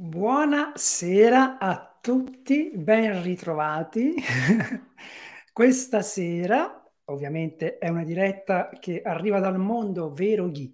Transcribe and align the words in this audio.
Buonasera 0.00 1.58
a 1.58 1.98
tutti, 2.00 2.70
ben 2.72 3.20
ritrovati. 3.20 4.14
Questa 5.52 6.02
sera, 6.02 6.88
ovviamente, 7.06 7.78
è 7.78 7.88
una 7.88 8.04
diretta 8.04 8.68
che 8.78 9.02
arriva 9.02 9.40
dal 9.40 9.58
mondo 9.58 10.12
vero 10.12 10.50
Ghi. 10.50 10.72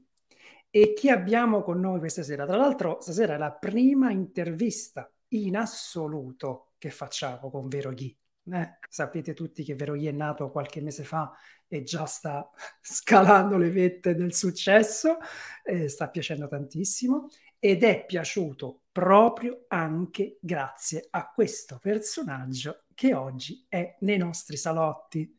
E 0.68 0.92
chi 0.92 1.08
abbiamo 1.08 1.62
con 1.62 1.80
noi 1.80 2.00
questa 2.00 2.22
sera? 2.22 2.44
Tra 2.44 2.58
l'altro, 2.58 3.00
stasera 3.00 3.36
è 3.36 3.38
la 3.38 3.52
prima 3.52 4.10
intervista 4.10 5.10
in 5.28 5.56
assoluto 5.56 6.74
che 6.76 6.90
facciamo 6.90 7.48
con 7.48 7.66
Vero 7.66 7.92
Ghi. 7.92 8.14
Eh, 8.52 8.78
sapete 8.90 9.32
tutti 9.32 9.64
che 9.64 9.74
Vero 9.74 9.94
Ghi 9.94 10.06
è 10.06 10.12
nato 10.12 10.50
qualche 10.50 10.82
mese 10.82 11.02
fa 11.02 11.32
e 11.66 11.82
già 11.82 12.04
sta 12.04 12.46
scalando 12.82 13.56
le 13.56 13.70
vette 13.70 14.14
del 14.14 14.34
successo, 14.34 15.16
eh, 15.64 15.88
sta 15.88 16.10
piacendo 16.10 16.46
tantissimo 16.46 17.28
ed 17.58 17.84
è 17.84 18.04
piaciuto 18.04 18.80
proprio 18.94 19.64
anche 19.66 20.38
grazie 20.40 21.08
a 21.10 21.28
questo 21.28 21.80
personaggio 21.80 22.84
che 22.94 23.12
oggi 23.12 23.66
è 23.68 23.96
nei 24.02 24.18
nostri 24.18 24.56
salotti. 24.56 25.36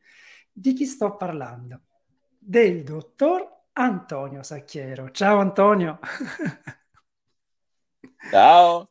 Di 0.52 0.74
chi 0.74 0.86
sto 0.86 1.16
parlando? 1.16 1.84
Del 2.38 2.84
dottor 2.84 3.70
Antonio 3.72 4.44
Sacchiero. 4.44 5.10
Ciao 5.12 5.40
Antonio. 5.40 6.00
Ciao. 8.30 8.90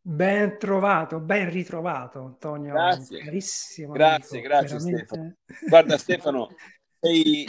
Ben 0.00 0.58
trovato, 0.58 1.20
ben 1.20 1.50
ritrovato 1.50 2.20
Antonio. 2.20 2.72
Grazie. 2.72 3.24
Carissimo 3.24 3.92
grazie, 3.92 4.38
amico, 4.38 4.54
grazie 4.54 4.78
veramente... 4.78 5.04
Stefano. 5.04 5.34
Guarda 5.68 5.98
Stefano, 5.98 6.48
sei... 6.98 7.46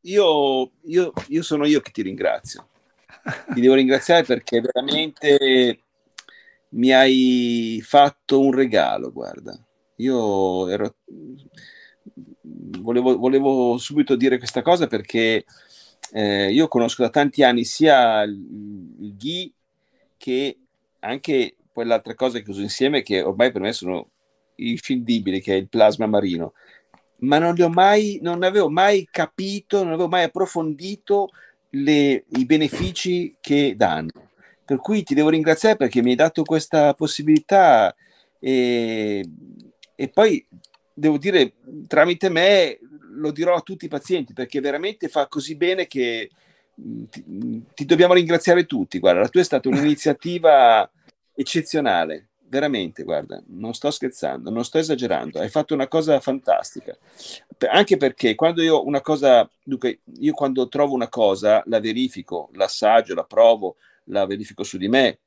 io, 0.00 0.72
io, 0.84 1.12
io 1.26 1.42
sono 1.42 1.66
io 1.66 1.82
che 1.82 1.90
ti 1.90 2.00
ringrazio 2.00 2.66
ti 3.54 3.60
devo 3.60 3.74
ringraziare 3.74 4.24
perché 4.24 4.60
veramente 4.60 5.82
mi 6.70 6.92
hai 6.92 7.80
fatto 7.82 8.40
un 8.40 8.52
regalo, 8.52 9.12
guarda. 9.12 9.58
Io 9.96 10.68
ero... 10.68 10.96
volevo, 12.42 13.16
volevo 13.16 13.78
subito 13.78 14.16
dire 14.16 14.38
questa 14.38 14.62
cosa 14.62 14.86
perché 14.86 15.44
eh, 16.12 16.50
io 16.50 16.68
conosco 16.68 17.02
da 17.02 17.10
tanti 17.10 17.42
anni 17.42 17.64
sia 17.64 18.22
il, 18.22 19.14
Ghi 19.16 19.52
che 20.16 20.58
anche 21.00 21.56
quell'altra 21.72 22.14
cosa 22.14 22.38
che 22.40 22.50
uso 22.50 22.60
insieme 22.60 23.02
che 23.02 23.22
ormai 23.22 23.52
per 23.52 23.60
me 23.60 23.72
sono 23.72 24.10
inscindibili, 24.56 25.40
che 25.40 25.54
è 25.54 25.56
il 25.56 25.68
plasma 25.68 26.06
marino. 26.06 26.52
Ma 27.20 27.38
non 27.38 27.54
li 27.54 27.62
ho 27.62 27.68
mai, 27.68 28.18
non 28.22 28.42
avevo 28.42 28.68
mai 28.68 29.08
capito, 29.10 29.82
non 29.82 29.92
avevo 29.92 30.08
mai 30.08 30.24
approfondito 30.24 31.30
le, 31.70 32.24
i 32.28 32.44
benefici 32.44 33.36
che 33.40 33.74
danno. 33.76 34.30
Per 34.64 34.78
cui 34.78 35.02
ti 35.02 35.14
devo 35.14 35.30
ringraziare 35.30 35.76
perché 35.76 36.02
mi 36.02 36.10
hai 36.10 36.16
dato 36.16 36.42
questa 36.42 36.92
possibilità 36.94 37.94
e, 38.38 39.26
e 39.94 40.08
poi 40.08 40.46
devo 40.92 41.16
dire 41.16 41.54
tramite 41.86 42.28
me 42.28 42.78
lo 43.12 43.30
dirò 43.30 43.54
a 43.54 43.60
tutti 43.60 43.86
i 43.86 43.88
pazienti 43.88 44.32
perché 44.32 44.60
veramente 44.60 45.08
fa 45.08 45.26
così 45.26 45.56
bene 45.56 45.86
che 45.86 46.30
mm, 46.80 47.04
ti, 47.04 47.24
mm, 47.28 47.60
ti 47.74 47.84
dobbiamo 47.84 48.14
ringraziare 48.14 48.66
tutti. 48.66 48.98
Guarda, 48.98 49.20
la 49.20 49.28
tua 49.28 49.40
è 49.40 49.44
stata 49.44 49.68
un'iniziativa 49.70 50.90
eccezionale 51.34 52.27
veramente, 52.48 53.04
guarda, 53.04 53.42
non 53.48 53.74
sto 53.74 53.90
scherzando, 53.90 54.50
non 54.50 54.64
sto 54.64 54.78
esagerando, 54.78 55.38
hai 55.38 55.48
fatto 55.48 55.74
una 55.74 55.88
cosa 55.88 56.18
fantastica. 56.20 56.96
Anche 57.70 57.96
perché 57.96 58.34
quando 58.34 58.62
io 58.62 58.84
una 58.84 59.00
cosa, 59.00 59.48
dunque, 59.62 60.00
io 60.18 60.32
quando 60.32 60.68
trovo 60.68 60.94
una 60.94 61.08
cosa 61.08 61.62
la 61.66 61.80
verifico, 61.80 62.50
l'assaggio, 62.54 63.14
la 63.14 63.24
provo, 63.24 63.76
la 64.04 64.26
verifico 64.26 64.62
su 64.62 64.78
di 64.78 64.88
me 64.88 65.18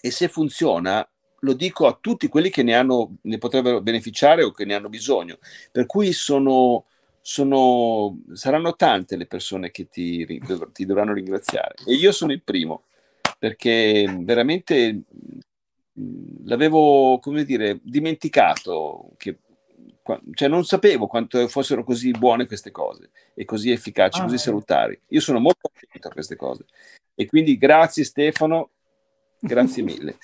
e 0.00 0.10
se 0.10 0.28
funziona 0.28 1.06
lo 1.40 1.52
dico 1.52 1.86
a 1.86 1.98
tutti 2.00 2.28
quelli 2.28 2.48
che 2.48 2.62
ne, 2.62 2.74
hanno, 2.74 3.16
ne 3.22 3.38
potrebbero 3.38 3.82
beneficiare 3.82 4.42
o 4.42 4.50
che 4.50 4.64
ne 4.64 4.74
hanno 4.74 4.88
bisogno. 4.88 5.38
Per 5.70 5.84
cui 5.84 6.12
sono, 6.12 6.86
sono, 7.20 8.18
saranno 8.32 8.76
tante 8.76 9.16
le 9.16 9.26
persone 9.26 9.70
che 9.70 9.88
ti, 9.88 10.26
ti 10.72 10.86
dovranno 10.86 11.12
ringraziare 11.12 11.74
e 11.86 11.94
io 11.94 12.12
sono 12.12 12.32
il 12.32 12.42
primo 12.42 12.84
perché 13.38 14.06
veramente 14.20 15.02
l'avevo, 16.44 17.18
come 17.20 17.44
dire, 17.44 17.78
dimenticato, 17.82 19.12
che, 19.16 19.38
cioè 20.32 20.48
non 20.48 20.64
sapevo 20.64 21.06
quanto 21.06 21.46
fossero 21.48 21.84
così 21.84 22.10
buone 22.10 22.46
queste 22.46 22.70
cose 22.70 23.10
e 23.34 23.44
così 23.44 23.70
efficaci, 23.70 24.20
ah, 24.20 24.24
così 24.24 24.38
salutari. 24.38 25.00
Io 25.08 25.20
sono 25.20 25.38
molto 25.38 25.70
attento 25.72 26.08
a 26.08 26.12
queste 26.12 26.36
cose. 26.36 26.64
E 27.14 27.26
quindi 27.26 27.56
grazie 27.56 28.04
Stefano, 28.04 28.70
grazie 29.38 29.82
mille. 29.84 30.18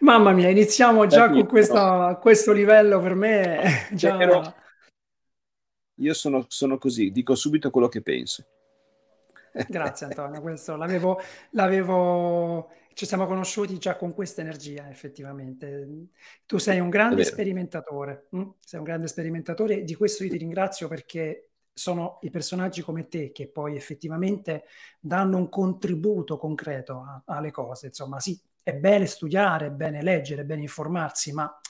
Mamma 0.00 0.32
mia, 0.32 0.48
iniziamo 0.48 1.06
già 1.06 1.28
con 1.30 1.46
questa, 1.46 2.16
questo 2.20 2.52
livello 2.52 3.00
per 3.00 3.14
me. 3.14 3.88
Già... 3.92 4.54
Io 5.98 6.14
sono, 6.14 6.44
sono 6.48 6.78
così, 6.78 7.10
dico 7.10 7.34
subito 7.34 7.70
quello 7.70 7.88
che 7.88 8.02
penso. 8.02 8.44
Grazie 9.68 10.06
Antonio, 10.06 10.40
questo 10.40 10.76
l'avevo, 10.76 11.20
l'avevo 11.50 12.70
ci 12.94 13.06
siamo 13.06 13.26
conosciuti 13.26 13.76
già 13.78 13.96
con 13.96 14.14
questa 14.14 14.40
energia, 14.40 14.88
effettivamente. 14.88 16.08
Tu 16.46 16.58
sei 16.58 16.80
un 16.80 16.88
grande 16.88 17.24
sperimentatore, 17.24 18.28
hm? 18.30 18.50
sei 18.60 18.78
un 18.78 18.84
grande 18.84 19.08
sperimentatore 19.08 19.80
e 19.80 19.84
di 19.84 19.94
questo 19.94 20.24
io 20.24 20.30
ti 20.30 20.38
ringrazio 20.38 20.88
perché 20.88 21.50
sono 21.72 22.18
i 22.22 22.30
personaggi 22.30 22.82
come 22.82 23.08
te 23.08 23.32
che 23.32 23.48
poi 23.48 23.74
effettivamente 23.74 24.64
danno 25.00 25.36
un 25.36 25.48
contributo 25.48 26.38
concreto 26.38 27.00
a, 27.00 27.22
alle 27.26 27.50
cose. 27.50 27.86
Insomma, 27.86 28.20
sì, 28.20 28.40
è 28.62 28.72
bene 28.72 29.06
studiare, 29.06 29.66
è 29.66 29.70
bene 29.70 30.00
leggere, 30.00 30.42
è 30.42 30.44
bene 30.44 30.62
informarsi, 30.62 31.32
ma 31.32 31.60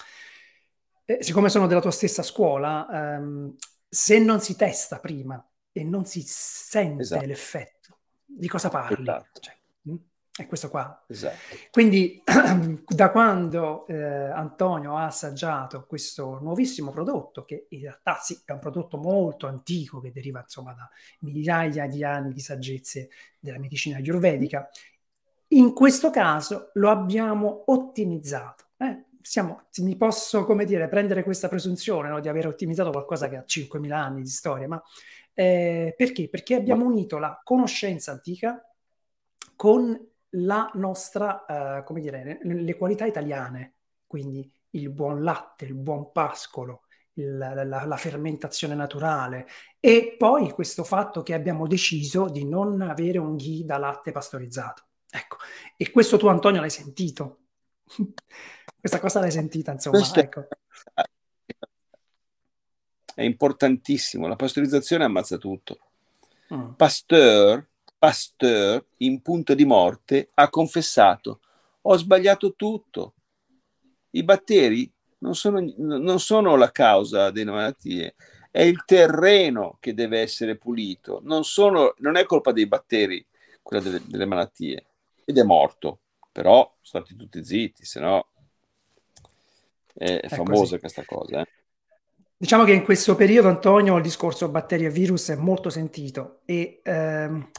eh, 1.06 1.22
siccome 1.22 1.48
sono 1.48 1.66
della 1.66 1.80
tua 1.80 1.90
stessa 1.90 2.22
scuola, 2.22 3.16
ehm, 3.16 3.54
se 3.88 4.18
non 4.18 4.40
si 4.40 4.56
testa 4.56 5.00
prima 5.00 5.42
e 5.72 5.84
non 5.84 6.04
si 6.04 6.22
sente 6.24 7.02
esatto. 7.02 7.26
l'effetto, 7.26 7.98
di 8.24 8.48
cosa 8.48 8.68
parli? 8.68 9.02
Esatto. 9.02 9.40
Cioè, 9.40 9.56
è 10.36 10.46
questo 10.46 10.68
qua. 10.68 11.04
Esatto. 11.06 11.36
Quindi 11.70 12.20
da 12.86 13.10
quando 13.12 13.86
eh, 13.86 13.94
Antonio 13.94 14.96
ha 14.96 15.04
assaggiato 15.04 15.86
questo 15.86 16.40
nuovissimo 16.40 16.90
prodotto, 16.90 17.44
che 17.44 17.66
in 17.70 17.82
realtà 17.82 18.18
sì, 18.20 18.40
è 18.44 18.50
un 18.50 18.58
prodotto 18.58 18.96
molto 18.96 19.46
antico, 19.46 20.00
che 20.00 20.10
deriva 20.10 20.40
insomma 20.40 20.72
da 20.72 20.88
migliaia 21.20 21.86
di 21.86 22.02
anni 22.02 22.32
di 22.32 22.40
saggezze 22.40 23.10
della 23.38 23.60
medicina 23.60 23.98
ayurvedica, 23.98 24.68
in 25.48 25.72
questo 25.72 26.10
caso 26.10 26.70
lo 26.74 26.90
abbiamo 26.90 27.64
ottimizzato. 27.66 28.64
Eh? 28.78 29.04
Siamo, 29.22 29.68
mi 29.78 29.96
posso, 29.96 30.44
come 30.44 30.64
dire, 30.64 30.88
prendere 30.88 31.22
questa 31.22 31.48
presunzione 31.48 32.08
no, 32.08 32.18
di 32.18 32.28
aver 32.28 32.48
ottimizzato 32.48 32.90
qualcosa 32.90 33.28
che 33.28 33.36
ha 33.36 33.44
5.000 33.46 33.92
anni 33.92 34.22
di 34.22 34.28
storia, 34.28 34.66
ma 34.66 34.82
eh, 35.32 35.94
perché? 35.96 36.28
Perché 36.28 36.56
abbiamo 36.56 36.84
unito 36.84 37.18
la 37.18 37.40
conoscenza 37.44 38.10
antica 38.10 38.60
con 39.54 40.12
la 40.34 40.70
nostra, 40.74 41.44
uh, 41.46 41.84
come 41.84 42.00
dire, 42.00 42.40
le 42.42 42.76
qualità 42.76 43.06
italiane, 43.06 43.74
quindi 44.06 44.50
il 44.70 44.90
buon 44.90 45.22
latte, 45.22 45.64
il 45.64 45.74
buon 45.74 46.12
pascolo, 46.12 46.82
il, 47.14 47.36
la, 47.36 47.64
la, 47.64 47.96
fermentazione 47.96 48.74
naturale 48.74 49.46
e 49.78 50.16
poi 50.18 50.50
questo 50.50 50.82
fatto 50.82 51.22
che 51.22 51.34
abbiamo 51.34 51.66
deciso 51.66 52.28
di 52.28 52.44
non 52.44 52.80
avere 52.80 53.18
un 53.18 53.36
ghee 53.36 53.64
da 53.64 53.78
latte 53.78 54.10
pastorizzato. 54.12 54.84
Ecco, 55.10 55.36
e 55.76 55.90
questo 55.90 56.16
tu 56.16 56.26
Antonio 56.26 56.60
l'hai 56.60 56.70
sentito. 56.70 57.38
Questa 58.80 59.00
cosa 59.00 59.20
l'hai 59.20 59.30
sentita, 59.30 59.72
insomma. 59.72 59.98
Questo 59.98 60.20
ecco. 60.20 60.48
È 63.14 63.22
importantissimo, 63.22 64.26
la 64.26 64.36
pastorizzazione 64.36 65.04
ammazza 65.04 65.38
tutto. 65.38 65.78
Mm. 66.52 66.72
Pasteur 66.72 67.64
Pasteur, 68.04 68.84
in 68.98 69.22
punto 69.22 69.54
di 69.54 69.64
morte, 69.64 70.28
ha 70.34 70.50
confessato, 70.50 71.40
ho 71.80 71.96
sbagliato 71.96 72.52
tutto. 72.54 73.14
I 74.10 74.22
batteri 74.22 74.92
non 75.20 75.34
sono, 75.34 75.64
non 75.78 76.20
sono 76.20 76.54
la 76.56 76.70
causa 76.70 77.30
delle 77.30 77.50
malattie, 77.50 78.14
è 78.50 78.60
il 78.60 78.84
terreno 78.84 79.78
che 79.80 79.94
deve 79.94 80.20
essere 80.20 80.58
pulito, 80.58 81.20
non, 81.22 81.44
sono, 81.44 81.94
non 82.00 82.16
è 82.16 82.26
colpa 82.26 82.52
dei 82.52 82.66
batteri 82.66 83.24
quella 83.62 83.82
delle, 83.82 84.02
delle 84.04 84.26
malattie. 84.26 84.84
Ed 85.24 85.38
è 85.38 85.42
morto, 85.42 86.00
però 86.30 86.58
sono 86.82 87.04
stati 87.04 87.18
tutti 87.18 87.42
zitti, 87.42 87.86
se 87.86 88.00
no 88.00 88.28
è, 89.94 90.20
è 90.20 90.28
famosa 90.28 90.60
così. 90.60 90.78
questa 90.78 91.04
cosa. 91.06 91.40
Eh? 91.40 91.48
Diciamo 92.36 92.64
che 92.64 92.72
in 92.72 92.82
questo 92.82 93.14
periodo, 93.14 93.48
Antonio, 93.48 93.96
il 93.96 94.02
discorso 94.02 94.48
batteri 94.48 94.84
e 94.84 94.90
virus 94.90 95.30
è 95.30 95.36
molto 95.36 95.70
sentito 95.70 96.40
e 96.44 96.80
ehm, 96.82 97.50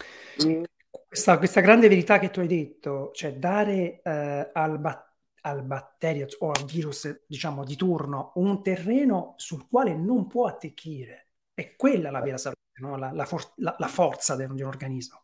mm. 0.45 0.63
questa, 1.07 1.37
questa, 1.37 1.61
grande 1.61 1.87
verità 1.87 2.19
che 2.19 2.29
tu 2.29 2.41
hai 2.41 2.47
detto, 2.47 3.11
cioè 3.13 3.33
dare 3.35 4.01
eh, 4.01 4.51
al, 4.53 4.77
bat- 4.79 5.13
al, 5.41 5.63
batterio 5.63 6.27
o 6.39 6.51
al 6.51 6.65
virus, 6.65 7.23
diciamo, 7.25 7.63
di 7.63 7.77
turno 7.77 8.33
un 8.35 8.61
terreno 8.61 9.33
sul 9.37 9.65
quale 9.67 9.95
non 9.95 10.27
può 10.27 10.45
attecchire, 10.45 11.29
è 11.53 11.75
quella 11.77 12.11
la 12.11 12.21
vera 12.21 12.37
salute, 12.37 12.59
no? 12.81 12.97
la, 12.97 13.11
la, 13.13 13.25
for- 13.25 13.53
la, 13.55 13.87
forza 13.87 14.35
di 14.35 14.43
un 14.43 14.61
organismo. 14.63 15.23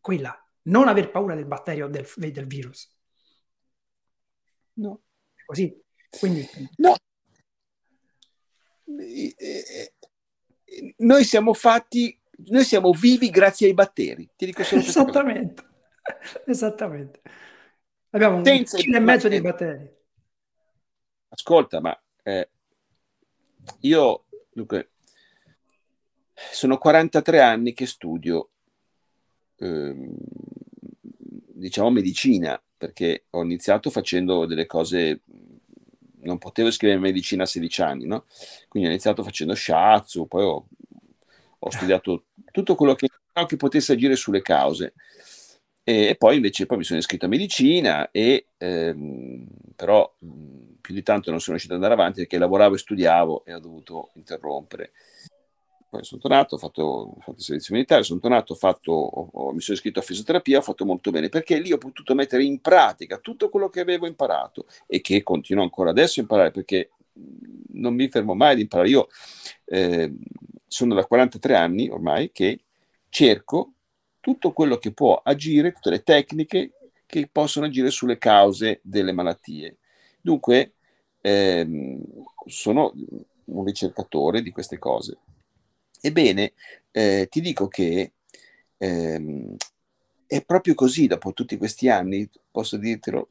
Quella 0.00 0.34
non 0.62 0.88
aver 0.88 1.10
paura 1.10 1.34
del 1.34 1.46
batterio 1.46 1.88
del, 1.88 2.08
del 2.16 2.46
virus. 2.46 2.90
No. 4.74 5.02
È 5.34 5.44
così. 5.44 5.78
Quindi... 6.18 6.48
No. 6.76 6.96
Noi 10.98 11.24
siamo 11.24 11.54
fatti, 11.54 12.18
noi 12.46 12.64
siamo 12.64 12.92
vivi 12.92 13.30
grazie 13.30 13.68
ai 13.68 13.74
batteri. 13.74 14.28
Ti 14.36 14.46
dico 14.46 14.62
solo 14.64 14.80
Esattamente. 14.80 15.64
Esattamente. 16.46 17.20
Abbiamo 18.10 18.36
un 18.36 18.44
Senza 18.44 18.76
chilo 18.76 18.96
e 18.96 19.00
mezzo 19.00 19.28
di 19.28 19.40
batteri. 19.40 19.90
Ascolta, 21.28 21.80
ma 21.80 21.98
eh, 22.22 22.50
io 23.80 24.26
dunque, 24.52 24.90
sono 26.52 26.78
43 26.78 27.40
anni 27.40 27.72
che 27.72 27.86
studio, 27.86 28.50
ehm, 29.56 30.14
diciamo, 31.54 31.90
medicina, 31.90 32.60
perché 32.76 33.26
ho 33.30 33.42
iniziato 33.42 33.90
facendo 33.90 34.46
delle 34.46 34.66
cose, 34.66 35.22
non 36.22 36.38
potevo 36.38 36.70
scrivere 36.70 36.98
medicina 36.98 37.44
a 37.44 37.46
16 37.46 37.82
anni, 37.82 38.06
no? 38.06 38.26
Quindi 38.68 38.88
ho 38.88 38.92
iniziato 38.92 39.22
facendo 39.22 39.54
shiatsu, 39.54 40.26
poi 40.26 40.44
ho, 40.44 40.66
ho 41.58 41.70
studiato 41.70 42.24
tutto 42.50 42.74
quello 42.74 42.94
che, 42.94 43.08
che 43.46 43.56
potesse 43.56 43.92
agire 43.92 44.16
sulle 44.16 44.42
cause. 44.42 44.94
E, 45.84 46.08
e, 46.08 46.16
poi 46.16 46.36
invece 46.36 46.66
poi 46.66 46.78
mi 46.78 46.84
sono 46.84 47.00
iscritto 47.00 47.26
a 47.26 47.28
medicina 47.28 48.10
e 48.12 48.46
ehm, 48.56 49.46
però 49.74 50.14
più 50.80 50.94
di 50.94 51.02
tanto 51.02 51.30
non 51.30 51.40
sono 51.40 51.56
riuscito 51.56 51.74
ad 51.74 51.82
andare 51.82 52.00
avanti 52.00 52.20
perché 52.20 52.38
lavoravo 52.38 52.74
e 52.74 52.78
studiavo 52.78 53.44
e 53.44 53.54
ho 53.54 53.58
dovuto 53.58 54.10
interrompere 54.14 54.92
poi 55.92 56.04
sono 56.04 56.22
tornato, 56.22 56.54
ho 56.54 56.58
fatto, 56.58 56.82
ho 56.82 57.20
fatto 57.20 57.36
il 57.36 57.44
servizio 57.44 57.74
militare, 57.74 58.02
sono 58.02 58.18
tornato, 58.18 58.54
ho 58.54 58.56
fatto, 58.56 58.92
ho, 58.92 59.52
mi 59.52 59.60
sono 59.60 59.76
iscritto 59.76 59.98
a 59.98 60.02
fisioterapia, 60.02 60.56
ho 60.56 60.62
fatto 60.62 60.86
molto 60.86 61.10
bene, 61.10 61.28
perché 61.28 61.58
lì 61.58 61.70
ho 61.70 61.76
potuto 61.76 62.14
mettere 62.14 62.44
in 62.44 62.62
pratica 62.62 63.18
tutto 63.18 63.50
quello 63.50 63.68
che 63.68 63.80
avevo 63.80 64.06
imparato 64.06 64.64
e 64.86 65.02
che 65.02 65.22
continuo 65.22 65.62
ancora 65.62 65.90
adesso 65.90 66.18
a 66.18 66.22
imparare, 66.22 66.50
perché 66.50 66.92
non 67.72 67.94
mi 67.94 68.08
fermo 68.08 68.32
mai 68.32 68.52
ad 68.52 68.60
imparare. 68.60 68.88
Io 68.88 69.08
eh, 69.66 70.14
sono 70.66 70.94
da 70.94 71.04
43 71.04 71.56
anni 71.56 71.90
ormai 71.90 72.32
che 72.32 72.60
cerco 73.10 73.74
tutto 74.18 74.52
quello 74.52 74.78
che 74.78 74.92
può 74.92 75.20
agire, 75.22 75.72
tutte 75.72 75.90
le 75.90 76.02
tecniche 76.02 76.72
che 77.04 77.28
possono 77.30 77.66
agire 77.66 77.90
sulle 77.90 78.16
cause 78.16 78.80
delle 78.82 79.12
malattie. 79.12 79.76
Dunque, 80.22 80.72
ehm, 81.20 82.02
sono 82.46 82.94
un 83.44 83.64
ricercatore 83.66 84.40
di 84.40 84.50
queste 84.52 84.78
cose. 84.78 85.18
Ebbene, 86.04 86.52
eh, 86.90 87.28
ti 87.30 87.40
dico 87.40 87.68
che 87.68 88.12
ehm, 88.76 89.54
è 90.26 90.44
proprio 90.44 90.74
così, 90.74 91.06
dopo 91.06 91.32
tutti 91.32 91.56
questi 91.56 91.88
anni, 91.88 92.28
posso 92.50 92.76
dirtelo, 92.76 93.28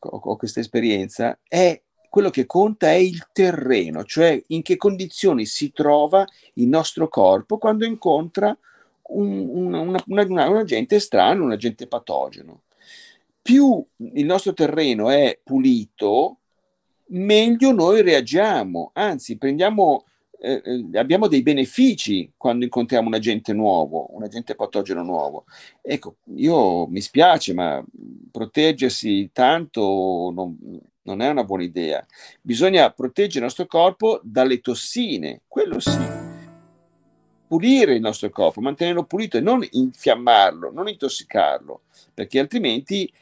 ho, 0.00 0.20
ho 0.24 0.36
questa 0.36 0.58
esperienza, 0.58 1.38
è 1.46 1.80
quello 2.08 2.30
che 2.30 2.46
conta 2.46 2.90
è 2.90 2.94
il 2.94 3.28
terreno, 3.30 4.02
cioè 4.04 4.42
in 4.48 4.62
che 4.62 4.76
condizioni 4.76 5.46
si 5.46 5.70
trova 5.70 6.26
il 6.54 6.66
nostro 6.66 7.08
corpo 7.08 7.58
quando 7.58 7.84
incontra 7.84 8.56
un, 9.02 9.48
una, 9.48 9.80
una, 9.80 10.02
una, 10.06 10.48
un 10.48 10.56
agente 10.56 10.96
estraneo, 10.96 11.44
un 11.44 11.52
agente 11.52 11.86
patogeno. 11.86 12.62
Più 13.40 13.86
il 14.14 14.24
nostro 14.24 14.52
terreno 14.52 15.10
è 15.10 15.38
pulito, 15.40 16.38
meglio 17.10 17.70
noi 17.70 18.02
reagiamo, 18.02 18.90
anzi 18.94 19.38
prendiamo 19.38 20.06
eh, 20.42 20.62
eh, 20.64 20.98
abbiamo 20.98 21.26
dei 21.26 21.42
benefici 21.42 22.32
quando 22.34 22.64
incontriamo 22.64 23.08
un 23.08 23.14
agente 23.14 23.52
nuovo, 23.52 24.14
un 24.14 24.22
agente 24.22 24.54
patogeno 24.54 25.02
nuovo. 25.02 25.44
Ecco, 25.82 26.16
io 26.36 26.86
mi 26.86 27.02
spiace, 27.02 27.52
ma 27.52 27.84
proteggersi 28.30 29.30
tanto 29.34 30.32
non, 30.34 30.56
non 31.02 31.20
è 31.20 31.28
una 31.28 31.44
buona 31.44 31.62
idea. 31.62 32.04
Bisogna 32.40 32.90
proteggere 32.90 33.38
il 33.38 33.44
nostro 33.44 33.66
corpo 33.66 34.20
dalle 34.22 34.60
tossine, 34.60 35.42
quello 35.46 35.78
sì. 35.78 36.18
Pulire 37.46 37.94
il 37.94 38.00
nostro 38.00 38.30
corpo, 38.30 38.60
mantenerlo 38.60 39.04
pulito 39.04 39.36
e 39.36 39.40
non 39.40 39.66
infiammarlo, 39.68 40.70
non 40.72 40.88
intossicarlo, 40.88 41.82
perché 42.14 42.38
altrimenti 42.38 43.12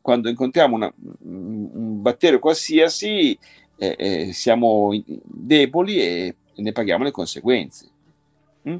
quando 0.00 0.30
incontriamo 0.30 0.74
una, 0.74 0.92
un 1.20 2.00
batterio 2.00 2.38
qualsiasi 2.38 3.38
eh, 3.76 3.96
eh, 3.98 4.32
siamo 4.32 4.90
deboli 5.06 6.00
e 6.00 6.36
ne 6.56 6.72
paghiamo 6.72 7.04
le 7.04 7.10
conseguenze. 7.10 7.88
Mm? 8.68 8.76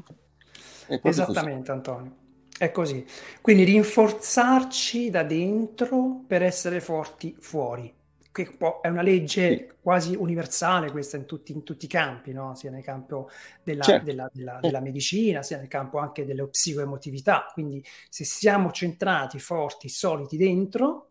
Esattamente, 1.01 1.59
così. 1.59 1.71
Antonio. 1.71 2.15
È 2.57 2.71
così. 2.71 3.05
Quindi 3.41 3.63
rinforzarci 3.65 5.09
da 5.09 5.23
dentro 5.23 6.23
per 6.25 6.41
essere 6.41 6.79
forti 6.79 7.35
fuori. 7.39 7.93
Che 8.31 8.57
è 8.81 8.87
una 8.89 9.01
legge 9.01 9.57
sì. 9.57 9.73
quasi 9.81 10.15
universale 10.15 10.91
questa 10.91 11.15
in 11.15 11.25
tutti, 11.25 11.53
in 11.53 11.63
tutti, 11.63 11.85
i 11.85 11.87
campi, 11.87 12.33
no? 12.33 12.53
sia 12.55 12.69
nel 12.69 12.83
campo 12.83 13.29
della, 13.63 13.83
certo. 13.83 14.03
della, 14.05 14.29
della, 14.33 14.59
della, 14.61 14.81
medicina, 14.81 15.41
sia 15.41 15.57
nel 15.57 15.69
campo 15.69 15.99
anche 15.99 16.25
delle 16.25 16.45
psicoemotività. 16.47 17.49
Quindi 17.53 17.83
se 18.09 18.25
siamo 18.25 18.71
centrati, 18.71 19.39
forti, 19.39 19.87
soliti 19.87 20.35
dentro, 20.35 21.07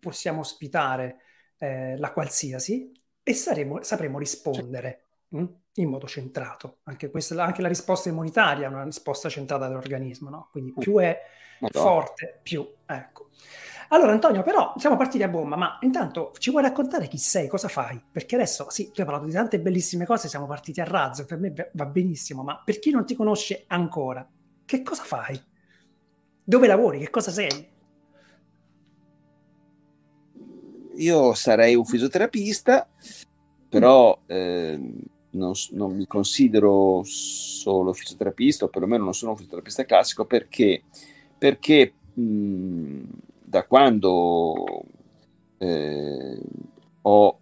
possiamo 0.00 0.40
ospitare 0.40 1.18
eh, 1.58 1.96
la 1.96 2.12
qualsiasi 2.12 2.90
e 3.22 3.34
saremo, 3.34 3.82
sapremo 3.82 4.18
rispondere. 4.18 4.88
Certo. 4.88 5.11
Mm? 5.36 5.44
in 5.76 5.88
modo 5.88 6.06
centrato. 6.06 6.78
Anche, 6.84 7.10
questa, 7.10 7.42
anche 7.42 7.62
la 7.62 7.68
risposta 7.68 8.08
immunitaria 8.08 8.66
è 8.66 8.68
una 8.68 8.84
risposta 8.84 9.28
centrata 9.28 9.66
dall'organismo, 9.66 10.28
no? 10.28 10.48
Quindi 10.50 10.74
più 10.78 10.98
è 10.98 11.18
Madonna. 11.60 11.86
forte, 11.86 12.40
più... 12.42 12.66
Ecco. 12.84 13.30
Allora 13.88 14.12
Antonio, 14.12 14.42
però 14.42 14.74
siamo 14.78 14.96
partiti 14.96 15.22
a 15.22 15.28
bomba, 15.28 15.54
ma 15.56 15.78
intanto 15.82 16.32
ci 16.38 16.50
vuoi 16.50 16.62
raccontare 16.62 17.08
chi 17.08 17.18
sei, 17.18 17.46
cosa 17.46 17.68
fai? 17.68 18.02
Perché 18.10 18.36
adesso, 18.36 18.70
sì, 18.70 18.90
tu 18.90 19.00
hai 19.00 19.06
parlato 19.06 19.26
di 19.26 19.32
tante 19.32 19.60
bellissime 19.60 20.06
cose, 20.06 20.28
siamo 20.28 20.46
partiti 20.46 20.80
a 20.80 20.84
razzo, 20.84 21.26
per 21.26 21.38
me 21.38 21.70
va 21.72 21.84
benissimo, 21.84 22.42
ma 22.42 22.60
per 22.64 22.78
chi 22.78 22.90
non 22.90 23.04
ti 23.04 23.14
conosce 23.14 23.64
ancora, 23.66 24.26
che 24.64 24.82
cosa 24.82 25.02
fai? 25.02 25.38
Dove 26.42 26.66
lavori? 26.66 27.00
Che 27.00 27.10
cosa 27.10 27.30
sei? 27.30 27.70
Io 30.94 31.34
sarei 31.34 31.74
un 31.74 31.84
fisioterapista, 31.84 32.88
però... 33.68 34.18
Eh 34.26 35.10
non, 35.32 35.52
non, 35.70 35.94
mi 35.94 36.06
considero 36.06 37.02
solo 37.04 37.92
fisioterapista, 37.92 38.64
o 38.64 38.68
perlomeno 38.68 39.04
non 39.04 39.14
sono 39.14 39.32
un 39.32 39.36
fisioterapista 39.36 39.84
classico, 39.84 40.24
perché, 40.24 40.82
perché 41.36 41.92
mh, 42.14 43.00
da 43.42 43.64
quando 43.64 44.84
eh, 45.58 46.40
ho 47.02 47.38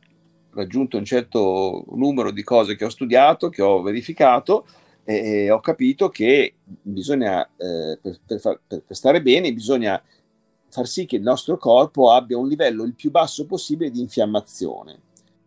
raggiunto 0.53 0.97
un 0.97 1.05
certo 1.05 1.85
numero 1.95 2.31
di 2.31 2.43
cose 2.43 2.77
che 2.77 2.85
ho 2.85 2.91
studiato, 2.91 3.49
che 3.49 3.63
ho 3.63 3.83
verificato, 3.83 4.67
e 5.05 5.51
ho 5.51 5.61
capito 5.61 6.09
che 6.09 6.55
bisogna, 6.65 7.45
eh, 7.57 7.99
per, 8.01 8.21
per, 8.27 8.61
per 8.69 8.97
stare 8.97 9.23
bene, 9.23 9.53
bisogna 9.53 10.01
far 10.69 10.87
sì 10.87 11.05
che 11.05 11.17
il 11.17 11.23
nostro 11.23 11.57
corpo 11.57 12.13
abbia 12.13 12.39
un 12.39 12.47
livello 12.47 12.85
il 12.85 12.95
più 12.95 13.11
basso 13.11 13.45
possibile 13.45 13.91
di 13.91 14.01
infiammazione 14.01 15.01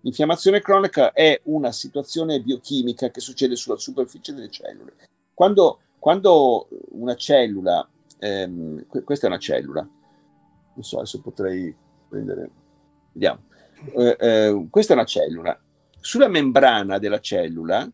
L'infiammazione 0.04 0.60
cronica 0.60 1.14
è 1.14 1.40
una 1.46 1.72
situazione 1.72 2.42
biochimica 2.42 3.10
che 3.10 3.22
succede 3.22 3.56
sulla 3.56 3.78
superficie 3.78 4.34
delle 4.34 4.50
cellule. 4.50 4.96
Quando, 5.34 5.80
quando 5.98 6.68
una 6.90 7.16
cellula, 7.16 7.88
ehm, 8.20 8.86
questa 9.06 9.28
è 9.28 9.30
una 9.30 9.40
cellula, 9.40 9.82
non 9.82 10.84
so, 10.84 10.98
adesso 10.98 11.22
potrei 11.22 11.74
prendere, 12.10 12.50
vediamo, 13.14 13.44
eh, 13.96 14.18
eh, 14.20 14.68
questa 14.70 14.92
è 14.92 14.98
una 14.98 15.06
cellula. 15.06 15.58
Sulla 16.02 16.28
membrana 16.28 16.98
della 16.98 17.22
cellula 17.22 17.90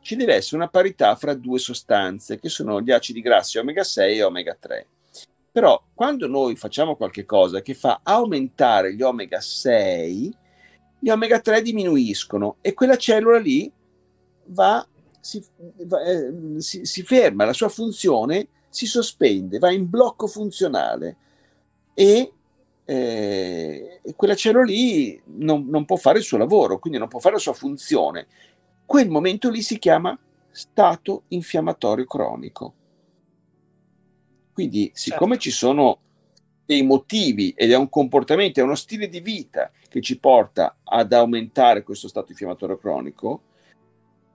ci 0.00 0.14
deve 0.14 0.34
essere 0.34 0.56
una 0.56 0.68
parità 0.68 1.16
fra 1.16 1.32
due 1.32 1.58
sostanze, 1.58 2.38
che 2.38 2.50
sono 2.50 2.82
gli 2.82 2.90
acidi 2.90 3.22
grassi 3.22 3.56
omega 3.56 3.82
6 3.82 4.18
e 4.18 4.22
omega 4.22 4.54
3. 4.54 4.86
Però 5.52 5.82
quando 5.94 6.26
noi 6.26 6.54
facciamo 6.54 6.96
qualche 6.96 7.24
cosa 7.24 7.62
che 7.62 7.72
fa 7.72 8.00
aumentare 8.02 8.94
gli 8.94 9.00
omega 9.00 9.40
6, 9.40 10.44
gli 11.06 11.10
omega 11.10 11.38
3 11.38 11.62
diminuiscono 11.62 12.56
e 12.60 12.74
quella 12.74 12.96
cellula 12.96 13.38
lì 13.38 13.70
va, 14.46 14.84
si, 15.20 15.40
va, 15.84 16.02
eh, 16.02 16.60
si, 16.60 16.84
si 16.84 17.04
ferma, 17.04 17.44
la 17.44 17.52
sua 17.52 17.68
funzione 17.68 18.48
si 18.68 18.86
sospende, 18.86 19.60
va 19.60 19.70
in 19.70 19.88
blocco 19.88 20.26
funzionale 20.26 21.16
e 21.94 22.32
eh, 22.84 24.00
quella 24.16 24.34
cellula 24.34 24.64
lì 24.64 25.22
non, 25.26 25.68
non, 25.68 25.84
può 25.84 25.94
fare 25.94 26.18
il 26.18 26.24
suo 26.24 26.38
lavoro, 26.38 26.80
quindi 26.80 26.98
non 26.98 27.06
può 27.06 27.20
fare 27.20 27.36
la 27.36 27.40
sua 27.40 27.52
funzione. 27.52 28.26
Quel 28.84 29.08
momento 29.08 29.48
lì 29.48 29.62
si 29.62 29.78
chiama 29.78 30.18
stato 30.50 31.22
infiammatorio 31.28 32.04
cronico. 32.04 32.74
Quindi, 34.52 34.90
siccome 34.92 35.34
certo. 35.34 35.42
ci 35.42 35.50
sono 35.52 35.98
dei 36.66 36.82
motivi 36.82 37.54
ed 37.56 37.70
è 37.70 37.76
un 37.76 37.88
comportamento, 37.88 38.60
è 38.60 38.64
uno 38.64 38.74
stile 38.74 39.08
di 39.08 39.20
vita 39.20 39.70
che 39.88 40.00
ci 40.00 40.18
porta 40.18 40.78
ad 40.82 41.12
aumentare 41.12 41.84
questo 41.84 42.08
stato 42.08 42.32
infiammatorio 42.32 42.76
cronico, 42.76 43.42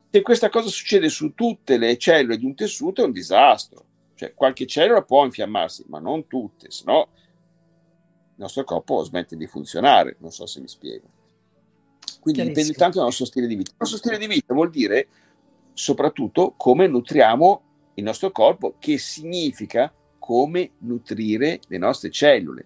se 0.10 0.22
questa 0.22 0.50
cosa 0.50 0.70
succede 0.70 1.10
su 1.10 1.34
tutte 1.34 1.78
le 1.78 1.98
cellule 1.98 2.38
di 2.38 2.46
un 2.46 2.56
tessuto 2.56 3.02
è 3.02 3.06
un 3.06 3.12
disastro. 3.12 3.86
Cioè, 4.16 4.34
qualche 4.34 4.66
cellula 4.66 5.04
può 5.04 5.24
infiammarsi, 5.24 5.86
ma 5.88 6.00
non 6.00 6.28
tutte, 6.28 6.70
se 6.70 6.84
no 6.86 7.08
il 8.42 8.48
nostro 8.48 8.64
corpo 8.64 9.04
smette 9.04 9.38
di 9.38 9.46
funzionare. 9.46 10.16
Non 10.20 10.32
so 10.32 10.46
se 10.46 10.60
mi 10.60 10.68
spiego. 10.68 11.08
Quindi 12.20 12.44
dipende 12.44 12.74
tanto 12.74 12.98
dal 12.98 13.08
nostro 13.08 13.26
stile 13.26 13.48
di 13.48 13.56
vita. 13.56 13.72
Il 13.72 13.78
nostro 13.80 13.98
stile 13.98 14.18
di 14.18 14.28
vita 14.28 14.54
vuol 14.54 14.70
dire 14.70 15.08
soprattutto 15.74 16.54
come 16.58 16.88
nutriamo 16.88 17.62
il 17.96 18.04
nostro 18.04 18.32
corpo, 18.32 18.76
che 18.80 18.98
significa 18.98 19.94
come 20.32 20.72
nutrire 20.78 21.60
le 21.68 21.78
nostre 21.78 22.10
cellule. 22.10 22.66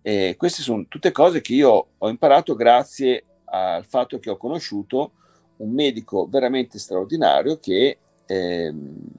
E 0.00 0.36
queste 0.38 0.62
sono 0.62 0.86
tutte 0.86 1.10
cose 1.10 1.40
che 1.40 1.54
io 1.54 1.86
ho 1.98 2.08
imparato 2.08 2.54
grazie 2.54 3.24
al 3.46 3.84
fatto 3.84 4.20
che 4.20 4.30
ho 4.30 4.36
conosciuto 4.36 5.10
un 5.56 5.72
medico 5.72 6.28
veramente 6.28 6.78
straordinario 6.78 7.58
che 7.58 7.98
eh, 8.24 8.74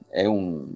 è 0.08 0.24
un, 0.24 0.68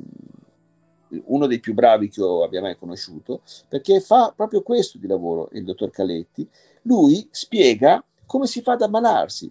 uno 1.25 1.47
dei 1.47 1.59
più 1.59 1.73
bravi 1.73 2.11
che 2.11 2.21
io 2.21 2.45
abbia 2.45 2.61
mai 2.61 2.77
conosciuto, 2.77 3.41
perché 3.67 4.01
fa 4.01 4.31
proprio 4.37 4.61
questo 4.61 4.99
di 4.99 5.07
lavoro, 5.07 5.49
il 5.53 5.65
dottor 5.65 5.91
Caletti. 5.91 6.47
Lui 6.83 7.27
spiega 7.31 8.05
come 8.27 8.47
si 8.47 8.61
fa 8.61 8.73
ad 8.73 8.83
ammalarsi, 8.83 9.51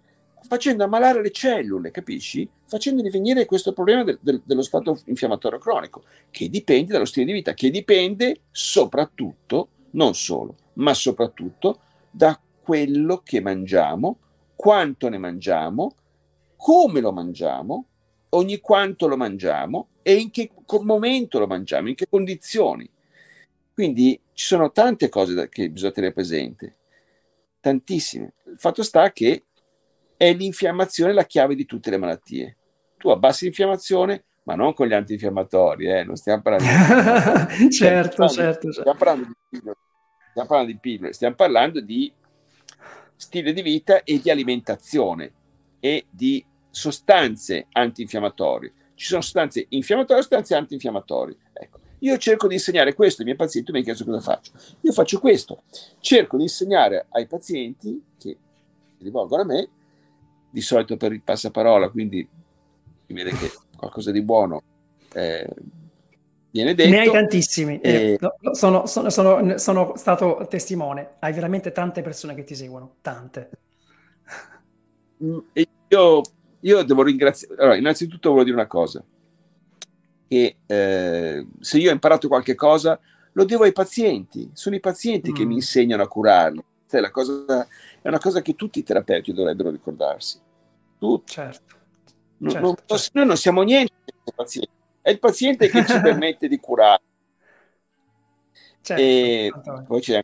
facendo 0.52 0.84
ammalare 0.84 1.22
le 1.22 1.32
cellule, 1.32 1.92
capisci? 1.92 2.46
Facendogli 2.66 3.10
venire 3.10 3.46
questo 3.46 3.72
problema 3.72 4.04
del, 4.04 4.20
del, 4.20 4.42
dello 4.44 4.64
stato 4.64 5.00
infiammatorio 5.06 5.58
cronico, 5.58 6.04
che 6.30 6.50
dipende 6.50 6.92
dallo 6.92 7.06
stile 7.06 7.26
di 7.28 7.32
vita, 7.32 7.54
che 7.54 7.70
dipende 7.70 8.42
soprattutto, 8.52 9.70
non 9.92 10.14
solo, 10.14 10.58
ma 10.74 10.94
soprattutto 10.94 11.80
da 12.12 12.38
quello 12.62 13.22
che 13.24 13.40
mangiamo, 13.40 14.18
quanto 14.54 15.08
ne 15.08 15.18
mangiamo, 15.18 15.96
come 16.58 17.00
lo 17.00 17.14
mangiamo, 17.14 17.86
ogni 18.32 18.60
quanto 18.60 19.08
lo 19.08 19.16
mangiamo 19.16 19.88
e 20.02 20.16
in 20.16 20.32
che 20.32 20.52
momento 20.82 21.40
lo 21.40 21.48
mangiamo, 21.48 21.88
in 21.88 21.96
che 21.96 22.10
condizioni. 22.10 22.90
Quindi 23.74 24.20
ci 24.34 24.48
sono 24.48 24.70
tante 24.74 25.08
cose 25.08 25.34
da, 25.34 25.48
che 25.48 25.70
bisogna 25.70 25.94
tenere 25.94 26.14
presente, 26.14 26.76
tantissime. 27.62 28.34
Il 28.48 28.60
fatto 28.60 28.84
sta 28.84 29.14
che 29.14 29.46
è 30.22 30.32
l'infiammazione 30.36 31.14
la 31.14 31.26
chiave 31.26 31.56
di 31.56 31.66
tutte 31.66 31.90
le 31.90 31.98
malattie. 31.98 32.58
Tu 33.00 33.10
abbassi 33.10 33.46
l'infiammazione, 33.46 34.26
ma 34.44 34.54
non 34.54 34.76
con 34.76 34.86
gli 34.86 34.94
antinfiammatori, 34.94 35.88
eh? 35.88 36.04
non 36.04 36.16
stiamo 36.16 36.44
parlando 36.44 37.48
di... 37.58 37.72
certo, 37.74 38.28
certo, 38.28 38.72
Stiamo 38.72 38.94
parlando 39.00 39.26
di 39.26 39.34
pillole, 39.50 39.78
stiamo 40.30 40.48
parlando 40.48 40.72
di 40.72 40.78
pillole, 40.78 41.14
stiamo 41.14 41.34
parlando 41.34 41.82
di 41.82 42.14
stile 43.16 43.52
di 43.52 43.64
vita 43.64 44.04
e 44.04 44.20
di 44.20 44.30
alimentazione 44.30 45.32
e 45.80 46.06
di 46.12 46.46
sostanze 46.70 47.66
antinfiammatorie. 47.72 48.74
Ci 48.94 49.08
sono 49.08 49.22
sostanze 49.22 49.66
infiammatorie 49.70 50.20
e 50.20 50.22
sostanze 50.22 50.54
antinfiammatorie. 50.54 51.36
Ecco, 51.52 51.80
io 51.98 52.16
cerco 52.20 52.48
di 52.48 52.54
insegnare 52.54 52.94
questo 52.94 53.22
ai 53.22 53.26
miei 53.26 53.38
pazienti, 53.38 53.72
tu 53.72 53.74
mi 53.74 53.80
hai 53.80 53.86
chiesto 53.86 54.06
cosa 54.06 54.22
faccio. 54.22 54.52
Io 54.82 54.92
faccio 54.92 55.20
questo, 55.20 55.64
cerco 56.00 56.38
di 56.38 56.44
insegnare 56.44 57.08
ai 57.10 57.26
pazienti 57.26 58.04
che 58.20 58.38
si 59.00 59.04
rivolgono 59.04 59.42
a 59.42 59.46
me, 59.46 59.70
di 60.52 60.62
solito 60.62 60.98
per 60.98 61.14
il 61.14 61.22
passaparola, 61.22 61.90
quindi 61.90 62.28
si 63.08 63.14
vede 63.14 63.32
che 63.32 63.52
qualcosa 63.76 64.12
di 64.12 64.22
buono 64.22 64.62
eh, 65.14 65.48
viene 66.52 66.76
detto. 66.76 66.90
Ne 66.90 67.00
hai 67.00 67.12
tantissimi, 67.12 67.80
e... 67.80 68.18
eh, 68.20 68.20
sono, 68.52 68.86
sono, 68.86 69.10
sono, 69.10 69.58
sono 69.58 69.94
stato 69.96 70.46
testimone, 70.50 71.16
hai 71.20 71.34
veramente 71.34 71.72
tante 71.72 72.02
persone 72.02 72.36
che 72.36 72.44
ti 72.44 72.56
seguono, 72.56 72.96
tante. 73.02 73.50
Mm, 75.24 75.38
io 75.88 76.22
io 76.62 76.84
devo 76.84 77.04
ringraziare. 77.04 77.56
Allora, 77.62 77.78
innanzitutto 77.78 78.32
voglio 78.32 78.44
dire 78.44 78.56
una 78.56 78.68
cosa: 78.68 79.04
che 80.28 80.58
eh, 80.66 81.48
se 81.60 81.78
io 81.78 81.90
ho 81.90 81.94
imparato 81.94 82.28
qualche 82.28 82.56
cosa, 82.56 83.00
lo 83.34 83.46
devo 83.46 83.64
ai 83.64 83.72
pazienti. 83.72 84.50
Sono 84.54 84.76
i 84.76 84.80
pazienti 84.80 85.32
mm. 85.32 85.34
che 85.34 85.46
mi 85.46 85.56
insegnano 85.56 86.04
a 86.04 86.08
curarli. 86.08 86.64
È, 87.00 87.12
cosa, 87.12 87.68
è, 88.02 88.08
una 88.08 88.20
cosa 88.20 88.42
che 88.42 88.56
tutti 88.56 88.80
i 88.80 88.84
terapeuti 88.84 89.34
dovrebbero 89.34 89.70
ricordarsi. 89.70 90.40
Tutti. 90.98 91.32
Certo. 91.32 91.76
Non, 92.38 92.52
certo, 92.52 92.66
non, 92.66 92.76
certo. 92.86 93.10
Noi 93.14 93.26
non 93.26 93.38
siamo 93.38 93.62
niente 93.62 93.94
È 95.02 95.10
il 95.10 95.20
paziente 95.20 95.70
che 95.70 95.86
ci 95.86 96.00
permette 96.02 96.48
di 96.48 96.60
curare. 96.60 97.02
Certo, 98.82 99.04
e 99.04 99.52
poi 99.86 100.02
c'è, 100.02 100.22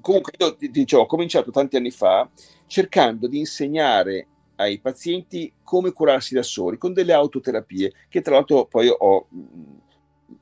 comunque 0.00 0.32
io 0.38 0.54
ti 0.56 0.70
dicevo, 0.70 1.02
ho 1.02 1.06
cominciato 1.06 1.50
tanti 1.50 1.76
anni 1.76 1.90
fa 1.90 2.28
cercando 2.66 3.26
di 3.26 3.38
insegnare 3.38 4.28
ai 4.56 4.78
pazienti 4.78 5.52
come 5.62 5.92
curarsi 5.92 6.34
da 6.34 6.42
soli 6.42 6.78
con 6.78 6.92
delle 6.92 7.12
autoterapie 7.12 7.92
che 8.08 8.20
tra 8.20 8.34
l'altro 8.34 8.66
poi 8.66 8.88
ho, 8.88 9.28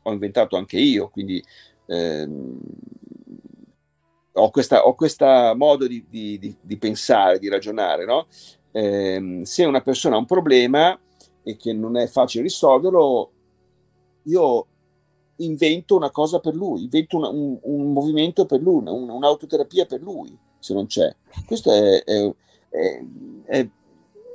ho 0.02 0.12
inventato 0.12 0.56
anche 0.56 0.78
io, 0.78 1.08
quindi 1.08 1.42
ehm, 1.86 2.58
ho 4.34 4.94
questo 4.94 5.54
modo 5.56 5.86
di, 5.86 6.04
di, 6.08 6.56
di, 6.60 6.76
pensare, 6.76 7.38
di 7.38 7.48
ragionare. 7.48 8.04
No? 8.04 8.26
Eh, 8.72 9.40
se 9.44 9.64
una 9.64 9.80
persona 9.80 10.16
ha 10.16 10.18
un 10.18 10.26
problema 10.26 10.98
e 11.42 11.56
che 11.56 11.72
non 11.72 11.96
è 11.96 12.06
facile 12.06 12.44
risolverlo, 12.44 13.30
io 14.24 14.66
invento 15.36 15.96
una 15.96 16.10
cosa 16.10 16.40
per 16.40 16.54
lui, 16.54 16.82
invento 16.82 17.16
un, 17.18 17.24
un, 17.24 17.58
un 17.62 17.92
movimento 17.92 18.46
per 18.46 18.60
lui, 18.60 18.82
un, 18.86 19.08
un'autoterapia 19.08 19.86
per 19.86 20.00
lui, 20.00 20.36
se 20.58 20.74
non 20.74 20.86
c'è. 20.86 21.14
Questo 21.46 21.72
è, 21.72 22.02
è, 22.02 22.34
è, 22.70 23.04
è 23.44 23.68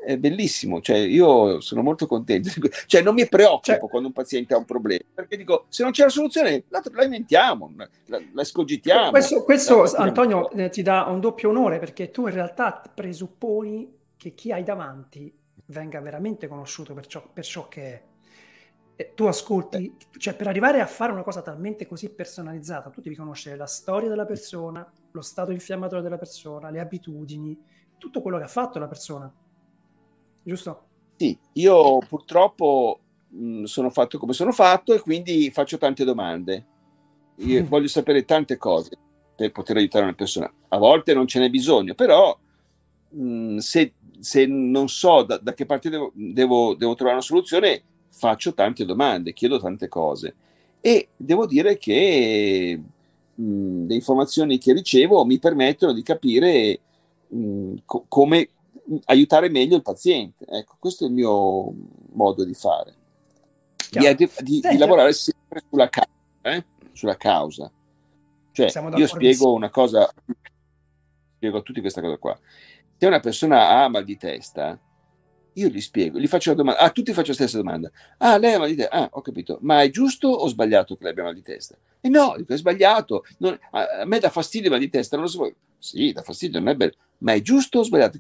è 0.10 0.18
bellissimo, 0.18 0.82
cioè 0.82 0.98
io 0.98 1.62
sono 1.62 1.84
molto 1.84 2.08
contento, 2.08 2.50
cioè 2.88 3.04
non 3.04 3.14
mi 3.14 3.28
preoccupo 3.28 3.62
cioè, 3.62 3.78
quando 3.78 4.08
un 4.08 4.14
paziente 4.14 4.56
ha 4.56 4.58
un 4.58 4.66
problema, 4.66 5.04
perché 5.14 5.38
dico 5.38 5.66
se 5.70 5.84
non 5.84 5.92
c'è 5.92 6.06
la 6.06 6.10
soluzione 6.10 6.64
la, 6.70 6.82
la 6.94 7.04
inventiamo, 7.04 7.72
la, 8.06 8.20
la 8.34 8.44
scogitiamo. 8.44 9.12
Questo, 9.12 9.44
questo 9.44 9.84
Antonio 9.96 10.50
eh, 10.50 10.70
ti 10.70 10.82
dà 10.82 11.04
un 11.04 11.20
doppio 11.20 11.50
onore 11.50 11.78
perché 11.78 12.10
tu 12.10 12.26
in 12.26 12.34
realtà 12.34 12.82
presupponi 12.92 13.98
che 14.18 14.34
chi 14.34 14.52
hai 14.52 14.64
davanti 14.64 15.32
venga 15.68 16.02
veramente 16.02 16.48
conosciuto 16.48 16.96
per 16.96 17.06
ciò, 17.06 17.24
per 17.32 17.46
ciò 17.46 17.68
che 17.68 17.84
è. 17.84 18.04
E 18.96 19.14
tu 19.14 19.26
ascolti, 19.26 19.96
cioè 20.18 20.34
per 20.34 20.48
arrivare 20.48 20.82
a 20.82 20.88
fare 20.88 21.12
una 21.12 21.22
cosa 21.22 21.44
talmente 21.44 21.86
così 21.86 22.10
personalizzata, 22.10 22.90
tu 22.90 23.00
devi 23.00 23.16
conoscere 23.16 23.56
la 23.56 23.68
storia 23.68 24.10
della 24.10 24.26
persona, 24.26 24.92
lo 25.12 25.22
stato 25.22 25.52
infiammatorio 25.52 26.04
della 26.04 26.18
persona, 26.18 26.72
le 26.72 26.80
abitudini, 26.80 27.58
tutto 28.00 28.24
quello 28.24 28.38
che 28.38 28.46
ha 28.46 28.48
fatto 28.48 28.80
la 28.80 28.88
persona 28.88 29.32
giusto? 30.50 30.88
Sì, 31.16 31.38
io 31.54 32.00
purtroppo 32.00 33.00
mh, 33.30 33.64
sono 33.64 33.90
fatto 33.90 34.18
come 34.18 34.34
sono 34.34 34.52
fatto 34.52 34.94
e 34.94 35.00
quindi 35.00 35.50
faccio 35.52 35.78
tante 35.78 36.04
domande. 36.04 36.66
Io 37.38 37.66
voglio 37.66 37.88
sapere 37.88 38.26
tante 38.26 38.58
cose 38.58 38.98
per 39.36 39.52
poter 39.52 39.78
aiutare 39.78 40.04
una 40.04 40.14
persona. 40.14 40.52
A 40.70 40.78
volte 40.78 41.14
non 41.14 41.28
ce 41.28 41.40
n'è 41.40 41.50
bisogno, 41.50 41.94
però 41.94 42.38
mh, 43.10 43.58
se, 43.58 43.94
se, 44.20 44.46
non 44.46 44.90
so 44.90 45.24
da, 45.24 45.38
da 45.38 45.54
che 45.54 45.66
parte 45.66 45.90
devo, 45.90 46.12
devo, 46.14 46.76
devo, 46.76 46.96
trovare 46.96 47.18
una 47.18 47.26
soluzione, 47.26 47.82
faccio 48.10 48.54
tante 48.54 48.84
domande, 48.84 49.32
chiedo 49.32 49.60
tante 49.60 49.88
cose. 49.88 50.36
E 50.82 51.10
devo 51.16 51.46
dire 51.46 51.78
che 51.78 52.82
mh, 53.36 53.86
le 53.88 53.94
informazioni 53.96 54.58
che 54.58 54.74
ricevo 54.74 55.24
mi 55.24 55.40
permettono 55.40 55.94
di 55.94 56.04
capire 56.04 56.80
co- 57.86 58.06
come 58.08 58.50
aiutare 59.06 59.50
meglio 59.50 59.76
il 59.76 59.82
paziente. 59.82 60.46
Ecco, 60.46 60.76
questo 60.80 61.06
è 61.06 61.08
il 61.08 61.14
mio 61.14 61.74
modo 62.12 62.44
di 62.44 62.54
fare. 62.54 62.96
Di, 63.90 64.16
di, 64.16 64.30
di, 64.40 64.62
di, 64.62 64.78
lavorare 64.78 65.14
sempre 65.14 65.64
sulla 65.68 65.90
causa. 65.90 66.10
Eh? 66.42 66.66
Sulla 66.94 67.18
causa. 67.18 67.72
Cioè, 68.52 68.72
io 68.96 69.08
spiego 69.08 69.54
una 69.54 69.70
cosa, 69.70 70.12
spiego 71.36 71.58
a 71.60 71.62
tutti 71.62 71.82
questa 71.82 72.02
cosa 72.02 72.18
qua. 72.18 72.38
Se 72.98 73.06
una 73.06 73.20
persona 73.20 73.70
ha 73.70 73.88
mal 73.88 74.04
di 74.04 74.18
testa, 74.18 74.78
io 75.54 75.68
gli 75.68 75.82
spiego, 75.82 76.20
gli 76.20 76.28
faccio 76.28 76.52
la 76.52 76.56
domanda, 76.58 76.80
a 76.80 76.86
ah, 76.86 76.90
tutti 76.92 77.14
faccio 77.14 77.30
la 77.30 77.36
stessa 77.36 77.58
domanda. 77.58 77.90
Ah, 78.18 78.38
lei 78.38 78.54
ha 78.54 78.60
mal 78.60 78.70
di 78.70 78.76
testa? 78.76 78.96
Ah, 78.96 79.10
ho 79.12 79.22
capito. 79.22 79.58
Ma 79.62 79.82
è 79.82 79.90
giusto 79.90 80.28
o 80.28 80.48
sbagliato 80.48 80.96
che 80.96 81.04
lei 81.04 81.12
abbia 81.12 81.24
mal 81.24 81.34
di 81.34 81.42
testa? 81.42 81.78
E 82.02 82.10
no, 82.10 82.36
dico, 82.38 82.54
è 82.54 82.58
sbagliato. 82.58 83.26
Non, 83.38 83.58
a, 83.72 84.02
a, 84.02 84.06
me 84.06 84.20
dà 84.20 84.30
fastidio 84.30 84.70
mal 84.70 84.80
di 84.80 84.90
testa, 84.90 85.16
non 85.16 85.26
lo 85.26 85.32
so. 85.32 85.54
Sì, 85.78 86.12
dà 86.12 86.22
fastidio, 86.22 86.60
non 86.60 86.70
è 86.70 86.76
bello. 86.76 86.94
Ma 87.20 87.34
è 87.34 87.42
giusto 87.42 87.80
o 87.80 87.84
sbagliato? 87.84 88.18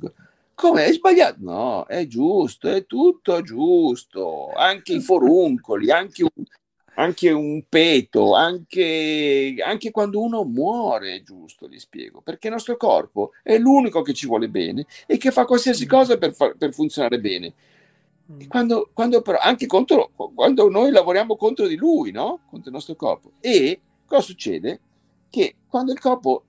Come 0.59 0.87
è 0.87 0.91
sbagliato? 0.91 1.37
No, 1.39 1.85
è 1.85 2.05
giusto, 2.05 2.67
è 2.67 2.85
tutto 2.85 3.41
giusto. 3.41 4.51
Anche 4.51 4.95
i 4.95 4.99
foruncoli, 4.99 5.89
anche 5.89 6.23
un, 6.23 6.43
anche 6.95 7.31
un 7.31 7.63
peto, 7.69 8.35
anche, 8.35 9.55
anche, 9.63 9.91
quando 9.91 10.21
uno 10.21 10.43
muore 10.43 11.15
è 11.15 11.21
giusto, 11.21 11.69
gli 11.69 11.79
spiego, 11.79 12.19
perché 12.19 12.47
il 12.47 12.53
nostro 12.55 12.75
corpo 12.75 13.31
è 13.41 13.57
l'unico 13.57 14.01
che 14.01 14.13
ci 14.13 14.27
vuole 14.27 14.49
bene 14.49 14.85
e 15.05 15.15
che 15.15 15.31
fa 15.31 15.45
qualsiasi 15.45 15.85
mm. 15.85 15.87
cosa 15.87 16.17
per, 16.17 16.33
far, 16.33 16.57
per 16.57 16.73
funzionare 16.73 17.21
bene. 17.21 17.53
Mm. 18.29 18.41
Quando, 18.49 18.89
quando, 18.91 19.21
però, 19.21 19.37
anche 19.41 19.65
contro, 19.65 20.11
quando 20.35 20.67
noi 20.67 20.91
lavoriamo 20.91 21.37
contro 21.37 21.67
di 21.67 21.77
lui, 21.77 22.11
no? 22.11 22.41
contro 22.49 22.67
il 22.67 22.75
nostro 22.75 22.95
corpo. 22.95 23.31
E 23.39 23.79
cosa 24.05 24.23
succede? 24.23 24.81
Che 25.29 25.55
quando 25.69 25.93
il 25.93 25.99
corpo 26.01 26.43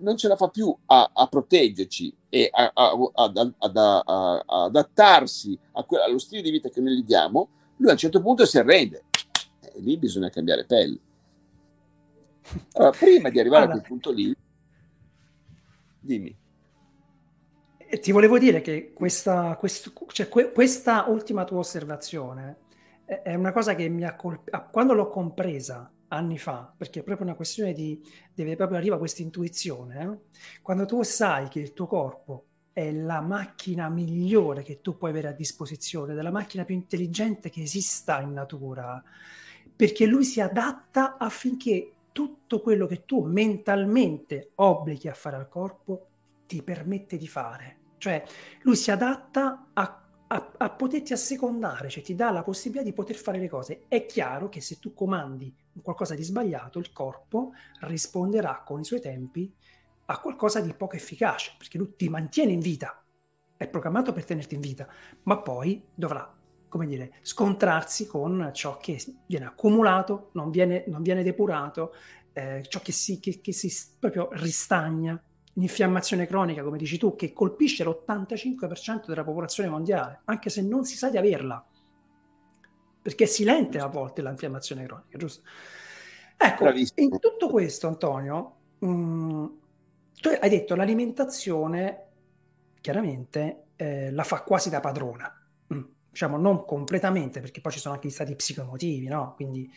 non 0.00 0.16
ce 0.16 0.28
la 0.28 0.36
fa 0.36 0.48
più 0.48 0.74
a, 0.86 1.10
a 1.12 1.26
proteggerci 1.26 2.14
e 2.28 2.48
a, 2.52 2.72
a, 2.74 3.32
adattarsi 4.64 5.58
quello, 5.86 6.04
allo 6.04 6.18
stile 6.18 6.42
di 6.42 6.50
vita 6.50 6.68
che 6.68 6.80
noi 6.80 6.96
gli 6.96 7.04
diamo, 7.04 7.48
lui 7.76 7.88
a 7.88 7.92
un 7.92 7.98
certo 7.98 8.20
punto 8.20 8.44
si 8.44 8.58
arrende. 8.58 9.04
lì 9.76 9.96
bisogna 9.96 10.30
cambiare 10.30 10.64
pelle. 10.64 10.98
Allora, 12.72 12.96
prima 12.96 13.28
di 13.28 13.38
arrivare 13.38 13.64
allora, 13.64 13.78
a 13.78 13.80
quel 13.80 13.90
punto 13.90 14.10
lì, 14.10 14.34
dimmi. 16.00 16.36
Ti 18.00 18.12
volevo 18.12 18.38
dire 18.38 18.60
che 18.60 18.92
questa, 18.92 19.56
questo, 19.56 19.92
cioè, 20.08 20.28
que, 20.28 20.52
questa 20.52 21.06
ultima 21.08 21.44
tua 21.44 21.58
osservazione 21.58 22.56
è 23.04 23.34
una 23.34 23.52
cosa 23.52 23.74
che 23.74 23.88
mi 23.88 24.04
ha 24.04 24.14
colpito. 24.14 24.68
Quando 24.70 24.92
l'ho 24.92 25.08
compresa 25.08 25.90
anni 26.08 26.38
fa, 26.38 26.72
perché 26.76 27.00
è 27.00 27.02
proprio 27.02 27.26
una 27.26 27.36
questione 27.36 27.72
di, 27.72 28.00
deve 28.34 28.56
proprio 28.56 28.78
arriva 28.78 28.98
questa 28.98 29.22
intuizione, 29.22 30.02
eh? 30.02 30.38
quando 30.62 30.86
tu 30.86 31.02
sai 31.02 31.48
che 31.48 31.60
il 31.60 31.72
tuo 31.72 31.86
corpo 31.86 32.44
è 32.72 32.92
la 32.92 33.20
macchina 33.20 33.88
migliore 33.88 34.62
che 34.62 34.80
tu 34.80 34.96
puoi 34.96 35.10
avere 35.10 35.28
a 35.28 35.32
disposizione, 35.32 36.14
della 36.14 36.30
macchina 36.30 36.64
più 36.64 36.74
intelligente 36.74 37.50
che 37.50 37.62
esista 37.62 38.20
in 38.20 38.32
natura, 38.32 39.02
perché 39.74 40.06
lui 40.06 40.24
si 40.24 40.40
adatta 40.40 41.16
affinché 41.18 41.92
tutto 42.12 42.60
quello 42.60 42.86
che 42.86 43.04
tu 43.04 43.24
mentalmente 43.24 44.52
obblighi 44.56 45.08
a 45.08 45.14
fare 45.14 45.36
al 45.36 45.48
corpo 45.48 46.06
ti 46.46 46.62
permette 46.62 47.16
di 47.16 47.28
fare. 47.28 47.76
Cioè, 47.98 48.24
lui 48.62 48.76
si 48.76 48.90
adatta 48.90 49.70
a 49.72 50.07
a, 50.28 50.52
a, 50.58 50.70
poterti 50.70 51.12
assecondare, 51.12 51.88
cioè 51.88 52.02
ti 52.02 52.14
dà 52.14 52.30
la 52.30 52.42
possibilità 52.42 52.84
di 52.84 52.92
poter 52.92 53.16
fare 53.16 53.38
le 53.38 53.48
cose. 53.48 53.84
È 53.88 54.04
chiaro 54.06 54.48
che 54.48 54.60
se 54.60 54.78
tu 54.78 54.92
comandi 54.92 55.54
qualcosa 55.82 56.14
di 56.14 56.22
sbagliato, 56.22 56.78
il 56.78 56.92
corpo 56.92 57.52
risponderà 57.80 58.62
con 58.64 58.80
i 58.80 58.84
suoi 58.84 59.00
tempi 59.00 59.52
a 60.06 60.18
qualcosa 60.20 60.60
di 60.60 60.72
poco 60.74 60.96
efficace, 60.96 61.54
perché 61.56 61.78
lui 61.78 61.94
ti 61.96 62.08
mantiene 62.08 62.52
in 62.52 62.60
vita, 62.60 63.02
è 63.56 63.68
programmato 63.68 64.12
per 64.12 64.24
tenerti 64.24 64.54
in 64.54 64.60
vita, 64.60 64.86
ma 65.24 65.38
poi 65.38 65.82
dovrà, 65.94 66.34
come 66.68 66.86
dire, 66.86 67.14
scontrarsi 67.22 68.06
con 68.06 68.50
ciò 68.52 68.76
che 68.78 69.02
viene 69.26 69.46
accumulato, 69.46 70.30
non 70.32 70.50
viene, 70.50 70.84
non 70.86 71.02
viene 71.02 71.22
depurato, 71.22 71.94
eh, 72.32 72.64
ciò 72.68 72.80
che 72.80 72.92
si, 72.92 73.18
che, 73.18 73.40
che 73.40 73.52
si 73.52 73.72
proprio 73.98 74.28
ristagna 74.32 75.20
l'infiammazione 75.58 76.26
cronica, 76.26 76.62
come 76.62 76.78
dici 76.78 76.98
tu, 76.98 77.16
che 77.16 77.32
colpisce 77.32 77.84
l'85% 77.84 79.06
della 79.06 79.24
popolazione 79.24 79.68
mondiale, 79.68 80.20
anche 80.24 80.50
se 80.50 80.62
non 80.62 80.84
si 80.84 80.96
sa 80.96 81.10
di 81.10 81.18
averla, 81.18 81.64
perché 83.02 83.24
è 83.24 83.26
silente 83.26 83.78
a 83.78 83.86
volte 83.86 84.22
l'infiammazione 84.22 84.86
cronica, 84.86 85.18
giusto? 85.18 85.42
Ecco, 86.36 86.64
Bravissimo. 86.64 87.08
in 87.08 87.18
tutto 87.18 87.48
questo, 87.48 87.88
Antonio, 87.88 88.54
mh, 88.78 88.88
mm, 88.88 89.46
tu 90.20 90.28
hai 90.40 90.48
detto 90.48 90.76
l'alimentazione, 90.76 92.06
chiaramente, 92.80 93.64
eh, 93.74 94.12
la 94.12 94.22
fa 94.22 94.42
quasi 94.42 94.70
da 94.70 94.78
padrona, 94.78 95.32
mm, 95.74 95.82
diciamo 96.10 96.36
non 96.36 96.64
completamente, 96.64 97.40
perché 97.40 97.60
poi 97.60 97.72
ci 97.72 97.80
sono 97.80 97.94
anche 97.94 98.06
gli 98.06 98.12
stati 98.12 98.36
psicoemotivi, 98.36 99.08
no? 99.08 99.34
Quindi, 99.34 99.68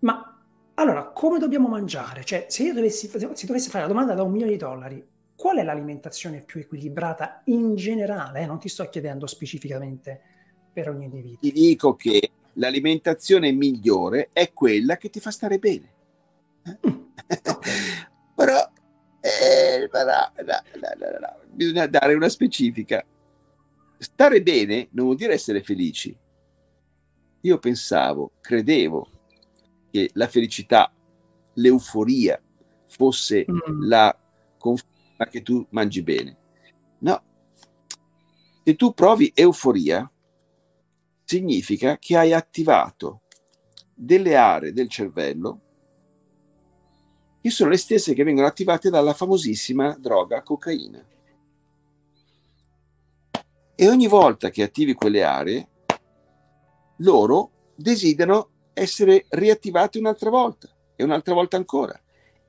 ma 0.00 0.33
allora, 0.74 1.06
come 1.10 1.38
dobbiamo 1.38 1.68
mangiare? 1.68 2.24
Cioè, 2.24 2.46
se 2.48 2.64
io 2.64 2.74
dovessi, 2.74 3.08
se 3.08 3.46
dovessi 3.46 3.70
fare 3.70 3.84
la 3.84 3.92
domanda 3.92 4.14
da 4.14 4.22
un 4.22 4.32
milione 4.32 4.52
di 4.52 4.58
dollari, 4.58 5.06
qual 5.36 5.58
è 5.58 5.62
l'alimentazione 5.62 6.40
più 6.40 6.60
equilibrata 6.60 7.42
in 7.46 7.76
generale? 7.76 8.40
Eh? 8.40 8.46
Non 8.46 8.58
ti 8.58 8.68
sto 8.68 8.88
chiedendo 8.88 9.26
specificamente 9.26 10.20
per 10.72 10.88
ogni 10.88 11.04
individuo. 11.04 11.38
Ti 11.40 11.52
dico 11.52 11.94
che 11.94 12.30
l'alimentazione 12.54 13.52
migliore 13.52 14.30
è 14.32 14.52
quella 14.52 14.96
che 14.96 15.10
ti 15.10 15.20
fa 15.20 15.30
stare 15.30 15.58
bene. 15.58 15.92
Mm. 16.86 17.02
però, 18.34 18.70
eh, 19.20 19.88
però 19.88 20.32
no, 20.36 20.62
no, 20.98 21.18
no, 21.20 21.36
bisogna 21.50 21.86
dare 21.86 22.14
una 22.14 22.28
specifica. 22.28 23.04
Stare 23.96 24.42
bene 24.42 24.88
non 24.90 25.04
vuol 25.04 25.16
dire 25.16 25.34
essere 25.34 25.62
felici. 25.62 26.16
Io 27.42 27.58
pensavo, 27.58 28.32
credevo 28.40 29.08
che 29.94 30.10
la 30.14 30.26
felicità, 30.26 30.92
l'euforia 31.52 32.42
fosse 32.88 33.46
mm. 33.48 33.86
la 33.86 34.18
conferma 34.58 35.26
che 35.30 35.40
tu 35.42 35.64
mangi 35.70 36.02
bene. 36.02 36.36
No, 36.98 37.22
se 38.64 38.74
tu 38.74 38.92
provi 38.92 39.30
euforia, 39.32 40.10
significa 41.22 41.96
che 41.96 42.16
hai 42.16 42.32
attivato 42.32 43.20
delle 43.94 44.34
aree 44.34 44.72
del 44.72 44.88
cervello 44.88 45.60
che 47.40 47.50
sono 47.50 47.70
le 47.70 47.76
stesse 47.76 48.14
che 48.14 48.24
vengono 48.24 48.48
attivate 48.48 48.90
dalla 48.90 49.14
famosissima 49.14 49.96
droga 49.96 50.42
cocaina. 50.42 51.06
E 53.76 53.88
ogni 53.88 54.08
volta 54.08 54.50
che 54.50 54.64
attivi 54.64 54.94
quelle 54.94 55.22
aree, 55.22 55.68
loro 56.96 57.72
desiderano 57.76 58.53
essere 58.74 59.26
riattivate 59.30 59.98
un'altra 59.98 60.30
volta 60.30 60.68
e 60.96 61.04
un'altra 61.04 61.32
volta 61.32 61.56
ancora. 61.56 61.98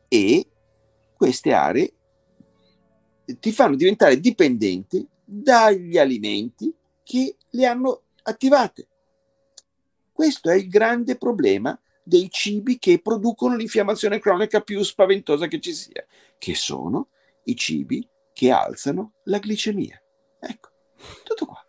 E 0.07 0.47
queste 1.15 1.53
aree 1.53 1.93
ti 3.39 3.51
fanno 3.51 3.75
diventare 3.75 4.19
dipendente 4.19 5.07
dagli 5.23 5.97
alimenti 5.97 6.73
che 7.03 7.37
le 7.49 7.65
hanno 7.65 8.01
attivate. 8.23 8.87
Questo 10.11 10.49
è 10.49 10.55
il 10.55 10.67
grande 10.67 11.17
problema 11.17 11.79
dei 12.03 12.29
cibi 12.29 12.77
che 12.77 13.01
producono 13.01 13.55
l'infiammazione 13.55 14.19
cronica 14.19 14.61
più 14.61 14.81
spaventosa 14.83 15.47
che 15.47 15.59
ci 15.59 15.73
sia, 15.73 16.05
che 16.37 16.53
sono 16.53 17.09
i 17.45 17.55
cibi 17.55 18.07
che 18.31 18.51
alzano 18.51 19.13
la 19.23 19.39
glicemia. 19.39 20.01
Ecco, 20.39 20.69
tutto 21.23 21.45
qua. 21.45 21.65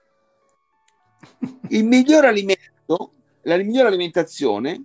Il 1.71 1.85
miglior 1.85 2.25
alimento 2.25 3.16
la 3.47 3.57
migliore 3.59 3.89
alimentazione 3.89 4.85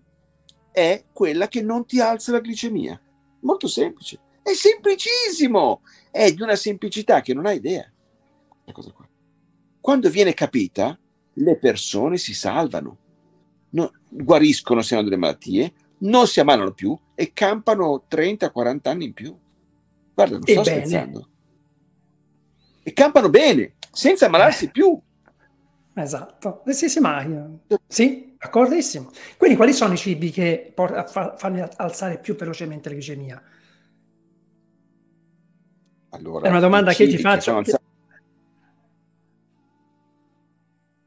è 0.71 1.05
quella 1.11 1.47
che 1.47 1.61
non 1.61 1.85
ti 1.85 1.99
alza 1.99 2.31
la 2.31 2.39
glicemia. 2.39 2.99
Molto 3.41 3.67
semplice. 3.67 4.19
È 4.43 4.53
semplicissimo. 4.53 5.81
È 6.11 6.31
di 6.31 6.41
una 6.41 6.55
semplicità 6.55 7.21
che 7.21 7.33
non 7.33 7.45
hai 7.47 7.57
idea. 7.57 7.91
Quando 9.79 10.09
viene 10.09 10.33
capita, 10.33 10.97
le 11.33 11.57
persone 11.57 12.17
si 12.17 12.35
salvano, 12.35 12.97
no, 13.71 13.91
guariscono 14.07 14.81
se 14.81 14.93
hanno 14.93 15.05
delle 15.05 15.17
malattie, 15.17 15.73
non 15.99 16.27
si 16.27 16.39
ammalano 16.39 16.71
più 16.71 16.97
e 17.15 17.33
campano 17.33 18.05
30-40 18.09 18.79
anni 18.83 19.05
in 19.05 19.13
più. 19.13 19.35
Guarda, 20.13 20.35
non 20.35 20.43
sto 20.43 20.61
bene. 20.61 20.85
scherzando. 20.85 21.29
E 22.83 22.93
campano 22.93 23.29
bene, 23.29 23.73
senza 23.91 24.27
ammalarsi 24.27 24.65
eh. 24.65 24.71
più. 24.71 24.99
Esatto, 25.93 26.63
sì, 26.67 26.89
sì, 26.89 26.99
ma 26.99 27.25
sì, 27.87 28.30
d'accordissimo. 28.41 29.11
Quindi 29.37 29.55
quali 29.55 29.71
sono 29.71 29.93
i 29.93 29.97
cibi 29.97 30.31
che 30.31 30.71
por- 30.73 31.05
fanno 31.37 31.69
alzare 31.75 32.17
più 32.17 32.35
velocemente 32.35 32.89
la 32.89 32.95
glicemia? 32.95 33.43
Allora, 36.09 36.47
È 36.47 36.49
una 36.49 36.59
domanda 36.59 36.91
che 36.91 37.07
ti 37.07 37.17
faccio. 37.19 37.55
Alza... 37.55 37.79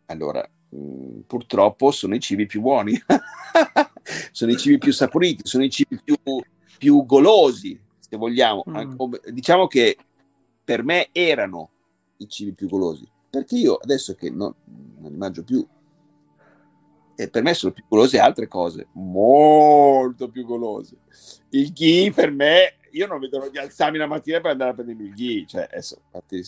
Allora, 0.07 0.49
mh, 0.69 0.77
mm, 0.77 1.21
purtroppo 1.27 1.91
sono 1.91 2.15
i 2.15 2.21
cibi 2.21 2.47
più 2.47 2.61
buoni, 2.61 2.93
sono 4.31 4.53
i 4.53 4.57
cibi 4.57 4.79
più 4.79 4.93
saporiti, 4.93 5.43
sono 5.45 5.65
i 5.65 5.71
cibi 5.71 6.01
più, 6.03 6.17
più 6.79 7.05
golosi, 7.05 7.79
se 7.99 8.17
vogliamo. 8.17 8.63
Mm. 8.71 9.15
Diciamo 9.33 9.67
che 9.67 9.97
per 10.63 10.85
me 10.85 11.09
erano 11.11 11.71
i 12.19 12.29
cibi 12.29 12.53
più 12.53 12.69
golosi 12.69 13.11
perché 13.35 13.57
io 13.57 13.75
adesso 13.75 14.15
che 14.15 14.31
non, 14.31 14.55
non 15.01 15.11
ne 15.11 15.17
mangio 15.17 15.43
più, 15.43 15.67
e 17.17 17.29
per 17.29 17.43
me 17.43 17.55
sono 17.55 17.73
più 17.73 17.85
golose 17.89 18.19
altre 18.19 18.49
cose, 18.49 18.89
molto 18.93 20.29
più 20.29 20.45
golose. 20.45 20.97
Il 21.51 21.73
ghee 21.73 22.13
per 22.13 22.31
me, 22.31 22.77
io 22.93 23.07
non 23.07 23.21
vedo 23.21 23.49
di 23.49 23.59
alzarmi 23.59 23.99
la 23.99 24.07
mattina 24.07 24.41
per 24.41 24.53
andare 24.53 24.71
a 24.71 24.75
prendere 24.75 25.03
il 25.03 25.15
ghee, 25.15 25.47
cioè 25.47 25.69
adesso 25.71 26.01
parte, 26.11 26.45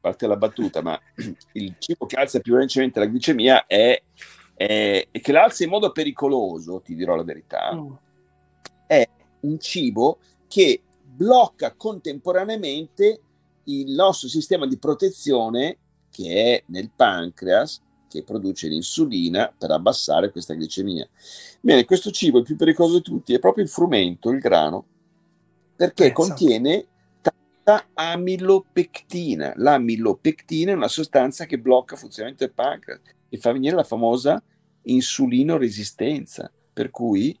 parte 0.00 0.26
la 0.26 0.36
battuta, 0.36 0.82
ma 0.82 0.98
il 1.54 1.74
cibo 1.78 2.06
che 2.06 2.16
alza 2.16 2.40
più 2.40 2.54
velocemente 2.54 3.00
la 3.00 3.06
glicemia 3.06 3.66
è, 3.66 4.00
è, 4.54 5.08
è 5.10 5.20
che 5.20 5.32
l'alza 5.32 5.64
in 5.64 5.70
modo 5.70 5.90
pericoloso, 5.90 6.80
ti 6.80 6.94
dirò 6.94 7.16
la 7.16 7.24
verità, 7.24 7.74
mm. 7.74 7.92
è 8.86 9.08
un 9.40 9.58
cibo 9.58 10.18
che 10.46 10.82
blocca 11.02 11.74
contemporaneamente 11.74 13.20
il 13.64 13.92
nostro 13.92 14.28
sistema 14.28 14.66
di 14.66 14.78
protezione 14.78 15.78
che 16.10 16.54
è 16.54 16.62
nel 16.66 16.90
pancreas 16.94 17.82
che 18.08 18.22
produce 18.22 18.68
l'insulina 18.68 19.52
per 19.56 19.70
abbassare 19.70 20.30
questa 20.30 20.54
glicemia. 20.54 21.08
Bene, 21.60 21.84
questo 21.84 22.10
cibo, 22.10 22.38
il 22.38 22.44
più 22.44 22.56
pericoloso 22.56 22.96
di 22.96 23.02
tutti, 23.02 23.34
è 23.34 23.38
proprio 23.38 23.64
il 23.64 23.70
frumento, 23.70 24.30
il 24.30 24.38
grano, 24.38 24.84
perché 25.76 26.12
Pensa. 26.12 26.14
contiene 26.14 26.86
tanta 27.20 27.88
amilopectina. 27.94 29.52
L'amilopectina 29.56 30.72
è 30.72 30.74
una 30.74 30.88
sostanza 30.88 31.44
che 31.46 31.58
blocca 31.58 31.94
il 31.94 32.00
funzionamento 32.00 32.44
del 32.44 32.54
pancreas 32.54 33.00
e 33.28 33.36
fa 33.36 33.52
venire 33.52 33.76
la 33.76 33.84
famosa 33.84 34.42
insulinoresistenza, 34.82 36.50
per 36.72 36.90
cui 36.90 37.38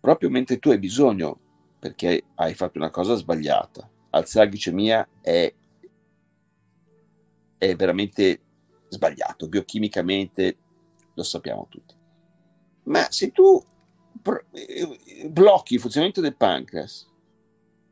proprio 0.00 0.30
mentre 0.30 0.58
tu 0.58 0.70
hai 0.70 0.78
bisogno, 0.78 1.38
perché 1.78 2.24
hai 2.36 2.54
fatto 2.54 2.78
una 2.78 2.90
cosa 2.90 3.14
sbagliata, 3.14 3.88
alzare 4.10 4.46
la 4.46 4.52
glicemia 4.52 5.08
è 5.20 5.52
è 7.58 7.74
veramente 7.74 8.40
sbagliato, 8.88 9.48
biochimicamente 9.48 10.56
lo 11.14 11.22
sappiamo 11.22 11.66
tutti. 11.68 11.94
Ma 12.84 13.10
se 13.10 13.32
tu 13.32 13.62
eh, 14.52 15.28
blocchi 15.28 15.74
il 15.74 15.80
funzionamento 15.80 16.20
del 16.20 16.36
pancreas, 16.36 17.08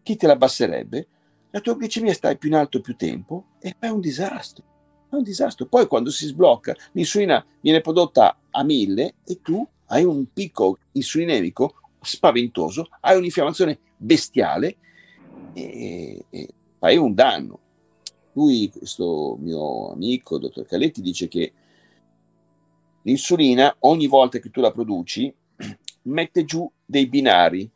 chi 0.03 0.17
te 0.17 0.27
l'abbasserebbe? 0.27 1.09
La 1.51 1.61
tua 1.61 1.77
glicemia 1.77 2.13
sta 2.13 2.35
più 2.35 2.49
in 2.49 2.57
alto 2.57 2.81
più 2.81 2.97
tempo 2.97 3.47
e 3.61 3.77
è 3.79 3.89
un 3.89 4.01
disastro. 4.01 4.65
È 5.09 5.15
un 5.15 5.23
disastro. 5.23 5.67
Poi 5.67 5.87
quando 5.87 6.11
si 6.11 6.27
sblocca, 6.27 6.75
l'insulina 6.93 7.45
viene 7.61 7.81
prodotta 7.81 8.37
a 8.51 8.65
mille 8.65 9.15
e 9.25 9.41
tu 9.41 9.67
hai 9.87 10.05
un 10.05 10.33
picco 10.33 10.79
insulinemico 10.93 11.77
spaventoso, 12.01 12.89
hai 13.01 13.17
un'infiammazione 13.17 13.79
bestiale 13.97 14.77
e, 15.53 16.25
e 16.29 16.49
fai 16.79 16.97
un 16.97 17.15
danno. 17.15 17.61
Lui, 18.35 18.71
questo 18.71 19.37
mio 19.41 19.91
amico, 19.91 20.39
dottor 20.39 20.67
Caletti, 20.67 21.01
dice 21.01 21.29
che 21.29 21.53
l'insulina, 23.03 23.75
ogni 23.81 24.07
volta 24.07 24.39
che 24.39 24.51
tu 24.51 24.61
la 24.61 24.73
produci, 24.73 25.33
mette 26.03 26.45
giù 26.45 26.71
dei 26.85 27.07
binari 27.07 27.71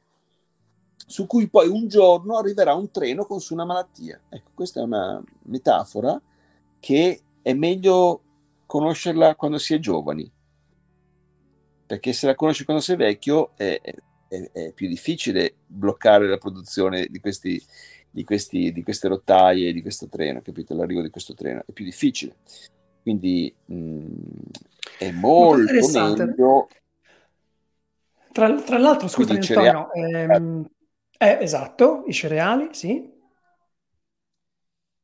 su 1.07 1.27
cui 1.27 1.49
poi 1.49 1.69
un 1.69 1.89
giorno 1.89 2.37
arriverà 2.37 2.75
un 2.75 2.91
treno 2.91 3.25
con 3.25 3.41
su 3.41 3.55
una 3.55 3.65
malattia. 3.65 4.21
Ecco, 4.29 4.51
questa 4.55 4.81
è 4.81 4.83
una 4.83 5.23
metafora 5.45 6.21
che 6.79 7.23
è 7.41 7.53
meglio 7.55 8.23
conoscerla 8.67 9.35
quando 9.35 9.57
si 9.59 9.75
è 9.75 9.79
giovani, 9.79 10.31
perché 11.87 12.13
se 12.13 12.27
la 12.27 12.35
conosci 12.35 12.65
quando 12.65 12.83
sei 12.83 12.97
vecchio 12.97 13.53
è, 13.57 13.81
è, 14.29 14.51
è 14.53 14.73
più 14.73 14.87
difficile 14.89 15.55
bloccare 15.67 16.29
la 16.29 16.37
produzione 16.37 17.07
di, 17.09 17.21
questi, 17.21 17.61
di, 18.11 18.25
questi, 18.25 18.73
di 18.73 18.83
queste 18.83 19.09
rottaie, 19.09 19.73
di 19.73 19.83
questo 19.83 20.09
treno, 20.09 20.43
capito? 20.43 20.75
L'arrivo 20.75 21.03
di 21.03 21.11
questo 21.11 21.35
treno 21.35 21.63
è 21.67 21.73
più 21.73 21.85
difficile. 21.85 22.37
Quindi 23.03 23.53
mh, 23.67 23.75
mm, 23.75 24.07
è 24.99 25.11
molto 25.13 25.89
meglio 25.89 26.69
tra, 28.39 28.55
tra 28.63 28.79
l'altro, 28.79 29.09
scusami 29.09 29.39
Antonio, 29.39 29.93
ehm, 29.93 30.65
eh, 31.19 31.39
esatto, 31.41 32.05
i 32.07 32.13
cereali, 32.13 32.69
sì. 32.71 33.17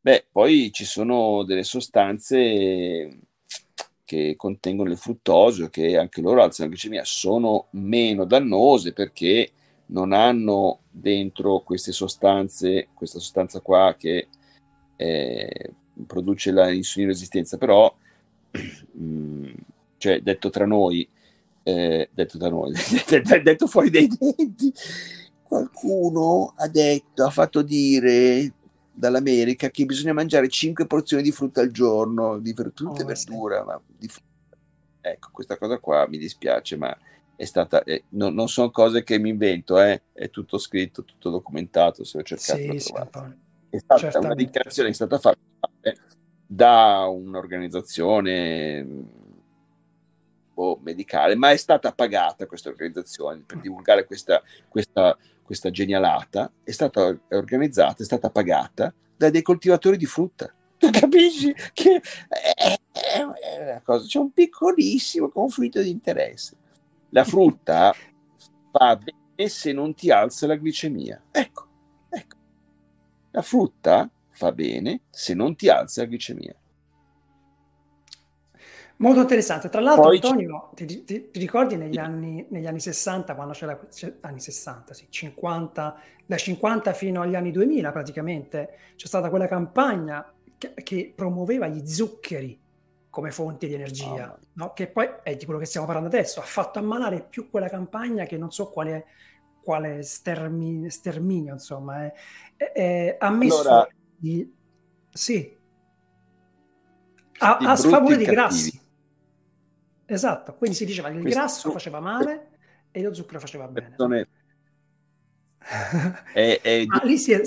Beh, 0.00 0.26
poi 0.30 0.70
ci 0.72 0.84
sono 0.84 1.42
delle 1.42 1.64
sostanze 1.64 3.18
che 4.04 4.34
contengono 4.36 4.90
il 4.90 4.98
fruttosio, 4.98 5.68
che 5.68 5.96
anche 5.98 6.20
loro 6.20 6.44
alzano 6.44 6.68
la 6.68 6.74
glicemia, 6.74 7.04
sono 7.04 7.66
meno 7.70 8.24
dannose 8.24 8.92
perché 8.92 9.50
non 9.86 10.12
hanno 10.12 10.80
dentro 10.90 11.60
queste 11.60 11.92
sostanze, 11.92 12.88
questa 12.94 13.18
sostanza 13.18 13.60
qua 13.60 13.94
che 13.98 14.28
eh, 14.96 15.72
produce 16.06 16.50
la 16.50 16.70
insulina 16.70 17.12
resistenza, 17.12 17.58
però, 17.58 17.94
mh, 18.92 19.52
cioè, 19.98 20.20
detto 20.20 20.50
tra 20.50 20.66
noi, 20.66 21.08
eh, 21.62 22.08
detto 22.12 22.38
da 22.38 22.48
noi, 22.48 22.72
detto 23.42 23.66
fuori 23.66 23.90
dai 23.90 24.08
denti, 24.08 24.72
qualcuno 25.42 26.54
ha 26.56 26.68
detto, 26.68 27.24
ha 27.24 27.30
fatto 27.30 27.62
dire 27.62 28.52
dall'America 28.92 29.70
che 29.70 29.84
bisogna 29.84 30.12
mangiare 30.12 30.48
5 30.48 30.86
porzioni 30.86 31.22
di 31.22 31.32
frutta 31.32 31.60
al 31.60 31.70
giorno, 31.70 32.38
di 32.38 32.54
frutta 32.54 32.84
oh, 32.84 33.00
e 33.00 33.04
verdura, 33.04 33.58
sì. 33.60 33.64
ma 33.66 33.80
di 33.86 34.08
frutta. 34.08 34.32
Ecco, 35.00 35.28
questa 35.32 35.58
cosa 35.58 35.78
qua 35.78 36.06
mi 36.08 36.16
dispiace, 36.16 36.76
ma 36.76 36.96
è 37.36 37.44
stata, 37.44 37.82
eh, 37.82 38.04
no, 38.10 38.28
non 38.30 38.48
sono 38.48 38.70
cose 38.70 39.02
che 39.02 39.18
mi 39.18 39.30
invento, 39.30 39.80
eh, 39.80 40.02
è 40.12 40.30
tutto 40.30 40.58
scritto, 40.58 41.04
tutto 41.04 41.30
documentato, 41.30 42.04
se 42.04 42.18
ho 42.18 42.22
cercato 42.22 42.58
sì, 42.58 42.78
sì, 42.78 42.92
È 42.92 43.78
stata 43.78 44.00
Certamente. 44.00 44.18
una 44.18 44.34
dichiarazione 44.34 44.88
che 44.88 44.92
è 44.92 44.96
stata 44.96 45.18
fatta 45.18 45.38
da 46.46 47.06
un'organizzazione 47.06 48.86
o 50.54 50.78
medicale, 50.82 51.34
ma 51.34 51.50
è 51.50 51.56
stata 51.56 51.92
pagata 51.92 52.46
questa 52.46 52.68
organizzazione 52.68 53.42
per 53.44 53.58
divulgare 53.58 54.04
questa, 54.04 54.40
questa, 54.68 55.16
questa 55.42 55.70
genialata, 55.70 56.50
è 56.62 56.70
stata 56.70 57.18
organizzata, 57.30 58.02
è 58.02 58.06
stata 58.06 58.30
pagata 58.30 58.94
da 59.16 59.30
dei 59.30 59.42
coltivatori 59.42 59.96
di 59.96 60.06
frutta. 60.06 60.52
Tu 60.76 60.90
capisci 60.90 61.54
che 61.72 62.00
è, 62.28 62.54
è, 62.54 62.78
è 62.92 63.62
una 63.62 63.80
cosa, 63.82 64.06
c'è 64.06 64.18
un 64.18 64.32
piccolissimo 64.32 65.28
conflitto 65.28 65.80
di 65.82 65.90
interesse. 65.90 66.56
La 67.14 67.22
frutta 67.22 67.94
fa 68.72 68.96
bene 68.96 69.48
se 69.48 69.72
non 69.72 69.94
ti 69.94 70.11
alza 70.11 70.48
la 70.48 70.57
glicemia. 70.57 71.22
Ecco, 71.31 71.66
ecco. 72.09 72.37
La 73.31 73.42
frutta 73.42 74.11
fa 74.31 74.50
bene 74.50 75.03
se 75.11 75.33
non 75.33 75.55
ti 75.55 75.68
alza 75.68 76.03
la 76.03 76.09
glicemia. 76.09 76.57
Molto 78.96 79.20
interessante. 79.20 79.68
Tra 79.68 79.81
l'altro, 79.81 80.07
Poi 80.07 80.16
Antonio, 80.16 80.70
ti, 80.74 80.87
ti, 80.87 81.05
ti, 81.05 81.38
ricordi 81.38 81.77
negli 81.77 81.98
anni, 81.98 82.44
negli 82.48 82.66
anni 82.66 82.81
60, 82.81 83.37
quando 83.37 83.53
c'era, 83.53 83.79
anni 84.22 84.40
60, 84.40 84.92
sì, 84.92 85.07
50, 85.09 86.00
da 86.27 86.37
50 86.37 86.92
fino 86.94 87.22
agli 87.22 87.37
anni 87.37 87.53
2000 87.53 87.92
praticamente, 87.92 88.79
c'è 88.96 89.07
stata 89.07 89.31
quella 89.31 89.46
campagna 89.46 90.33
che, 90.59 90.74
che 90.83 91.12
promuoveva 91.14 91.68
gli 91.68 91.87
zuccheri 91.87 92.61
come 93.14 93.31
fonte 93.31 93.68
di 93.68 93.74
energia, 93.74 94.33
oh. 94.37 94.46
no? 94.55 94.72
che 94.72 94.88
poi 94.88 95.09
è 95.22 95.37
di 95.37 95.44
quello 95.44 95.61
che 95.61 95.66
stiamo 95.66 95.87
parlando 95.87 96.09
adesso, 96.09 96.40
ha 96.40 96.44
fatto 96.44 96.81
ammalare 96.81 97.22
più 97.22 97.48
quella 97.48 97.68
campagna 97.68 98.24
che 98.24 98.37
non 98.37 98.50
so 98.50 98.70
quale, 98.70 99.07
quale 99.62 100.03
stermi, 100.03 100.90
sterminio, 100.90 101.53
insomma, 101.53 102.07
è, 102.07 102.12
è, 102.57 102.72
è, 102.72 103.16
ha 103.20 103.31
messo... 103.31 103.61
Allora, 103.61 103.87
di, 104.16 104.53
sì, 105.11 105.57
a, 107.38 107.57
a 107.57 107.77
sfavore 107.77 108.16
dei 108.16 108.27
grassi. 108.27 108.83
Esatto, 110.07 110.57
quindi 110.57 110.77
si 110.77 110.85
diceva 110.85 111.09
che 111.11 111.14
il 111.14 111.22
Questo... 111.22 111.38
grasso 111.38 111.70
faceva 111.70 112.00
male 112.00 112.48
e 112.90 113.00
lo 113.00 113.14
zucchero 113.14 113.38
faceva 113.38 113.68
bene. 113.68 113.94
È... 113.94 114.27
è, 116.33 116.61
è... 116.61 116.85
Ah, 116.88 117.05
lì 117.05 117.16
si 117.16 117.31
è... 117.31 117.40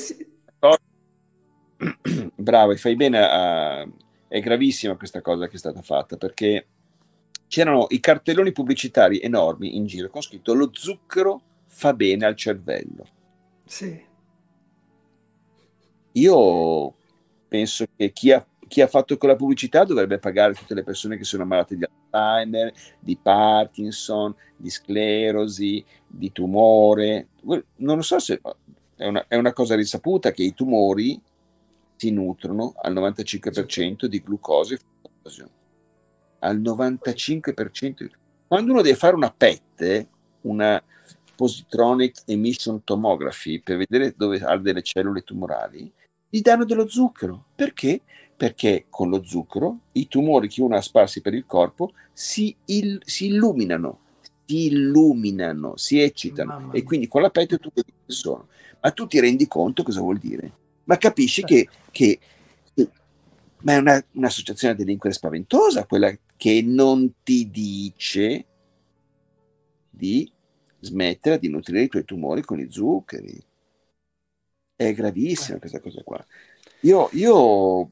Bravo, 2.36 2.74
fai 2.78 2.96
bene 2.96 3.20
a... 3.20 3.86
È 4.28 4.40
gravissima 4.40 4.96
questa 4.96 5.22
cosa 5.22 5.48
che 5.48 5.56
è 5.56 5.60
stata 5.60 5.82
fatta 5.82 6.18
perché 6.18 6.68
c'erano 7.48 7.88
i 7.90 8.00
cartelloni 8.00 8.52
pubblicitari 8.52 9.20
enormi 9.22 9.78
in 9.78 9.86
giro 9.86 10.10
con 10.10 10.22
scritto 10.22 10.54
lo 10.54 10.70
zucchero 10.72 11.42
fa 11.68 11.94
bene 11.94 12.26
al 12.26 12.36
cervello. 12.36 13.08
Sì. 13.66 14.06
Io 16.13 16.96
penso 17.48 17.86
che 17.96 18.12
chi 18.12 18.32
ha 18.32 18.46
chi 18.68 18.82
ha 18.82 18.88
fatto 18.88 19.18
quella 19.18 19.36
pubblicità 19.36 19.84
dovrebbe 19.84 20.20
pagare 20.20 20.54
tutte 20.54 20.74
le 20.74 20.84
persone 20.84 21.18
che 21.18 21.24
sono 21.24 21.46
malate 21.46 21.78
di 21.78 21.86
Alzheimer, 22.10 22.74
di 23.00 23.18
Parkinson, 23.18 24.36
di 24.56 24.70
sclerosi, 24.70 25.84
di 26.06 26.32
tumore. 26.32 27.30
Non 27.78 28.04
so 28.04 28.20
se 28.20 28.42
è 28.96 29.06
una, 29.06 29.26
è 29.28 29.36
una 29.36 29.54
cosa 29.54 29.76
risaputa 29.76 30.32
che 30.32 30.44
i 30.44 30.54
tumori 30.54 31.20
si 31.98 32.12
nutrono 32.12 32.74
al 32.82 32.94
95% 32.94 34.06
di 34.06 34.22
glucosio 34.22 34.78
e 34.78 34.80
fruttosio. 34.80 35.50
Al 36.40 36.62
95%. 36.62 38.10
Quando 38.48 38.72
uno 38.72 38.82
deve 38.82 38.96
fare 38.96 39.16
una 39.16 39.34
PET, 39.36 40.08
una 40.42 40.82
positronic 41.36 42.22
emission 42.26 42.84
tomography, 42.84 43.62
per 43.62 43.78
vedere 43.78 44.14
dove 44.16 44.40
ha 44.40 44.58
delle 44.58 44.82
cellule 44.82 45.22
tumorali, 45.24 45.92
gli 46.30 46.42
danno 46.42 46.64
dello 46.64 46.88
zucchero. 46.88 47.48
Perché? 47.56 48.02
perché 48.38 48.86
con 48.90 49.10
lo 49.10 49.24
zucchero 49.26 49.80
i 49.94 50.08
tumori 50.08 50.48
che 50.48 50.62
uno 50.62 50.76
ha 50.76 50.82
sparsi 50.82 51.22
per 51.22 51.34
il 51.34 51.46
corpo 51.48 51.92
si, 52.14 52.56
il, 52.66 53.02
si 53.04 53.26
illuminano, 53.26 54.02
si 54.46 54.68
illuminano, 54.68 55.76
si 55.76 56.00
eccitano 56.00 56.72
e 56.72 56.84
quindi 56.84 57.08
con 57.08 57.24
la 57.24 57.32
pelle 57.32 57.58
tu 57.58 57.72
vedi 57.74 57.92
che 58.06 58.14
sono. 58.14 58.48
Ma 58.80 58.92
tu 58.92 59.08
ti 59.08 59.20
rendi 59.20 59.48
conto 59.48 59.82
cosa 59.82 60.02
vuol 60.02 60.20
dire? 60.20 60.54
Ma 60.88 60.97
capisci 60.97 61.43
che, 61.43 61.67
che, 61.91 62.19
che 62.73 62.89
ma 63.62 63.73
è 63.73 63.78
una, 63.78 64.04
un'associazione 64.13 64.73
a 64.73 64.78
delinquere 64.78 65.13
spaventosa 65.13 65.86
quella 65.86 66.15
che 66.36 66.62
non 66.63 67.13
ti 67.23 67.50
dice 67.50 68.45
di 69.89 70.32
smettere 70.80 71.39
di 71.39 71.50
nutrire 71.50 71.84
i 71.84 71.88
tuoi 71.89 72.06
tumori 72.06 72.41
con 72.41 72.60
i 72.60 72.71
zuccheri. 72.71 73.43
È 74.76 74.93
gravissima 74.93 75.58
questa 75.58 75.80
cosa 75.80 76.04
qua. 76.04 76.23
Io, 76.82 77.10
io 77.13 77.89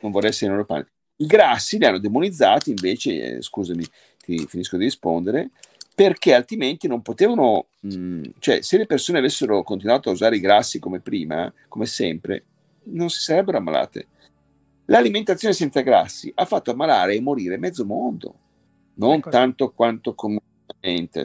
non 0.00 0.10
vorrei 0.10 0.30
essere 0.30 0.50
nei 0.50 0.56
loro 0.56 0.66
panni. 0.66 0.86
I 1.16 1.26
grassi 1.26 1.78
li 1.78 1.84
hanno 1.84 1.98
demonizzati 1.98 2.70
invece, 2.70 3.36
eh, 3.36 3.42
scusami, 3.42 3.84
ti 4.24 4.46
finisco 4.48 4.76
di 4.76 4.84
rispondere, 4.84 5.50
perché 5.96 6.34
altrimenti 6.34 6.86
non 6.88 7.00
potevano, 7.00 7.68
mh, 7.80 7.96
mm, 7.96 8.22
cioè 8.38 8.60
se 8.60 8.76
le 8.76 8.84
persone 8.84 9.18
avessero 9.18 9.62
continuato 9.62 10.10
a 10.10 10.12
usare 10.12 10.36
i 10.36 10.40
grassi 10.40 10.78
come 10.78 11.00
prima, 11.00 11.50
come 11.68 11.86
sempre, 11.86 12.44
non 12.88 13.08
si 13.08 13.22
sarebbero 13.22 13.56
ammalate. 13.56 14.06
L'alimentazione 14.84 15.54
senza 15.54 15.80
grassi 15.80 16.30
ha 16.34 16.44
fatto 16.44 16.70
ammalare 16.70 17.14
e 17.14 17.20
morire 17.22 17.56
mezzo 17.56 17.86
mondo, 17.86 18.34
non 18.96 19.14
ecco. 19.14 19.30
tanto 19.30 19.72
quanto 19.72 20.14
comunemente, 20.14 21.24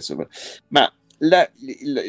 ma 0.69 0.89
la, 1.17 1.47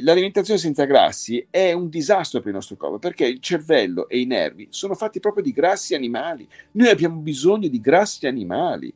l'alimentazione 0.00 0.60
senza 0.60 0.84
grassi 0.84 1.44
è 1.50 1.72
un 1.72 1.88
disastro 1.88 2.38
per 2.38 2.50
il 2.50 2.54
nostro 2.54 2.76
corpo 2.76 3.00
perché 3.00 3.26
il 3.26 3.40
cervello 3.40 4.08
e 4.08 4.20
i 4.20 4.24
nervi 4.24 4.68
sono 4.70 4.94
fatti 4.94 5.18
proprio 5.18 5.42
di 5.42 5.50
grassi 5.50 5.96
animali. 5.96 6.48
Noi 6.72 6.90
abbiamo 6.90 7.16
bisogno 7.16 7.66
di 7.66 7.80
grassi 7.80 8.28
animali. 8.28 8.94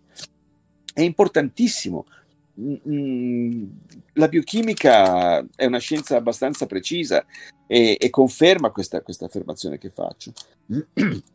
È 0.94 1.02
importantissimo. 1.02 2.06
Mm, 2.60 3.64
la 4.14 4.28
biochimica 4.28 5.46
è 5.54 5.66
una 5.66 5.78
scienza 5.78 6.16
abbastanza 6.16 6.66
precisa 6.66 7.24
e, 7.66 7.96
e 8.00 8.10
conferma 8.10 8.70
questa, 8.70 9.02
questa 9.02 9.26
affermazione 9.26 9.78
che 9.78 9.90
faccio. 9.90 10.32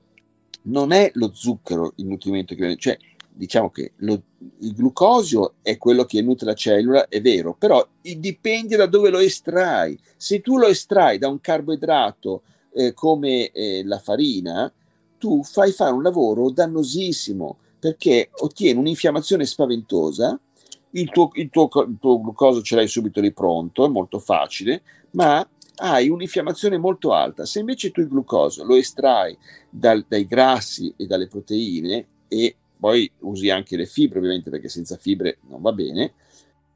Non 0.64 0.92
è 0.92 1.10
lo 1.16 1.32
zucchero 1.34 1.94
il 1.96 2.06
nutrimento 2.06 2.54
che 2.54 2.60
viene, 2.60 2.78
cioè 2.78 2.96
diciamo 3.34 3.72
che 3.72 3.94
lo, 3.98 4.22
il 4.60 4.74
glucosio 4.74 5.56
è 5.64 5.78
quello 5.78 6.06
che 6.06 6.22
nutre 6.22 6.46
la 6.46 6.54
cellula, 6.54 7.08
è 7.08 7.20
vero, 7.20 7.56
però 7.58 7.84
dipende 8.00 8.76
da 8.76 8.86
dove 8.86 9.10
lo 9.10 9.18
estrai. 9.18 9.98
Se 10.16 10.40
tu 10.42 10.60
lo 10.60 10.68
estrai 10.68 11.18
da 11.18 11.30
un 11.30 11.42
carboidrato 11.42 12.44
eh, 12.74 12.94
come 12.94 13.50
eh, 13.50 13.82
la 13.84 13.98
farina, 13.98 14.72
tu 15.18 15.44
fai 15.44 15.72
fare 15.72 15.94
un 15.94 16.04
lavoro 16.04 16.50
dannosissimo 16.52 17.58
perché 17.80 18.30
ottieni 18.32 18.80
un'infiammazione 18.80 19.46
spaventosa, 19.46 20.40
il 20.92 21.10
tuo, 21.10 21.30
il 21.34 21.50
tuo, 21.50 21.70
il 21.88 21.98
tuo 22.00 22.22
glucosio 22.22 22.62
ce 22.62 22.76
l'hai 22.76 22.88
subito 22.88 23.22
di 23.22 23.32
pronto, 23.32 23.86
è 23.86 23.90
molto 23.90 24.20
facile, 24.20 24.82
ma 25.12 25.48
hai 25.76 26.10
un'infiammazione 26.10 26.78
molto 26.78 27.14
alta. 27.14 27.46
Se 27.46 27.60
invece 27.60 27.92
tu 27.92 28.02
il 28.02 28.08
glucosio 28.08 28.64
lo 28.64 28.76
estrai 28.76 29.38
dal, 29.70 30.06
dai 30.08 30.26
grassi 30.26 30.94
e 30.98 31.06
dalle 31.06 31.28
proteine 31.28 32.06
e 32.28 32.56
poi 32.78 33.10
usi 33.20 33.50
anche 33.50 33.78
le 33.78 33.86
fibre, 33.86 34.20
ovviamente, 34.20 34.50
perché 34.50 34.70
senza 34.70 34.98
fibre 34.98 35.38
non 35.48 35.62
va 35.62 35.72
bene, 35.72 36.14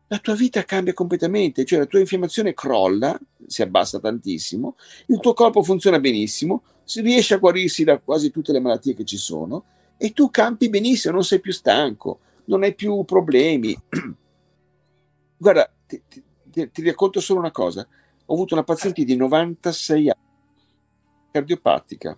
la 0.08 0.19
tua 0.19 0.36
vita 0.36 0.63
cambia 0.63 0.93
completamente, 0.93 1.65
cioè 1.65 1.80
la 1.80 1.88
tua 1.88 1.99
infiammazione 1.99 2.54
crolla, 2.54 3.19
si 3.47 3.63
abbassa 3.63 3.99
tantissimo, 3.99 4.75
il 5.08 5.19
tuo 5.19 5.34
corpo 5.34 5.63
funziona 5.63 5.99
benissimo, 5.99 6.62
si 6.84 7.01
riesce 7.01 7.34
a 7.34 7.38
guarirsi 7.38 7.84
da 7.84 7.97
quasi 7.97 8.30
tutte 8.30 8.51
le 8.51 8.60
malattie 8.60 8.93
che 8.93 9.04
ci 9.04 9.17
sono 9.17 9.63
e 9.97 10.13
tu 10.13 10.30
campi 10.30 10.69
benissimo, 10.69 11.15
non 11.15 11.23
sei 11.23 11.39
più 11.39 11.51
stanco, 11.51 12.19
non 12.45 12.63
hai 12.63 12.75
più 12.75 13.03
problemi. 13.03 13.77
Guarda, 15.38 15.71
ti, 15.86 16.01
ti, 16.08 16.71
ti 16.71 16.84
racconto 16.84 17.19
solo 17.19 17.39
una 17.39 17.51
cosa. 17.51 17.88
Ho 18.25 18.34
avuto 18.34 18.53
una 18.53 18.63
paziente 18.63 19.03
di 19.03 19.15
96 19.15 20.10
anni, 20.10 20.21
cardiopatica, 21.31 22.17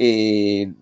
e, 0.00 0.72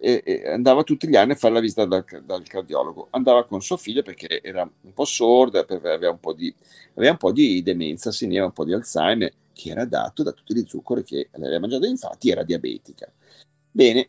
e, 0.00 0.22
e, 0.24 0.48
andava 0.48 0.82
tutti 0.82 1.06
gli 1.06 1.14
anni 1.14 1.32
a 1.32 1.34
fare 1.34 1.52
la 1.52 1.60
visita 1.60 1.84
dal, 1.84 2.06
dal, 2.24 2.42
cardiologo. 2.46 3.08
Andava 3.10 3.44
con 3.44 3.60
sua 3.60 3.76
figlia 3.76 4.00
perché 4.00 4.40
era 4.42 4.62
un 4.62 4.92
po' 4.94 5.04
sorda, 5.04 5.66
aveva 5.68 6.08
un 6.08 6.20
po' 6.20 6.32
di, 6.32 6.54
aveva 6.94 7.12
un 7.12 7.18
po' 7.18 7.32
di 7.32 7.62
demenza 7.62 8.10
senile, 8.10 8.40
un 8.40 8.52
po' 8.52 8.64
di 8.64 8.72
Alzheimer, 8.72 9.30
che 9.52 9.68
era 9.68 9.84
dato 9.84 10.22
da 10.22 10.32
tutti 10.32 10.54
gli 10.54 10.64
zuccheri 10.66 11.04
che 11.04 11.28
aveva 11.32 11.60
mangiato, 11.60 11.84
infatti 11.84 12.30
era 12.30 12.42
diabetica. 12.42 13.12
Bene, 13.70 14.08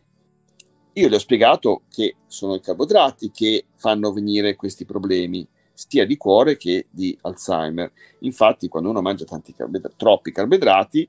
io 0.94 1.08
le 1.08 1.16
ho 1.16 1.20
spiegato 1.20 1.84
che 1.90 2.16
sono 2.28 2.56
i 2.56 2.60
carboidrati 2.60 3.32
che 3.32 3.66
fanno 3.76 4.12
venire 4.12 4.56
questi 4.56 4.86
problemi 4.86 5.48
sia 5.74 6.06
di 6.06 6.18
cuore 6.18 6.58
che 6.58 6.88
di 6.90 7.18
Alzheimer. 7.22 7.92
Infatti, 8.20 8.68
quando 8.68 8.90
uno 8.90 9.02
mangia 9.02 9.26
carboidrati, 9.26 9.96
troppi 9.98 10.32
carboidrati, 10.32 11.08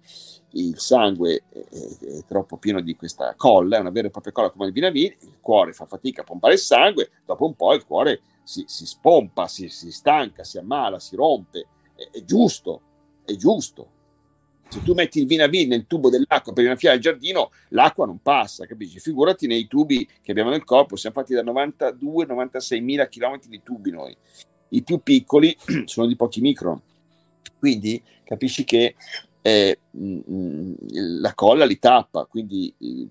il 0.52 0.78
sangue 0.78 1.44
è, 1.48 1.58
è, 1.58 2.24
troppo 2.26 2.56
pieno 2.56 2.80
di 2.80 2.94
questa 2.94 3.34
colla, 3.36 3.76
è 3.76 3.80
una 3.80 3.90
vera 3.90 4.08
e 4.08 4.10
propria 4.10 4.32
colla 4.32 4.50
come 4.50 4.66
il 4.66 4.72
vinavine, 4.72 5.16
il 5.20 5.38
cuore 5.40 5.72
fa 5.72 5.86
fatica 5.86 6.22
a 6.22 6.24
pompare 6.24 6.54
il 6.54 6.60
sangue, 6.60 7.10
dopo 7.24 7.46
un 7.46 7.54
po' 7.54 7.74
il 7.74 7.84
cuore 7.84 8.20
si, 8.42 8.64
si 8.66 8.86
spompa, 8.86 9.46
si, 9.46 9.68
si, 9.68 9.90
stanca, 9.90 10.44
si 10.44 10.58
ammala, 10.58 10.98
si 10.98 11.16
rompe. 11.16 11.66
È, 11.94 12.08
è 12.10 12.24
giusto, 12.24 12.80
è 13.24 13.34
giusto. 13.34 14.00
Se 14.72 14.80
tu 14.82 14.94
metti 14.94 15.20
il 15.20 15.26
vinavin 15.26 15.68
nel 15.68 15.86
tubo 15.86 16.08
dell'acqua 16.08 16.54
per 16.54 16.64
innaffiare 16.64 16.96
il 16.96 17.02
giardino, 17.02 17.50
l'acqua 17.68 18.06
non 18.06 18.22
passa, 18.22 18.64
capisci? 18.64 19.00
Figurati 19.00 19.46
nei 19.46 19.66
tubi 19.66 20.08
che 20.22 20.30
abbiamo 20.30 20.48
nel 20.48 20.64
corpo, 20.64 20.96
siamo 20.96 21.14
fatti 21.14 21.34
da 21.34 21.42
92-96 21.42 22.82
mila 22.82 23.06
chilometri 23.06 23.50
di 23.50 23.60
tubi 23.62 23.90
noi 23.90 24.16
i 24.70 24.82
più 24.82 25.02
piccoli 25.02 25.54
sono 25.84 26.06
di 26.06 26.16
pochi 26.16 26.40
micron. 26.40 26.80
Quindi 27.58 28.02
capisci 28.24 28.64
che 28.64 28.94
eh, 29.42 29.78
mh, 29.90 30.18
mm, 30.30 30.72
la 31.20 31.34
colla 31.34 31.66
li 31.66 31.78
tappa, 31.78 32.24
quindi 32.24 32.74
eh, 32.78 33.08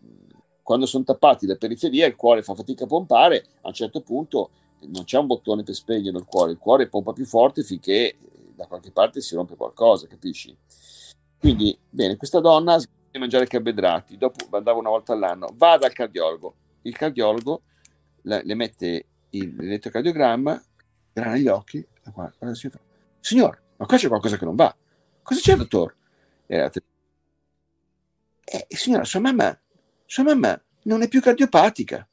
quando 0.63 0.87
sono 0.87 1.03
tappati 1.03 1.45
le 1.45 1.57
periferie 1.57 2.07
il 2.07 2.15
cuore 2.15 2.41
fa 2.41 2.55
fatica 2.55 2.85
a 2.85 2.87
pompare, 2.87 3.45
a 3.61 3.67
un 3.67 3.73
certo 3.75 4.01
punto 4.01 4.49
non 4.87 5.03
c'è 5.03 5.19
un 5.19 5.27
bottone 5.27 5.61
per 5.61 5.75
spegnere 5.75 6.17
il 6.17 6.25
cuore, 6.25 6.53
il 6.53 6.57
cuore 6.57 6.87
pompa 6.87 7.13
più 7.13 7.25
forte 7.25 7.61
finché 7.61 8.07
eh, 8.07 8.17
da 8.55 8.65
qualche 8.65 8.89
parte 8.89 9.21
si 9.21 9.35
rompe 9.35 9.55
qualcosa, 9.55 10.07
capisci? 10.07 10.57
Quindi, 11.41 11.75
bene, 11.89 12.17
questa 12.17 12.39
donna 12.39 12.77
smette 12.77 13.09
di 13.09 13.17
mangiare 13.17 13.47
carboidrati, 13.47 14.15
dopo 14.15 14.45
andava 14.55 14.77
una 14.77 14.89
volta 14.89 15.13
all'anno, 15.13 15.49
va 15.55 15.75
dal 15.75 15.91
cardiologo, 15.91 16.53
il 16.83 16.95
cardiologo 16.95 17.63
le, 18.21 18.41
le 18.43 18.53
mette 18.53 19.05
l'elettrocardiogramma 19.31 20.63
grana 21.11 21.37
gli 21.37 21.47
occhi, 21.47 21.83
guarda, 22.13 22.35
guarda 22.37 22.55
fa, 22.69 22.79
signor, 23.19 23.59
ma 23.77 23.87
qua 23.87 23.97
c'è 23.97 24.07
qualcosa 24.07 24.37
che 24.37 24.45
non 24.45 24.55
va. 24.55 24.75
Cosa 25.23 25.39
c'è, 25.39 25.55
dottor? 25.55 25.95
Eh, 26.45 26.69
eh, 28.43 28.67
signora, 28.69 29.03
sua 29.03 29.19
mamma, 29.19 29.59
sua 30.05 30.23
mamma 30.23 30.61
non 30.83 31.01
è 31.01 31.07
più 31.07 31.21
cardiopatica. 31.21 32.07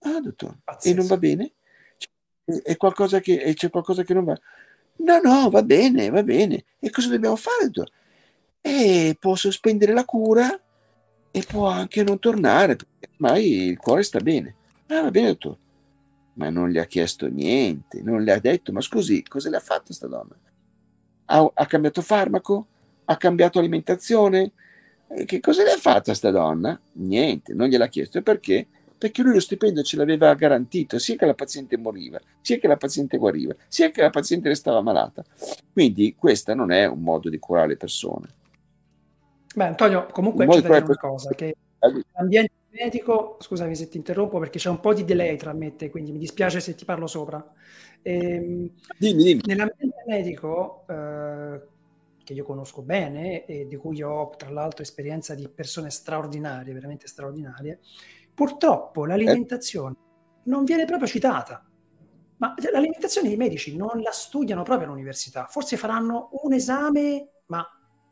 Ah, 0.00 0.20
dottor, 0.20 0.56
Pazzesco. 0.64 0.94
e 0.94 0.98
non 0.98 1.06
va 1.06 1.18
bene? 1.18 1.52
C'è, 1.98 2.62
è 2.62 2.76
qualcosa 2.78 3.20
che, 3.20 3.52
c'è 3.54 3.68
qualcosa 3.68 4.04
che 4.04 4.14
non 4.14 4.24
va? 4.24 4.40
No, 5.00 5.20
no, 5.20 5.50
va 5.50 5.62
bene, 5.62 6.08
va 6.08 6.22
bene. 6.22 6.64
E 6.78 6.88
cosa 6.88 7.10
dobbiamo 7.10 7.36
fare, 7.36 7.68
dottor? 7.68 7.96
Eh, 8.68 9.16
può 9.18 9.34
sospendere 9.34 9.92
la 9.92 10.04
cura 10.04 10.60
e 11.30 11.44
può 11.46 11.68
anche 11.68 12.02
non 12.02 12.18
tornare, 12.18 12.76
perché 12.76 13.08
ormai 13.18 13.68
il 13.68 13.78
cuore 13.78 14.02
sta 14.02 14.20
bene. 14.20 14.54
Ah, 14.88 15.02
va 15.02 15.10
bene, 15.10 15.28
dottor 15.28 15.56
ma 16.38 16.50
non 16.50 16.70
gli 16.70 16.78
ha 16.78 16.86
chiesto 16.86 17.28
niente, 17.28 18.00
non 18.00 18.22
le 18.22 18.32
ha 18.32 18.38
detto, 18.38 18.72
ma 18.72 18.80
scusi, 18.80 19.22
cosa 19.24 19.50
le 19.50 19.56
ha 19.56 19.60
fatto 19.60 19.86
questa 19.86 20.06
donna? 20.06 20.36
Ha, 21.26 21.50
ha, 21.52 21.66
cambiato 21.66 22.00
farmaco? 22.00 22.66
Ha 23.04 23.16
cambiato 23.16 23.58
alimentazione? 23.58 24.52
Eh, 25.08 25.24
che 25.24 25.40
cosa 25.40 25.64
le 25.64 25.72
ha 25.72 25.76
fatto 25.76 26.04
questa 26.04 26.30
donna? 26.30 26.80
Niente, 26.92 27.54
non 27.54 27.68
gliel'ha 27.68 27.88
chiesto. 27.88 28.18
E 28.18 28.22
perché? 28.22 28.66
Perché 28.96 29.22
lui 29.22 29.34
lo 29.34 29.40
stipendio 29.40 29.82
ce 29.82 29.96
l'aveva 29.96 30.32
garantito, 30.34 30.98
sia 30.98 31.16
che 31.16 31.26
la 31.26 31.34
paziente 31.34 31.76
moriva, 31.76 32.20
sia 32.40 32.58
che 32.58 32.68
la 32.68 32.76
paziente 32.76 33.18
guariva, 33.18 33.54
sia 33.66 33.90
che 33.90 34.00
la 34.00 34.10
paziente 34.10 34.48
restava 34.48 34.80
malata. 34.80 35.24
Quindi 35.72 36.14
questo 36.16 36.54
non 36.54 36.70
è 36.70 36.86
un 36.86 37.02
modo 37.02 37.28
di 37.28 37.38
curare 37.40 37.68
le 37.68 37.76
persone. 37.76 38.28
Beh, 39.58 39.64
Antonio, 39.64 40.06
comunque 40.12 40.46
c'è 40.46 40.60
da 40.60 40.68
dire 40.68 40.84
una 40.84 40.96
cosa, 40.96 41.34
che 41.34 41.56
l'ambiente 42.12 42.52
medico, 42.70 43.38
scusami 43.40 43.74
se 43.74 43.88
ti 43.88 43.96
interrompo 43.96 44.38
perché 44.38 44.60
c'è 44.60 44.70
un 44.70 44.78
po' 44.78 44.94
di 44.94 45.04
delay 45.04 45.36
tra 45.36 45.52
me 45.52 45.74
te, 45.74 45.90
quindi 45.90 46.12
mi 46.12 46.18
dispiace 46.18 46.60
se 46.60 46.76
ti 46.76 46.84
parlo 46.84 47.08
sopra. 47.08 47.44
Ehm, 48.02 48.70
dimmi, 48.96 49.24
dimmi. 49.24 49.40
Nell'ambiente 49.46 50.04
medico, 50.06 50.84
eh, 50.88 51.60
che 52.22 52.32
io 52.34 52.44
conosco 52.44 52.82
bene 52.82 53.46
e 53.46 53.66
di 53.66 53.74
cui 53.74 54.00
ho 54.00 54.30
tra 54.36 54.48
l'altro 54.50 54.84
esperienza 54.84 55.34
di 55.34 55.48
persone 55.48 55.90
straordinarie, 55.90 56.72
veramente 56.72 57.08
straordinarie, 57.08 57.80
purtroppo 58.32 59.06
l'alimentazione 59.06 59.96
eh. 59.96 60.40
non 60.44 60.62
viene 60.62 60.84
proprio 60.84 61.08
citata. 61.08 61.68
Ma 62.36 62.54
l'alimentazione 62.70 63.30
i 63.30 63.36
medici 63.36 63.76
non 63.76 64.00
la 64.02 64.12
studiano 64.12 64.62
proprio 64.62 64.86
all'università, 64.86 65.46
forse 65.46 65.76
faranno 65.76 66.28
un 66.44 66.52
esame, 66.52 67.30
ma 67.46 67.68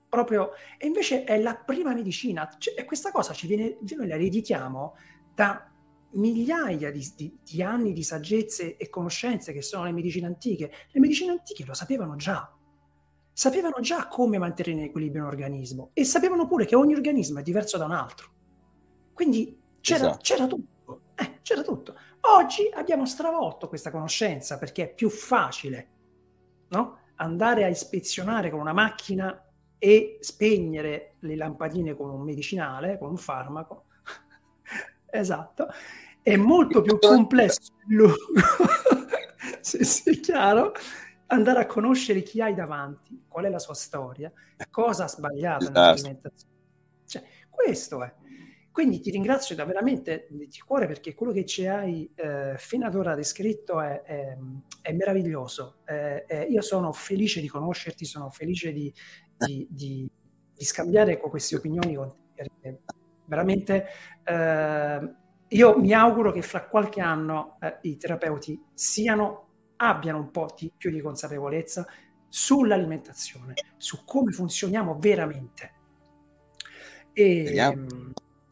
proprio, 0.08 0.50
e 0.78 0.86
invece 0.86 1.24
è 1.24 1.40
la 1.40 1.54
prima 1.54 1.92
medicina, 1.92 2.48
cioè, 2.58 2.74
e 2.76 2.84
questa 2.84 3.10
cosa 3.10 3.32
ci 3.32 3.46
viene, 3.46 3.78
noi 3.96 4.06
la 4.06 4.14
ereditiamo 4.14 4.96
da 5.34 5.70
migliaia 6.12 6.90
di, 6.90 7.12
di, 7.16 7.38
di, 7.42 7.62
anni 7.62 7.92
di 7.92 8.02
saggezze 8.02 8.76
e 8.76 8.88
conoscenze 8.88 9.52
che 9.52 9.62
sono 9.62 9.84
le 9.84 9.92
medicine 9.92 10.26
antiche. 10.26 10.70
Le 10.90 11.00
medicine 11.00 11.32
antiche 11.32 11.64
lo 11.64 11.74
sapevano 11.74 12.16
già, 12.16 12.50
sapevano 13.32 13.80
già 13.80 14.08
come 14.08 14.38
mantenere 14.38 14.78
in 14.82 14.88
equilibrio 14.88 15.22
un 15.22 15.28
organismo 15.28 15.90
e 15.92 16.04
sapevano 16.04 16.46
pure 16.46 16.64
che 16.64 16.76
ogni 16.76 16.94
organismo 16.94 17.40
è 17.40 17.42
diverso 17.42 17.76
da 17.76 17.84
un 17.84 17.92
altro. 17.92 18.30
Quindi 19.12 19.58
c'era, 19.80 20.08
esatto. 20.08 20.18
c'era 20.22 20.46
tutto, 20.46 21.00
eh, 21.14 21.38
c'era 21.42 21.62
tutto. 21.62 21.94
Oggi 22.38 22.68
abbiamo 22.72 23.06
stravolto 23.06 23.68
questa 23.68 23.90
conoscenza 23.90 24.58
perché 24.58 24.84
è 24.84 24.94
più 24.94 25.10
facile 25.10 25.88
no? 26.68 26.98
andare 27.16 27.64
a 27.64 27.68
ispezionare 27.68 28.50
con 28.50 28.60
una 28.60 28.72
macchina 28.72 29.40
e 29.78 30.18
spegnere 30.20 31.14
le 31.20 31.36
lampadine 31.36 31.94
con 31.94 32.10
un 32.10 32.22
medicinale, 32.22 32.98
con 32.98 33.10
un 33.10 33.16
farmaco. 33.16 33.84
esatto. 35.10 35.68
È 36.22 36.36
molto 36.36 36.82
più 36.82 36.98
complesso 36.98 37.72
sì, 39.60 39.84
sì, 39.84 40.20
chiaro, 40.20 40.72
andare 41.28 41.60
a 41.60 41.66
conoscere 41.66 42.22
chi 42.22 42.40
hai 42.40 42.54
davanti, 42.54 43.24
qual 43.28 43.44
è 43.44 43.48
la 43.48 43.58
sua 43.58 43.74
storia, 43.74 44.32
cosa 44.70 45.04
ha 45.04 45.08
sbagliato 45.08 45.64
esatto. 45.64 45.80
nell'alimentazione. 45.80 46.54
Cioè, 47.06 47.22
questo 47.48 48.02
è. 48.02 48.12
Quindi 48.72 49.00
ti 49.00 49.10
ringrazio 49.10 49.54
da 49.54 49.64
veramente 49.64 50.26
di 50.28 50.50
cuore 50.62 50.86
perché 50.86 51.14
quello 51.14 51.32
che 51.32 51.46
ci 51.46 51.66
hai 51.66 52.12
eh, 52.14 52.56
fino 52.58 52.84
ad 52.84 52.94
ora 52.94 53.14
descritto 53.14 53.80
è, 53.80 54.02
è, 54.02 54.36
è 54.82 54.92
meraviglioso. 54.92 55.76
Eh, 55.86 56.46
io 56.50 56.60
sono 56.60 56.92
felice 56.92 57.40
di 57.40 57.48
conoscerti, 57.48 58.04
sono 58.04 58.28
felice 58.28 58.72
di, 58.72 58.92
di, 59.36 59.66
di, 59.70 60.08
di 60.54 60.64
scambiare 60.64 61.18
con 61.18 61.30
queste 61.30 61.56
opinioni 61.56 61.94
con 61.94 62.12
te, 62.34 62.80
veramente 63.24 63.86
eh, 64.24 65.14
io 65.48 65.78
mi 65.78 65.92
auguro 65.92 66.32
che 66.32 66.42
fra 66.42 66.66
qualche 66.66 67.00
anno 67.00 67.56
eh, 67.60 67.78
i 67.82 67.96
terapeuti 67.96 68.60
siano, 68.74 69.48
abbiano 69.76 70.18
un 70.18 70.30
po' 70.30 70.48
di, 70.56 70.72
più 70.76 70.90
di 70.90 71.00
consapevolezza 71.00 71.86
sull'alimentazione, 72.28 73.54
su 73.76 74.04
come 74.04 74.32
funzioniamo 74.32 74.98
veramente. 74.98 75.72
E, 77.12 77.44
speriamo. 77.46 77.86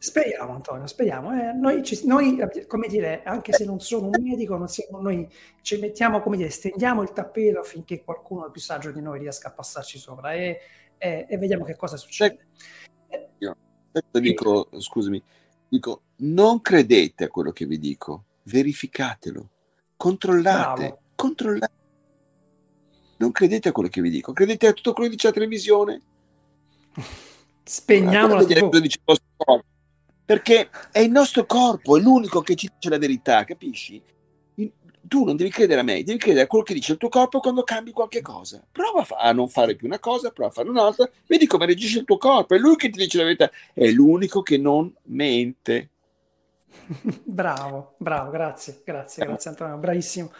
Speriamo 0.05 0.53
Antonio, 0.53 0.85
speriamo. 0.85 1.33
Eh, 1.33 1.53
noi, 1.53 1.83
ci, 1.83 2.05
noi, 2.05 2.37
come 2.67 2.87
dire, 2.87 3.23
anche 3.23 3.51
se 3.53 3.65
non 3.65 3.79
sono 3.79 4.05
un 4.05 4.21
medico, 4.21 4.55
non 4.55 4.67
siamo, 4.67 5.01
noi 5.01 5.27
ci 5.61 5.79
mettiamo, 5.79 6.21
come 6.21 6.37
dire, 6.37 6.49
stendiamo 6.49 7.01
il 7.01 7.11
tappeto 7.11 7.59
affinché 7.59 8.03
qualcuno 8.03 8.49
più 8.51 8.61
saggio 8.61 8.91
di 8.91 9.01
noi 9.01 9.19
riesca 9.19 9.47
a 9.49 9.51
passarci 9.51 9.97
sopra 9.97 10.33
e, 10.33 10.59
e, 10.97 11.25
e 11.27 11.37
vediamo 11.37 11.65
che 11.65 11.75
cosa 11.75 11.97
succede. 11.97 12.47
Io, 13.39 13.55
dico, 14.11 14.69
scusami, 14.77 15.21
dico, 15.67 16.01
non 16.17 16.61
credete 16.61 17.25
a 17.25 17.29
quello 17.29 17.51
che 17.51 17.65
vi 17.65 17.79
dico, 17.79 18.25
verificatelo, 18.43 19.49
controllate, 19.97 20.81
Bravo. 20.81 20.99
controllate. 21.15 21.73
Non 23.17 23.31
credete 23.31 23.69
a 23.69 23.71
quello 23.71 23.89
che 23.89 24.01
vi 24.01 24.11
dico, 24.11 24.33
credete 24.33 24.67
a 24.67 24.73
tutto 24.73 24.93
quello 24.93 25.09
che 25.09 25.15
dice 25.15 25.27
la 25.27 25.33
televisione. 25.33 26.01
Spegniamo 27.63 28.35
la 28.35 28.45
TV. 28.45 28.69
Perché 30.25 30.69
è 30.91 30.99
il 30.99 31.11
nostro 31.11 31.45
corpo, 31.45 31.97
è 31.97 32.01
l'unico 32.01 32.41
che 32.41 32.55
ci 32.55 32.69
dice 32.73 32.89
la 32.89 32.97
verità, 32.97 33.43
capisci? 33.43 34.01
tu 35.07 35.23
non 35.23 35.35
devi 35.35 35.49
credere 35.49 35.81
a 35.81 35.83
me, 35.83 36.03
devi 36.03 36.17
credere 36.17 36.45
a 36.45 36.47
quello 36.47 36.63
che 36.63 36.73
dice 36.73 36.93
il 36.93 36.97
tuo 36.97 37.09
corpo 37.09 37.39
quando 37.39 37.63
cambi 37.63 37.91
qualche 37.91 38.21
cosa. 38.21 38.65
Prova 38.71 39.05
a 39.17 39.31
non 39.31 39.49
fare 39.49 39.75
più 39.75 39.87
una 39.87 39.99
cosa, 39.99 40.31
prova 40.31 40.49
a 40.49 40.53
fare 40.53 40.69
un'altra, 40.69 41.09
vedi 41.27 41.45
come 41.45 41.65
reagisce 41.65 41.99
il 41.99 42.05
tuo 42.05 42.17
corpo, 42.17 42.55
è 42.55 42.57
lui 42.57 42.75
che 42.75 42.89
ti 42.89 42.99
dice 42.99 43.17
la 43.17 43.23
verità, 43.23 43.49
è 43.73 43.89
l'unico 43.89 44.41
che 44.41 44.57
non 44.57 44.93
mente. 45.03 45.89
bravo, 47.23 47.95
bravo, 47.97 48.31
grazie, 48.31 48.81
grazie, 48.83 49.25
grazie 49.25 49.49
Antonio, 49.49 49.77
bravissimo. 49.77 50.31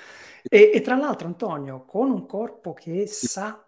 E, 0.48 0.72
e, 0.74 0.82
tra 0.82 0.96
l'altro 0.96 1.28
Antonio, 1.28 1.86
con 1.86 2.12
un 2.12 2.26
corpo 2.26 2.74
che 2.74 3.08
sa, 3.08 3.65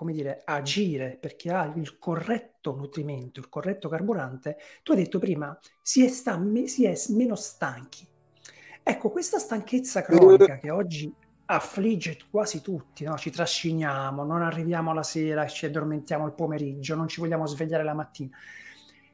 come 0.00 0.14
dire, 0.14 0.40
agire 0.46 1.18
perché 1.20 1.50
ha 1.50 1.70
il 1.76 1.98
corretto 1.98 2.74
nutrimento, 2.74 3.38
il 3.38 3.50
corretto 3.50 3.90
carburante, 3.90 4.56
tu 4.82 4.92
hai 4.92 4.96
detto 4.96 5.18
prima, 5.18 5.58
si 5.82 6.02
è, 6.02 6.08
sta, 6.08 6.42
si 6.64 6.86
è 6.86 6.94
meno 7.10 7.34
stanchi. 7.34 8.08
Ecco, 8.82 9.10
questa 9.10 9.38
stanchezza 9.38 10.00
cronica 10.00 10.56
che 10.56 10.70
oggi 10.70 11.14
affligge 11.44 12.16
quasi 12.30 12.62
tutti, 12.62 13.04
no? 13.04 13.18
ci 13.18 13.30
trasciniamo, 13.30 14.24
non 14.24 14.40
arriviamo 14.40 14.94
la 14.94 15.02
sera, 15.02 15.46
ci 15.46 15.66
addormentiamo 15.66 16.24
il 16.24 16.32
pomeriggio, 16.32 16.94
non 16.94 17.06
ci 17.06 17.20
vogliamo 17.20 17.44
svegliare 17.44 17.84
la 17.84 17.92
mattina, 17.92 18.34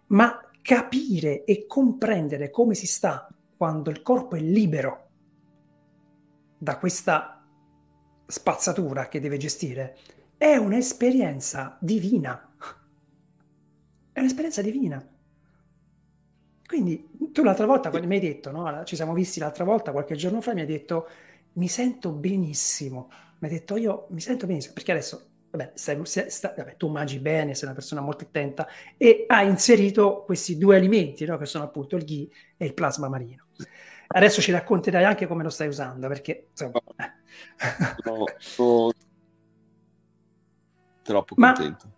ma 0.09 0.41
capire 0.63 1.43
e 1.43 1.67
comprendere 1.67 2.49
come 2.51 2.75
si 2.75 2.87
sta 2.87 3.29
quando 3.57 3.91
il 3.91 4.03
corpo 4.03 4.37
è 4.37 4.41
libero 4.41 5.09
da 6.57 6.79
questa 6.79 7.45
spazzatura 8.25 9.09
che 9.09 9.19
deve 9.19 9.37
gestire 9.37 9.97
è 10.37 10.57
un'esperienza 10.57 11.77
divina. 11.81 12.55
È 14.13 14.21
un'esperienza 14.21 14.63
divina. 14.63 15.05
Quindi 16.67 17.09
tu 17.33 17.43
l'altra 17.43 17.67
volta, 17.67 17.91
quando 17.91 18.09
mi 18.09 18.15
hai 18.15 18.21
detto, 18.21 18.51
no? 18.51 18.83
ci 18.85 18.97
siamo 18.97 19.13
visti 19.13 19.39
l'altra 19.39 19.65
volta, 19.65 19.93
qualche 19.93 20.17
giorno 20.17 20.41
fa, 20.41 20.53
mi 20.53 20.61
hai 20.61 20.67
detto, 20.67 21.09
mi 21.55 21.69
sento 21.69 22.11
benissimo. 22.11 23.09
Mi 23.39 23.49
hai 23.49 23.55
detto, 23.55 23.77
io 23.77 24.07
mi 24.11 24.21
sento 24.21 24.47
benissimo, 24.47 24.75
perché 24.75 24.93
adesso, 24.93 25.29
vabbè, 25.51 25.73
stai, 25.75 26.01
stai, 26.05 26.55
vabbè, 26.57 26.77
tu 26.77 26.89
mangi 26.89 27.19
bene, 27.19 27.55
sei 27.55 27.65
una 27.65 27.75
persona 27.75 28.01
molto 28.01 28.25
attenta, 28.25 28.67
e 28.97 29.25
hai 29.29 29.49
inserito 29.49 30.25
questi 30.25 30.59
due 30.59 30.77
alimenti, 30.77 31.25
no? 31.25 31.37
che 31.39 31.47
sono 31.47 31.65
appunto 31.65 31.97
il 31.97 32.05
ghee 32.05 32.29
e 32.57 32.67
il 32.67 32.75
plasma 32.75 33.09
marino. 33.09 33.45
Adesso 34.09 34.41
ci 34.41 34.51
racconterai 34.53 35.05
anche 35.05 35.27
come 35.27 35.43
lo 35.43 35.51
stai 35.51 35.69
usando, 35.69 36.09
perché 36.09 36.49
insomma... 36.51 36.81
Sono, 38.03 38.25
sono 38.39 38.93
troppo 41.07 41.35
contento. 41.35 41.87
Ma 41.87 41.95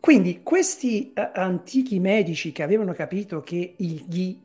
quindi 0.00 0.42
questi 0.42 1.12
uh, 1.14 1.20
antichi 1.34 2.00
medici 2.00 2.52
che 2.52 2.62
avevano 2.62 2.94
capito 2.94 3.42
che 3.42 3.74
il 3.76 4.04
ghee 4.08 4.40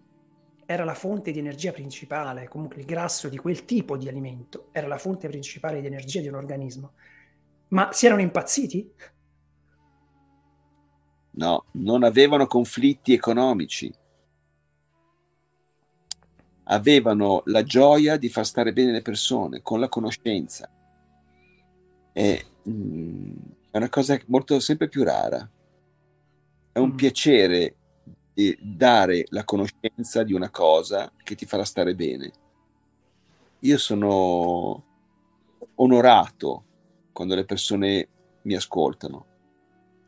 era 0.65 0.83
la 0.83 0.95
fonte 0.95 1.31
di 1.31 1.39
energia 1.39 1.71
principale, 1.71 2.47
comunque 2.49 2.81
il 2.81 2.85
grasso 2.85 3.29
di 3.29 3.37
quel 3.37 3.65
tipo 3.65 3.97
di 3.97 4.09
alimento 4.09 4.67
era 4.71 4.87
la 4.87 4.97
fonte 4.97 5.27
principale 5.27 5.79
di 5.79 5.87
energia 5.87 6.19
di 6.19 6.27
un 6.27 6.35
organismo, 6.35 6.93
ma 7.69 7.91
si 7.93 8.05
erano 8.05 8.21
impazziti? 8.21 8.91
No, 11.31 11.65
non 11.71 12.03
avevano 12.03 12.47
conflitti 12.47 13.13
economici. 13.13 13.93
Avevano 16.67 17.43
la 17.45 17.63
gioia 17.63 18.17
di 18.17 18.27
far 18.29 18.45
stare 18.45 18.73
bene 18.73 18.91
le 18.91 19.01
persone 19.01 19.61
con 19.61 19.79
la 19.79 19.87
conoscenza. 19.87 20.69
E, 22.11 22.45
mm, 22.69 23.35
è 23.71 23.77
una 23.77 23.89
cosa 23.89 24.19
molto 24.27 24.59
sempre 24.59 24.87
più 24.87 25.03
rara. 25.03 25.49
È 26.71 26.79
un 26.79 26.89
mm. 26.89 26.95
piacere 26.95 27.75
dare 28.59 29.25
la 29.29 29.45
conoscenza 29.45 30.23
di 30.23 30.33
una 30.33 30.49
cosa 30.49 31.11
che 31.23 31.35
ti 31.35 31.45
farà 31.45 31.63
stare 31.63 31.95
bene. 31.95 32.31
Io 33.59 33.77
sono 33.77 34.83
onorato 35.75 36.63
quando 37.13 37.35
le 37.35 37.45
persone 37.45 38.07
mi 38.41 38.55
ascoltano 38.55 39.25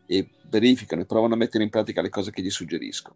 e 0.05 0.27
verificano 0.49 1.01
e 1.01 1.05
provano 1.05 1.33
a 1.33 1.37
mettere 1.37 1.63
in 1.63 1.69
pratica 1.69 2.01
le 2.01 2.09
cose 2.09 2.31
che 2.31 2.41
gli 2.41 2.49
suggerisco. 2.49 3.15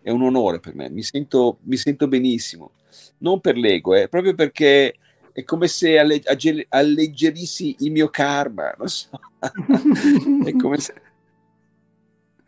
È 0.00 0.10
un 0.10 0.22
onore 0.22 0.60
per 0.60 0.74
me, 0.74 0.88
mi 0.88 1.02
sento, 1.02 1.58
mi 1.62 1.76
sento 1.76 2.08
benissimo, 2.08 2.72
non 3.18 3.40
per 3.40 3.56
l'ego, 3.56 3.94
eh, 3.94 4.08
proprio 4.08 4.34
perché 4.34 4.94
è 5.36 5.44
come 5.44 5.68
se 5.68 5.98
alle, 5.98 6.22
alleggerissi 6.70 7.76
il 7.80 7.92
mio 7.92 8.08
karma, 8.08 8.72
non 8.78 8.88
so. 8.88 9.10
è 9.38 10.56
come 10.56 10.78
se 10.78 10.94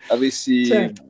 avessi 0.08 0.64
certo. 0.64 1.04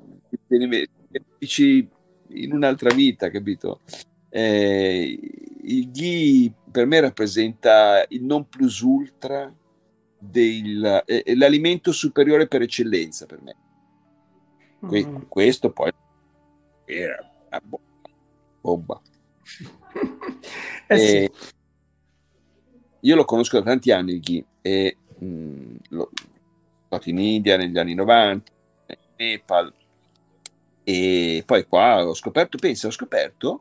benefici 0.48 1.88
in 2.30 2.52
un'altra 2.52 2.92
vita, 2.92 3.30
capito? 3.30 3.82
Eh, 4.28 5.20
il 5.62 5.90
ghee 5.92 6.52
per 6.68 6.86
me 6.86 6.98
rappresenta 6.98 8.04
il 8.08 8.24
non 8.24 8.48
plus 8.48 8.80
ultra 8.80 9.54
del, 10.18 11.04
eh, 11.06 11.36
l'alimento 11.36 11.92
superiore 11.92 12.48
per 12.48 12.62
eccellenza 12.62 13.24
per 13.24 13.40
me. 13.40 13.56
Que- 14.80 15.06
mm. 15.06 15.16
Questo 15.28 15.70
poi 15.70 15.92
era 16.86 17.46
una 17.50 17.62
bomba. 18.62 19.00
eh, 20.88 20.98
sì. 20.98 21.56
Io 23.00 23.14
lo 23.14 23.24
conosco 23.24 23.58
da 23.58 23.64
tanti 23.64 23.90
anni 23.90 24.12
il 24.12 24.20
ghee 24.20 24.44
e 24.60 24.96
mh, 25.18 25.76
stato 26.86 27.08
in 27.08 27.18
India 27.18 27.56
negli 27.56 27.78
anni 27.78 27.94
90, 27.94 28.52
in 28.86 28.96
Nepal 29.16 29.72
e 30.88 31.42
poi 31.44 31.66
qua 31.66 32.08
ho 32.08 32.14
scoperto, 32.14 32.56
pensa, 32.56 32.86
ho 32.86 32.90
scoperto 32.90 33.60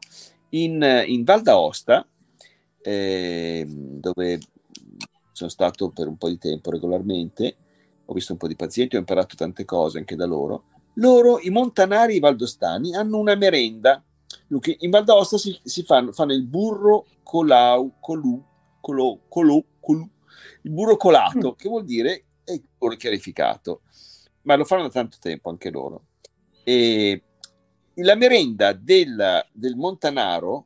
in, 0.52 1.04
in 1.08 1.26
Val 1.26 1.42
d'Aosta 1.42 2.08
eh, 2.82 3.66
dove 3.68 4.40
sono 5.34 5.50
stato 5.50 5.90
per 5.90 6.08
un 6.08 6.16
po' 6.16 6.30
di 6.30 6.38
tempo 6.38 6.72
regolarmente, 6.72 7.58
ho 8.06 8.14
visto 8.14 8.32
un 8.32 8.38
po' 8.38 8.48
di 8.48 8.56
pazienti, 8.56 8.96
ho 8.96 9.00
imparato 9.00 9.36
tante 9.36 9.66
cose 9.66 9.98
anche 9.98 10.16
da 10.16 10.26
loro. 10.26 10.64
Loro, 10.94 11.40
i 11.42 11.50
montanari 11.50 12.16
i 12.16 12.20
valdostani, 12.20 12.96
hanno 12.96 13.18
una 13.18 13.36
merenda. 13.36 14.02
In 14.48 14.90
Val 14.90 15.04
d'Aosta 15.04 15.38
si, 15.38 15.60
si 15.62 15.84
fanno, 15.84 16.14
fanno 16.14 16.32
il 16.32 16.46
burro 16.46 17.08
colau, 17.24 17.96
colù, 18.00 18.42
colo, 18.80 19.22
colo, 19.28 19.64
colo, 19.80 20.10
il 20.62 20.72
burro 20.72 20.98
colato, 20.98 21.52
mm. 21.52 21.56
che 21.58 21.70
vuol 21.70 21.86
dire 21.86 22.26
il 22.46 22.64
burro 22.78 22.96
chiarificato, 22.96 23.82
ma 24.44 24.56
lo 24.56 24.66
fanno 24.66 24.84
da 24.84 24.90
tanto 24.90 25.18
tempo 25.20 25.50
anche 25.50 25.70
loro. 25.70 26.06
E 26.64 27.22
la 27.96 28.16
merenda 28.16 28.74
del, 28.74 29.46
del 29.52 29.76
montanaro, 29.76 30.66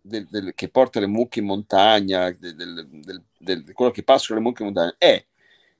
del, 0.00 0.26
del, 0.28 0.52
che 0.54 0.68
porta 0.68 1.00
le 1.00 1.06
mucche 1.06 1.40
in 1.40 1.46
montagna, 1.46 2.30
del, 2.30 3.72
quello 3.72 3.90
che 3.90 4.02
passa 4.02 4.34
le 4.34 4.40
mucche 4.40 4.62
in 4.62 4.72
montagna, 4.72 4.94
è 4.98 5.24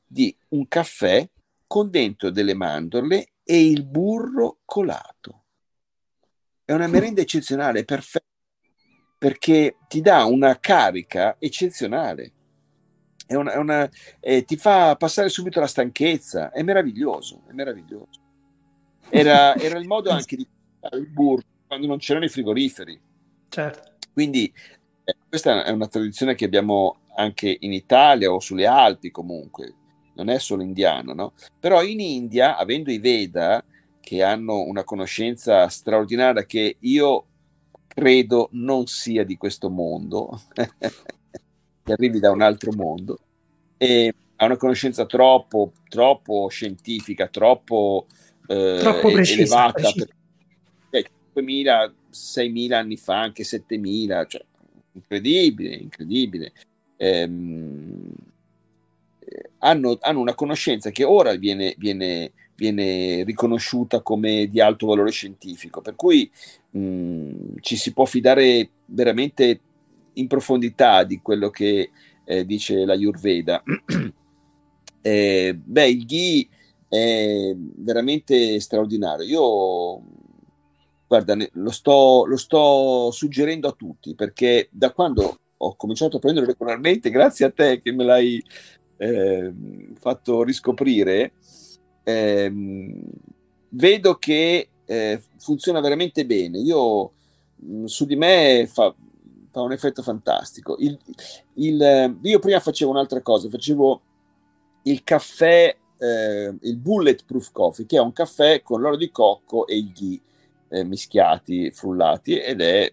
di 0.07 0.35
un 0.49 0.67
caffè 0.69 1.29
con 1.67 1.91
dentro 1.91 2.31
delle 2.31 2.55
mandorle 2.55 3.33
e 3.43 3.67
il 3.67 3.85
burro 3.85 4.59
colato. 4.65 5.45
È 6.65 6.73
una 6.73 6.87
merenda 6.87 7.21
eccezionale, 7.21 7.85
perfetta 7.85 8.30
perché 9.21 9.77
ti 9.87 10.01
dà 10.01 10.25
una 10.25 10.59
carica 10.59 11.37
eccezionale. 11.39 12.33
È 13.27 13.35
una, 13.35 13.53
è 13.53 13.59
una, 13.59 13.91
eh, 14.19 14.45
ti 14.45 14.57
fa 14.57 14.97
passare 14.97 15.29
subito 15.29 15.61
la 15.61 15.67
stanchezza, 15.67 16.51
è 16.53 16.63
meraviglioso, 16.63 17.43
è 17.47 17.53
meraviglioso. 17.53 18.19
Era, 19.11 19.55
era 19.61 19.79
il 19.79 19.87
modo 19.87 20.09
anche 20.09 20.37
di 20.37 20.49
fare 20.81 20.97
il 20.97 21.09
burro 21.11 21.43
quando 21.67 21.87
non 21.87 21.99
c'erano 21.99 22.25
i 22.25 22.31
frigoriferi. 22.31 22.99
Certo. 23.51 23.91
Quindi 24.11 24.51
eh, 25.05 25.17
questa 25.29 25.65
è 25.65 25.71
una 25.71 25.89
tradizione 25.89 26.35
che 26.35 26.47
abbiamo 26.47 27.01
anche 27.15 27.55
in 27.61 27.75
Italia 27.75 28.33
o 28.33 28.41
sulle 28.41 28.67
Alpi 28.67 29.11
comunque, 29.11 29.75
non 30.15 30.31
è 30.31 30.39
solo 30.39 30.63
indiano, 30.63 31.13
no? 31.13 31.35
Però 31.59 31.83
in 31.83 32.01
India, 32.01 32.57
avendo 32.57 32.91
i 32.91 32.99
Veda, 32.99 33.63
che 34.01 34.23
hanno 34.23 34.63
una 34.63 34.83
conoscenza 34.83 35.69
straordinaria 35.69 36.47
che 36.47 36.79
io 36.81 37.27
credo 37.93 38.49
non 38.53 38.87
sia 38.87 39.25
di 39.25 39.37
questo 39.37 39.69
mondo, 39.69 40.41
che 40.55 41.93
arrivi 41.93 42.21
da 42.21 42.31
un 42.31 42.43
altro 42.43 42.73
mondo, 42.73 43.19
e 43.77 44.15
ha 44.37 44.45
una 44.45 44.57
conoscenza 44.57 45.07
troppo, 45.07 45.73
troppo 45.89 46.49
scientifica, 46.49 47.27
troppo, 47.27 48.07
eh, 48.47 48.79
troppo 48.81 49.11
precisa, 49.11 49.67
elevata. 49.67 49.81
Precisa. 49.81 50.07
Per, 50.89 51.01
eh, 51.01 51.11
5.000, 51.35 51.93
6.000 52.11 52.73
anni 52.73 52.97
fa, 52.97 53.21
anche 53.21 53.43
7.000, 53.43 54.27
cioè, 54.29 54.45
incredibile, 54.93 55.75
incredibile. 55.75 56.53
Ehm, 56.97 58.13
hanno, 59.59 59.99
hanno, 60.01 60.21
una 60.21 60.35
conoscenza 60.35 60.91
che 60.91 61.05
ora 61.05 61.35
viene, 61.35 61.75
viene, 61.77 62.33
viene, 62.61 63.25
riconosciuta 63.25 64.03
come 64.03 64.47
di 64.49 64.61
alto 64.61 64.87
valore 64.87 65.11
scientifico, 65.11 65.81
per 65.81 65.97
cui 65.97 66.31
mh, 66.73 67.55
ci 67.61 67.77
si 67.77 67.95
può 67.95 68.05
fidare 68.05 68.69
veramente 68.85 69.61
in 70.15 70.27
profondità 70.27 71.05
di 71.05 71.21
quello 71.23 71.49
che 71.49 71.91
eh, 72.23 72.45
dice 72.45 72.85
la 72.85 72.93
Yurveda. 72.93 73.63
eh, 75.01 75.59
beh, 75.59 75.89
il 75.89 76.05
Ghi 76.05 76.49
è 76.87 77.55
veramente 77.57 78.61
straordinario. 78.61 79.25
Io, 79.27 80.03
guarda, 81.07 81.35
lo 81.53 81.71
sto, 81.71 82.27
lo 82.27 82.37
sto 82.37 83.11
suggerendo 83.11 83.69
a 83.69 83.73
tutti 83.73 84.15
perché 84.15 84.69
da 84.71 84.93
quando 84.93 85.39
ho 85.57 85.77
cominciato 85.77 86.19
a 86.19 86.21
prenderlo 86.21 86.51
regolarmente, 86.51 87.09
grazie 87.09 87.47
a 87.47 87.51
te 87.51 87.81
che 87.81 87.91
me 87.93 88.05
l'hai 88.05 88.45
eh, 88.99 89.53
fatto 89.99 90.43
riscoprire, 90.43 91.33
eh, 92.11 92.53
vedo 93.71 94.15
che 94.17 94.69
eh, 94.85 95.23
funziona 95.37 95.81
veramente 95.81 96.27
bene. 96.27 96.59
Io 96.59 97.13
mh, 97.57 97.85
su 97.85 98.05
di 98.07 98.17
me 98.17 98.69
fa, 98.71 98.95
fa, 99.51 99.61
un 99.61 99.73
effetto 99.73 100.03
fantastico. 100.03 100.77
Il, 100.79 100.99
il, 101.55 102.19
io 102.23 102.39
prima 102.39 102.61
facevo 102.61 102.91
un'altra 102.91 103.21
cosa, 103.23 103.49
facevo 103.49 104.01
il 104.85 105.03
caffè, 105.05 105.77
eh, 105.99 106.55
il 106.61 106.77
bulletproof 106.77 107.53
coffee, 107.53 107.87
che 107.87 107.97
è 107.97 108.01
un 108.01 108.13
caffè 108.13 108.63
con 108.63 108.81
l'oro 108.81 108.97
di 108.97 109.11
cocco 109.11 109.67
e 109.67 109.77
il 109.77 109.93
ghee 109.93 110.21
eh, 110.69 110.85
mischiati, 110.85 111.71
frullati, 111.71 112.39
ed 112.39 112.61
è 112.61 112.93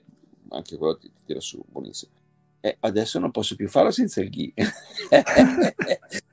anche 0.49 0.77
quello 0.77 0.97
ti, 0.97 1.07
ti 1.07 1.23
tira 1.25 1.39
su, 1.39 1.63
buonissimo. 1.67 2.11
Eh, 2.59 2.77
adesso 2.81 3.19
non 3.19 3.31
posso 3.31 3.55
più 3.55 3.67
farlo 3.69 3.91
senza 3.91 4.21
il 4.21 4.29
ghee. 4.29 4.53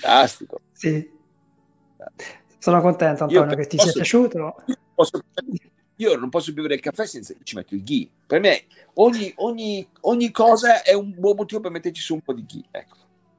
Fantastico. 0.00 0.60
Sì. 0.72 1.16
Sono 2.58 2.80
contento 2.80 3.24
Antonio 3.24 3.50
io 3.50 3.56
che 3.56 3.66
ti 3.66 3.76
posso, 3.76 3.88
sia 3.88 4.00
piaciuto. 4.00 4.56
Posso, 4.94 5.20
io 5.96 6.16
non 6.16 6.28
posso 6.28 6.52
più 6.52 6.62
bere 6.62 6.74
il 6.74 6.80
caffè 6.80 7.06
senza 7.06 7.34
ci 7.42 7.54
metto 7.54 7.74
il 7.74 7.82
ghee. 7.82 8.08
Per 8.26 8.40
me 8.40 8.64
ogni, 8.94 9.32
ogni, 9.36 9.88
ogni, 10.02 10.30
cosa 10.30 10.82
è 10.82 10.92
un 10.92 11.14
buon 11.16 11.36
motivo 11.36 11.60
per 11.60 11.70
metterci 11.70 12.02
su 12.02 12.14
un 12.14 12.20
po' 12.20 12.32
di 12.32 12.44
ghee. 12.44 12.64
Ecco. 12.70 12.96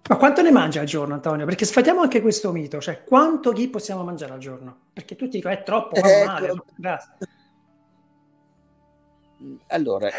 Ma 0.10 0.18
quanto 0.18 0.42
ne 0.42 0.52
mangi 0.52 0.80
al 0.80 0.86
giorno, 0.86 1.14
Antonio? 1.14 1.46
Perché 1.46 1.66
sfatiamo 1.66 2.02
anche 2.02 2.22
questo 2.22 2.52
mito, 2.52 2.82
cioè 2.82 3.04
quanto 3.04 3.52
ghee 3.52 3.70
possiamo 3.70 4.04
mangiare 4.04 4.34
al 4.34 4.40
giorno? 4.40 4.78
Perché 4.92 5.16
tutti 5.16 5.38
dicono 5.38 5.54
è 5.54 5.64
troppo, 5.64 5.96
fa 5.96 6.22
eh, 6.22 6.26
male, 6.26 6.48
ecco. 6.48 6.66
Allora, 9.68 10.10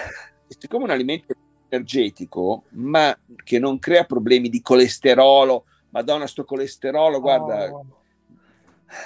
siccome 0.47 0.84
è 0.84 0.86
un 0.86 0.93
alimento 0.93 1.34
energetico, 1.68 2.64
ma 2.70 3.16
che 3.43 3.59
non 3.59 3.78
crea 3.78 4.05
problemi 4.05 4.49
di 4.49 4.62
colesterolo, 4.62 5.64
madonna, 5.91 6.26
sto 6.26 6.45
colesterolo, 6.45 7.20
guarda, 7.20 7.72
oh. 7.72 7.99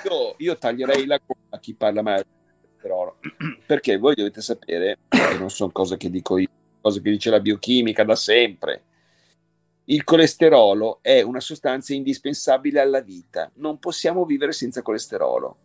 Io, 0.05 0.35
io, 0.39 0.59
taglierei 0.59 1.07
la 1.07 1.19
coda 1.19 1.57
a 1.57 1.59
chi 1.59 1.75
parla 1.75 2.03
male 2.03 2.27
colesterolo, 2.85 3.17
perché 3.67 3.97
voi 3.97 4.15
dovete 4.15 4.41
sapere, 4.41 4.99
che 5.09 5.39
non 5.39 5.51
sono 5.51 5.71
cose 5.73 5.97
che 5.97 6.11
dico 6.11 6.39
io, 6.39 6.49
cose 6.81 7.01
che 7.01 7.11
dice 7.11 7.31
la 7.31 7.41
biochimica 7.41 8.05
da 8.05 8.17
sempre. 8.17 8.83
Il 9.87 10.05
colesterolo 10.05 10.99
è 11.03 11.21
una 11.21 11.41
sostanza 11.41 11.93
indispensabile 11.93 12.81
alla 12.81 13.01
vita, 13.01 13.51
non 13.57 13.79
possiamo 13.79 14.25
vivere 14.25 14.53
senza 14.53 14.83
colesterolo. 14.83 15.57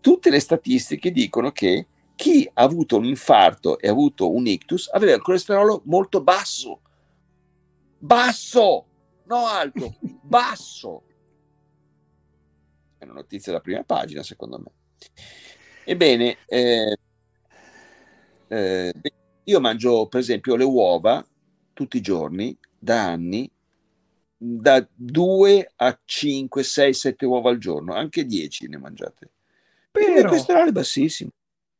Tutte 0.00 0.30
le 0.30 0.40
statistiche 0.40 1.10
dicono 1.10 1.52
che 1.52 1.86
chi 2.16 2.48
ha 2.52 2.62
avuto 2.62 2.96
un 2.96 3.04
infarto 3.04 3.78
e 3.78 3.88
ha 3.88 3.90
avuto 3.90 4.30
un 4.30 4.46
ictus 4.46 4.88
aveva 4.92 5.14
il 5.14 5.22
colesterolo 5.22 5.82
molto 5.84 6.22
basso. 6.22 6.80
Basso, 7.98 8.86
non 9.24 9.44
alto, 9.46 9.96
basso. 10.22 11.02
È 13.00 13.04
una 13.04 13.14
notizia 13.14 13.50
da 13.50 13.60
prima 13.60 13.82
pagina, 13.82 14.22
secondo 14.22 14.58
me. 14.58 14.72
Ebbene, 15.84 16.36
eh, 16.46 16.98
eh, 18.48 18.92
io 19.42 19.60
mangio 19.60 20.06
per 20.06 20.20
esempio 20.20 20.54
le 20.54 20.64
uova 20.64 21.26
tutti 21.72 21.96
i 21.96 22.02
giorni, 22.02 22.54
da 22.78 23.06
anni, 23.06 23.50
da 24.36 24.86
2 24.94 25.72
a 25.76 25.98
5, 26.04 26.62
6, 26.62 26.92
7 26.92 27.24
uova 27.24 27.48
al 27.48 27.56
giorno, 27.56 27.94
anche 27.94 28.26
10 28.26 28.68
ne 28.68 28.76
mangiate. 28.76 29.30
Però... 29.90 30.18
Il 30.18 30.26
colesterolo 30.26 30.68
è 30.68 30.72
bassissimo. 30.72 31.30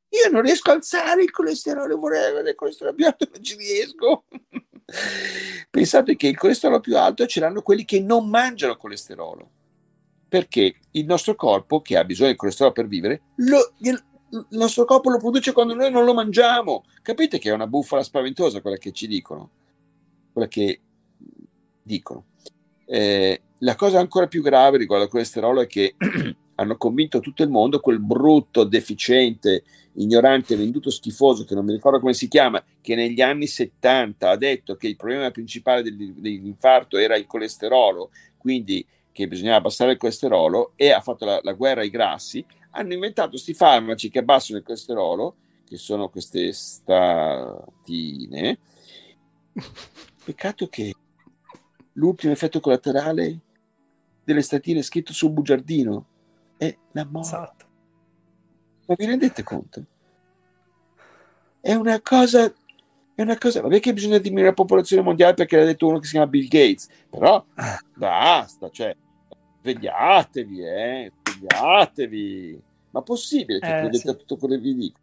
Io 0.09 0.31
non 0.31 0.41
riesco 0.41 0.71
a 0.71 0.75
alzare 0.75 1.23
il 1.23 1.31
colesterolo, 1.31 1.99
vorrei 1.99 2.31
avere 2.31 2.49
il 2.49 2.57
colesterolo 2.57 2.97
più 2.97 3.05
alto, 3.05 3.29
non 3.31 3.43
ci 3.43 3.57
riesco. 3.57 4.25
Pensate 5.69 6.17
che 6.17 6.29
il 6.29 6.39
colesterolo 6.39 6.81
più 6.81 6.97
alto 6.97 7.27
ce 7.27 7.41
l'hanno 7.41 7.61
quelli 7.61 7.85
che 7.85 8.01
non 8.01 8.27
mangiano 8.31 8.79
colesterolo. 8.79 9.51
Perché 10.31 10.77
il 10.93 11.05
nostro 11.07 11.35
corpo, 11.35 11.83
che 11.83 11.97
ha 11.99 12.05
bisogno 12.05 12.31
di 12.31 12.37
colesterolo 12.37 12.73
per 12.73 12.87
vivere, 12.87 13.23
lo, 13.35 13.73
il 13.79 14.47
nostro 14.51 14.85
corpo 14.85 15.11
lo 15.11 15.19
produce 15.19 15.53
quando 15.53 15.75
noi 15.75 15.91
non 15.91 16.05
lo 16.05 16.15
mangiamo. 16.15 16.85
Capite 17.03 17.39
che 17.39 17.51
è 17.51 17.53
una 17.53 17.67
bufala 17.67 18.03
spaventosa 18.03 18.61
quella 18.61 18.77
che 18.77 18.93
ci 18.93 19.09
dicono? 19.09 19.51
Quella 20.33 20.47
che 20.47 20.81
dicono. 21.83 22.27
Eh, 22.87 23.43
la 23.59 23.75
cosa 23.75 23.99
ancora 23.99 24.29
più 24.29 24.43
grave 24.43 24.79
riguardo 24.79 25.05
al 25.05 25.11
colesterolo 25.11 25.61
è 25.61 25.67
che 25.67 25.97
hanno 26.55 26.77
convinto 26.77 27.21
tutto 27.21 27.43
il 27.43 27.49
mondo, 27.49 27.81
quel 27.81 27.99
brutto, 27.99 28.65
deficiente, 28.65 29.65
ignorante, 29.95 30.57
venduto 30.57 30.91
schifoso, 30.91 31.45
che 31.45 31.55
non 31.55 31.65
mi 31.65 31.73
ricordo 31.73 31.99
come 31.99 32.15
si 32.15 32.29
chiama, 32.29 32.63
che 32.81 32.95
negli 32.95 33.21
anni 33.21 33.47
70 33.47 34.31
ha 34.31 34.37
detto 34.37 34.77
che 34.77 34.87
il 34.87 34.97
problema 34.97 35.31
principale 35.31 35.83
dell'infarto 35.83 36.99
era 36.99 37.17
il 37.17 37.27
colesterolo, 37.27 38.11
quindi 38.37 38.87
che 39.13 39.29
bisognava 39.29 39.59
abbassare 39.59 39.93
il 39.93 39.99
colesterolo 39.99 40.73
e 40.77 40.91
ha 40.91 41.01
fatto 41.01 41.25
la, 41.25 41.41
la 41.43 41.53
guerra 41.53 41.81
ai 41.81 41.91
grassi, 41.91 42.45
hanno 42.71 42.93
inventato 42.93 43.31
questi 43.31 43.55
farmaci 43.55 44.09
che 44.11 44.21
abbassano 44.21 44.59
il 44.59 44.65
colesterolo, 44.65 45.37
che 45.65 45.77
sono 45.77 46.09
queste 46.09 46.53
statine. 46.53 47.79
Peccato 50.25 50.69
che 50.69 50.95
l'ultimo 51.95 52.33
effetto 52.33 52.61
collaterale 52.61 53.39
delle 54.25 54.43
statine 54.43 54.83
scritto 54.83 55.13
sul 55.13 55.31
bugiardino 55.31 56.07
è 56.57 56.77
la 56.93 57.05
morte. 57.05 57.29
Esatto. 57.29 57.67
Ma 58.87 58.95
vi 58.97 59.07
rendete 59.07 59.43
conto? 59.43 59.85
È 61.61 61.75
una 61.75 62.01
cosa 62.01 62.53
è 63.21 63.23
una 63.23 63.37
cosa, 63.37 63.61
vabbè 63.61 63.81
che 63.81 63.93
bisogna 63.93 64.17
diminuire 64.17 64.49
la 64.49 64.55
popolazione 64.55 65.03
mondiale 65.03 65.35
perché 65.35 65.59
l'ha 65.59 65.67
detto 65.67 65.87
uno 65.87 65.99
che 65.99 66.07
si 66.07 66.13
chiama 66.13 66.27
Bill 66.27 66.49
Gates, 66.49 66.89
però 67.11 67.45
basta, 67.95 68.71
cioè, 68.71 68.97
svegliatevi, 69.61 70.65
eh, 70.65 71.13
svegliatevi. 71.23 72.63
Ma 72.93 73.03
possibile 73.03 73.59
che 73.59 73.67
eh, 73.67 73.81
credete 73.81 73.99
sì. 73.99 74.09
a 74.09 74.15
tutto 74.15 74.37
quello 74.37 74.55
che 74.55 74.61
vi 74.63 74.75
dico? 74.75 74.99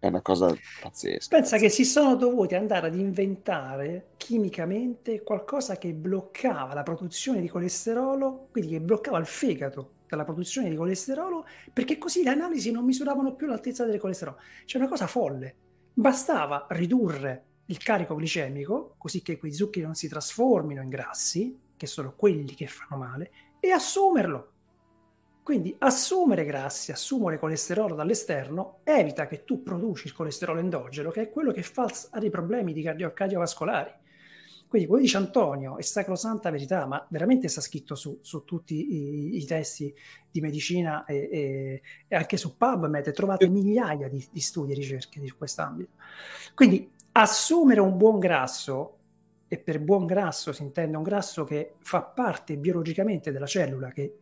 È 0.00 0.08
una 0.08 0.20
cosa 0.20 0.52
pazzesca. 0.82 1.36
Pensa 1.36 1.56
che 1.56 1.68
si 1.68 1.84
sono 1.84 2.16
dovuti 2.16 2.56
andare 2.56 2.88
ad 2.88 2.96
inventare 2.96 4.08
chimicamente 4.16 5.22
qualcosa 5.22 5.78
che 5.78 5.94
bloccava 5.94 6.74
la 6.74 6.82
produzione 6.82 7.40
di 7.40 7.48
colesterolo, 7.48 8.48
quindi 8.50 8.72
che 8.72 8.80
bloccava 8.80 9.18
il 9.18 9.26
fegato 9.26 9.92
dalla 10.08 10.24
produzione 10.24 10.68
di 10.68 10.76
colesterolo, 10.76 11.46
perché 11.72 11.98
così 11.98 12.24
le 12.24 12.30
analisi 12.30 12.72
non 12.72 12.84
misuravano 12.84 13.34
più 13.34 13.46
l'altezza 13.46 13.84
del 13.84 14.00
colesterolo. 14.00 14.38
C'è 14.64 14.76
una 14.76 14.88
cosa 14.88 15.06
folle. 15.06 15.54
Bastava 15.96 16.66
ridurre 16.70 17.44
il 17.66 17.78
carico 17.78 18.16
glicemico, 18.16 18.96
così 18.98 19.22
che 19.22 19.38
quei 19.38 19.52
zuccheri 19.52 19.84
non 19.84 19.94
si 19.94 20.08
trasformino 20.08 20.82
in 20.82 20.88
grassi, 20.88 21.58
che 21.76 21.86
sono 21.86 22.14
quelli 22.16 22.54
che 22.54 22.66
fanno 22.66 23.00
male, 23.00 23.30
e 23.60 23.70
assumerlo. 23.70 24.50
Quindi 25.44 25.74
assumere 25.78 26.44
grassi, 26.44 26.90
assumere 26.90 27.38
colesterolo 27.38 27.94
dall'esterno 27.94 28.80
evita 28.82 29.26
che 29.26 29.44
tu 29.44 29.62
produci 29.62 30.06
il 30.06 30.14
colesterolo 30.14 30.58
endogeno, 30.58 31.10
che 31.10 31.22
è 31.22 31.30
quello 31.30 31.52
che 31.52 31.62
fa 31.62 31.88
dei 32.18 32.30
problemi 32.30 32.72
di 32.72 32.82
cardio- 32.82 33.12
cardiovascolari. 33.12 33.92
Quindi 34.74 34.90
quello 34.90 35.04
dice 35.04 35.18
Antonio 35.18 35.78
è 35.78 35.82
sacrosanta 35.82 36.50
verità, 36.50 36.84
ma 36.84 37.06
veramente 37.10 37.46
sta 37.46 37.60
scritto 37.60 37.94
su, 37.94 38.18
su 38.22 38.42
tutti 38.42 38.74
i, 38.74 39.36
i, 39.36 39.44
testi 39.44 39.94
di 40.28 40.40
medicina 40.40 41.04
e, 41.04 41.28
e, 41.30 41.82
e, 42.08 42.16
anche 42.16 42.36
su 42.36 42.56
PubMed 42.56 43.12
trovate 43.12 43.46
migliaia 43.48 44.08
di, 44.08 44.26
di 44.32 44.40
studi 44.40 44.72
e 44.72 44.74
ricerche 44.74 45.20
di 45.20 45.30
quest'ambito. 45.30 45.92
Quindi 46.56 46.90
assumere 47.12 47.78
un 47.78 47.96
buon 47.96 48.18
grasso, 48.18 48.98
e 49.46 49.58
per 49.58 49.78
buon 49.78 50.06
grasso 50.06 50.52
si 50.52 50.62
intende 50.62 50.96
un 50.96 51.04
grasso 51.04 51.44
che 51.44 51.74
fa 51.78 52.02
parte 52.02 52.56
biologicamente 52.56 53.30
della 53.30 53.46
cellula, 53.46 53.92
che 53.92 54.18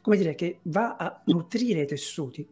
come 0.00 0.16
dire, 0.16 0.34
che 0.34 0.60
va 0.62 0.96
a 0.96 1.20
nutrire 1.26 1.82
i 1.82 1.86
tessuti, 1.86 2.48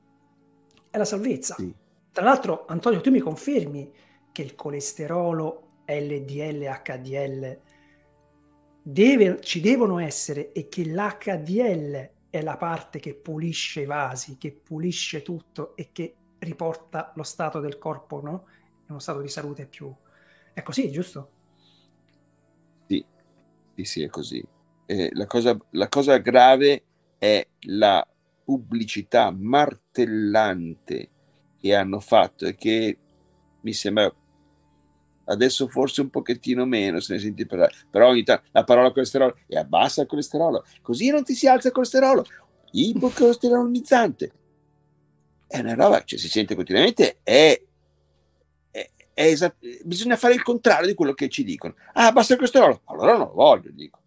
è 0.91 0.99
la 0.99 1.07
salvezza. 1.07 1.55
Sì. 1.55 1.75
Tra 2.13 2.25
l'altro, 2.25 2.67
Antonio, 2.69 3.01
tu 3.01 3.11
mi 3.11 3.21
confermi 3.21 3.91
che 4.33 4.43
il 4.43 4.55
colesterolo 4.55 5.66
LDL, 5.87 6.81
HDL 6.83 7.61
deve, 8.83 9.41
ci 9.41 9.61
devono 9.61 9.99
essere 9.99 10.53
e 10.53 10.69
che 10.69 10.85
l'HDL 10.85 12.11
è 12.31 12.43
la 12.43 12.57
parte 12.57 13.01
che 13.01 13.15
pulisce 13.15 13.83
i 13.83 13.87
vasi, 13.87 14.37
che 14.37 14.53
pulisce 14.53 15.23
tutto 15.23 15.75
e 15.77 15.91
che 15.93 16.15
riporta 16.39 17.13
lo 17.17 17.23
stato 17.23 17.61
del 17.61 17.79
corpo 17.79 18.21
no? 18.21 18.45
in 18.83 18.91
uno 18.91 18.99
stato 18.99 19.21
di 19.21 19.29
salute 19.29 19.67
più... 19.67 19.93
È 20.53 20.63
così, 20.63 20.91
giusto? 20.91 21.31
Sì, 22.87 23.05
sì, 23.75 23.85
sì, 23.85 24.03
è 24.03 24.09
così. 24.09 24.43
Eh, 24.87 25.11
la, 25.13 25.27
cosa, 25.27 25.57
la 25.71 25.89
cosa 25.89 26.17
grave 26.19 26.85
è 27.19 27.47
la 27.63 28.07
pubblicità 28.45 29.31
martellante 29.31 31.11
che 31.59 31.75
hanno 31.75 32.01
fatto 32.01 32.47
e 32.47 32.55
che 32.55 32.99
mi 33.61 33.73
sembra 33.73 34.15
adesso 35.27 35.69
forse 35.69 36.01
un 36.01 36.11
pochettino 36.11 36.65
meno 36.65 37.01
se 37.01 37.15
ne 37.15 37.21
senti 37.21 37.47
parlare, 37.47 37.75
però 37.91 38.09
ogni 38.09 38.25
tanto 38.25 38.49
la 38.53 38.65
parola 38.65 38.93
colesterolo 38.93 39.37
e 39.47 39.57
abbassa 39.57 40.03
il 40.03 40.09
colesterolo, 40.09 40.65
così 40.83 41.11
non 41.11 41.25
ti 41.25 41.35
si 41.35 41.47
alza 41.47 41.69
il 41.69 41.75
colesterolo, 41.75 42.25
ipocolesterolonizzante. 42.73 44.33
È 45.47 45.61
una 45.61 45.75
roba 45.75 46.01
che 46.01 46.07
cioè, 46.07 46.19
si 46.19 46.29
sente 46.29 46.55
continuamente, 46.55 47.19
è, 47.23 47.61
è, 48.71 48.91
è 49.15 49.23
esat- 49.23 49.85
bisogna 49.85 50.17
fare 50.17 50.35
il 50.35 50.43
contrario 50.43 50.89
di 50.89 50.95
quello 50.95 51.15
che 51.15 51.29
ci 51.29 51.45
dicono. 51.45 51.75
Ah, 51.93 52.07
abbassa 52.07 52.33
il 52.33 52.39
colesterolo, 52.39 52.81
allora 52.85 53.13
non 53.13 53.29
lo 53.29 53.33
voglio, 53.33 53.71
dico. 53.71 54.01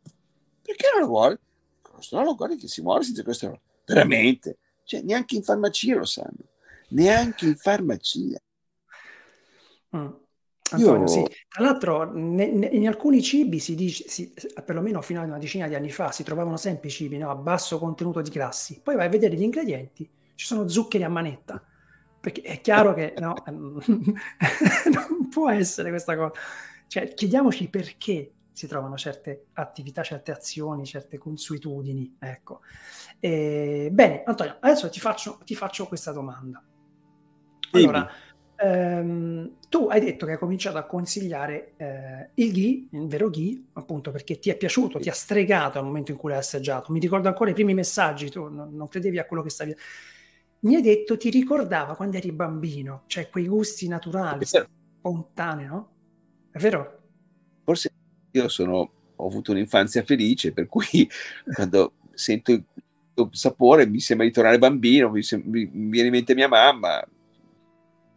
Perché 0.61 0.88
non 0.91 1.01
lo 1.01 1.07
vuole? 1.07 1.34
Il 1.34 1.89
colesterolo, 1.89 2.36
guarda 2.36 2.55
che 2.55 2.67
si 2.67 2.82
muore 2.82 3.03
senza 3.03 3.24
colesterolo. 3.24 3.61
Veramente? 3.86 4.57
Cioè, 4.84 5.01
neanche 5.01 5.36
in 5.36 5.43
farmacia 5.43 5.95
lo 5.95 6.05
sanno. 6.05 6.49
Neanche 6.89 7.45
in 7.45 7.55
farmacia. 7.55 8.39
Mm. 9.95 10.09
Antonio, 10.72 11.01
Io... 11.01 11.07
sì. 11.07 11.26
Tra 11.47 11.63
l'altro, 11.63 12.11
ne, 12.13 12.51
ne, 12.51 12.67
in 12.67 12.88
alcuni 12.88 13.22
cibi 13.22 13.59
si 13.59 13.76
dice, 13.76 14.07
si, 14.07 14.34
perlomeno 14.65 15.01
fino 15.01 15.22
a 15.22 15.24
una 15.24 15.38
decina 15.38 15.67
di 15.67 15.76
anni 15.76 15.91
fa, 15.91 16.11
si 16.11 16.24
trovavano 16.24 16.57
sempre 16.57 16.89
cibi 16.89 17.17
no, 17.17 17.30
a 17.30 17.36
basso 17.36 17.80
contenuto 17.80 18.22
di 18.22 18.30
grassi. 18.30 18.80
Poi 18.84 18.95
vai 18.95 19.07
a 19.07 19.09
vedere 19.09 19.36
gli 19.36 19.41
ingredienti, 19.41 20.09
ci 20.36 20.45
sono 20.45 20.67
zuccheri 20.67 21.03
a 21.03 21.09
manetta. 21.09 21.63
Perché 22.22 22.41
è 22.41 22.59
chiaro 22.59 22.93
che 22.93 23.13
no, 23.17 23.34
non 23.47 25.30
può 25.30 25.49
essere 25.49 25.89
questa 25.89 26.15
cosa. 26.15 26.34
Cioè, 26.88 27.13
chiediamoci 27.13 27.70
perché 27.70 28.34
si 28.51 28.67
trovano 28.67 28.97
certe 28.97 29.45
attività, 29.53 30.03
certe 30.03 30.32
azioni, 30.32 30.86
certe 30.86 31.17
consuetudini. 31.17 32.17
Ecco. 32.20 32.59
E, 33.20 33.89
bene, 33.91 34.24
Antonio, 34.26 34.57
adesso 34.59 34.89
ti 34.89 34.99
faccio, 34.99 35.39
ti 35.45 35.55
faccio 35.55 35.88
questa 35.88 36.11
domanda. 36.11 36.61
Allora, 37.72 38.09
ehm, 38.62 39.51
tu 39.70 39.88
hai 39.89 39.99
detto 39.99 40.26
che 40.26 40.34
hai 40.34 40.38
cominciato 40.38 40.78
a 40.78 40.84
consigliare 40.84 41.74
eh, 41.78 42.30
il 42.36 42.51
ghi, 42.51 42.89
il 42.91 43.07
vero 43.07 43.30
ghi, 43.30 43.70
appunto 43.74 44.12
perché 44.12 44.39
ti 44.39 44.49
è 44.49 44.57
piaciuto, 44.57 44.99
ti 44.99 45.10
ha 45.10 45.14
stregato 45.14 45.80
al 45.80 45.86
momento 45.86 46.12
in 46.12 46.18
cui 46.18 46.30
l'hai 46.30 46.39
assaggiato. 46.39 46.91
Mi 46.91 46.99
ricordo 46.99 47.28
ancora 47.28 47.49
i 47.49 47.53
primi 47.53 47.74
messaggi, 47.74 48.30
tu 48.30 48.47
non, 48.47 48.76
non 48.76 48.88
credevi 48.88 49.20
a 49.20 49.26
quello 49.26 49.43
che 49.43 49.49
stavi... 49.49 49.76
Mi 50.62 50.76
hai 50.76 50.82
detto 50.82 51.16
ti 51.16 51.30
ricordava 51.30 51.95
quando 51.95 52.18
eri 52.18 52.34
bambino, 52.34 53.03
cioè 53.07 53.30
quei 53.30 53.47
gusti 53.47 53.88
naturali, 53.88 54.45
spontanei, 54.45 55.66
no? 55.66 55.93
È 56.51 56.57
vero? 56.60 56.99
Forse 57.64 57.89
io 58.32 58.47
sono, 58.49 58.91
ho 59.16 59.26
avuto 59.26 59.51
un'infanzia 59.51 60.03
felice, 60.03 60.51
per 60.51 60.68
cui 60.68 61.10
quando 61.55 61.93
sento 62.14 62.51
il 62.51 62.66
sapore 63.32 63.86
mi 63.86 63.99
sembra 63.99 64.26
di 64.26 64.34
tornare 64.34 64.57
bambino, 64.57 65.10
mi, 65.10 65.24
sem- 65.24 65.43
mi, 65.45 65.70
mi 65.72 65.89
viene 65.89 66.07
in 66.07 66.14
mente 66.14 66.36
mia 66.36 66.47
mamma. 66.49 67.01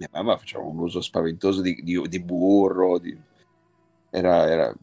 Mia 0.02 0.08
mamma 0.10 0.36
faceva 0.36 0.64
un 0.64 0.78
uso 0.78 1.00
spaventoso 1.00 1.60
di, 1.60 1.80
di, 1.82 2.00
di 2.08 2.20
burro, 2.20 2.98
di... 2.98 3.16
Era, 4.10 4.48
era, 4.48 4.74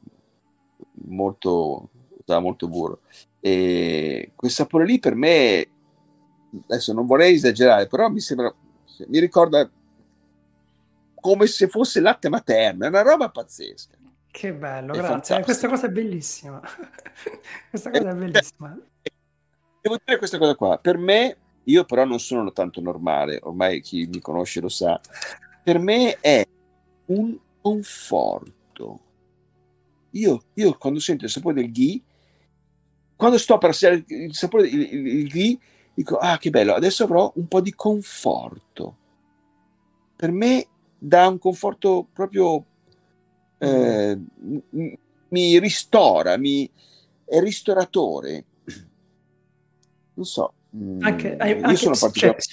molto, 1.05 1.89
usava 2.23 2.39
molto 2.39 2.67
burro. 2.67 3.01
E 3.39 4.31
quel 4.35 4.51
sapore 4.51 4.85
lì 4.85 4.99
per 4.99 5.15
me, 5.15 5.67
adesso 6.63 6.93
non 6.93 7.05
vorrei 7.05 7.33
esagerare, 7.33 7.87
però 7.87 8.09
mi 8.09 8.21
sembra, 8.21 8.53
mi 9.07 9.19
ricorda 9.19 9.69
come 11.15 11.47
se 11.47 11.67
fosse 11.67 11.99
latte 11.99 12.29
materno, 12.29 12.85
è 12.85 12.87
una 12.87 13.01
roba 13.01 13.29
pazzesca. 13.29 13.97
Che 14.31 14.53
bello, 14.53 14.93
è 14.93 14.97
grazie. 14.97 15.41
Questa 15.41 15.67
cosa 15.67 15.87
è 15.87 15.89
bellissima. 15.89 16.61
questa 17.69 17.89
cosa 17.89 18.09
è 18.09 18.15
bellissima. 18.15 18.77
Devo 19.81 19.97
dire 20.03 20.17
questa 20.17 20.37
cosa 20.37 20.55
qua. 20.55 20.77
Per 20.77 20.97
me, 20.97 21.37
io 21.69 21.85
però 21.85 22.03
non 22.03 22.19
sono 22.19 22.51
tanto 22.51 22.81
normale, 22.81 23.39
ormai 23.43 23.81
chi 23.81 24.07
mi 24.07 24.19
conosce 24.19 24.59
lo 24.59 24.69
sa. 24.69 24.99
Per 25.63 25.79
me 25.79 26.17
è 26.19 26.45
un 27.05 27.37
conforto. 27.61 28.99
Io, 30.11 30.43
io 30.55 30.77
quando 30.77 30.99
sento 30.99 31.25
il 31.25 31.31
sapore 31.31 31.61
del 31.61 31.71
ghee, 31.71 32.01
quando 33.15 33.37
sto 33.37 33.57
per 33.59 33.69
assaggiare 33.69 34.03
il 34.07 34.33
sapore 34.33 34.63
del 34.63 34.73
il, 34.81 35.07
il 35.07 35.27
ghee, 35.27 35.59
dico, 35.93 36.17
ah 36.17 36.37
che 36.37 36.49
bello, 36.49 36.73
adesso 36.73 37.03
avrò 37.03 37.31
un 37.35 37.47
po' 37.47 37.61
di 37.61 37.73
conforto. 37.73 38.97
Per 40.15 40.31
me 40.31 40.67
dà 40.97 41.27
un 41.27 41.37
conforto 41.37 42.07
proprio 42.11 42.65
eh, 43.59 44.17
mi 45.29 45.59
ristora, 45.59 46.37
mi, 46.37 46.69
è 47.25 47.39
ristoratore. 47.39 48.45
Non 50.15 50.25
so. 50.25 50.53
Mm, 50.75 51.01
anche, 51.01 51.27
io 51.29 51.61
anche, 51.61 51.75
sono 51.75 51.95
particolarmente... 51.97 52.47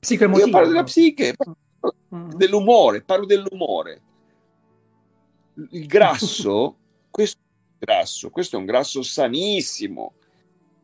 Cioè, 0.00 0.18
io 0.18 0.50
parlo 0.50 0.68
della 0.68 0.84
psiche, 0.84 1.34
parlo 1.36 1.56
mm. 2.14 2.30
dell'umore, 2.30 3.02
parlo 3.02 3.26
dell'umore. 3.26 4.02
Il 5.70 5.86
grasso, 5.86 6.76
questo 7.10 7.38
è 7.78 7.84
grasso, 7.84 8.30
questo 8.30 8.56
è 8.56 8.58
un 8.58 8.64
grasso 8.64 9.02
sanissimo, 9.02 10.14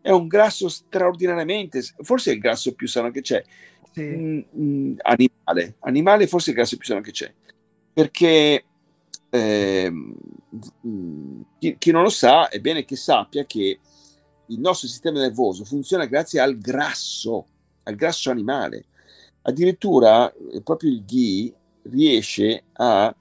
è 0.00 0.10
un 0.10 0.26
grasso 0.26 0.68
straordinariamente, 0.68 1.82
forse 2.02 2.30
è 2.30 2.34
il 2.34 2.40
grasso 2.40 2.74
più 2.74 2.88
sano 2.88 3.10
che 3.10 3.20
c'è. 3.20 3.42
Sì. 3.92 4.02
Mm, 4.02 4.40
mm, 4.58 4.94
animale, 5.02 5.76
animale 5.80 6.26
forse 6.26 6.48
è 6.48 6.50
il 6.50 6.56
grasso 6.56 6.76
più 6.76 6.86
sano 6.86 7.00
che 7.00 7.12
c'è 7.12 7.32
perché 7.94 8.64
eh, 9.30 9.92
chi, 11.58 11.76
chi, 11.78 11.90
non 11.92 12.02
lo 12.02 12.08
sa 12.10 12.48
è 12.48 12.58
bene 12.60 12.84
che 12.84 12.96
sappia 12.96 13.44
che 13.44 13.78
il 14.47 14.61
nostro 14.61 14.88
sistema 14.88 15.20
nervoso 15.20 15.64
funziona 15.64 16.07
grazie 16.07 16.40
al 16.40 16.59
grasso, 16.59 17.47
al 17.84 17.95
grasso 17.95 18.30
animale. 18.30 18.84
Addirittura 19.42 20.32
eh, 20.32 20.62
proprio 20.62 20.90
il 20.90 21.05
ghee 21.05 21.53
riesce 21.90 22.64
a 22.72 23.14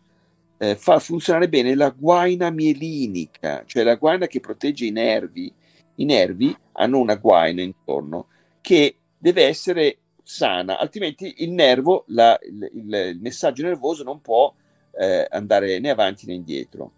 eh, 0.57 0.75
far 0.75 1.01
funzionare 1.01 1.49
bene 1.49 1.75
la 1.75 1.89
guaina 1.89 2.49
mielinica, 2.49 3.63
cioè 3.65 3.83
la 3.83 3.95
guaina 3.95 4.27
che 4.27 4.39
protegge 4.39 4.85
i 4.85 4.91
nervi. 4.91 5.53
I 5.95 6.05
nervi 6.05 6.55
hanno 6.73 6.99
una 6.99 7.15
guaina 7.15 7.61
intorno 7.61 8.27
che 8.61 8.95
deve 9.17 9.45
essere 9.45 9.97
sana, 10.23 10.79
altrimenti 10.79 11.35
il 11.39 11.51
nervo, 11.51 12.05
la, 12.07 12.39
il, 12.41 12.69
il 12.73 13.19
messaggio 13.21 13.63
nervoso 13.63 14.03
non 14.03 14.21
può 14.21 14.53
eh, 14.97 15.27
andare 15.29 15.79
né 15.79 15.89
avanti 15.89 16.25
né 16.25 16.33
indietro. 16.33 16.91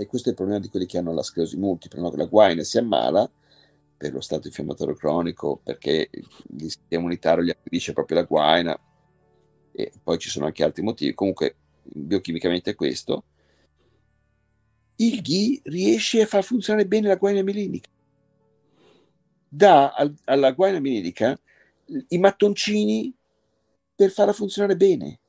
E 0.00 0.06
questo 0.06 0.28
è 0.28 0.30
il 0.30 0.36
problema 0.38 0.58
di 0.58 0.68
quelli 0.68 0.86
che 0.86 0.96
hanno 0.96 1.12
la 1.12 1.22
sclerosi 1.22 1.58
multipla, 1.58 2.00
no? 2.00 2.10
la 2.14 2.24
guaina 2.24 2.62
si 2.62 2.78
ammala 2.78 3.30
per 3.98 4.14
lo 4.14 4.22
stato 4.22 4.46
infiammatorio 4.46 4.94
cronico, 4.94 5.60
perché 5.62 6.08
il 6.10 6.26
sistema 6.60 7.02
immunitario 7.02 7.44
gli 7.44 7.50
aggredisce 7.50 7.92
proprio 7.92 8.16
la 8.16 8.24
guaina, 8.24 8.80
e 9.72 9.92
poi 10.02 10.16
ci 10.16 10.30
sono 10.30 10.46
anche 10.46 10.64
altri 10.64 10.82
motivi. 10.82 11.12
Comunque, 11.12 11.56
biochimicamente 11.82 12.70
è 12.70 12.74
questo. 12.74 13.24
Il 14.96 15.20
ghi 15.20 15.60
riesce 15.64 16.22
a 16.22 16.26
far 16.26 16.44
funzionare 16.44 16.86
bene 16.86 17.08
la 17.08 17.16
guaina 17.16 17.42
milinica. 17.42 17.90
Dà 19.50 19.90
al, 19.92 20.14
alla 20.24 20.52
guaina 20.52 20.80
milinica 20.80 21.38
i 22.08 22.16
mattoncini 22.16 23.14
per 23.94 24.10
farla 24.10 24.32
funzionare 24.32 24.76
bene. 24.76 25.20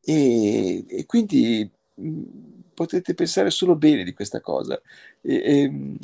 E, 0.00 0.86
e 0.88 1.04
quindi 1.04 1.70
mh, 1.96 2.08
mm, 2.08 2.57
potete 2.78 3.12
pensare 3.12 3.50
solo 3.50 3.74
bene 3.74 4.04
di 4.04 4.12
questa 4.12 4.40
cosa. 4.40 4.80
E, 5.20 5.34
e, 5.34 5.68
mm, 5.68 5.96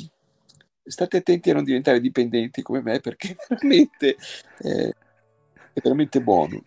state 0.83 1.17
attenti 1.17 1.49
a 1.49 1.53
non 1.53 1.63
diventare 1.63 2.01
dipendenti 2.01 2.61
come 2.61 2.81
me 2.81 2.99
perché 2.99 3.33
veramente 3.47 4.17
eh, 4.59 4.93
è 5.71 5.79
veramente 5.81 6.21
buono. 6.21 6.61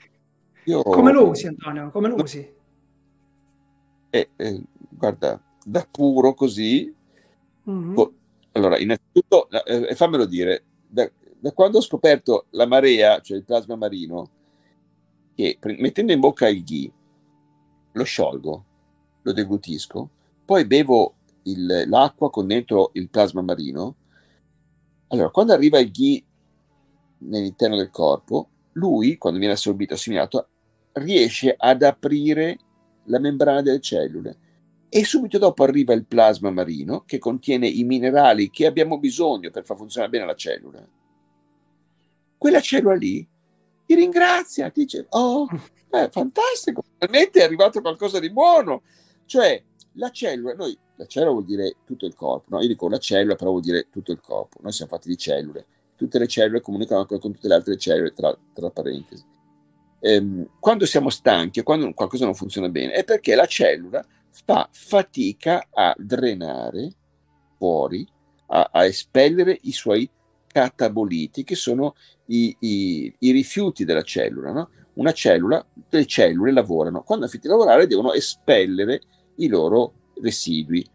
Io, 0.65 0.83
come 0.83 1.13
lo 1.13 1.29
usi 1.29 1.47
Antonio? 1.47 1.91
Come 1.91 2.09
lo 2.09 2.15
usi? 2.15 2.55
Eh, 4.09 4.31
eh, 4.35 4.63
guarda, 4.89 5.39
da 5.63 5.87
puro 5.91 6.33
così. 6.33 6.95
Mm-hmm. 7.69 7.95
Co- 7.95 8.15
allora, 8.53 8.79
innanzitutto, 8.79 9.49
eh, 9.51 9.95
fammelo 9.95 10.25
dire, 10.25 10.65
da, 10.87 11.11
da, 11.39 11.53
quando 11.53 11.79
ho 11.79 11.83
scoperto 11.83 12.47
la 12.51 12.67
marea, 12.67 13.21
cioè 13.21 13.37
il 13.37 13.45
plasma 13.45 13.77
marino, 13.77 14.31
che 15.35 15.59
mettendo 15.61 16.13
in 16.13 16.21
bocca 16.21 16.49
il 16.49 16.65
ghee, 16.65 16.93
lo 17.93 18.05
sciolgo, 18.05 18.65
lo 19.29 19.33
deglutisco, 19.33 20.11
poi 20.45 20.65
bevo 20.65 21.15
il, 21.43 21.85
l'acqua 21.87 22.31
con 22.31 22.47
dentro 22.47 22.91
il 22.95 23.09
plasma 23.09 23.43
marino 23.43 23.97
Allora, 25.09 25.31
quando 25.31 25.53
arriva 25.53 25.79
il 25.79 25.91
ghi 25.91 26.25
nell'interno 27.19 27.77
del 27.77 27.91
corpo, 27.91 28.49
lui, 28.73 29.17
quando 29.17 29.39
viene 29.39 29.55
assorbito, 29.55 29.95
assimilato, 29.95 30.49
riesce 30.93 31.55
ad 31.57 31.83
aprire 31.83 32.59
la 33.05 33.19
membrana 33.19 33.63
delle 33.63 33.81
cellule 33.81 34.39
e 34.91 35.05
subito 35.05 35.39
dopo 35.39 35.65
arriva 35.65 35.93
il 35.93 36.07
plasma 36.07 36.51
marino 36.51 37.05
che 37.05 37.19
contiene 37.19 37.67
i 37.67 37.85
minerali 37.85 38.51
che 38.51 38.67
abbiamo 38.67 38.99
bisogno 38.99 39.51
per 39.51 39.65
far 39.65 39.77
funzionare 39.77 40.11
bene 40.11 40.27
la 40.27 40.35
cellula. 40.35 40.87
Quella 42.37 42.61
cellula 42.61 42.95
lì 42.95 43.27
ti 43.85 43.95
ringrazia, 43.95 44.71
ti 44.71 44.83
dice, 44.83 45.07
oh, 45.11 45.47
eh, 45.91 46.09
fantastico, 46.11 46.83
finalmente 46.99 47.41
è 47.41 47.45
arrivato 47.45 47.81
qualcosa 47.81 48.19
di 48.19 48.31
buono. 48.31 48.83
Cioè, 49.29 49.63
la 49.93 50.11
cellula, 50.11 50.55
noi, 50.55 50.77
la 50.97 51.05
cellula 51.05 51.33
vuol 51.33 51.45
dire 51.45 51.77
tutto 51.85 52.07
il 52.07 52.15
corpo, 52.15 52.47
no? 52.49 52.63
Io 52.63 52.69
dico 52.69 52.89
la 52.89 52.97
cellula, 52.97 53.35
però 53.35 53.51
vuol 53.51 53.63
dire 53.63 53.89
tutto 53.91 54.11
il 54.11 54.21
corpo. 54.21 54.59
Noi 54.63 54.73
siamo 54.73 54.91
fatti 54.91 55.09
di 55.09 55.19
cellule. 55.19 55.67
Tutte 55.97 56.19
le 56.19 56.27
cellule 56.27 56.63
comunicano 56.63 57.05
con 57.05 57.21
tutte 57.21 57.47
le 57.47 57.55
altre 57.55 57.77
cellule, 57.77 58.13
tra, 58.13 58.35
tra 58.55 58.71
parentesi. 58.71 59.23
Ehm, 60.01 60.49
quando 60.59 60.87
siamo 60.87 61.11
stanchi 61.11 61.63
quando 61.63 61.93
qualcosa 61.93 62.25
non 62.25 62.35
funziona 62.35 62.71
bene, 62.71 62.93
è 62.93 63.05
perché 63.05 63.35
la 63.35 63.45
cellula 63.45 64.03
fa 64.31 64.67
fatica 64.73 65.69
a 65.71 65.95
drenare 65.99 66.91
fuori, 67.59 68.09
a, 68.47 68.71
a 68.73 68.87
espellere 68.87 69.59
i 69.63 69.73
suoi 69.73 70.09
cataboliti, 70.47 71.45
che 71.45 71.55
sono 71.55 71.97
i, 72.29 72.57
i, 72.61 73.15
i 73.19 73.31
rifiuti 73.31 73.85
della 73.85 74.03
cellula. 74.03 74.53
No? 74.53 74.71
Una 74.95 75.13
cellula, 75.13 75.63
le 75.91 76.07
cellule 76.07 76.51
lavorano, 76.51 77.03
quando 77.03 77.25
hanno 77.25 77.33
finito 77.33 77.53
di 77.53 77.59
lavorare 77.59 77.87
devono 77.87 78.15
espellere 78.15 79.03
i 79.39 79.49
loro 79.49 79.93
residui. 80.21 80.87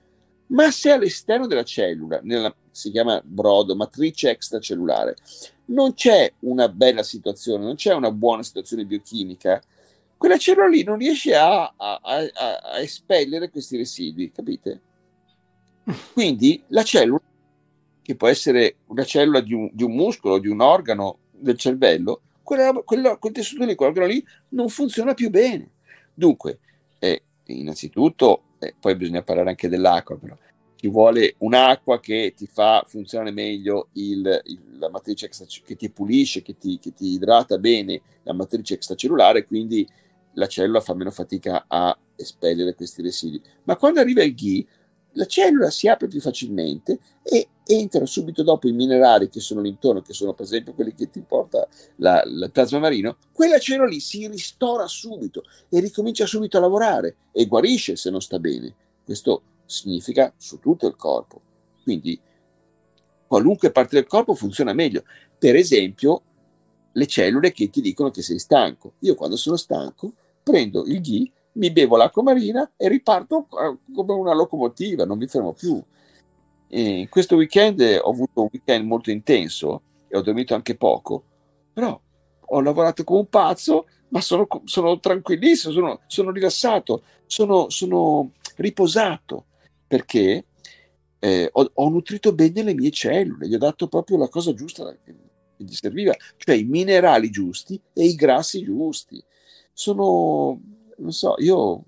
Ma 0.48 0.72
se 0.72 0.92
all'esterno 0.92 1.48
della 1.48 1.64
cellula, 1.64 2.20
nella, 2.24 2.54
si 2.72 2.92
chiama 2.92 3.22
brodo, 3.24 3.76
matrice 3.76 4.30
extracellulare, 4.30 5.16
non 5.66 5.94
c'è 5.94 6.32
una 6.40 6.70
bella 6.70 7.04
situazione, 7.04 7.64
non 7.64 7.76
c'è 7.76 7.94
una 7.94 8.12
buona 8.12 8.44
situazione 8.44 8.86
biochimica, 8.86 9.62
quella 10.18 10.38
cellula 10.38 10.68
lì 10.68 10.84
non 10.84 10.98
riesce 10.98 11.36
a, 11.36 11.74
a, 11.76 12.00
a, 12.02 12.30
a 12.34 12.80
espellere 12.80 13.50
questi 13.50 13.78
residui, 13.78 14.32
capite? 14.32 14.80
Quindi 16.14 16.64
la 16.68 16.84
cellula, 16.84 17.22
che 18.02 18.16
può 18.16 18.28
essere 18.28 18.78
una 18.88 19.04
cellula 19.04 19.42
di 19.42 19.54
un, 19.54 19.70
di 19.72 19.84
un 19.84 19.94
muscolo, 19.94 20.38
di 20.38 20.48
un 20.48 20.62
organo 20.62 21.18
del 21.32 21.58
cervello, 21.58 22.22
quella, 22.44 22.72
quella, 22.86 23.18
quel 23.18 23.34
tessuto 23.34 23.66
lì, 23.66 23.76
quell'organo 23.76 24.08
lì 24.08 24.24
non 24.50 24.70
funziona 24.70 25.14
più 25.14 25.30
bene. 25.30 25.72
Dunque, 26.14 26.60
eh, 27.00 27.24
innanzitutto, 27.46 28.44
eh, 28.60 28.74
poi 28.80 28.96
bisogna 28.96 29.22
parlare 29.22 29.50
anche 29.50 29.68
dell'acqua, 29.68 30.18
però 30.18 30.38
ci 30.76 30.90
vuole 30.90 31.36
un'acqua 31.38 32.00
che 32.00 32.34
ti 32.36 32.46
fa 32.46 32.84
funzionare 32.86 33.32
meglio 33.32 33.88
il, 33.94 34.42
il, 34.46 34.78
la 34.78 34.90
matrice 34.90 35.28
extra, 35.28 35.46
che 35.66 35.76
ti 35.76 35.90
pulisce, 35.90 36.42
che 36.42 36.58
ti, 36.58 36.78
che 36.78 36.92
ti 36.94 37.14
idrata 37.14 37.58
bene 37.58 38.02
la 38.24 38.34
matrice 38.34 38.74
extracellulare, 38.74 39.46
quindi 39.46 39.88
la 40.34 40.48
cellula 40.48 40.82
fa 40.82 40.94
meno 40.94 41.12
fatica 41.12 41.66
a 41.68 41.98
espellere 42.16 42.76
questi 42.76 43.02
residui. 43.02 43.42
Ma 43.64 43.78
quando 43.78 44.00
arriva 44.00 44.24
il 44.24 44.34
ghi, 44.34 44.68
la 45.14 45.26
cellula 45.26 45.70
si 45.70 45.88
apre 45.88 46.08
più 46.08 46.20
facilmente 46.20 47.00
e 47.24 47.48
entrano 47.66 48.06
subito 48.06 48.44
dopo 48.44 48.68
i 48.68 48.72
minerali 48.72 49.30
che 49.30 49.40
sono 49.40 49.62
l'intorno, 49.62 50.02
che 50.02 50.14
sono 50.14 50.34
per 50.34 50.46
esempio 50.46 50.74
quelli 50.74 50.94
che 50.94 51.10
ti 51.10 51.22
porta 51.22 51.68
il 51.96 52.50
plasma 52.52 52.80
marino, 52.80 53.18
quella 53.32 53.58
cellula 53.60 53.88
lì 53.88 54.00
si 54.00 54.28
ristora 54.28 54.88
subito 54.88 55.44
e 55.70 55.80
ricomincia 55.80 56.26
subito 56.26 56.58
a 56.58 56.62
lavorare 56.62 57.16
e 57.32 57.46
guarisce 57.46 57.96
se 57.96 58.10
non 58.10 58.22
sta 58.22 58.40
bene. 58.40 58.74
Questo 59.04 59.42
significa 59.66 60.34
su 60.38 60.60
tutto 60.60 60.88
il 60.88 60.96
corpo. 60.96 61.42
Quindi 61.84 62.20
qualunque 63.28 63.72
parte 63.72 63.96
del 63.96 64.08
corpo 64.08 64.36
funziona 64.36 64.74
meglio. 64.74 65.04
Per 65.38 65.56
esempio, 65.56 66.22
le 66.92 67.08
cellule 67.08 67.52
che 67.52 67.70
ti 67.70 67.82
dicono 67.82 68.12
che 68.12 68.22
sei 68.22 68.40
stanco. 68.40 68.94
Io 69.00 69.16
quando 69.16 69.36
sono 69.36 69.56
stanco 69.56 70.14
prendo 70.44 70.86
il 70.86 71.02
ghi, 71.02 71.32
mi 71.54 71.72
bevo 71.72 71.98
l'acqua 71.98 72.24
marina 72.24 72.72
e 72.76 72.88
riparto 72.88 73.48
eh, 73.52 73.94
come 73.94 74.14
una 74.14 74.34
locomotiva, 74.34 75.06
non 75.06 75.18
mi 75.18 75.28
fermo 75.28 75.54
più. 75.54 75.82
E 76.76 77.08
questo 77.08 77.36
weekend 77.36 77.82
ho 78.02 78.10
avuto 78.10 78.42
un 78.42 78.50
weekend 78.52 78.88
molto 78.88 79.12
intenso 79.12 79.84
e 80.08 80.18
ho 80.18 80.22
dormito 80.22 80.56
anche 80.56 80.76
poco, 80.76 81.24
però 81.72 82.02
ho 82.40 82.62
lavorato 82.62 83.04
come 83.04 83.20
un 83.20 83.28
pazzo, 83.28 83.86
ma 84.08 84.20
sono, 84.22 84.48
sono 84.64 85.00
tranquillissimo, 85.00 85.72
sono, 85.72 86.00
sono 86.08 86.32
rilassato, 86.32 87.04
sono, 87.28 87.70
sono, 87.70 88.32
riposato. 88.56 89.46
Perché 89.86 90.46
eh, 91.20 91.50
ho, 91.52 91.72
ho, 91.72 91.90
nutrito 91.90 92.34
bene 92.34 92.64
le 92.64 92.74
mie 92.74 92.90
cellule, 92.90 93.48
gli 93.48 93.54
ho 93.54 93.60
dato 93.60 93.88
proprio 93.88 94.18
la 94.18 94.28
cosa 94.28 94.56
giusta 94.56 94.98
che 95.04 95.16
gli 95.56 95.74
serviva, 95.74 96.16
cioè 96.38 96.56
i 96.56 96.64
minerali 96.64 97.30
giusti 97.30 97.80
e 97.94 98.06
i 98.06 98.16
grassi 98.16 98.64
giusti. 98.64 99.24
Sono, 99.72 100.60
non 100.98 101.12
so, 101.12 101.36
io, 101.38 101.84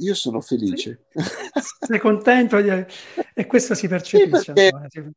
io 0.00 0.14
sono 0.14 0.40
felice. 0.40 1.06
Sei 1.80 1.98
contento 1.98 2.60
di... 2.60 2.70
e 3.34 3.46
questo 3.46 3.74
si 3.74 3.88
percepisce. 3.88 4.52
Sì, 4.54 4.70
perché, 4.70 5.12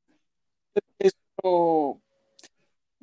perché, 0.71 1.11
sono, 1.36 2.01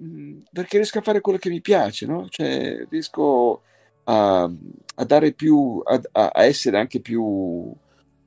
mm, 0.02 0.40
perché, 0.52 0.76
riesco 0.76 0.98
a 0.98 1.02
fare 1.02 1.20
quello 1.20 1.38
che 1.38 1.48
mi 1.48 1.60
piace, 1.60 2.06
no? 2.06 2.28
Cioè, 2.28 2.86
riesco 2.88 3.62
a, 4.04 4.42
a 4.42 5.04
dare 5.04 5.32
più, 5.32 5.82
a, 5.84 6.00
a, 6.12 6.44
essere 6.44 6.78
anche 6.78 7.00
più, 7.00 7.72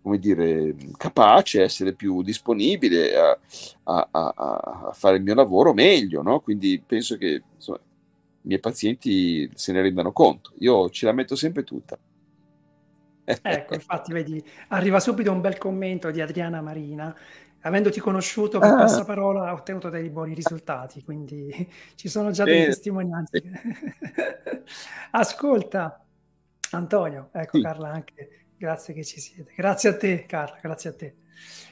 come 0.01 0.19
dire, 0.19 0.75
capace, 0.97 1.61
a 1.61 1.65
essere 1.65 1.93
più 1.93 2.21
disponibile 2.21 3.15
a, 3.15 3.39
a, 3.83 4.91
fare 4.93 5.17
il 5.17 5.23
mio 5.23 5.35
lavoro 5.35 5.73
meglio, 5.73 6.21
no? 6.21 6.39
Quindi 6.39 6.81
penso 6.85 7.17
che 7.17 7.43
insomma, 7.55 7.79
miei 8.41 8.59
pazienti 8.59 9.49
se 9.53 9.71
ne 9.71 9.81
rendano 9.81 10.11
conto. 10.11 10.53
Io 10.59 10.89
ce 10.89 11.05
la 11.05 11.13
metto 11.13 11.35
sempre 11.35 11.63
tutta. 11.63 11.97
Ecco, 13.25 13.73
infatti, 13.75 14.11
vedi, 14.11 14.43
arriva 14.69 14.99
subito 14.99 15.31
un 15.31 15.41
bel 15.41 15.57
commento 15.57 16.11
di 16.11 16.21
Adriana 16.21 16.61
Marina. 16.61 17.15
Avendoti 17.65 18.01
conosciuto 18.01 18.59
per 18.59 18.71
ah. 18.71 18.75
passaparola, 18.75 19.47
ha 19.47 19.53
ottenuto 19.53 19.89
dei 19.89 20.09
buoni 20.09 20.33
risultati, 20.33 21.01
quindi 21.03 21.49
ci 21.95 22.09
sono 22.09 22.31
già 22.31 22.43
delle 22.43 22.63
eh, 22.63 22.65
testimonianze. 22.65 23.41
Ascolta, 25.11 26.03
Antonio, 26.71 27.29
ecco 27.31 27.57
sì. 27.57 27.63
Carla 27.63 27.89
anche, 27.89 28.47
grazie 28.57 28.93
che 28.93 29.05
ci 29.05 29.21
siete. 29.21 29.53
Grazie 29.55 29.89
a 29.89 29.97
te, 29.97 30.25
Carla, 30.25 30.57
grazie 30.61 30.89
a 30.89 30.93
te. 30.93 31.15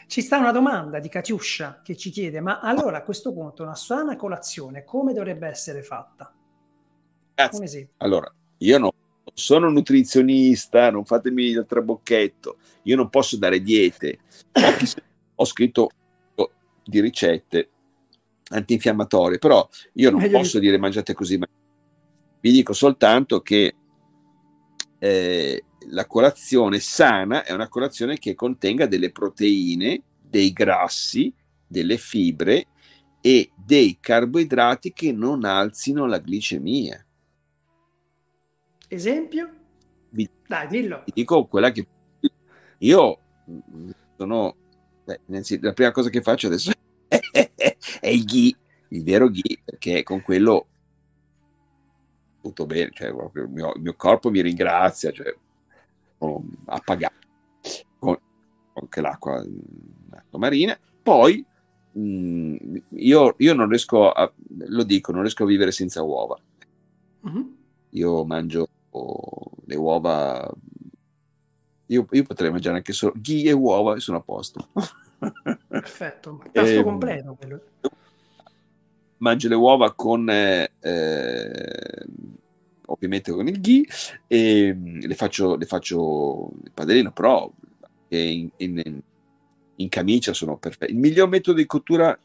Ci 0.08 0.22
sta 0.22 0.38
una 0.38 0.52
domanda 0.52 1.00
di 1.00 1.10
Catiuscia 1.10 1.82
che 1.84 1.98
ci 1.98 2.10
chiede, 2.10 2.40
ma 2.40 2.60
allora 2.60 2.98
a 2.98 3.04
questo 3.04 3.34
punto 3.34 3.64
una 3.64 3.76
sana 3.76 4.16
colazione 4.16 4.86
come 4.86 5.14
dovrebbe 5.14 5.48
essere 5.48 5.84
fatta? 5.84 6.34
Grazie. 7.34 7.92
Allora, 7.98 8.34
io 8.58 8.78
non 8.78 8.92
sono 9.34 9.70
nutrizionista, 9.70 10.92
non 10.92 11.06
fatemi 11.06 11.44
il 11.46 11.66
trabocchetto, 11.68 12.58
io 12.84 12.96
non 12.96 13.10
posso 13.10 13.38
dare 13.38 13.62
diete. 13.62 14.20
Ho 15.36 15.46
scritto 15.46 15.90
di 16.84 17.00
ricette 17.00 17.70
antinfiammatorie, 18.50 19.38
però 19.38 19.68
io 19.94 20.12
non 20.12 20.30
posso 20.30 20.60
dire 20.60 20.78
mangiate 20.78 21.14
così. 21.14 21.38
Ma 21.38 21.48
vi 22.40 22.52
dico 22.52 22.74
soltanto 22.74 23.42
che 23.42 23.76
eh, 25.00 25.64
la 25.90 26.06
colazione 26.06 26.80
sana 26.80 27.44
è 27.44 27.54
una 27.54 27.70
colazione 27.70 28.18
che 28.18 28.36
contenga 28.36 28.86
delle 28.86 29.12
proteine, 29.12 30.02
dei 30.22 30.52
grassi, 30.52 31.34
delle 31.66 31.98
fibre 31.98 32.68
e 33.22 33.52
dei 33.56 33.98
carboidrati 34.00 34.94
che 34.94 35.12
non 35.12 35.46
alzino 35.46 36.06
la 36.06 36.20
glicemia. 36.20 37.04
Esempio? 38.94 39.50
Vi, 40.10 40.30
Dai, 40.46 40.68
dillo. 40.68 41.04
Vi 41.06 41.14
dico 41.16 41.46
quella 41.46 41.72
che 41.72 41.88
io 42.80 43.20
sono 44.18 44.54
beh, 45.06 45.22
la 45.62 45.72
prima 45.72 45.92
cosa 45.92 46.10
che 46.10 46.22
faccio 46.22 46.48
adesso 46.48 46.74
è 47.08 48.08
il 48.10 48.26
ghi, 48.26 48.54
il 48.90 49.02
vero 49.02 49.30
ghi, 49.30 49.62
perché 49.64 50.04
con 50.04 50.22
quello 50.22 50.68
tutto 52.42 52.66
bene, 52.66 52.90
cioè, 52.92 53.08
il, 53.08 53.50
mio, 53.50 53.72
il 53.76 53.82
mio 53.82 53.96
corpo 53.96 54.30
mi 54.30 54.42
ringrazia, 54.42 55.14
cioè, 55.14 55.34
sono 56.18 56.44
appagato 56.66 57.16
con 57.98 58.18
anche 58.74 59.00
l'acqua, 59.00 59.42
l'acqua 60.10 60.38
marina. 60.38 60.78
Poi 61.02 61.46
mh, 61.94 62.02
mm, 62.02 62.76
io, 62.90 63.36
io, 63.38 63.54
non 63.54 63.70
riesco 63.70 64.12
a, 64.12 64.30
lo 64.50 64.84
dico, 64.84 65.14
non 65.14 65.22
riesco 65.22 65.44
a 65.44 65.48
vivere 65.48 65.72
senza 65.72 66.04
uova. 66.04 66.38
Uh-huh. 67.22 67.56
Io 67.92 68.26
mangio 68.26 68.68
le 69.66 69.76
uova. 69.76 70.52
Io, 71.88 72.08
io, 72.10 72.24
potrei 72.24 72.52
mangiare 72.52 72.78
anche 72.78 72.94
solo 72.94 73.14
ghi 73.16 73.44
e 73.44 73.52
uova 73.52 73.96
e 73.96 74.00
sono 74.00 74.18
a 74.18 74.22
posto. 74.22 74.70
Perfetto, 75.68 76.42
pasto 76.52 76.80
eh, 76.80 76.84
completo. 76.84 77.38
Quello. 77.40 77.62
Mangio 79.18 79.50
le 79.50 79.56
uova 79.56 79.94
con 79.94 80.30
eh, 80.30 80.72
eh, 80.80 82.06
ovviamente 82.88 83.32
con 83.32 83.48
il 83.48 83.60
ghi 83.60 83.88
e 84.28 84.76
le 85.02 85.16
faccio, 85.16 85.56
le 85.56 85.66
faccio 85.66 86.52
il 86.64 86.72
padellino, 86.74 87.12
però 87.12 87.52
in, 88.10 88.50
in, 88.58 89.02
in 89.76 89.90
camicia 89.90 90.34
sono 90.34 90.58
perfetti. 90.58 90.92
Il 90.92 90.98
miglior 90.98 91.30
metodo 91.30 91.58
di 91.58 91.66
cottura, 91.66 92.18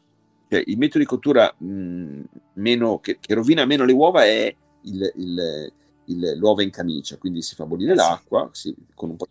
cioè 0.49 0.63
il 0.65 0.77
metodo 0.77 0.99
di 0.99 1.05
cottura 1.05 1.53
mh, 1.57 2.21
meno, 2.53 2.99
che, 2.99 3.17
che, 3.19 3.33
rovina 3.33 3.65
meno 3.65 3.85
le 3.85 3.93
uova 3.93 4.25
è 4.25 4.53
il, 4.81 5.11
il, 5.15 5.73
il, 6.07 6.35
l'uovo 6.37 6.61
in 6.61 6.69
camicia, 6.69 7.17
quindi 7.17 7.41
si 7.41 7.55
fa 7.55 7.65
bollire 7.65 7.93
eh 7.93 7.95
l'acqua, 7.95 8.49
si, 8.51 8.75
con 8.93 9.11
un 9.11 9.15
po', 9.15 9.27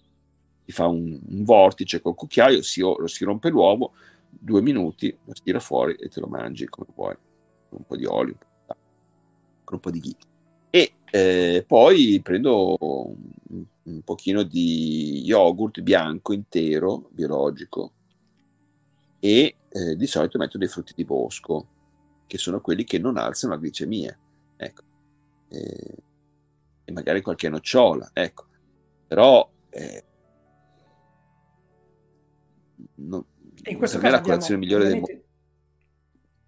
si 0.65 0.73
fa 0.73 0.87
un, 0.87 1.19
un 1.29 1.45
vortice 1.45 2.01
col 2.01 2.15
cucchiaio, 2.15 2.63
si, 2.63 2.81
lo, 2.81 3.07
si 3.07 3.25
rompe 3.25 3.51
l'uovo, 3.51 3.93
due 4.29 4.63
minuti, 4.63 5.17
lo 5.25 5.33
tira 5.43 5.61
fuori 5.61 5.95
e 5.95 6.09
te 6.09 6.21
lo 6.21 6.27
mangi 6.27 6.67
come 6.67 6.89
vuoi, 6.95 7.17
con 7.69 7.79
un 7.79 7.87
po' 7.87 7.97
di 7.97 8.05
olio, 8.05 8.39
con 9.65 9.75
un 9.75 9.81
po' 9.81 9.91
di 9.91 10.01
ghee. 10.01 10.17
E 10.71 10.93
eh, 11.11 11.65
poi 11.67 12.21
prendo 12.23 12.77
un, 12.79 13.65
un 13.83 14.03
pochino 14.03 14.43
di 14.43 15.23
yogurt 15.25 15.81
bianco 15.81 16.33
intero, 16.33 17.09
biologico, 17.11 17.93
e 19.21 19.57
eh, 19.69 19.97
di 19.97 20.07
solito 20.07 20.39
metto 20.39 20.59
dei 20.59 20.69
frutti 20.69 20.93
di 20.95 21.05
bosco, 21.05 21.67
che 22.27 22.39
sono 22.39 22.61
quelli 22.61 22.85
che 22.85 22.99
non 22.99 23.17
alzano 23.17 23.55
la 23.55 23.61
glicemia. 23.61 24.17
Ecco. 24.57 24.83
E, 25.49 25.95
e 26.87 26.93
magari 26.93 27.21
qualche 27.21 27.49
nocciola, 27.49 28.11
ecco. 28.13 28.47
Però 29.09 29.51
eh, 29.71 30.05
non, 32.95 33.25
in 33.65 33.77
questo 33.77 33.99
caso 33.99 34.15
è 34.15 34.17
la 34.17 34.23
colazione 34.23 34.61
migliore 34.61 34.85
del 34.85 34.95
mondo. 34.95 35.25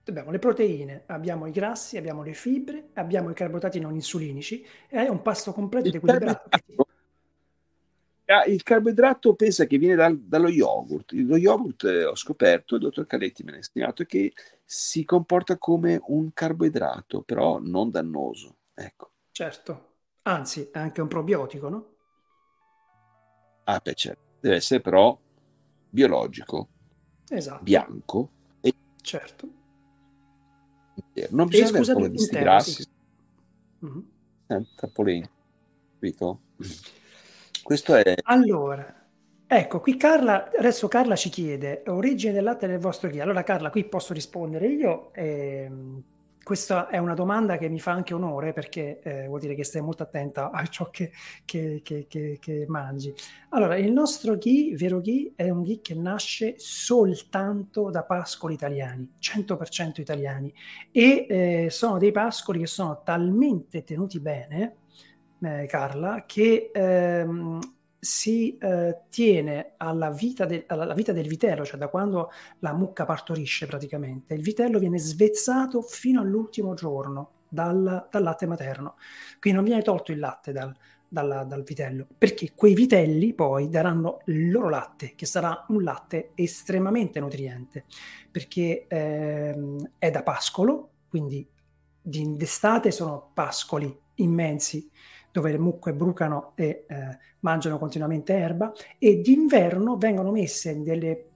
Abbiamo 0.04 0.30
le 0.30 0.38
proteine, 0.38 1.02
abbiamo 1.06 1.46
i 1.46 1.50
grassi, 1.50 1.98
abbiamo 1.98 2.22
le 2.22 2.32
fibre, 2.32 2.88
abbiamo 2.94 3.28
i 3.28 3.34
carboidrati 3.34 3.78
non 3.78 3.92
insulinici 3.92 4.64
e 4.88 5.04
è 5.04 5.08
un 5.08 5.20
pasto 5.20 5.52
completo 5.52 5.88
ed 5.88 5.96
equilibrato. 5.96 6.48
Il 8.46 8.62
carboidrato 8.62 9.34
pensa 9.34 9.66
che 9.66 9.76
viene 9.76 9.94
dal, 9.94 10.18
dallo 10.18 10.48
yogurt. 10.48 11.12
Lo 11.12 11.36
yogurt, 11.36 11.84
eh, 11.84 12.04
ho 12.04 12.14
scoperto, 12.14 12.76
il 12.76 12.82
dottor 12.82 13.06
Caletti 13.06 13.42
me 13.42 13.50
ne 13.50 13.56
ha 13.56 13.60
insegnato, 13.60 14.04
che 14.04 14.32
si 14.64 15.04
comporta 15.04 15.58
come 15.58 16.00
un 16.06 16.32
carboidrato, 16.32 17.22
però 17.22 17.58
non 17.58 17.90
dannoso. 17.90 18.56
Ecco. 18.74 19.10
Certo, 19.30 19.87
anzi 20.28 20.68
è 20.70 20.78
anche 20.78 21.00
un 21.00 21.08
probiotico, 21.08 21.68
no? 21.68 21.86
Ah, 23.64 23.80
beh, 23.82 23.94
certo. 23.94 24.22
Deve 24.40 24.56
essere 24.56 24.80
però 24.80 25.18
biologico, 25.90 26.68
esatto. 27.28 27.62
bianco 27.62 28.30
e 28.60 28.74
certo. 29.00 29.48
Non 31.30 31.48
bisogna 31.48 31.68
avere 31.68 31.92
come 31.92 32.08
questi 32.10 32.38
grassi 32.38 32.84
mm-hmm. 33.84 34.00
senza 34.46 34.88
polemica, 34.88 35.30
capito? 35.94 36.40
Questo 37.62 37.94
è... 37.96 38.14
Allora, 38.22 39.06
ecco, 39.46 39.80
qui 39.80 39.96
Carla, 39.96 40.50
adesso 40.56 40.88
Carla 40.88 41.16
ci 41.16 41.28
chiede 41.28 41.82
origine 41.86 42.32
del 42.32 42.44
latte 42.44 42.66
del 42.66 42.78
vostro 42.78 43.10
ghee. 43.10 43.20
Allora 43.20 43.42
Carla, 43.42 43.70
qui 43.70 43.84
posso 43.84 44.12
rispondere 44.12 44.68
io. 44.68 45.12
Ehm, 45.14 46.02
questa 46.48 46.88
è 46.88 46.96
una 46.96 47.12
domanda 47.12 47.58
che 47.58 47.68
mi 47.68 47.78
fa 47.78 47.92
anche 47.92 48.14
onore 48.14 48.54
perché 48.54 49.00
eh, 49.00 49.26
vuol 49.26 49.38
dire 49.38 49.54
che 49.54 49.64
stai 49.64 49.82
molto 49.82 50.02
attenta 50.02 50.50
a 50.50 50.64
ciò 50.64 50.88
che, 50.88 51.12
che, 51.44 51.82
che, 51.84 52.06
che, 52.08 52.64
mangi. 52.68 53.12
Allora, 53.50 53.76
il 53.76 53.92
nostro 53.92 54.38
ghee, 54.38 54.74
vero 54.74 55.02
ghee, 55.02 55.34
è 55.36 55.50
un 55.50 55.60
ghee 55.60 55.82
che 55.82 55.94
nasce 55.94 56.54
soltanto 56.56 57.90
da 57.90 58.02
pascoli 58.02 58.54
italiani, 58.54 59.12
100% 59.20 60.00
italiani, 60.00 60.50
e 60.90 61.26
eh, 61.28 61.66
sono 61.68 61.98
dei 61.98 62.12
pascoli 62.12 62.60
che 62.60 62.66
sono 62.66 63.02
talmente 63.04 63.84
tenuti 63.84 64.18
bene 64.18 64.76
eh, 65.42 65.66
Carla, 65.66 66.24
che 66.24 66.70
ehm, 66.72 67.60
si 67.98 68.56
eh, 68.58 69.02
tiene 69.08 69.72
alla 69.76 70.10
vita, 70.10 70.44
de- 70.44 70.64
alla 70.68 70.94
vita, 70.94 71.12
del 71.12 71.26
vitello, 71.26 71.64
cioè 71.64 71.78
da 71.78 71.88
quando 71.88 72.30
la 72.60 72.72
mucca 72.72 73.04
partorisce 73.04 73.66
praticamente. 73.66 74.34
Il 74.34 74.42
vitello 74.42 74.78
viene 74.78 74.98
svezzato 74.98 75.82
fino 75.82 76.20
all'ultimo 76.20 76.74
giorno 76.74 77.30
dal, 77.48 78.06
dal 78.10 78.22
latte 78.22 78.46
materno. 78.46 78.96
Quindi 79.40 79.58
non 79.58 79.68
viene 79.68 79.82
tolto 79.82 80.12
il 80.12 80.18
latte 80.18 80.52
dal, 80.52 80.74
dal, 81.08 81.46
dal, 81.46 81.62
vitello, 81.64 82.06
perché 82.16 82.52
quei 82.54 82.74
vitelli 82.74 83.32
poi 83.32 83.68
daranno 83.68 84.20
il 84.26 84.50
loro 84.50 84.68
latte, 84.68 85.14
che 85.14 85.26
sarà 85.26 85.64
un 85.68 85.82
latte 85.82 86.32
estremamente 86.34 87.18
nutriente, 87.18 87.84
perché 88.30 88.86
ehm, 88.86 89.92
è 89.98 90.10
da 90.10 90.22
pascolo, 90.22 90.90
quindi 91.08 91.46
d'estate 92.00 92.90
sono 92.90 93.30
pascoli 93.34 93.94
immensi 94.16 94.90
dove 95.38 95.52
le 95.52 95.58
mucche 95.58 95.92
brucano 95.92 96.52
e 96.56 96.84
eh, 96.88 97.18
mangiano 97.40 97.78
continuamente 97.78 98.34
erba, 98.34 98.72
e 98.98 99.20
d'inverno 99.20 99.96
vengono 99.96 100.32
messe 100.32 100.70
in 100.70 100.82
delle, 100.82 101.26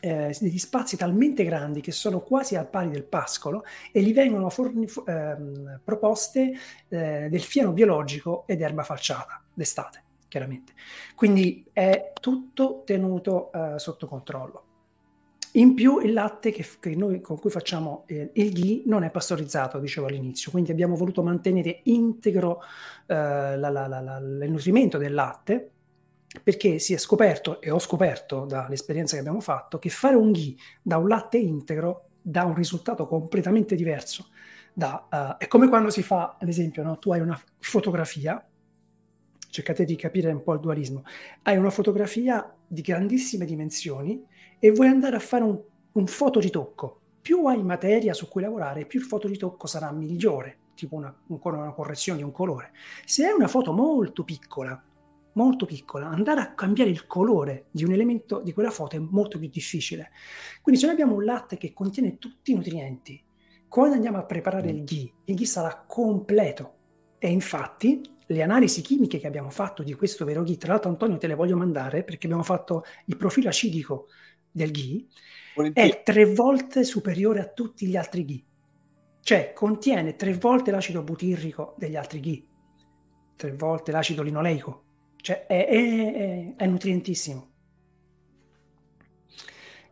eh, 0.00 0.36
degli 0.38 0.58
spazi 0.58 0.96
talmente 0.96 1.44
grandi 1.44 1.80
che 1.80 1.92
sono 1.92 2.20
quasi 2.20 2.56
al 2.56 2.68
pari 2.68 2.90
del 2.90 3.04
pascolo 3.04 3.64
e 3.92 4.02
gli 4.02 4.12
vengono 4.12 4.50
forni, 4.50 4.86
ehm, 5.06 5.80
proposte 5.84 6.52
eh, 6.88 7.28
del 7.30 7.42
fieno 7.42 7.72
biologico 7.72 8.44
ed 8.46 8.60
erba 8.60 8.82
falciata 8.82 9.40
d'estate, 9.54 10.02
chiaramente. 10.26 10.72
Quindi 11.14 11.64
è 11.72 12.12
tutto 12.20 12.82
tenuto 12.84 13.52
eh, 13.52 13.78
sotto 13.78 14.06
controllo. 14.08 14.64
In 15.54 15.74
più 15.74 15.98
il 15.98 16.12
latte 16.12 16.52
che, 16.52 16.64
che 16.78 16.94
noi, 16.94 17.20
con 17.20 17.38
cui 17.38 17.50
facciamo 17.50 18.04
eh, 18.06 18.30
il 18.34 18.52
ghee 18.52 18.82
non 18.86 19.02
è 19.02 19.10
pastorizzato, 19.10 19.80
dicevo 19.80 20.06
all'inizio, 20.06 20.52
quindi 20.52 20.70
abbiamo 20.70 20.94
voluto 20.94 21.22
mantenere 21.22 21.80
integro 21.84 22.60
eh, 23.06 23.14
la, 23.14 23.68
la, 23.68 23.86
la, 23.88 24.18
il 24.18 24.50
nutrimento 24.50 24.96
del 24.96 25.12
latte 25.12 25.72
perché 26.44 26.78
si 26.78 26.94
è 26.94 26.96
scoperto, 26.96 27.60
e 27.60 27.70
ho 27.70 27.80
scoperto 27.80 28.44
dall'esperienza 28.44 29.14
che 29.14 29.20
abbiamo 29.20 29.40
fatto, 29.40 29.78
che 29.80 29.88
fare 29.88 30.14
un 30.14 30.30
ghee 30.30 30.54
da 30.80 30.98
un 30.98 31.08
latte 31.08 31.38
integro 31.38 32.10
dà 32.22 32.44
un 32.44 32.54
risultato 32.54 33.06
completamente 33.08 33.74
diverso. 33.74 34.28
Da, 34.72 35.08
uh, 35.10 35.42
è 35.42 35.48
come 35.48 35.68
quando 35.68 35.90
si 35.90 36.02
fa, 36.02 36.36
ad 36.38 36.48
esempio, 36.48 36.84
no? 36.84 36.98
tu 36.98 37.10
hai 37.10 37.18
una 37.20 37.40
fotografia, 37.58 38.46
cercate 39.48 39.84
di 39.84 39.96
capire 39.96 40.30
un 40.30 40.42
po' 40.44 40.54
il 40.54 40.60
dualismo, 40.60 41.02
hai 41.42 41.56
una 41.56 41.70
fotografia 41.70 42.54
di 42.64 42.82
grandissime 42.82 43.44
dimensioni 43.44 44.24
e 44.60 44.70
vuoi 44.70 44.88
andare 44.88 45.16
a 45.16 45.20
fare 45.20 45.42
un, 45.42 45.58
un 45.92 46.06
fotoritocco, 46.06 47.00
più 47.20 47.46
hai 47.46 47.62
materia 47.62 48.14
su 48.14 48.28
cui 48.28 48.42
lavorare, 48.42 48.86
più 48.86 49.00
il 49.00 49.06
fotoritocco 49.06 49.66
sarà 49.66 49.90
migliore, 49.90 50.58
tipo 50.74 50.94
una, 50.94 51.14
una 51.26 51.72
correzione 51.72 52.18
di 52.18 52.24
un 52.24 52.30
colore. 52.30 52.72
Se 53.04 53.26
è 53.26 53.32
una 53.32 53.48
foto 53.48 53.72
molto 53.72 54.22
piccola, 54.22 54.80
molto 55.32 55.66
piccola, 55.66 56.08
andare 56.08 56.40
a 56.40 56.54
cambiare 56.54 56.90
il 56.90 57.06
colore 57.06 57.66
di 57.70 57.84
un 57.84 57.92
elemento 57.92 58.40
di 58.40 58.52
quella 58.52 58.70
foto 58.70 58.96
è 58.96 58.98
molto 58.98 59.38
più 59.38 59.48
difficile. 59.48 60.10
Quindi 60.60 60.80
se 60.80 60.86
noi 60.86 60.96
abbiamo 60.96 61.16
un 61.16 61.24
latte 61.24 61.56
che 61.56 61.72
contiene 61.72 62.18
tutti 62.18 62.52
i 62.52 62.54
nutrienti, 62.54 63.22
quando 63.68 63.94
andiamo 63.94 64.18
a 64.18 64.24
preparare 64.24 64.70
il 64.70 64.84
ghee, 64.84 65.12
il 65.24 65.34
ghee 65.34 65.46
sarà 65.46 65.84
completo. 65.86 66.74
E 67.18 67.30
infatti 67.30 68.00
le 68.26 68.42
analisi 68.42 68.80
chimiche 68.80 69.18
che 69.18 69.26
abbiamo 69.26 69.50
fatto 69.50 69.82
di 69.82 69.94
questo 69.94 70.24
vero 70.24 70.42
ghee, 70.42 70.56
tra 70.56 70.72
l'altro 70.72 70.90
Antonio 70.90 71.18
te 71.18 71.26
le 71.26 71.34
voglio 71.34 71.56
mandare 71.56 72.02
perché 72.02 72.26
abbiamo 72.26 72.42
fatto 72.42 72.84
il 73.06 73.16
profilo 73.16 73.48
acidico 73.48 74.06
del 74.50 74.70
Volentieri. 75.54 75.90
è 75.90 76.02
tre 76.02 76.24
volte 76.26 76.84
superiore 76.84 77.40
a 77.40 77.48
tutti 77.48 77.86
gli 77.86 77.96
altri 77.96 78.24
ghee. 78.24 78.44
Cioè 79.22 79.52
contiene 79.52 80.16
tre 80.16 80.34
volte 80.34 80.70
l'acido 80.70 81.02
butirrico 81.02 81.74
degli 81.78 81.96
altri 81.96 82.20
ghee, 82.20 82.44
tre 83.36 83.52
volte 83.52 83.92
l'acido 83.92 84.22
linoleico. 84.22 84.84
Cioè 85.16 85.46
è, 85.46 85.66
è, 85.66 86.12
è, 86.12 86.54
è 86.56 86.66
nutrientissimo. 86.66 87.48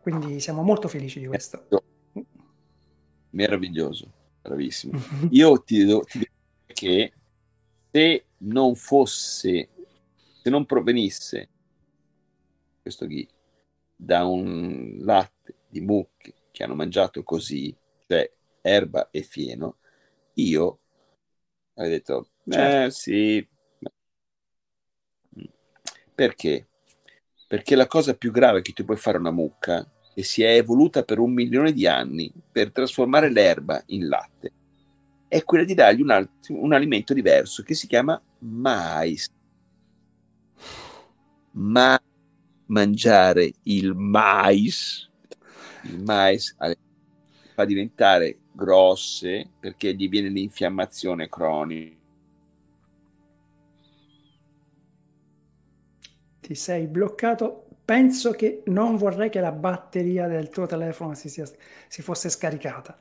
Quindi 0.01 0.39
siamo 0.39 0.63
molto 0.63 0.87
felici 0.87 1.19
di 1.19 1.27
questo. 1.27 1.67
Meraviglioso, 3.31 4.11
bravissimo. 4.41 4.99
Io 5.31 5.61
ti 5.61 5.85
dico 5.85 6.05
che 6.65 7.13
se 7.91 8.25
non 8.37 8.75
fosse, 8.75 9.69
se 10.41 10.49
non 10.49 10.65
provenisse 10.65 11.49
questo 12.81 13.05
ghee 13.05 13.27
da 14.01 14.23
un 14.23 14.95
latte 15.01 15.55
di 15.67 15.81
mucche 15.81 16.33
che 16.51 16.63
hanno 16.63 16.75
mangiato 16.75 17.21
così, 17.21 17.75
cioè 18.07 18.31
erba 18.61 19.09
e 19.11 19.23
fieno, 19.23 19.75
io 20.35 20.79
avrei 21.73 21.91
detto, 21.91 22.29
eh 22.45 22.51
certo. 22.51 22.95
sì. 22.95 23.47
Perché? 26.15 26.67
Perché 27.45 27.75
la 27.75 27.87
cosa 27.87 28.13
più 28.13 28.31
grave 28.31 28.61
che 28.61 28.71
tu 28.71 28.85
puoi 28.85 28.95
fare 28.95 29.17
a 29.17 29.19
una 29.19 29.31
mucca, 29.31 29.85
che 30.13 30.23
si 30.23 30.43
è 30.43 30.55
evoluta 30.55 31.03
per 31.03 31.19
un 31.19 31.33
milione 31.33 31.73
di 31.73 31.85
anni 31.85 32.31
per 32.51 32.71
trasformare 32.71 33.29
l'erba 33.29 33.83
in 33.87 34.07
latte, 34.07 34.51
è 35.27 35.43
quella 35.43 35.65
di 35.65 35.73
dargli 35.73 36.01
un, 36.01 36.11
alt- 36.11 36.49
un 36.49 36.71
alimento 36.71 37.13
diverso 37.13 37.63
che 37.63 37.73
si 37.73 37.85
chiama 37.85 38.21
mais. 38.39 39.27
Ma 41.51 41.99
mangiare 42.69 43.53
il 43.63 43.93
mais, 43.93 45.09
il 45.83 46.01
mais 46.01 46.55
fa 47.53 47.65
diventare 47.65 48.37
grosse 48.51 49.49
perché 49.59 49.93
gli 49.93 50.09
viene 50.09 50.29
l'infiammazione 50.29 51.29
cronica. 51.29 51.97
Ti 56.39 56.55
sei 56.55 56.87
bloccato 56.87 57.69
penso 57.89 58.33
che 58.33 58.61
non 58.67 58.97
vorrei 58.97 59.31
che 59.31 59.39
la 59.39 59.51
batteria 59.51 60.27
del 60.27 60.49
tuo 60.49 60.67
telefono 60.67 61.15
si, 61.15 61.27
sia, 61.27 61.49
si 61.87 62.03
fosse 62.03 62.29
scaricata. 62.29 62.95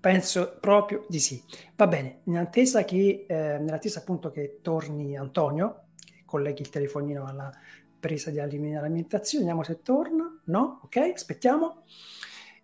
Penso 0.00 0.56
proprio 0.58 1.04
di 1.10 1.20
sì. 1.20 1.42
Va 1.76 1.86
bene, 1.86 2.20
in 2.24 2.38
attesa 2.38 2.84
che, 2.84 3.26
eh, 3.28 3.34
nell'attesa 3.34 3.98
appunto 3.98 4.30
che 4.30 4.60
torni 4.62 5.14
Antonio, 5.14 5.88
che 6.02 6.22
colleghi 6.24 6.62
il 6.62 6.70
telefonino 6.70 7.26
alla 7.26 7.52
presa 8.00 8.30
di 8.30 8.40
alimentazione, 8.40 9.44
vediamo 9.44 9.62
se 9.62 9.82
torna. 9.82 10.40
No? 10.44 10.80
Ok, 10.84 10.96
aspettiamo. 10.96 11.84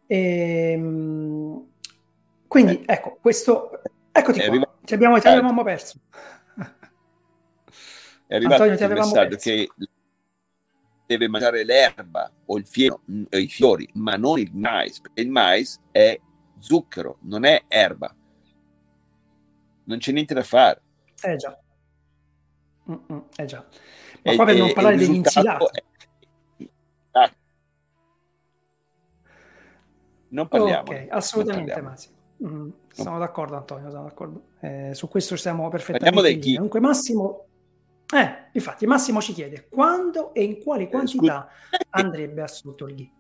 E, 0.07 0.73
ehm, 0.73 1.67
quindi, 2.49 2.81
eh. 2.81 2.93
ecco, 2.93 3.19
questo... 3.21 3.83
Eccoti 4.11 4.41
qua, 4.41 4.69
ci 4.85 4.95
abbiamo, 4.95 5.21
ci 5.21 5.29
avevamo 5.29 5.63
perso. 5.63 6.01
È 8.27 8.35
arrivato 8.35 8.63
Antonio, 8.63 8.87
il 8.87 8.99
messaggio 8.99 9.29
perso. 9.37 9.51
che 9.51 9.69
deve 11.07 11.29
mangiare 11.29 11.65
l'erba 11.65 12.31
o 12.47 12.59
il 12.59 12.67
fieno, 12.67 13.03
i 13.31 13.47
fiori, 13.47 13.89
ma 13.95 14.17
non 14.17 14.39
il 14.39 14.51
mais, 14.55 15.01
perché 15.01 15.21
il 15.21 15.31
mais 15.31 15.81
è 15.93 16.19
zucchero, 16.59 17.19
non 17.23 17.45
è 17.45 17.65
erba. 17.69 18.15
Non 19.85 19.99
c'è 19.99 20.13
niente 20.13 20.35
da 20.35 20.43
fare. 20.43 20.83
Eh 21.23 21.37
già. 21.37 21.57
Mm-mm, 22.91 23.25
eh 23.37 23.45
già. 23.45 23.65
Ma 24.27 24.35
qua 24.35 24.45
per 24.45 24.57
non 24.57 24.73
parlare 24.73 24.97
degli 24.97 25.15
insilati. 25.15 25.65
Ah. 27.13 27.33
Non 30.29 30.49
parliamo. 30.49 30.91
Ok, 30.91 31.07
assolutamente 31.11 31.81
Massimo. 31.81 32.15
Mm, 32.45 32.69
sono 32.93 33.11
no. 33.13 33.19
d'accordo 33.19 33.57
Antonio, 33.57 33.91
sono 33.91 34.03
d'accordo. 34.03 34.43
Eh, 34.61 34.91
su 34.93 35.09
questo 35.09 35.37
siamo 35.37 35.69
perfettamente 35.69 36.31
in 36.31 36.55
Comunque 36.57 36.81
Massimo 36.81 37.47
eh, 38.15 38.51
infatti 38.53 38.87
Massimo 38.87 39.21
ci 39.21 39.33
chiede 39.33 39.67
quando 39.69 40.33
e 40.33 40.45
in 40.45 40.63
quali 40.63 40.85
eh, 40.85 40.89
quantità 40.89 41.49
eh, 41.71 41.87
andrebbe 41.91 42.41
assunto 42.41 42.87
il 42.87 42.95
ghi. 42.95 43.13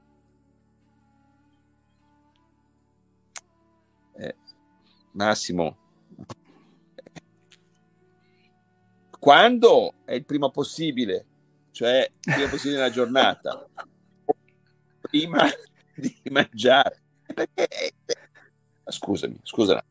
Eh, 4.18 4.36
Massimo, 5.12 5.76
quando 9.18 9.94
è 10.04 10.14
il 10.14 10.24
prima 10.24 10.50
possibile, 10.50 11.26
cioè 11.70 12.08
il 12.10 12.32
prima 12.32 12.48
possibile 12.48 12.76
nella 12.76 12.90
giornata, 12.90 13.68
prima 15.00 15.48
di 15.94 16.14
mangiare. 16.30 17.02
Perché, 17.34 17.68
scusami, 18.84 19.40
scusa, 19.42 19.84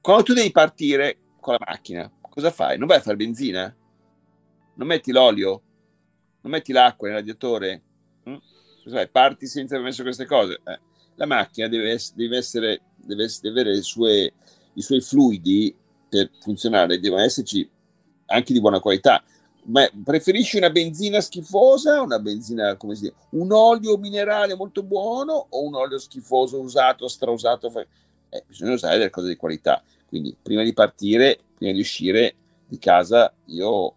quando 0.00 0.22
tu 0.22 0.32
devi 0.32 0.50
partire 0.50 1.18
con 1.40 1.54
la 1.54 1.64
macchina, 1.66 2.10
cosa 2.20 2.50
fai? 2.50 2.78
Non 2.78 2.86
vai 2.86 2.98
a 2.98 3.00
fare 3.00 3.16
benzina? 3.16 3.74
non 4.80 4.88
metti 4.88 5.12
l'olio, 5.12 5.62
non 6.40 6.52
metti 6.52 6.72
l'acqua 6.72 7.08
nel 7.08 7.18
radiatore, 7.18 7.82
mm? 8.28 9.02
parti 9.12 9.46
senza 9.46 9.74
aver 9.74 9.86
messo 9.86 10.02
queste 10.02 10.24
cose. 10.24 10.60
Eh. 10.64 10.80
La 11.16 11.26
macchina 11.26 11.68
deve, 11.68 11.98
deve, 12.14 12.36
essere, 12.38 12.80
deve, 12.96 13.28
deve 13.42 13.60
avere 13.60 13.82
sue, 13.82 14.32
i 14.72 14.80
suoi 14.80 15.02
fluidi 15.02 15.76
per 16.08 16.30
funzionare, 16.40 16.98
devono 16.98 17.22
esserci 17.22 17.68
anche 18.30 18.52
di 18.52 18.60
buona 18.60 18.80
qualità. 18.80 19.22
Ma 19.64 19.88
preferisci 20.02 20.56
una 20.56 20.70
benzina 20.70 21.20
schifosa, 21.20 22.00
una 22.00 22.18
benzina, 22.18 22.76
come 22.76 22.94
si 22.94 23.02
dice, 23.02 23.14
un 23.30 23.52
olio 23.52 23.98
minerale 23.98 24.54
molto 24.54 24.82
buono 24.82 25.46
o 25.50 25.62
un 25.62 25.74
olio 25.74 25.98
schifoso 25.98 26.60
usato, 26.60 27.06
strausato? 27.08 27.70
Eh, 28.30 28.44
bisogna 28.46 28.72
usare 28.72 28.96
delle 28.96 29.10
cose 29.10 29.28
di 29.28 29.36
qualità. 29.36 29.82
Quindi 30.08 30.34
prima 30.40 30.62
di 30.62 30.72
partire, 30.72 31.38
prima 31.54 31.72
di 31.72 31.80
uscire 31.80 32.34
di 32.66 32.78
casa, 32.78 33.32
io 33.46 33.94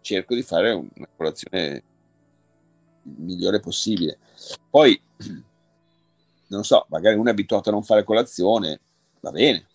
cerco 0.00 0.34
di 0.34 0.42
fare 0.42 0.70
una 0.72 1.08
colazione 1.16 1.82
migliore 3.02 3.60
possibile. 3.60 4.18
Poi, 4.70 5.00
non 6.48 6.62
so, 6.62 6.86
magari 6.90 7.16
uno 7.16 7.28
è 7.28 7.32
abituato 7.32 7.70
a 7.70 7.72
non 7.72 7.82
fare 7.82 8.04
colazione, 8.04 8.80
va 9.20 9.30
bene, 9.30 9.66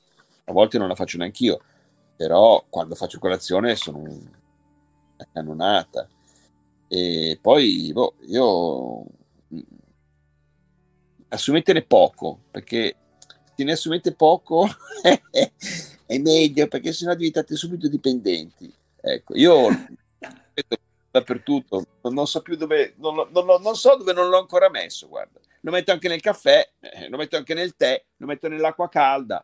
a 0.45 0.51
volte 0.51 0.77
non 0.77 0.87
la 0.87 0.95
faccio 0.95 1.17
neanche 1.17 1.43
io, 1.43 1.61
però 2.19 2.65
quando 2.67 2.95
faccio 2.95 3.17
colazione 3.17 3.77
sono 3.77 3.99
una 3.99 5.27
cannonata. 5.31 6.05
E 6.89 7.39
poi, 7.41 7.91
boh, 7.93 8.15
io 8.27 9.05
assumetene 11.29 11.83
poco, 11.83 12.41
perché 12.51 12.93
se 13.55 13.63
ne 13.63 13.71
assumete 13.71 14.13
poco 14.13 14.67
è 15.01 16.17
meglio, 16.17 16.67
perché 16.67 16.91
sennò 16.91 17.13
diventate 17.13 17.55
subito 17.55 17.87
dipendenti. 17.87 18.69
Ecco, 18.99 19.33
io 19.37 19.69
dappertutto, 21.11 21.85
non 22.01 22.27
so 22.27 22.41
più 22.41 22.57
dove, 22.57 22.95
non, 22.97 23.29
non, 23.31 23.61
non, 23.61 23.75
so 23.75 23.95
dove 23.95 24.11
non 24.11 24.27
l'ho 24.27 24.39
ancora 24.39 24.69
messo, 24.69 25.07
guarda. 25.07 25.39
Lo 25.61 25.71
metto 25.71 25.93
anche 25.93 26.09
nel 26.09 26.19
caffè, 26.19 26.69
eh, 26.81 27.07
lo 27.07 27.15
metto 27.15 27.37
anche 27.37 27.53
nel 27.53 27.77
tè, 27.77 28.03
lo 28.17 28.25
metto 28.25 28.49
nell'acqua 28.49 28.89
calda, 28.89 29.41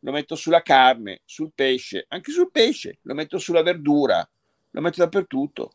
lo 0.00 0.12
metto 0.12 0.34
sulla 0.34 0.62
carne, 0.62 1.22
sul 1.24 1.52
pesce, 1.54 2.06
anche 2.08 2.32
sul 2.32 2.50
pesce, 2.50 2.98
lo 3.02 3.14
metto 3.14 3.38
sulla 3.38 3.62
verdura, 3.62 4.28
lo 4.70 4.80
metto 4.80 4.98
dappertutto. 4.98 5.72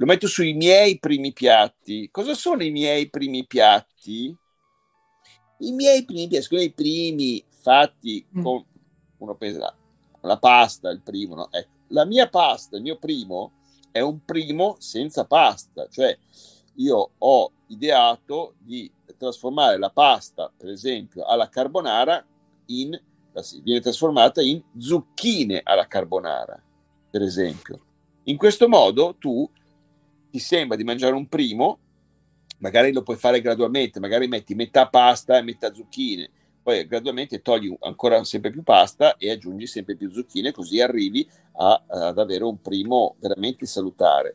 Lo 0.00 0.06
metto 0.06 0.28
sui 0.28 0.52
miei 0.52 1.00
primi 1.00 1.32
piatti. 1.32 2.08
Cosa 2.12 2.34
sono 2.34 2.62
i 2.62 2.70
miei 2.70 3.10
primi 3.10 3.44
piatti? 3.46 4.32
I 5.58 5.72
miei 5.72 6.04
primi 6.04 6.28
piatti 6.28 6.46
sono 6.46 6.60
i 6.60 6.72
primi 6.72 7.44
fatti 7.48 8.24
mm. 8.36 8.42
con 8.42 8.64
uno 9.18 9.34
pensa 9.34 9.76
la 10.20 10.38
pasta, 10.38 10.90
il 10.90 11.00
primo, 11.00 11.34
no? 11.34 11.50
ecco. 11.50 11.76
La 11.88 12.04
mia 12.04 12.28
pasta, 12.28 12.76
il 12.76 12.82
mio 12.82 12.98
primo, 12.98 13.52
è 13.90 14.00
un 14.00 14.24
primo 14.24 14.76
senza 14.78 15.24
pasta, 15.24 15.88
cioè 15.88 16.16
io 16.74 17.12
ho 17.16 17.52
ideato 17.68 18.54
di 18.58 18.90
trasformare 19.16 19.78
la 19.78 19.90
pasta, 19.90 20.52
per 20.54 20.68
esempio, 20.68 21.24
alla 21.24 21.48
carbonara 21.48 22.24
in 22.66 22.98
viene 23.62 23.80
trasformata 23.80 24.42
in 24.42 24.62
zucchine 24.76 25.60
alla 25.62 25.86
carbonara, 25.86 26.60
per 27.10 27.22
esempio. 27.22 27.80
In 28.24 28.36
questo 28.36 28.68
modo 28.68 29.16
tu 29.18 29.48
ti 30.30 30.38
sembra 30.38 30.76
di 30.76 30.84
mangiare 30.84 31.14
un 31.14 31.28
primo, 31.28 31.78
magari 32.58 32.92
lo 32.92 33.02
puoi 33.02 33.16
fare 33.16 33.40
gradualmente, 33.40 34.00
magari 34.00 34.28
metti 34.28 34.54
metà 34.54 34.88
pasta 34.88 35.38
e 35.38 35.42
metà 35.42 35.72
zucchine, 35.72 36.28
poi 36.62 36.86
gradualmente 36.86 37.40
togli 37.40 37.74
ancora 37.80 38.22
sempre 38.24 38.50
più 38.50 38.62
pasta 38.62 39.16
e 39.16 39.30
aggiungi 39.30 39.66
sempre 39.66 39.96
più 39.96 40.10
zucchine, 40.10 40.52
così 40.52 40.80
arrivi 40.80 41.26
a, 41.52 41.82
ad 41.86 42.18
avere 42.18 42.44
un 42.44 42.60
primo 42.60 43.16
veramente 43.20 43.64
salutare, 43.64 44.34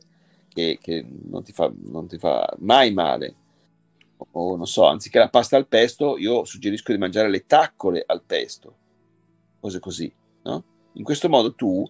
che, 0.50 0.80
che 0.82 1.06
non, 1.26 1.44
ti 1.44 1.52
fa, 1.52 1.72
non, 1.76 2.08
ti 2.08 2.18
fa, 2.18 2.52
mai 2.60 2.91
male. 2.91 3.36
O 4.32 4.56
non 4.56 4.66
so, 4.66 4.88
anziché 4.88 5.20
la 5.20 5.30
pasta 5.30 5.58
al 5.58 5.68
pesto, 5.68 6.18
io 6.18 6.44
suggerisco 6.46 6.91
di 6.91 6.98
mangiare 6.98 7.30
le 7.30 7.46
taccole 7.46 8.04
al 8.04 8.24
pesto, 8.24 8.78
cose 9.64 9.80
così, 9.80 10.14
no? 10.43 10.64
In 10.93 11.05
questo 11.05 11.30
modo 11.30 11.53
tu 11.53 11.89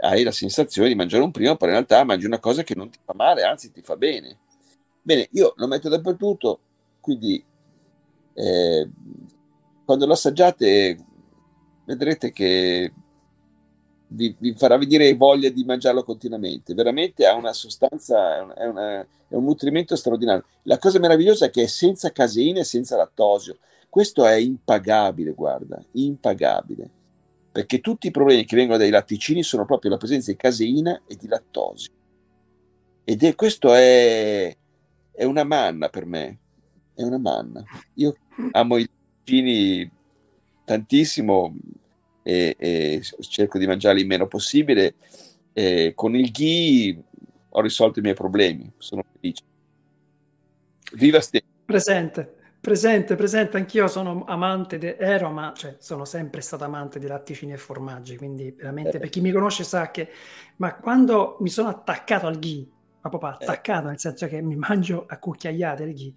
hai 0.00 0.22
la 0.22 0.30
sensazione 0.30 0.88
di 0.88 0.94
mangiare 0.94 1.24
un 1.24 1.30
primo, 1.30 1.56
però 1.56 1.70
in 1.70 1.78
realtà 1.78 2.04
mangi 2.04 2.26
una 2.26 2.38
cosa 2.38 2.62
che 2.62 2.74
non 2.74 2.90
ti 2.90 2.98
fa 3.02 3.14
male, 3.14 3.42
anzi 3.44 3.72
ti 3.72 3.80
fa 3.80 3.96
bene. 3.96 4.36
Bene, 5.00 5.26
io 5.32 5.54
lo 5.56 5.66
metto 5.66 5.88
dappertutto, 5.88 6.60
quindi 7.00 7.42
eh, 8.34 8.90
quando 9.86 10.06
lo 10.06 10.12
assaggiate 10.12 10.98
vedrete 11.86 12.30
che 12.30 12.92
vi, 14.08 14.36
vi, 14.38 14.52
farà 14.54 14.76
venire 14.76 15.14
voglia 15.14 15.48
di 15.48 15.64
mangiarlo 15.64 16.04
continuamente. 16.04 16.74
Veramente 16.74 17.26
ha 17.26 17.34
una 17.34 17.54
sostanza, 17.54 18.54
è, 18.54 18.66
una, 18.66 19.00
è, 19.00 19.34
un 19.34 19.44
nutrimento 19.44 19.96
straordinario. 19.96 20.44
La 20.64 20.78
cosa 20.78 20.98
meravigliosa 20.98 21.46
è 21.46 21.50
che 21.50 21.62
è 21.62 21.66
senza 21.66 22.12
caseina 22.12 22.60
e 22.60 22.64
senza 22.64 22.96
lattosio. 22.96 23.56
Questo 23.88 24.26
è 24.26 24.34
impagabile, 24.34 25.32
guarda, 25.32 25.82
impagabile. 25.92 26.90
Perché 27.58 27.80
tutti 27.80 28.06
i 28.06 28.12
problemi 28.12 28.44
che 28.44 28.54
vengono 28.54 28.78
dai 28.78 28.88
latticini 28.88 29.42
sono 29.42 29.64
proprio 29.64 29.90
la 29.90 29.96
presenza 29.96 30.30
di 30.30 30.36
caseina 30.36 31.02
e 31.08 31.16
di 31.16 31.26
lattosio. 31.26 31.90
Ed 33.02 33.24
è, 33.24 33.34
questo 33.34 33.74
è, 33.74 34.56
è 35.10 35.24
una 35.24 35.42
manna 35.42 35.88
per 35.88 36.06
me. 36.06 36.38
È 36.94 37.02
una 37.02 37.18
manna. 37.18 37.64
Io 37.94 38.14
amo 38.52 38.76
i 38.76 38.88
latticini 38.88 39.90
tantissimo 40.64 41.56
e, 42.22 42.54
e, 42.56 43.02
cerco 43.22 43.58
di 43.58 43.66
mangiarli 43.66 44.02
il 44.02 44.06
meno 44.06 44.28
possibile. 44.28 44.94
E 45.52 45.94
con 45.96 46.14
il 46.14 46.30
ghee 46.30 47.02
ho 47.48 47.60
risolto 47.60 47.98
i 47.98 48.02
miei 48.02 48.14
problemi, 48.14 48.70
sono 48.78 49.02
felice. 49.14 49.42
Viva 50.92 51.20
Ste. 51.20 51.42
Presente, 51.64 52.36
presente, 52.68 53.16
presente. 53.16 53.56
Anch'io 53.56 53.88
sono 53.88 54.24
amante, 54.26 54.76
de, 54.76 54.96
ero, 54.98 55.30
ma 55.30 55.54
cioè, 55.56 55.76
sono 55.78 56.04
sempre 56.04 56.42
stato 56.42 56.64
amante 56.64 56.98
di 56.98 57.06
latticini 57.06 57.52
e 57.52 57.56
formaggi, 57.56 58.18
quindi 58.18 58.50
veramente 58.50 58.98
eh. 58.98 59.00
per 59.00 59.08
chi 59.08 59.22
mi 59.22 59.32
conosce 59.32 59.64
sa 59.64 59.90
che, 59.90 60.10
ma 60.56 60.76
quando 60.76 61.38
mi 61.40 61.48
sono 61.48 61.70
attaccato 61.70 62.26
al 62.26 62.38
ghee, 62.38 62.66
ma 63.00 63.08
proprio 63.08 63.30
eh. 63.30 63.34
attaccato, 63.44 63.86
eh. 63.86 63.90
nel 63.90 63.98
senso 63.98 64.26
che 64.26 64.42
mi 64.42 64.54
mangio 64.54 65.06
a 65.08 65.18
cucchiaiate 65.18 65.82
il 65.82 65.94
ghee, 65.94 66.14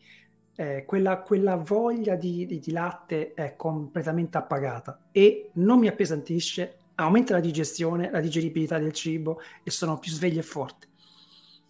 eh, 0.55 0.83
quella, 0.85 1.21
quella, 1.21 1.55
voglia 1.55 2.15
di, 2.15 2.45
di, 2.45 2.59
di, 2.59 2.71
latte 2.71 3.33
è 3.33 3.55
completamente 3.55 4.37
appagata 4.37 5.07
e 5.13 5.51
non 5.53 5.79
mi 5.79 5.87
appesantisce, 5.87 6.79
aumenta 6.95 7.33
la 7.33 7.39
digestione, 7.39 8.11
la 8.11 8.19
digeribilità 8.19 8.77
del 8.77 8.91
cibo 8.91 9.39
e 9.63 9.71
sono 9.71 9.97
più 9.99 10.11
sveglio 10.11 10.39
e 10.39 10.43
forte. 10.43 10.87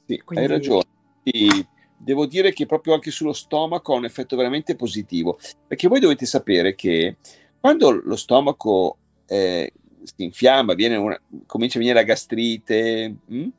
Sì, 0.08 0.18
Quindi, 0.26 0.44
hai 0.44 0.52
ragione. 0.52 0.84
sì, 1.24 1.68
devo 2.04 2.26
dire 2.26 2.52
che 2.54 2.66
proprio 2.66 2.94
anche 2.94 3.12
sullo 3.12 3.34
stomaco 3.34 3.94
ha 3.94 3.98
un 3.98 4.06
effetto 4.06 4.36
veramente 4.36 4.76
positivo, 4.76 5.38
perché 5.68 5.88
voi 5.88 6.00
dovete 6.00 6.26
sapere 6.26 6.76
che 6.76 7.18
quando 7.60 7.92
lo 7.92 8.16
stomaco 8.16 8.98
eh, 9.28 9.72
si 10.04 10.24
infiamma, 10.24 10.74
una, 10.98 11.20
comincia 11.46 11.78
a 11.78 11.82
venire 11.82 12.00
la 12.00 12.06
gastrite, 12.06 13.16
mh? 13.26 13.38
Hm? 13.38 13.50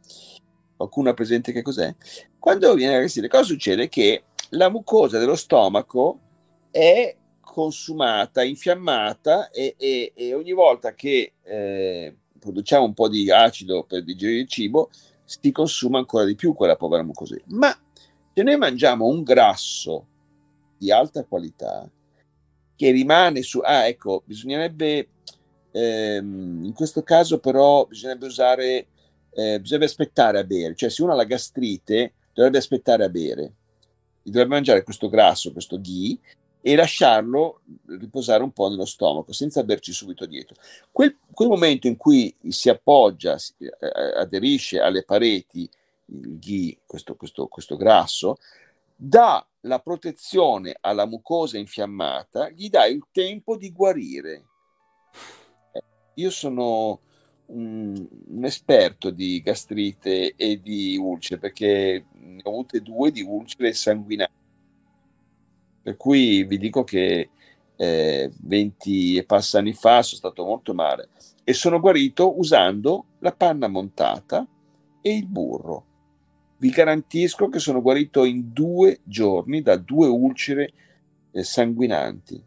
qualcuno 0.77 1.11
ha 1.11 1.15
presente 1.15 1.53
che 1.53 1.63
cos'è? 1.63 1.95
Quando 2.39 2.75
viene 2.75 2.95
la 2.95 3.01
gastrite, 3.01 3.29
cosa 3.29 3.45
succede? 3.45 3.89
Che 3.89 4.25
la 4.51 4.69
mucosa 4.69 5.19
dello 5.19 5.37
stomaco 5.37 6.19
è 6.71 7.15
consumata, 7.41 8.43
infiammata 8.43 9.51
e, 9.51 9.77
e, 9.79 10.13
e 10.15 10.35
ogni 10.35 10.53
volta 10.53 10.95
che 10.95 11.35
eh, 11.45 12.17
produciamo 12.39 12.85
un 12.85 12.95
po' 12.95 13.09
di 13.09 13.31
acido 13.31 13.85
per 13.85 14.03
digerire 14.03 14.41
il 14.41 14.49
cibo, 14.49 14.91
si 15.25 15.53
consuma 15.53 15.99
ancora 15.99 16.25
di 16.25 16.35
più 16.35 16.55
quella 16.55 16.77
povera 16.77 17.05
mucosa. 17.05 17.37
Ma 17.47 17.77
se 18.35 18.43
noi 18.43 18.57
mangiamo 18.57 19.07
un 19.07 19.23
grasso 19.23 20.07
di 20.79 20.91
alta 20.91 21.25
qualità 21.25 21.89
che 22.75 22.91
rimane 22.91 23.43
su... 23.43 23.61
Ah, 23.61 23.87
ecco, 23.87 24.23
bisognerebbe... 24.25 25.09
Ehm, 25.71 26.65
in 26.65 26.73
questo 26.75 27.03
caso 27.03 27.39
però 27.39 27.87
bisognerebbe 27.87 28.27
usare... 28.27 28.87
Eh, 29.35 29.61
bisognerebbe 29.61 29.85
aspettare 29.91 30.39
a 30.39 30.45
bere. 30.45 30.75
Cioè 30.75 30.91
se 30.91 31.03
uno 31.03 31.13
ha 31.13 31.17
la 31.17 31.25
gastrite 31.25 32.13
dovrebbe 32.33 32.59
aspettare 32.59 33.05
a 33.05 33.09
bere. 33.09 33.53
Dovrebbe 34.23 34.55
mangiare 34.55 34.83
questo 34.83 35.09
grasso, 35.09 35.53
questo 35.53 35.81
ghee, 35.81 36.19
e 36.65 36.77
lasciarlo 36.77 37.61
riposare 37.87 38.43
un 38.43 38.53
po' 38.53 38.69
nello 38.69 38.85
stomaco 38.85 39.33
senza 39.33 39.65
berci 39.65 39.93
subito 39.93 40.27
dietro. 40.27 40.55
Quel, 40.93 41.19
quel 41.33 41.49
momento 41.49 41.89
in 41.89 41.97
cui 41.97 42.33
si 42.49 42.69
appoggia, 42.69 43.37
si, 43.37 43.53
eh, 43.59 43.71
aderisce 44.17 44.79
alle 44.79 45.03
pareti 45.03 45.69
il 46.07 46.39
ghee, 46.39 46.79
questo, 46.87 47.15
questo, 47.17 47.47
questo 47.47 47.77
grasso, 47.77 48.37
dà 48.95 49.47
la 49.61 49.79
protezione 49.79 50.77
alla 50.81 51.07
mucosa 51.07 51.59
infiammata, 51.59 52.51
gli 52.51 52.69
dà 52.69 52.87
il 52.87 53.07
tempo 53.11 53.57
di 53.57 53.71
guarire. 53.73 54.45
Eh, 55.73 55.83
io 56.15 56.31
sono 56.31 57.01
un, 57.47 58.09
un, 58.29 58.45
esperto 58.45 59.11
di 59.11 59.41
gastrite 59.41 60.35
e 60.37 60.61
di 60.61 60.97
ulcere 60.97 61.41
perché 61.41 62.07
ne 62.13 62.41
ho 62.43 62.51
avute 62.51 62.81
due 62.81 63.11
di 63.11 63.23
ulcere 63.23 63.73
sanguinanti 63.73 64.41
per 65.83 65.97
cui 65.97 66.45
vi 66.45 66.59
dico 66.59 66.85
che 66.85 67.31
eh, 67.77 68.31
20 68.43 69.17
e 69.17 69.25
passa 69.25 69.59
anni 69.59 69.73
fa 69.73 70.03
sono 70.03 70.19
stato 70.19 70.45
molto 70.45 70.73
male 70.75 71.09
e 71.43 71.53
sono 71.53 71.81
guarito 71.81 72.39
usando 72.39 73.07
la 73.19 73.33
panna 73.33 73.67
montata 73.67 74.47
e 75.01 75.17
il 75.17 75.27
burro. 75.27 75.87
Vi 76.63 76.71
garantisco 76.71 77.49
che 77.49 77.59
sono 77.59 77.83
guarito 77.83 78.23
in 78.23 78.53
due 78.53 79.01
giorni 79.03 79.63
da 79.63 79.77
due 79.77 80.07
ulcere 80.07 80.73
eh, 81.33 81.43
sanguinanti. 81.43 82.41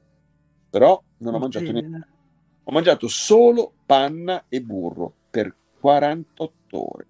Però 0.69 1.03
non 1.17 1.33
ho 1.33 1.37
mangiato 1.37 1.69
niente. 1.69 2.07
Ho 2.63 2.71
mangiato 2.71 3.09
solo 3.09 3.73
panna 3.85 4.45
e 4.47 4.61
burro 4.61 5.11
per 5.29 5.53
48 5.81 6.93
ore. 6.93 7.07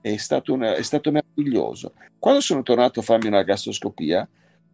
È 0.00 0.16
stato, 0.16 0.52
una, 0.52 0.74
è 0.74 0.82
stato 0.82 1.12
meraviglioso. 1.12 1.92
Quando 2.18 2.40
sono 2.40 2.64
tornato 2.64 2.98
a 2.98 3.04
farmi 3.04 3.28
una 3.28 3.44
gastroscopia, 3.44 4.22
ha 4.22 4.28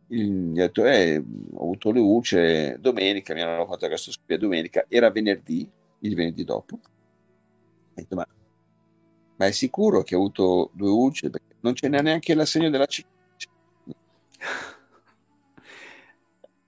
detto, 0.09 0.87
eh, 0.87 1.23
ho 1.53 1.63
avuto 1.65 1.91
le 1.91 2.01
ulcere 2.01 2.79
domenica, 2.81 3.35
mi 3.35 3.43
hanno 3.43 3.67
fatto 3.67 3.85
la 3.85 3.91
gastroscopia 3.91 4.39
domenica, 4.39 4.87
era 4.89 5.11
venerdì, 5.11 5.71
il 5.99 6.15
venerdì 6.15 6.45
dopo. 6.45 6.77
Ho 6.77 7.93
detto, 7.93 8.17
ma, 8.17 8.27
ma 9.37 9.47
è 9.47 9.51
sicuro 9.51 10.03
che 10.03 10.15
ho 10.15 10.19
avuto 10.19 10.71
due 10.73 10.91
ulcere? 10.91 11.31
Perché 11.31 11.57
non 11.61 11.75
ce 11.75 11.89
n'è 11.89 12.01
neanche 12.01 12.35
la 12.35 12.45
segno 12.45 12.71
della 12.71 12.87
cicatrice. 12.87 13.49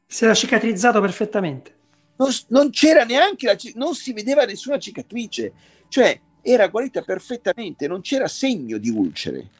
Si 0.06 0.24
era 0.24 0.34
cicatrizzato 0.34 1.00
perfettamente. 1.00 1.74
Non, 2.16 2.30
non 2.48 2.70
c'era 2.70 3.04
neanche 3.04 3.46
la 3.46 3.56
non 3.74 3.94
si 3.94 4.12
vedeva 4.12 4.44
nessuna 4.44 4.78
cicatrice, 4.78 5.52
cioè 5.88 6.18
era 6.40 6.68
guarita 6.68 7.02
perfettamente, 7.02 7.86
non 7.86 8.00
c'era 8.00 8.26
segno 8.26 8.78
di 8.78 8.88
ulcere. 8.88 9.50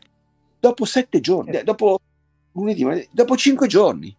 Dopo 0.59 0.85
sette 0.85 1.21
giorni, 1.21 1.57
eh. 1.57 1.63
dopo 1.65 2.01
lunedì, 2.53 3.09
dopo 3.11 3.37
cinque 3.37 3.67
giorni. 3.67 4.17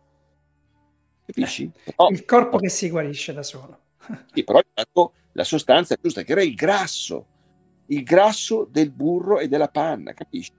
Capisci? 1.26 1.64
Eh, 1.64 1.94
però, 1.94 2.10
il 2.10 2.24
corpo 2.26 2.58
che 2.58 2.70
si 2.70 2.90
guarisce 2.90 3.34
da 3.34 3.44
solo. 3.44 3.80
sì, 4.32 4.44
però 4.44 4.62
la 5.32 5.44
sostanza 5.44 5.98
giusta, 6.00 6.22
che 6.22 6.32
era 6.32 6.44
il 6.44 6.54
grasso, 6.54 7.26
il 7.88 8.04
grasso 8.04 8.68
del 8.70 8.92
burro 8.92 9.40
e 9.40 9.48
della 9.48 9.70
panna, 9.70 10.14
capisci? 10.14 10.52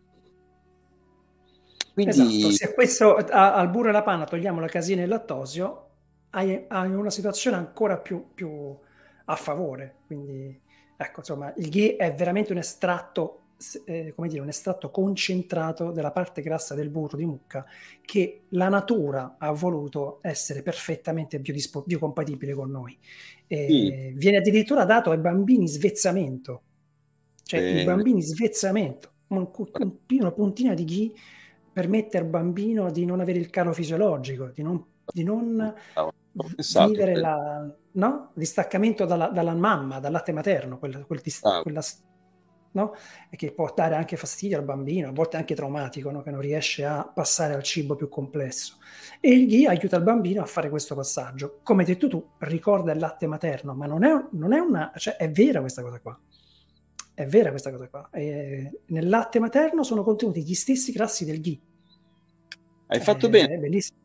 Quindi... 1.92 2.12
Esatto, 2.12 2.50
se 2.52 2.74
questo 2.74 3.16
a, 3.16 3.54
al 3.54 3.70
burro 3.70 3.86
e 3.86 3.90
alla 3.90 4.02
panna 4.02 4.24
togliamo 4.24 4.60
la 4.60 4.68
casina 4.68 5.00
e 5.00 5.04
il 5.04 5.10
lattosio, 5.10 5.88
hai, 6.30 6.64
hai 6.68 6.92
una 6.92 7.10
situazione 7.10 7.56
ancora 7.56 7.98
più, 7.98 8.26
più 8.34 8.76
a 9.24 9.36
favore. 9.36 9.96
Quindi, 10.06 10.60
ecco, 10.96 11.20
insomma, 11.20 11.52
il 11.56 11.68
ghee 11.68 11.96
è 11.96 12.14
veramente 12.14 12.52
un 12.52 12.58
estratto 12.58 13.42
eh, 13.86 14.12
come 14.14 14.28
dire, 14.28 14.40
un 14.40 14.48
estratto 14.48 14.90
concentrato 14.90 15.90
della 15.90 16.12
parte 16.12 16.42
grassa 16.42 16.74
del 16.74 16.90
burro 16.90 17.16
di 17.16 17.26
mucca 17.26 17.66
che 18.02 18.42
la 18.50 18.68
natura 18.68 19.34
ha 19.38 19.50
voluto 19.50 20.20
essere 20.22 20.62
perfettamente 20.62 21.40
biodispo- 21.40 21.82
biocompatibile 21.84 22.54
con 22.54 22.70
noi. 22.70 22.96
Eh, 23.46 23.66
sì. 23.68 24.12
Viene 24.14 24.36
addirittura 24.36 24.84
dato 24.84 25.10
ai 25.10 25.18
bambini 25.18 25.66
svezzamento, 25.66 26.62
cioè 27.48 27.60
eh. 27.60 27.80
i 27.80 27.84
bambini 27.84 28.20
svezzamento, 28.20 29.10
un, 29.28 29.48
un, 29.56 29.96
una 30.06 30.32
puntina 30.32 30.74
di 30.74 30.84
ghee 30.84 31.12
permette 31.72 32.18
al 32.18 32.26
bambino 32.26 32.90
di 32.90 33.06
non 33.06 33.20
avere 33.20 33.38
il 33.38 33.48
calo 33.48 33.72
fisiologico, 33.72 34.48
di 34.48 34.62
non, 34.62 34.84
di 35.10 35.24
non 35.24 35.74
vivere 36.86 37.14
la, 37.16 37.74
no? 37.92 38.32
distaccamento 38.34 39.06
dalla, 39.06 39.28
dalla, 39.28 39.54
mamma, 39.54 39.98
dal 39.98 40.12
latte 40.12 40.32
materno, 40.32 40.78
quella, 40.78 40.98
quel 41.04 41.20
dist- 41.22 41.46
ah. 41.46 41.62
quella 41.62 41.80
no? 42.72 42.94
e 43.30 43.36
che 43.36 43.52
può 43.52 43.72
dare 43.74 43.94
anche 43.94 44.18
fastidio 44.18 44.58
al 44.58 44.64
bambino, 44.64 45.08
a 45.08 45.12
volte 45.12 45.38
anche 45.38 45.54
traumatico, 45.54 46.10
no? 46.10 46.20
che 46.20 46.30
non 46.30 46.40
riesce 46.40 46.84
a 46.84 47.02
passare 47.02 47.54
al 47.54 47.62
cibo 47.62 47.96
più 47.96 48.10
complesso. 48.10 48.76
E 49.20 49.30
il 49.30 49.46
GHI 49.46 49.68
aiuta 49.68 49.96
il 49.96 50.02
bambino 50.02 50.42
a 50.42 50.46
fare 50.46 50.68
questo 50.68 50.94
passaggio. 50.94 51.60
Come 51.62 51.80
hai 51.80 51.88
detto 51.88 52.08
tu, 52.08 52.30
ricorda 52.40 52.92
il 52.92 52.98
latte 52.98 53.26
materno, 53.26 53.72
ma 53.72 53.86
non 53.86 54.04
è, 54.04 54.12
non 54.32 54.52
è 54.52 54.58
una... 54.58 54.92
cioè 54.96 55.16
è 55.16 55.30
vera 55.30 55.60
questa 55.60 55.80
cosa 55.80 55.98
qua. 55.98 56.20
È 57.18 57.26
vera 57.26 57.50
questa 57.50 57.72
cosa 57.72 57.88
qua. 57.88 58.08
E 58.12 58.82
nel 58.86 59.08
latte 59.08 59.40
materno 59.40 59.82
sono 59.82 60.04
contenuti 60.04 60.44
gli 60.44 60.54
stessi 60.54 60.92
grassi 60.92 61.24
del 61.24 61.40
GHI. 61.40 61.60
Hai 62.86 63.00
fatto 63.00 63.26
è, 63.26 63.28
bene. 63.28 63.54
È 63.54 63.58
bellissimo. 63.58 63.98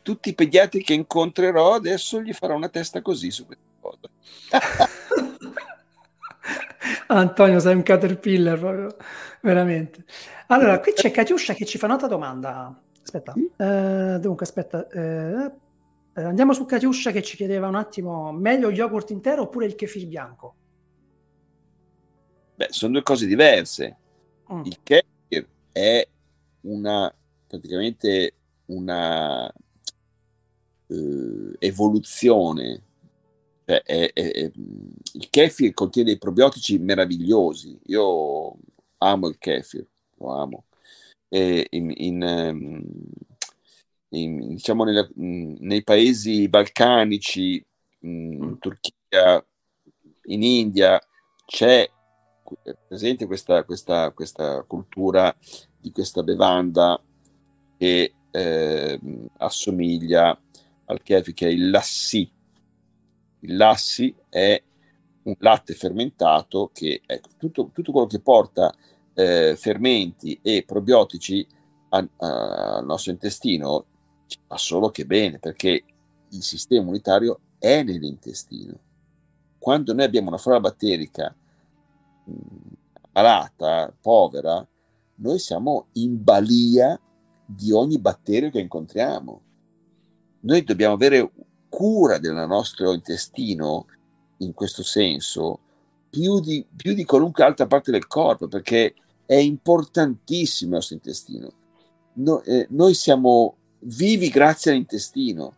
Tutti 0.00 0.30
i 0.30 0.34
pediatri 0.34 0.82
che 0.82 0.94
incontrerò 0.94 1.74
adesso 1.74 2.22
gli 2.22 2.32
farò 2.32 2.54
una 2.54 2.70
testa 2.70 3.02
così 3.02 3.30
su 3.30 3.44
questa 3.44 3.64
cosa. 3.78 4.08
Antonio, 7.08 7.60
sei 7.60 7.74
un 7.74 7.82
caterpillar 7.82 8.58
proprio, 8.58 8.96
veramente. 9.42 10.06
Allora, 10.46 10.80
qui 10.80 10.94
c'è 10.94 11.10
Katiuscia 11.10 11.52
che 11.52 11.66
ci 11.66 11.76
fa 11.76 11.84
un'altra 11.84 12.08
domanda. 12.08 12.74
Aspetta, 13.02 13.34
eh, 13.34 14.18
dunque, 14.18 14.46
aspetta. 14.46 14.88
Eh, 14.88 15.52
eh, 16.14 16.22
andiamo 16.22 16.54
su 16.54 16.64
Katiuscia 16.64 17.10
che 17.10 17.20
ci 17.20 17.36
chiedeva 17.36 17.68
un 17.68 17.74
attimo, 17.74 18.32
meglio 18.32 18.70
yogurt 18.70 19.10
intero 19.10 19.42
oppure 19.42 19.66
il 19.66 19.74
kefir 19.74 20.06
bianco? 20.06 20.54
Beh, 22.54 22.68
sono 22.70 22.92
due 22.92 23.02
cose 23.02 23.26
diverse. 23.26 23.96
Mm. 24.52 24.64
Il 24.64 24.78
kefir 24.82 25.46
è 25.72 26.06
una, 26.62 27.12
praticamente 27.46 28.34
una 28.66 29.52
uh, 30.86 31.54
evoluzione 31.58 32.82
cioè, 33.66 33.82
è, 33.82 34.12
è, 34.12 34.30
è, 34.30 34.50
il 35.14 35.30
kefir 35.30 35.72
contiene 35.72 36.10
dei 36.10 36.18
probiotici 36.18 36.78
meravigliosi. 36.78 37.78
Io 37.86 38.56
amo 38.98 39.28
il 39.28 39.38
kefir, 39.38 39.86
lo 40.18 40.34
amo. 40.34 40.64
E 41.28 41.66
in, 41.70 41.92
in, 41.96 42.22
ehm, 42.22 42.84
in, 44.10 44.48
diciamo 44.48 44.84
nella, 44.84 45.08
nei 45.14 45.82
paesi 45.82 46.48
balcanici, 46.48 47.64
in 48.00 48.44
mm. 48.44 48.52
Turchia, 48.58 49.44
in 50.24 50.42
India, 50.42 51.00
c'è 51.46 51.88
presente 52.86 53.26
questa, 53.26 53.64
questa, 53.64 54.10
questa 54.10 54.62
cultura 54.62 55.34
di 55.80 55.90
questa 55.90 56.22
bevanda 56.22 57.00
che 57.76 58.12
eh, 58.30 59.00
assomiglia 59.38 60.38
al 60.86 61.02
kefir, 61.02 61.34
che 61.34 61.46
è 61.46 61.50
il 61.50 61.70
lassi 61.70 62.30
il 63.44 63.56
lassi 63.56 64.14
è 64.28 64.60
un 65.24 65.34
latte 65.38 65.74
fermentato 65.74 66.70
che 66.72 67.00
ecco, 67.06 67.28
tutto, 67.38 67.70
tutto 67.72 67.92
quello 67.92 68.06
che 68.06 68.20
porta 68.20 68.74
eh, 69.14 69.54
fermenti 69.56 70.38
e 70.42 70.64
probiotici 70.66 71.46
al 71.90 72.08
nostro 72.84 73.12
intestino 73.12 73.84
ci 74.26 74.38
fa 74.46 74.56
solo 74.56 74.90
che 74.90 75.06
bene 75.06 75.38
perché 75.38 75.84
il 76.30 76.42
sistema 76.42 76.80
immunitario 76.80 77.38
è 77.58 77.82
nell'intestino. 77.82 78.76
Quando 79.58 79.94
noi 79.94 80.04
abbiamo 80.04 80.28
una 80.28 80.38
flora 80.38 80.60
batterica 80.60 81.34
malata, 83.12 83.94
povera, 84.00 84.66
noi 85.16 85.38
siamo 85.38 85.86
in 85.92 86.22
balia 86.22 86.98
di 87.44 87.72
ogni 87.72 87.98
batterio 87.98 88.50
che 88.50 88.60
incontriamo. 88.60 89.40
Noi 90.40 90.62
dobbiamo 90.62 90.94
avere 90.94 91.30
cura 91.68 92.18
del 92.18 92.34
nostro 92.46 92.92
intestino 92.92 93.86
in 94.38 94.52
questo 94.52 94.82
senso 94.82 95.60
più 96.10 96.38
di, 96.40 96.64
più 96.74 96.94
di 96.94 97.04
qualunque 97.04 97.42
altra 97.42 97.66
parte 97.66 97.90
del 97.90 98.06
corpo 98.06 98.46
perché 98.46 98.94
è 99.26 99.34
importantissimo 99.34 100.70
il 100.70 100.76
nostro 100.76 100.94
intestino. 100.94 101.52
No, 102.14 102.42
eh, 102.42 102.66
noi 102.70 102.94
siamo 102.94 103.56
vivi 103.80 104.28
grazie 104.28 104.70
all'intestino. 104.70 105.56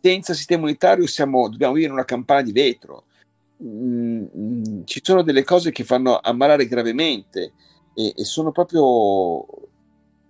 Senza 0.00 0.32
sistema 0.32 0.60
immunitario 0.60 1.06
siamo, 1.06 1.48
dobbiamo 1.48 1.74
vivere 1.74 1.92
in 1.92 1.98
una 1.98 2.06
campana 2.06 2.42
di 2.42 2.52
vetro. 2.52 3.04
Mm, 3.62 4.84
ci 4.84 5.00
sono 5.02 5.22
delle 5.22 5.44
cose 5.44 5.70
che 5.70 5.84
fanno 5.84 6.18
ammalare 6.18 6.66
gravemente 6.66 7.52
e, 7.94 8.14
e 8.16 8.24
sono 8.24 8.52
proprio 8.52 9.44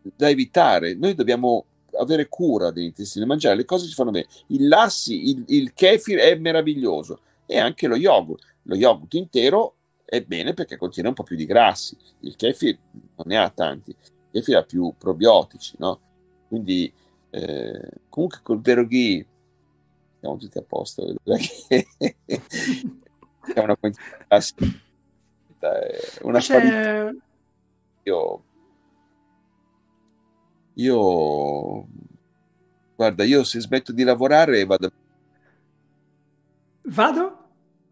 da 0.03 0.29
evitare. 0.29 0.95
Noi 0.95 1.15
dobbiamo 1.15 1.65
avere 1.99 2.29
cura 2.29 2.71
dell'intestino, 2.71 3.27
mangiare 3.27 3.57
le 3.57 3.65
cose 3.65 3.87
ci 3.87 3.95
fanno 3.95 4.11
bene. 4.11 4.27
Il 4.49 4.67
lassi, 4.69 5.31
il, 5.31 5.45
il 5.49 5.73
kefir 5.73 6.19
è 6.19 6.35
meraviglioso 6.37 7.21
e 7.47 7.59
anche 7.59 7.87
lo 7.87 7.97
yogurt. 7.97 8.45
Lo 8.65 8.75
yogurt 8.75 9.15
intero 9.15 9.75
è 10.05 10.23
bene 10.23 10.55
perché 10.55 10.77
contiene 10.77 11.09
un 11.09 11.15
po' 11.15 11.23
più 11.23 11.37
di 11.37 11.47
grassi. 11.47 11.97
Il 12.21 12.35
kefir 12.37 12.77
non 12.93 13.27
ne 13.27 13.39
ha 13.39 13.49
tanti, 13.51 13.91
il 13.91 14.31
kefir 14.33 14.57
ha 14.57 14.63
più 14.65 14.93
probiotici, 14.99 15.77
no? 15.79 16.01
Quindi 16.49 16.93
eh, 17.31 17.89
comunque 18.09 18.41
col 18.43 18.61
vero 18.61 18.85
ghee 18.87 19.25
siamo 20.19 20.37
tutti 20.37 20.59
a 20.59 20.63
posto. 20.63 21.15
è 23.55 23.59
una 23.61 23.77
quantità 23.77 24.05
una 26.23 26.41
qualità. 26.41 27.13
Io, 28.05 28.45
io 30.75 31.87
guarda, 32.97 33.25
io 33.25 33.45
se 33.45 33.61
smetto 33.61 33.93
di 33.93 34.03
lavorare 34.03 34.65
vado 34.65 34.91
Vado? 36.83 37.39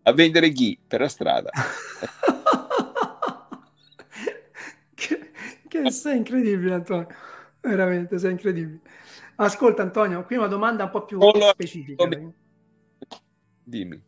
A 0.03 0.13
vendere 0.13 0.51
ghee 0.51 0.79
per 0.87 1.01
la 1.01 1.09
strada. 1.09 1.51
che, 4.95 5.31
che 5.69 5.91
sei 5.91 6.17
incredibile, 6.17 6.75
Antonio. 6.75 7.09
Veramente, 7.61 8.19
sei 8.19 8.31
incredibile. 8.33 8.81
Ascolta, 9.37 9.83
Antonio, 9.83 10.25
qui 10.25 10.37
una 10.37 10.47
domanda 10.47 10.85
un 10.85 10.91
po' 10.91 11.05
più 11.05 11.21
Solo 11.21 11.49
specifica. 11.49 12.09
Dimmi. 13.63 14.03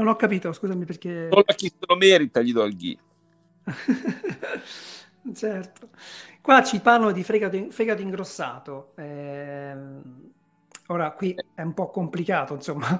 Non 0.00 0.08
ho 0.08 0.16
capito, 0.16 0.50
scusami 0.50 0.86
perché... 0.86 1.28
Solo 1.28 1.44
a 1.46 1.52
chi 1.52 1.68
se 1.68 1.76
lo 1.80 1.94
merita 1.94 2.40
gli 2.40 2.54
do 2.54 2.64
il 2.64 2.74
ghee. 2.74 2.98
certo. 5.34 5.90
Qua 6.40 6.62
ci 6.62 6.80
parlano 6.80 7.12
di 7.12 7.22
fegato, 7.22 7.66
fegato 7.68 8.00
ingrossato. 8.00 8.92
Eh, 8.96 9.76
ora 10.86 11.12
qui 11.12 11.36
è 11.54 11.60
un 11.60 11.74
po' 11.74 11.90
complicato, 11.90 12.54
insomma. 12.54 12.98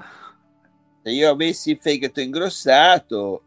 Se 1.03 1.11
io 1.11 1.31
avessi 1.31 1.71
il 1.71 1.79
fegato 1.81 2.21
ingrossato, 2.21 3.45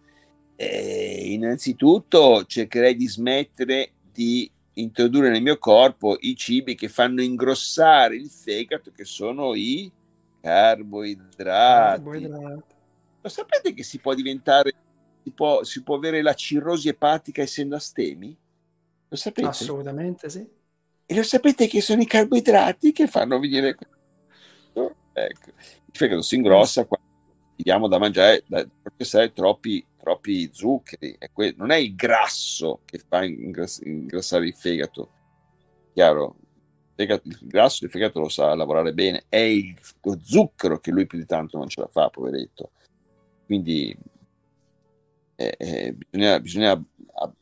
eh, 0.55 1.31
innanzitutto 1.31 2.45
cercherei 2.45 2.95
di 2.95 3.07
smettere 3.07 3.91
di 4.11 4.49
introdurre 4.73 5.29
nel 5.29 5.43
mio 5.43 5.59
corpo 5.59 6.17
i 6.21 6.35
cibi 6.35 6.73
che 6.73 6.89
fanno 6.89 7.21
ingrossare 7.21 8.15
il 8.15 8.31
fegato, 8.31 8.91
che 8.95 9.05
sono 9.05 9.53
i 9.53 9.91
carboidrati. 10.41 12.01
carboidrati. 12.01 12.72
Lo 13.23 13.29
sapete 13.29 13.73
che 13.73 13.83
si 13.83 13.99
può 13.99 14.13
diventare, 14.13 14.73
si 15.23 15.31
può, 15.31 15.63
si 15.63 15.81
può 15.81 15.95
avere 15.95 16.21
la 16.21 16.33
cirrosi 16.33 16.89
epatica 16.89 17.41
essendo 17.41 17.77
astemi? 17.77 18.37
Lo 19.07 19.15
sapete? 19.15 19.47
Assolutamente 19.47 20.29
sì. 20.29 20.45
E 21.05 21.15
lo 21.15 21.23
sapete 21.23 21.67
che 21.67 21.79
sono 21.79 22.01
i 22.01 22.05
carboidrati 22.05 22.91
che 22.91 23.07
fanno 23.07 23.39
venire 23.39 23.75
questo? 23.75 24.95
Ecco. 25.13 25.51
Il 25.85 25.93
fegato 25.93 26.21
si 26.21 26.35
ingrossa 26.35 26.83
quando 26.85 27.07
diamo 27.55 27.87
da 27.87 27.97
mangiare, 27.97 28.43
da 28.45 28.67
processare 28.81 29.31
troppi, 29.31 29.85
troppi 29.97 30.49
zuccheri. 30.51 31.15
È 31.17 31.31
que- 31.31 31.53
non 31.55 31.71
è 31.71 31.77
il 31.77 31.95
grasso 31.95 32.81
che 32.83 32.99
fa 33.07 33.23
ingrass- 33.23 33.85
ingrassare 33.85 34.47
il 34.47 34.53
fegato, 34.53 35.11
chiaro? 35.93 36.35
Il, 36.95 37.21
grasso 37.43 37.79
del 37.81 37.89
fegato 37.89 38.19
lo 38.19 38.27
sa 38.27 38.53
lavorare 38.53 38.93
bene, 38.93 39.23
è 39.29 39.37
il, 39.37 39.75
lo 40.01 40.19
zucchero 40.21 40.79
che 40.79 40.91
lui 40.91 41.05
più 41.05 41.17
di 41.17 41.25
tanto 41.25 41.57
non 41.57 41.69
ce 41.69 41.79
la 41.79 41.87
fa, 41.87 42.09
poveretto. 42.09 42.71
Quindi 43.53 43.95
eh, 45.35 45.55
eh, 45.59 45.93
bisogna, 45.93 46.39
bisogna 46.39 46.83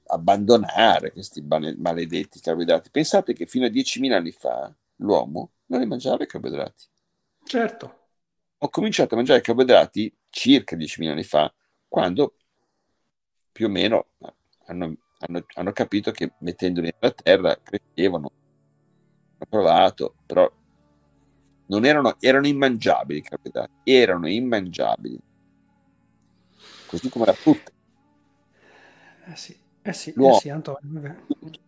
abbandonare 0.08 1.14
questi 1.14 1.42
maledetti 1.42 2.42
carboidrati. 2.42 2.90
Pensate 2.92 3.32
che 3.32 3.46
fino 3.46 3.66
a 3.66 3.70
10.000 3.70 4.12
anni 4.12 4.32
fa 4.34 4.76
l'uomo 4.98 5.52
non 5.68 5.80
li 5.80 5.86
mangiava 5.86 6.22
i 6.22 6.28
carboidrati. 6.28 6.84
Certo. 7.46 8.08
Ho 8.58 8.68
cominciato 8.68 9.14
a 9.14 9.18
mangiare 9.18 9.40
carboidrati 9.40 10.14
circa 10.30 10.76
10.000 10.76 11.12
anni 11.12 11.24
fa, 11.24 11.54
quando 11.88 12.36
più 13.54 13.68
o 13.68 13.70
meno 13.70 14.08
hanno, 14.66 14.98
hanno, 15.20 15.46
hanno 15.54 15.72
capito 15.72 16.12
che 16.12 16.34
mettendoli 16.40 16.94
nella 17.00 17.14
terra 17.14 17.58
crescevano. 17.64 18.32
Ho 19.38 19.46
provato, 19.48 20.16
però 20.26 20.52
non 21.68 21.86
erano, 21.86 22.18
erano 22.20 22.48
immangiabili 22.48 23.20
i 23.20 23.24
carboidrati, 23.24 23.72
erano 23.86 24.28
immangiabili 24.28 25.30
così 26.92 27.10
come 27.10 27.26
la 27.26 27.34
frutta. 27.34 27.72
Eh 29.28 29.36
sì, 29.38 29.58
eh 29.82 29.94
sì, 29.94 30.14
eh 30.16 30.34
sì 30.34 30.50
Antonio. 30.50 31.16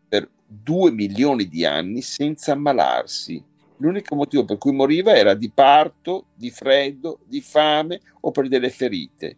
Per 0.10 0.30
due 0.46 0.92
milioni 0.92 1.48
di 1.48 1.66
anni 1.66 2.02
senza 2.02 2.52
ammalarsi. 2.52 3.52
L'unico 3.78 4.16
motivo 4.16 4.44
per 4.44 4.58
cui 4.58 4.74
moriva 4.74 5.16
era 5.16 5.34
di 5.34 5.50
parto, 5.50 6.28
di 6.36 6.52
freddo, 6.52 7.20
di 7.26 7.42
fame 7.42 8.02
o 8.20 8.32
per 8.32 8.50
delle 8.50 8.70
ferite 8.70 9.38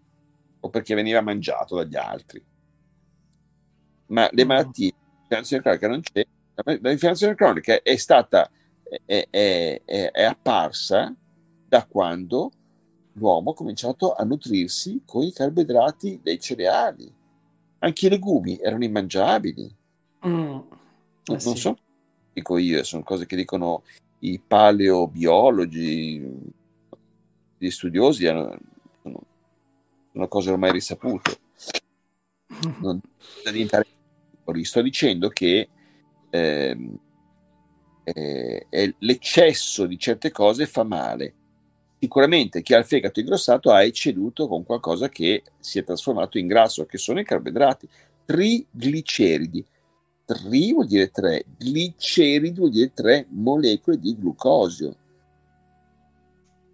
o 0.60 0.70
perché 0.70 0.96
veniva 0.96 1.22
mangiato 1.22 1.76
dagli 1.76 1.96
altri. 1.96 2.44
Ma 4.08 4.28
le 4.32 4.44
malattie, 4.44 4.94
l'infiammazione 5.20 5.64
cronica 5.64 5.88
non 5.88 6.02
c'è. 6.02 6.26
L'infiammazione 6.82 7.36
cronica 7.36 7.82
è 7.82 7.96
stata, 7.96 8.50
è, 9.06 9.28
è, 9.30 9.82
è, 9.84 10.12
è 10.12 10.24
apparsa 10.24 11.16
da 11.68 11.86
quando 11.86 12.52
l'uomo 13.16 13.52
ha 13.52 13.56
cominciato 13.56 14.14
a 14.14 14.24
nutrirsi 14.24 15.02
con 15.06 15.24
i 15.24 15.32
carboidrati 15.32 16.20
dei 16.22 16.40
cereali. 16.40 17.12
Anche 17.80 18.08
i 18.08 18.10
legumi 18.10 18.58
erano 18.58 18.84
immangiabili. 18.84 19.76
Mm. 20.28 20.38
Eh 20.38 20.64
non 21.26 21.40
sì. 21.40 21.58
so, 21.58 21.78
dico 22.34 22.58
io, 22.58 22.84
sono 22.84 23.04
cose 23.04 23.26
che 23.26 23.36
dicono 23.36 23.84
i 24.20 24.40
paleobiologi, 24.40 26.54
gli 27.58 27.70
studiosi, 27.70 28.26
sono, 28.26 28.58
sono 30.12 30.28
cose 30.28 30.52
ormai 30.52 30.72
risapute. 30.72 31.40
Non 32.80 33.02
diventare 33.44 33.86
sto 34.62 34.82
dicendo 34.82 35.30
che 35.30 35.68
eh, 36.30 36.90
eh, 38.04 38.96
l'eccesso 39.00 39.86
di 39.86 40.00
certe 40.00 40.32
cose 40.32 40.68
fa 40.68 40.84
male 40.84 41.34
sicuramente 42.06 42.62
chi 42.62 42.76
ha 42.76 42.78
il 42.78 42.86
fegato 42.86 43.20
ingrossato 43.20 43.72
ha 43.72 43.84
ecceduto 43.84 44.48
con 44.48 44.64
qualcosa 44.64 45.10
che 45.10 45.42
si 45.60 45.80
è 45.80 45.84
trasformato 45.84 46.38
in 46.38 46.46
grasso, 46.46 46.86
che 46.86 47.00
sono 47.00 47.20
i 47.20 47.26
carboidrati, 47.26 47.90
trigliceridi. 48.26 49.66
Tri 50.24 50.72
vuol 50.74 50.86
dire 50.86 51.10
tre, 51.10 51.46
gliceridi 51.58 52.60
vuol 52.60 52.70
dire 52.70 52.94
tre 52.94 53.26
molecole 53.30 53.98
di 53.98 54.16
glucosio. 54.16 54.96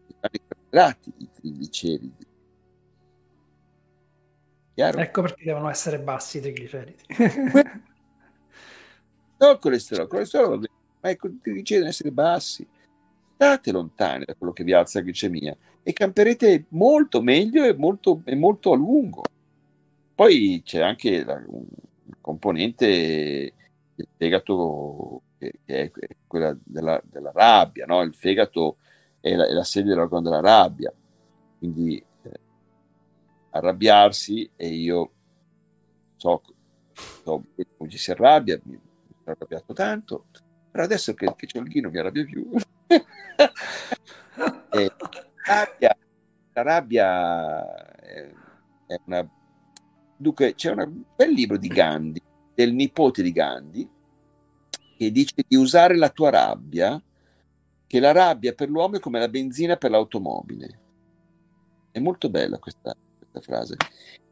I 0.08 0.16
carboidrati, 0.20 1.14
i 1.18 1.30
trigliceridi. 1.34 2.28
Chiaro? 4.74 4.99
Ecco 4.99 5.22
perché 5.22 5.45
devono 5.45 5.70
essere 5.70 5.99
bassi 5.99 6.40
i 6.40 6.41
trigliceridi. 6.41 7.03
no, 9.40 9.49
il 9.49 9.60
colesterolo, 9.60 10.03
il 10.03 10.12
colesterolo 10.12 10.62
ma 10.99 11.10
i 11.10 11.16
trigliceridi 11.16 11.70
devono 11.70 11.90
essere 11.90 12.12
bassi 12.12 12.68
state 13.41 13.72
lontani 13.72 14.23
da 14.23 14.35
quello 14.35 14.53
che 14.53 14.63
vi 14.63 14.72
alza 14.72 14.99
la 14.99 15.05
glicemia 15.05 15.57
e 15.81 15.93
camperete 15.93 16.65
molto 16.69 17.23
meglio 17.23 17.63
e 17.65 17.73
molto, 17.73 18.22
e 18.23 18.35
molto 18.35 18.72
a 18.72 18.76
lungo. 18.76 19.23
Poi 20.13 20.61
c'è 20.63 20.81
anche 20.81 21.23
la, 21.23 21.41
un 21.47 21.65
componente 22.22 23.53
del 23.95 24.07
fegato 24.15 25.23
che 25.39 25.53
è 25.65 25.91
quella 26.27 26.55
della, 26.63 27.01
della 27.03 27.31
rabbia, 27.34 27.88
no? 27.88 28.03
il 28.03 28.13
fegato 28.13 28.77
è 29.19 29.34
la, 29.34 29.47
è 29.47 29.53
la 29.53 29.63
sede 29.63 29.89
dell'organo 29.89 30.22
della 30.22 30.39
rabbia, 30.39 30.93
quindi 31.57 31.97
eh, 31.97 32.39
arrabbiarsi 33.49 34.51
e 34.55 34.68
io 34.68 35.11
so, 36.15 36.43
so 36.93 37.43
come 37.76 37.89
ci 37.89 37.97
si 37.97 38.11
arrabbia, 38.11 38.59
mi 38.65 38.80
sono 39.23 39.35
arrabbiato 39.35 39.73
tanto, 39.73 40.26
però 40.72 40.84
adesso 40.85 41.14
che, 41.14 41.34
che 41.35 41.45
c'è 41.45 41.60
il 41.60 41.68
ghino 41.68 41.89
mi 41.89 41.98
arrabbio 41.98 42.26
più. 42.26 42.49
e, 44.72 44.91
rabbia, 45.45 45.98
la 46.53 46.61
rabbia 46.61 47.95
è, 47.95 48.31
è 48.88 48.99
una... 49.06 49.30
Dunque, 50.18 50.56
c'è 50.56 50.72
un 50.72 51.03
bel 51.15 51.31
libro 51.31 51.57
di 51.57 51.68
Gandhi, 51.68 52.22
del 52.53 52.73
nipote 52.73 53.22
di 53.22 53.31
Gandhi 53.31 53.89
che 55.02 55.11
dice 55.11 55.43
di 55.48 55.56
usare 55.56 55.95
la 55.98 56.10
tua 56.10 56.30
rabbia, 56.30 57.02
che 57.88 57.99
la 57.99 58.11
rabbia 58.11 58.53
per 58.53 58.69
l'uomo 58.69 58.98
è 58.98 58.99
come 58.99 59.18
la 59.18 59.30
benzina 59.30 59.76
per 59.76 59.89
l'automobile. 59.89 60.80
È 61.89 61.98
molto 61.98 62.30
bella 62.30 62.60
questa, 62.60 62.95
questa 63.18 63.41
frase. 63.41 63.77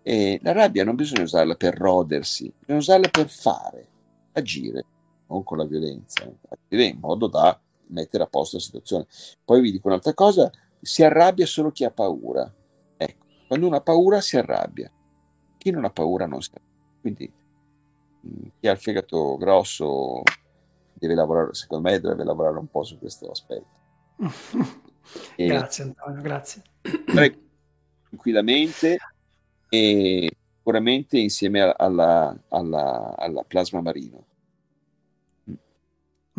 E 0.04 0.40
la 0.44 0.52
rabbia 0.52 0.84
non 0.84 0.96
bisogna 0.96 1.24
usarla 1.24 1.56
per 1.56 1.76
rodersi, 1.76 2.54
bisogna 2.56 2.78
usarla 2.78 3.08
per 3.10 3.30
fare, 3.30 3.88
agire, 4.34 4.86
non 5.30 5.44
con 5.44 5.58
la 5.58 5.66
violenza, 5.66 6.30
agire 6.50 6.86
in 6.86 7.00
modo 7.00 7.28
da 7.28 7.60
mettere 7.88 8.24
a 8.24 8.28
posto 8.28 8.58
la 8.58 8.64
situazione. 8.64 9.06
Poi 9.44 9.62
vi 9.62 9.72
dico 9.72 9.88
un'altra 9.88 10.14
cosa, 10.14 10.52
si 10.82 11.04
arrabbia 11.04 11.46
solo 11.46 11.72
chi 11.72 11.84
ha 11.84 11.92
paura. 11.92 12.52
Ecco, 12.98 13.26
quando 13.48 13.68
uno 13.68 13.76
ha 13.76 13.82
paura 13.82 14.22
si 14.22 14.38
arrabbia, 14.38 14.92
chi 15.58 15.72
non 15.72 15.86
ha 15.86 15.90
paura 15.90 16.26
non 16.26 16.42
si 16.42 16.52
arrabbia. 16.54 16.70
Quindi 17.02 17.32
mm, 18.28 18.48
chi 18.60 18.68
ha 18.68 18.72
il 18.72 18.80
fegato 18.80 19.38
grosso 19.38 20.24
deve 20.94 21.16
lavorare, 21.16 21.54
secondo 21.54 21.90
me 21.90 22.00
deve 22.00 22.24
lavorare 22.24 22.58
un 22.58 22.68
po' 22.68 22.84
su 22.84 22.98
questo 23.00 23.30
aspetto. 23.30 23.78
e, 25.38 25.46
grazie 25.46 25.84
Antonio, 25.84 26.22
grazie. 26.22 26.64
Tranquillamente 28.10 28.98
e 29.70 30.32
sicuramente 30.58 31.18
insieme 31.18 31.62
alla, 31.62 32.36
alla, 32.50 33.16
alla 33.18 33.44
plasma 33.44 33.82
marino. 33.82 34.26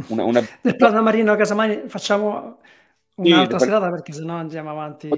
Una, 0.08 0.24
una... 0.24 0.40
Del 0.62 0.76
plasma 0.76 1.00
marino 1.00 1.32
a 1.32 1.36
Casamani 1.36 1.88
facciamo 1.88 2.58
un'altra 3.16 3.58
sì, 3.58 3.64
serata 3.64 3.90
perché 3.90 4.12
sennò 4.12 4.34
andiamo 4.34 4.70
avanti. 4.70 5.08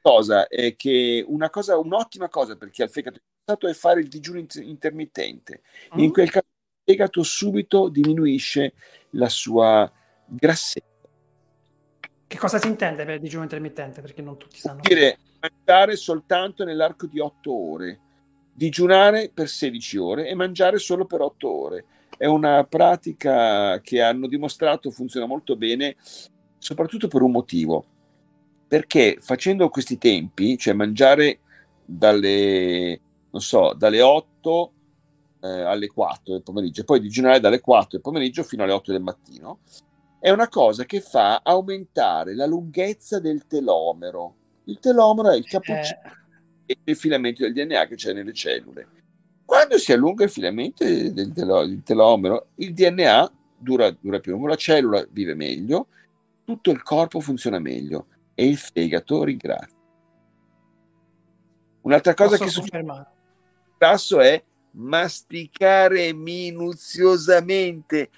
Cosa 0.00 0.46
è 0.48 0.76
che 0.76 1.24
una 1.26 1.50
cosa, 1.50 1.78
un'ottima 1.78 2.28
cosa 2.28 2.56
per 2.56 2.70
chi 2.70 2.82
ha 2.82 2.84
il 2.84 2.90
fegato 2.90 3.20
è 3.68 3.72
fare 3.72 4.00
il 4.00 4.08
digiuno 4.08 4.44
intermittente. 4.60 5.62
Mm. 5.94 5.98
In 5.98 6.12
quel 6.12 6.30
caso 6.30 6.46
il 6.46 6.92
fegato 6.92 7.22
subito 7.22 7.88
diminuisce 7.88 8.74
la 9.10 9.28
sua 9.28 9.90
grassezza. 10.26 10.92
Che 12.26 12.38
cosa 12.38 12.58
si 12.58 12.66
intende 12.66 13.04
per 13.04 13.20
digiuno 13.20 13.44
intermittente? 13.44 14.00
Perché 14.00 14.22
non 14.22 14.36
tutti 14.36 14.58
sanno. 14.58 14.80
Dire 14.82 15.18
mangiare 15.40 15.96
soltanto 15.96 16.64
nell'arco 16.64 17.06
di 17.06 17.20
8 17.20 17.52
ore, 17.52 18.00
digiunare 18.52 19.30
per 19.32 19.48
16 19.48 19.96
ore 19.98 20.28
e 20.28 20.34
mangiare 20.34 20.78
solo 20.78 21.04
per 21.04 21.20
8 21.20 21.48
ore. 21.48 21.84
È 22.16 22.26
una 22.26 22.64
pratica 22.64 23.80
che 23.80 24.00
hanno 24.02 24.26
dimostrato 24.26 24.90
funziona 24.90 25.26
molto 25.26 25.56
bene, 25.56 25.96
soprattutto 26.58 27.08
per 27.08 27.22
un 27.22 27.30
motivo. 27.30 27.84
Perché 28.66 29.18
facendo 29.20 29.68
questi 29.68 29.98
tempi, 29.98 30.56
cioè 30.56 30.74
mangiare 30.74 31.40
dalle, 31.84 33.00
non 33.30 33.40
so, 33.40 33.74
dalle 33.74 34.00
8 34.00 34.72
eh, 35.40 35.48
alle 35.48 35.88
4 35.88 36.32
del 36.32 36.42
pomeriggio 36.42 36.80
e 36.80 36.84
poi 36.84 37.00
digiunare 37.00 37.40
dalle 37.40 37.60
4 37.60 37.88
del 37.90 38.00
pomeriggio 38.00 38.42
fino 38.42 38.62
alle 38.62 38.72
8 38.72 38.92
del 38.92 39.02
mattino, 39.02 39.58
è 40.18 40.30
una 40.30 40.48
cosa 40.48 40.84
che 40.84 41.00
fa 41.00 41.42
aumentare 41.42 42.34
la 42.34 42.46
lunghezza 42.46 43.20
del 43.20 43.46
telomero. 43.46 44.34
Il 44.64 44.78
telomero 44.78 45.30
è 45.30 45.36
il 45.36 45.44
cappuccino 45.44 46.00
eh. 46.66 46.78
il 46.84 46.96
filamento 46.96 47.42
del 47.42 47.52
DNA 47.52 47.86
che 47.86 47.96
c'è 47.96 48.12
nelle 48.12 48.32
cellule. 48.32 48.86
Quando 49.44 49.78
si 49.78 49.92
allunga 49.92 50.24
il 50.24 50.30
filamento 50.30 50.84
del, 50.84 51.82
telomero, 51.84 52.48
il 52.56 52.72
DNA 52.72 53.32
dura, 53.58 53.90
dura 53.90 54.20
più 54.20 54.32
lungo, 54.32 54.48
la 54.48 54.56
cellula 54.56 55.06
vive 55.10 55.34
meglio, 55.34 55.88
tutto 56.44 56.70
il 56.70 56.82
corpo 56.82 57.20
funziona 57.20 57.58
meglio 57.58 58.06
e 58.34 58.46
il 58.46 58.56
fegato 58.56 59.22
ringrazia. 59.24 59.76
Un'altra 61.82 62.14
cosa 62.14 62.38
Posso 62.38 62.44
che 62.44 62.50
succede 62.50 63.06
grasso 63.76 64.20
è 64.20 64.42
masticare 64.72 66.12
minuziosamente, 66.12 68.10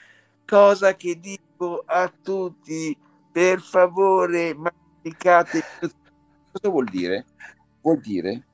cosa 0.47 0.95
che 0.95 1.19
dico 1.19 1.83
a 1.85 2.13
tutti, 2.23 2.97
per 3.33 3.61
favore, 3.61 4.55
masticate. 4.55 5.63
Cosa 6.53 6.69
vuol 6.71 6.87
dire? 6.87 7.27
Vuol 7.83 8.01
dire 8.01 8.47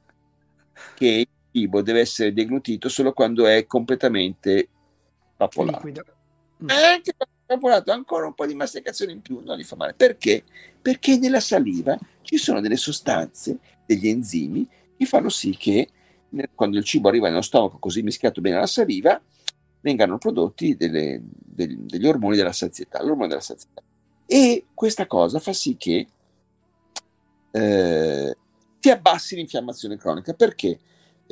che 0.94 1.26
cibo 1.52 1.82
deve 1.82 2.00
essere 2.00 2.32
deglutito 2.32 2.88
solo 2.88 3.12
quando 3.12 3.46
è 3.46 3.66
completamente 3.66 4.68
vapolato. 5.36 5.86
Mm. 6.62 6.68
Anche 6.68 7.14
vapolato, 7.46 7.92
ancora 7.92 8.26
un 8.26 8.34
po' 8.34 8.46
di 8.46 8.54
masticazione 8.54 9.12
in 9.12 9.20
più 9.20 9.40
non 9.44 9.58
gli 9.58 9.64
fa 9.64 9.76
male. 9.76 9.94
Perché? 9.94 10.44
Perché 10.80 11.18
nella 11.18 11.40
saliva 11.40 11.98
ci 12.22 12.36
sono 12.38 12.60
delle 12.60 12.76
sostanze, 12.76 13.58
degli 13.84 14.08
enzimi, 14.08 14.66
che 14.96 15.04
fanno 15.06 15.28
sì 15.28 15.56
che 15.56 15.88
quando 16.54 16.78
il 16.78 16.84
cibo 16.84 17.08
arriva 17.08 17.28
nello 17.28 17.42
stomaco 17.42 17.78
così 17.78 18.02
mischiato 18.02 18.40
bene 18.40 18.56
alla 18.56 18.66
saliva, 18.66 19.20
vengano 19.80 20.16
prodotti 20.16 20.76
delle, 20.76 21.20
degli, 21.22 21.74
degli 21.74 22.06
ormoni 22.06 22.36
della 22.36 22.52
sazietà, 22.52 23.02
l'ormone 23.02 23.28
della 23.28 23.40
sazietà. 23.40 23.82
E 24.24 24.66
questa 24.72 25.06
cosa 25.06 25.38
fa 25.40 25.52
sì 25.52 25.76
che 25.76 26.06
eh, 27.50 28.36
ti 28.80 28.90
abbassi 28.90 29.36
l'infiammazione 29.36 29.98
cronica. 29.98 30.32
Perché? 30.32 30.78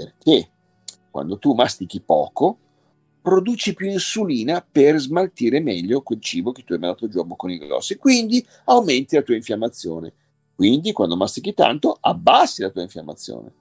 Perché 0.03 0.51
quando 1.11 1.39
tu 1.39 1.53
mastichi 1.53 2.01
poco, 2.01 2.59
produci 3.21 3.75
più 3.75 3.91
insulina 3.91 4.67
per 4.69 4.99
smaltire 4.99 5.61
meglio 5.61 6.01
quel 6.01 6.21
cibo 6.21 6.53
che 6.53 6.63
tu 6.65 6.73
hai 6.73 6.79
mandato 6.79 7.09
giù 7.09 7.19
a 7.19 7.25
bocconi 7.25 7.59
grossi. 7.59 7.97
Quindi 7.97 8.45
aumenti 8.65 9.17
la 9.17 9.23
tua 9.23 9.35
infiammazione. 9.35 10.13
Quindi 10.55 10.93
quando 10.93 11.17
mastichi 11.17 11.53
tanto, 11.53 11.97
abbassi 12.01 12.63
la 12.63 12.71
tua 12.71 12.83
infiammazione. 12.83 13.53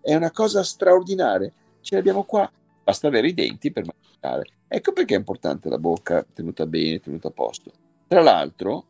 È 0.00 0.14
una 0.14 0.30
cosa 0.30 0.62
straordinaria. 0.62 1.52
Ce 1.80 1.94
l'abbiamo 1.94 2.24
qua. 2.24 2.50
Basta 2.82 3.08
avere 3.08 3.28
i 3.28 3.34
denti 3.34 3.70
per 3.70 3.84
masticare. 3.86 4.44
Ecco 4.68 4.92
perché 4.92 5.14
è 5.14 5.18
importante 5.18 5.68
la 5.68 5.78
bocca 5.78 6.26
tenuta 6.32 6.66
bene, 6.66 7.00
tenuta 7.00 7.28
a 7.28 7.32
posto. 7.32 7.72
Tra 8.06 8.20
l'altro, 8.20 8.84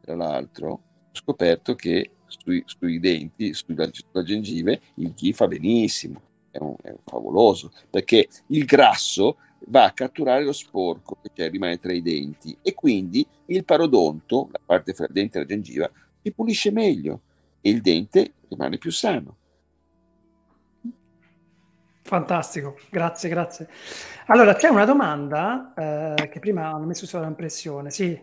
tra 0.00 0.14
l'altro 0.14 0.68
ho 0.70 0.80
scoperto 1.12 1.74
che 1.74 2.10
sui, 2.26 2.62
sui 2.66 2.98
denti, 2.98 3.54
sulla, 3.54 3.88
sulla, 3.92 4.24
gengive, 4.24 4.80
il 4.94 5.12
ghee 5.14 5.32
fa 5.32 5.46
benissimo, 5.46 6.20
è, 6.56 6.62
un, 6.62 6.74
è 6.82 6.90
un 6.90 6.98
favoloso, 7.04 7.72
perché 7.88 8.28
il 8.48 8.64
grasso 8.64 9.36
va 9.68 9.84
a 9.84 9.92
catturare 9.92 10.44
lo 10.44 10.52
sporco 10.52 11.18
che 11.32 11.48
rimane 11.48 11.78
tra 11.78 11.92
i 11.92 12.02
denti 12.02 12.56
e 12.62 12.74
quindi 12.74 13.26
il 13.46 13.64
parodonto, 13.64 14.48
la 14.50 14.60
parte 14.64 14.92
fra 14.92 15.06
il 15.06 15.12
dente 15.12 15.38
e 15.38 15.40
la 15.40 15.46
gengiva, 15.46 15.90
si 16.22 16.32
pulisce 16.32 16.70
meglio 16.70 17.20
e 17.60 17.70
il 17.70 17.80
dente 17.80 18.34
rimane 18.48 18.78
più 18.78 18.90
sano. 18.90 19.36
Fantastico, 22.02 22.78
grazie, 22.88 23.28
grazie. 23.28 23.68
Allora, 24.26 24.54
c'è 24.54 24.68
una 24.68 24.84
domanda 24.84 25.74
eh, 25.76 26.28
che 26.28 26.38
prima 26.38 26.68
hanno 26.68 26.86
messo 26.86 27.04
sulla 27.04 27.26
impressione, 27.26 27.90
sì, 27.90 28.16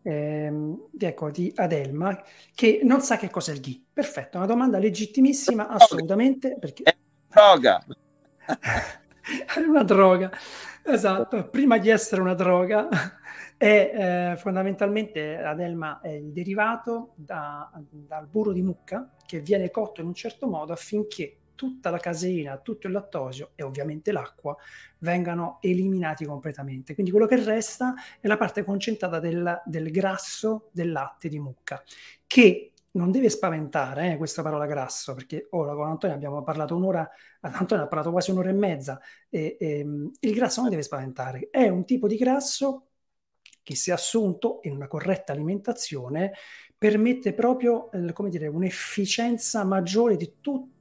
ehm, 0.00 0.88
ecco, 0.98 1.30
di 1.30 1.52
Adelma, 1.54 2.18
che 2.54 2.80
non 2.82 3.02
sa 3.02 3.18
che 3.18 3.28
cos'è 3.28 3.52
il 3.52 3.60
GHI. 3.60 3.88
Perfetto, 3.92 4.38
una 4.38 4.46
domanda 4.46 4.78
legittimissima, 4.78 5.68
assolutamente, 5.68 6.56
perché... 6.58 6.84
Droga! 7.36 7.84
è 8.46 9.60
una 9.60 9.82
droga, 9.82 10.30
esatto, 10.82 11.50
prima 11.50 11.76
di 11.76 11.90
essere 11.90 12.22
una 12.22 12.32
droga, 12.32 12.88
è 13.58 14.32
eh, 14.32 14.36
fondamentalmente 14.38 15.36
Adelma 15.36 16.00
è 16.00 16.12
il 16.12 16.32
derivato 16.32 17.12
da, 17.14 17.70
dal 17.90 18.26
burro 18.26 18.52
di 18.52 18.62
mucca 18.62 19.12
che 19.26 19.40
viene 19.40 19.70
cotto 19.70 20.00
in 20.00 20.06
un 20.06 20.14
certo 20.14 20.46
modo 20.48 20.72
affinché 20.72 21.40
tutta 21.54 21.90
la 21.90 21.98
caseina, 21.98 22.56
tutto 22.56 22.86
il 22.86 22.94
lattosio 22.94 23.50
e 23.54 23.62
ovviamente 23.62 24.12
l'acqua 24.12 24.56
vengano 25.00 25.58
eliminati 25.60 26.24
completamente. 26.24 26.94
Quindi 26.94 27.12
quello 27.12 27.26
che 27.26 27.36
resta 27.44 27.92
è 28.18 28.26
la 28.28 28.38
parte 28.38 28.64
concentrata 28.64 29.18
del, 29.18 29.60
del 29.66 29.90
grasso 29.90 30.70
del 30.72 30.90
latte 30.90 31.28
di 31.28 31.38
mucca, 31.38 31.82
che 32.26 32.72
non 32.96 33.10
deve 33.10 33.28
spaventare 33.28 34.12
eh, 34.12 34.16
questa 34.16 34.42
parola 34.42 34.66
grasso, 34.66 35.14
perché 35.14 35.46
ora 35.50 35.74
con 35.74 35.86
Antonio 35.86 36.16
abbiamo 36.16 36.42
parlato 36.42 36.74
un'ora, 36.74 37.08
Antonio 37.40 37.84
ha 37.84 37.88
parlato 37.88 38.10
quasi 38.10 38.30
un'ora 38.30 38.48
e 38.48 38.54
mezza, 38.54 39.00
e, 39.28 39.56
e, 39.60 39.78
il 40.20 40.34
grasso 40.34 40.60
non 40.62 40.70
deve 40.70 40.82
spaventare, 40.82 41.48
è 41.50 41.68
un 41.68 41.84
tipo 41.84 42.08
di 42.08 42.16
grasso 42.16 42.88
che 43.62 43.76
se 43.76 43.92
assunto 43.92 44.60
in 44.62 44.72
una 44.72 44.86
corretta 44.86 45.32
alimentazione 45.32 46.32
permette 46.78 47.32
proprio 47.32 47.90
eh, 47.90 48.12
come 48.12 48.30
dire, 48.30 48.46
un'efficienza 48.46 49.64
maggiore 49.64 50.16
di 50.16 50.32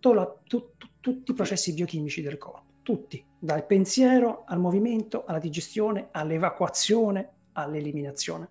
la, 0.02 0.42
tu, 0.44 0.74
tu, 0.78 1.00
tutti 1.00 1.32
i 1.32 1.34
processi 1.34 1.74
biochimici 1.74 2.22
del 2.22 2.38
corpo, 2.38 2.80
tutti, 2.82 3.24
dal 3.38 3.66
pensiero 3.66 4.44
al 4.46 4.60
movimento, 4.60 5.26
alla 5.26 5.40
digestione, 5.40 6.10
all'evacuazione, 6.12 7.30
all'eliminazione. 7.54 8.50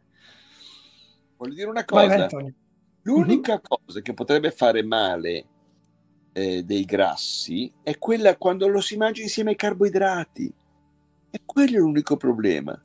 Voglio 1.36 1.54
dire 1.54 1.68
una 1.68 1.84
cosa, 1.84 2.26
Vai, 2.26 2.54
l'unica 3.04 3.52
mm-hmm. 3.52 3.62
cosa 3.84 4.00
che 4.00 4.12
potrebbe 4.12 4.50
fare 4.50 4.82
male 4.82 5.46
eh, 6.32 6.64
dei 6.64 6.84
grassi 6.84 7.72
è 7.82 7.98
quella 7.98 8.36
quando 8.36 8.66
lo 8.66 8.80
si 8.80 8.96
mangia 8.96 9.22
insieme 9.22 9.50
ai 9.50 9.56
carboidrati. 9.56 10.52
E 11.30 11.40
quello 11.44 11.76
è 11.76 11.80
l'unico 11.80 12.16
problema. 12.16 12.80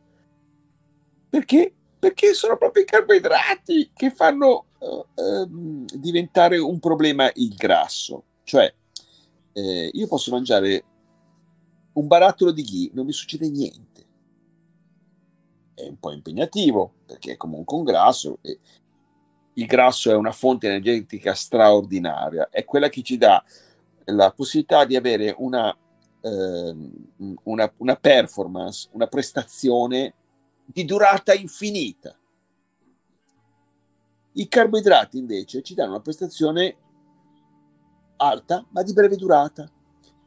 Perché 1.30 1.74
perché 2.00 2.34
sono 2.34 2.58
proprio 2.58 2.84
i 2.84 2.86
carboidrati 2.86 3.92
che 3.94 4.10
fanno 4.10 4.68
uh, 4.80 5.22
uh, 5.22 5.86
diventare 5.94 6.58
un 6.58 6.80
problema 6.80 7.30
il 7.36 7.54
grasso. 7.56 8.24
Cioè, 8.44 8.74
eh, 9.52 9.90
io 9.92 10.08
posso 10.08 10.32
mangiare 10.32 10.84
un 11.94 12.08
barattolo 12.08 12.52
di 12.52 12.64
ghee 12.64 12.92
non 12.94 13.06
mi 13.06 13.12
succede 13.12 13.50
niente. 13.50 14.08
È 15.74 15.88
un 15.88 16.00
po' 16.00 16.12
impegnativo 16.12 16.94
perché 17.06 17.34
è 17.34 17.38
comunque 17.38 17.78
un 17.78 17.84
grasso 17.84 18.38
e 18.42 18.60
il 19.60 19.66
grasso 19.66 20.10
è 20.10 20.16
una 20.16 20.32
fonte 20.32 20.68
energetica 20.68 21.34
straordinaria, 21.34 22.48
è 22.50 22.64
quella 22.64 22.88
che 22.88 23.02
ci 23.02 23.18
dà 23.18 23.44
la 24.06 24.32
possibilità 24.32 24.86
di 24.86 24.96
avere 24.96 25.36
una, 25.38 25.76
eh, 26.22 26.76
una, 27.44 27.74
una 27.78 27.96
performance, 27.96 28.88
una 28.94 29.08
prestazione 29.08 30.14
di 30.66 30.86
durata 30.86 31.34
infinita. 31.34 32.18
I 34.34 34.48
carboidrati 34.48 35.18
invece 35.18 35.62
ci 35.62 35.74
danno 35.74 35.92
una 35.92 36.02
prestazione 36.02 36.78
alta 38.18 38.66
ma 38.70 38.82
di 38.82 38.94
breve 38.94 39.18
durata. 39.18 39.70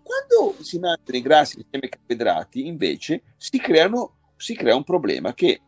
Quando 0.02 0.62
si 0.62 0.78
mangiano 0.78 1.16
i 1.16 1.22
grassi 1.22 1.58
insieme 1.58 1.86
ai 1.86 1.88
carboidrati 1.88 2.66
invece 2.66 3.22
si, 3.38 3.58
creano, 3.58 4.16
si 4.36 4.54
crea 4.54 4.76
un 4.76 4.84
problema 4.84 5.32
che 5.32 5.60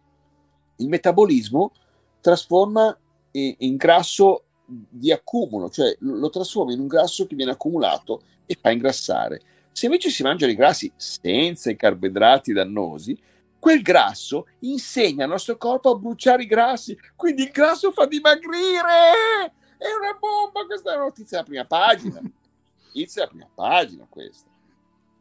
il 0.76 0.88
metabolismo 0.88 1.72
trasforma 2.20 2.98
in, 3.34 3.54
in 3.58 3.76
grasso 3.76 4.44
di 4.66 5.12
accumulo, 5.12 5.68
cioè 5.68 5.94
lo 6.00 6.30
trasforma 6.30 6.72
in 6.72 6.80
un 6.80 6.86
grasso 6.86 7.26
che 7.26 7.36
viene 7.36 7.52
accumulato 7.52 8.22
e 8.46 8.56
fa 8.60 8.70
ingrassare. 8.70 9.40
Se 9.72 9.86
invece 9.86 10.10
si 10.10 10.22
mangiano 10.22 10.52
i 10.52 10.56
grassi 10.56 10.90
senza 10.96 11.70
i 11.70 11.76
carboidrati 11.76 12.52
dannosi, 12.52 13.18
quel 13.58 13.82
grasso 13.82 14.46
insegna 14.60 15.24
al 15.24 15.30
nostro 15.30 15.56
corpo 15.56 15.90
a 15.90 15.96
bruciare 15.96 16.42
i 16.42 16.46
grassi, 16.46 16.96
quindi 17.16 17.42
il 17.42 17.50
grasso 17.50 17.90
fa 17.92 18.06
dimagrire. 18.06 19.52
È 19.76 19.92
una 19.98 20.16
bomba, 20.18 20.64
questa 20.66 20.92
è 20.92 20.94
una 20.96 21.04
notizia 21.04 21.42
della 21.42 21.48
prima 21.48 21.64
pagina. 21.64 22.20
Notizia 22.94 23.22
della 23.22 23.28
prima 23.28 23.50
pagina 23.52 24.06
questa. 24.08 24.48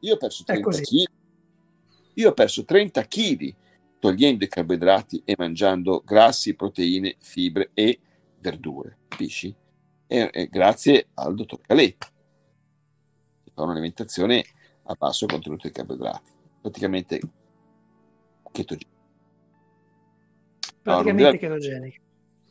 Io 0.01 0.13
ho 0.13 0.17
perso 0.17 0.43
30 0.43 0.69
kg. 0.69 1.05
Io 2.15 2.29
ho 2.29 2.33
perso 2.33 2.63
30 2.63 3.07
kg 3.07 3.55
togliendo 3.99 4.43
i 4.43 4.49
carboidrati 4.49 5.21
e 5.23 5.35
mangiando 5.37 6.03
grassi, 6.05 6.55
proteine, 6.55 7.15
fibre 7.19 7.71
e 7.73 7.99
verdure, 8.43 8.97
capisci? 9.07 9.55
E, 10.05 10.29
e 10.31 10.47
grazie 10.47 11.07
al 11.15 11.33
dottor 11.33 11.61
Caletti, 11.61 12.07
che 13.45 13.51
fa 13.53 13.63
un'alimentazione 13.63 14.43
a 14.83 14.95
basso 14.95 15.25
contenuto 15.25 15.65
di 15.65 15.73
carboidrati, 15.73 16.31
praticamente 16.61 17.21
chetogenica. 18.51 18.91
Praticamente 20.81 21.31
no, 21.31 21.37
chetogenica. 21.37 21.99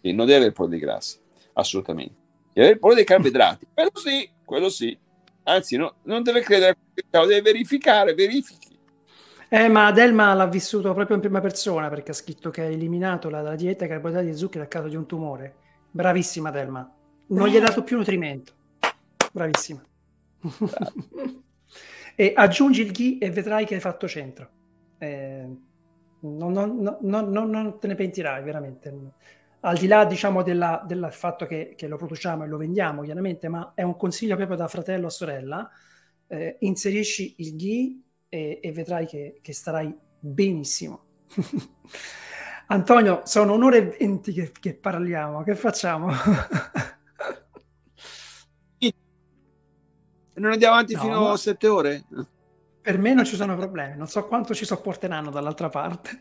Sì, 0.01 0.12
non 0.12 0.24
deve 0.24 0.39
avere 0.39 0.52
problemi 0.52 0.81
dei 0.81 0.89
grassi, 0.89 1.19
assolutamente. 1.52 2.14
Deve 2.52 2.66
avere 2.66 2.78
problemi 2.78 3.05
dei 3.05 3.05
carboidrati, 3.05 3.66
quello 3.73 3.90
sì, 3.94 4.31
quello 4.44 4.69
sì. 4.70 4.98
Anzi, 5.44 5.77
no, 5.77 5.97
non 6.05 6.23
deve 6.23 6.40
credere, 6.40 6.78
deve 7.10 7.43
verificare, 7.43 8.14
verifichi 8.14 8.73
eh, 9.55 9.69
ma 9.69 9.89
Adelma 9.89 10.32
l'ha 10.32 10.47
vissuto 10.47 10.94
proprio 10.94 11.16
in 11.16 11.20
prima 11.20 11.43
persona 11.43 11.90
perché 11.90 12.12
ha 12.12 12.14
scritto 12.14 12.48
che 12.48 12.62
ha 12.62 12.64
eliminato 12.64 13.28
la, 13.28 13.43
la 13.43 13.55
dieta 13.55 13.86
carboidrati 13.86 14.28
e 14.28 14.35
zuccheri 14.35 14.64
a 14.64 14.66
causa 14.66 14.89
di 14.89 14.97
un 14.97 15.05
tumore. 15.05 15.56
Bravissima 15.93 16.48
Adelma. 16.48 16.90
Non 17.28 17.48
gli 17.48 17.56
ha 17.56 17.60
dato 17.60 17.85
più 17.85 17.98
nutrimento. 17.98 18.52
Bravissima. 19.31 19.82
e 22.16 22.32
aggiungi 22.35 22.81
il 22.81 22.93
ghi 22.93 23.19
e 23.19 23.31
vedrai 23.31 23.66
che 23.66 23.74
hai 23.74 23.81
fatto 23.81 24.09
centro. 24.09 24.48
Eh, 24.98 25.47
non, 26.20 26.52
non, 26.52 26.98
non, 27.01 27.31
non, 27.31 27.78
te 27.78 27.86
ne 27.86 27.94
pentirai 27.94 28.43
veramente. 28.43 28.94
Al 29.60 29.77
di 29.77 29.86
là, 29.86 30.06
diciamo, 30.06 30.43
della, 30.43 30.82
del 30.86 31.09
fatto 31.10 31.47
che, 31.47 31.74
che, 31.77 31.86
lo 31.86 31.97
produciamo 31.97 32.44
e 32.44 32.48
lo 32.48 32.56
vendiamo, 32.56 33.02
chiaramente, 33.02 33.48
ma 33.48 33.73
è 33.74 33.82
un 33.82 33.97
consiglio 33.97 34.36
proprio 34.36 34.56
da 34.56 34.69
fratello 34.69 35.06
a 35.06 35.10
sorella. 35.10 35.70
Eh, 36.27 36.56
inserisci 36.60 37.35
il 37.39 37.55
ghi 37.55 38.02
e, 38.31 38.60
e 38.62 38.73
vedrai 38.73 39.06
che, 39.06 39.40
che, 39.43 39.52
starai 39.52 39.94
benissimo. 40.19 41.05
Antonio, 42.73 43.20
sono 43.27 43.53
un'ora 43.53 43.77
e 43.77 43.82
venti 43.99 44.32
che, 44.32 44.51
che 44.59 44.73
parliamo, 44.73 45.43
che 45.43 45.55
facciamo? 45.55 46.11
non 50.36 50.53
andiamo 50.53 50.74
avanti 50.77 50.94
no, 50.94 51.01
fino 51.01 51.28
a 51.28 51.36
sette 51.36 51.69
ore? 51.69 52.05
Per 52.81 52.97
me 52.99 53.12
non 53.12 53.27
ci 53.27 53.36
sono 53.36 53.55
problemi, 53.57 53.99
non 53.99 54.07
so 54.09 54.27
quanto 54.27 54.55
ci 54.55 54.65
sopporteranno 54.65 55.28
dall'altra 55.28 55.69
parte. 55.69 56.19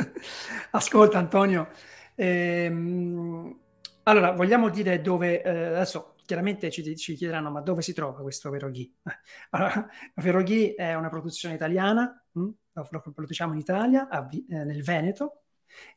Ascolta 0.72 1.18
Antonio, 1.18 1.68
ehm, 2.14 3.58
allora 4.04 4.32
vogliamo 4.32 4.70
dire 4.70 5.02
dove, 5.02 5.42
eh, 5.42 5.66
adesso 5.66 6.14
chiaramente 6.24 6.70
ci, 6.70 6.96
ci, 6.96 7.14
chiederanno 7.14 7.50
ma 7.50 7.60
dove 7.60 7.82
si 7.82 7.92
trova 7.92 8.22
questo 8.22 8.48
Veroghi? 8.48 8.90
Allora, 9.50 9.86
Veroghi 10.14 10.72
è 10.72 10.94
una 10.94 11.10
produzione 11.10 11.54
italiana, 11.54 12.24
hm? 12.32 12.48
lo, 12.72 12.88
lo, 12.90 13.12
produciamo 13.14 13.52
in 13.52 13.58
Italia, 13.58 14.08
a, 14.08 14.26
eh, 14.32 14.64
nel 14.64 14.82
Veneto, 14.82 15.43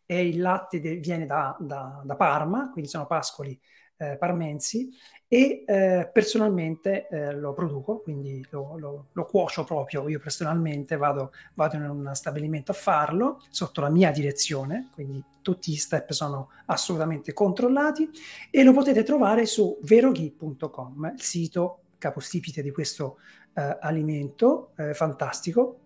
e 0.06 0.28
il 0.28 0.40
latte 0.40 0.80
de, 0.80 0.95
viene 0.95 1.26
da, 1.26 1.56
da, 1.60 2.02
da, 2.04 2.16
Parma, 2.16 2.70
quindi 2.72 2.90
sono 2.90 3.06
pascoli 3.06 3.60
eh, 3.98 4.18
parmensi, 4.18 4.90
e 5.28 5.64
eh, 5.66 6.10
personalmente 6.14 7.08
eh, 7.10 7.34
lo 7.34 7.54
produco, 7.54 7.99
quindi 7.99 8.45
lo, 8.52 8.78
lo, 8.78 9.08
lo, 9.12 9.26
cuocio 9.26 9.64
proprio, 9.64 10.08
io 10.08 10.20
personalmente 10.20 10.95
vado, 10.95 11.34
vado, 11.56 11.76
in 11.76 11.84
un 11.84 12.12
stabilimento 12.14 12.72
a 12.72 12.76
farlo 12.76 13.41
sotto 13.49 13.82
la 13.82 13.90
mia 13.90 14.12
direzione, 14.12 14.90
quindi 14.94 15.22
tutti 15.41 15.72
gli 15.72 15.78
step 15.78 16.12
sono 16.12 16.52
assolutamente 16.68 17.34
controllati 17.34 18.10
e 18.49 18.64
lo 18.64 18.72
potete 18.72 19.04
trovare 19.04 19.45
su 19.45 19.78
veroghi.com, 19.82 21.12
il 21.14 21.22
sito 21.22 21.82
capostipite 21.98 22.62
di 22.62 22.72
questo 22.72 23.18
eh, 23.54 23.78
alimento 23.82 24.72
eh, 24.78 24.94
fantastico. 24.94 25.80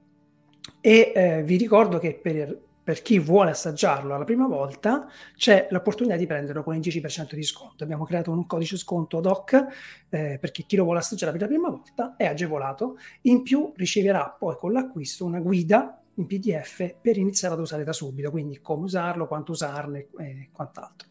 E 0.80 1.12
eh, 1.16 1.44
vi 1.44 1.58
ricordo 1.58 1.98
che 1.98 2.14
per 2.14 2.60
per 2.92 3.04
chi 3.04 3.20
vuole 3.20 3.52
assaggiarlo 3.52 4.14
alla 4.14 4.26
prima 4.26 4.48
volta, 4.48 5.08
c'è 5.38 5.68
l'opportunità 5.70 6.18
di 6.18 6.28
prenderlo 6.28 6.62
con 6.62 6.76
il 6.76 6.82
10% 6.82 7.36
di 7.36 7.44
sconto. 7.44 7.86
Abbiamo 7.86 8.04
creato 8.04 8.32
un 8.32 8.46
codice 8.46 8.76
sconto 8.76 9.20
ad 9.20 9.28
hoc 9.28 9.54
eh, 10.10 10.38
perché 10.42 10.64
chi 10.64 10.76
lo 10.76 10.84
vuole 10.84 11.00
assaggiare 11.00 11.32
per 11.32 11.40
la 11.40 11.48
prima 11.48 11.70
volta 11.70 12.16
è 12.18 12.26
agevolato. 12.26 12.98
In 13.22 13.44
più 13.44 13.72
riceverà 13.78 14.36
poi 14.38 14.58
con 14.58 14.74
l'acquisto 14.74 15.24
una 15.24 15.40
guida 15.40 16.04
in 16.16 16.26
PDF 16.26 16.96
per 17.00 17.16
iniziare 17.16 17.54
ad 17.54 17.62
usare 17.62 17.86
da 17.86 17.94
subito, 17.94 18.30
quindi 18.30 18.60
come 18.60 18.84
usarlo, 18.84 19.26
quanto 19.26 19.54
usarne 19.54 20.10
e 20.20 20.50
quant'altro. 20.52 21.08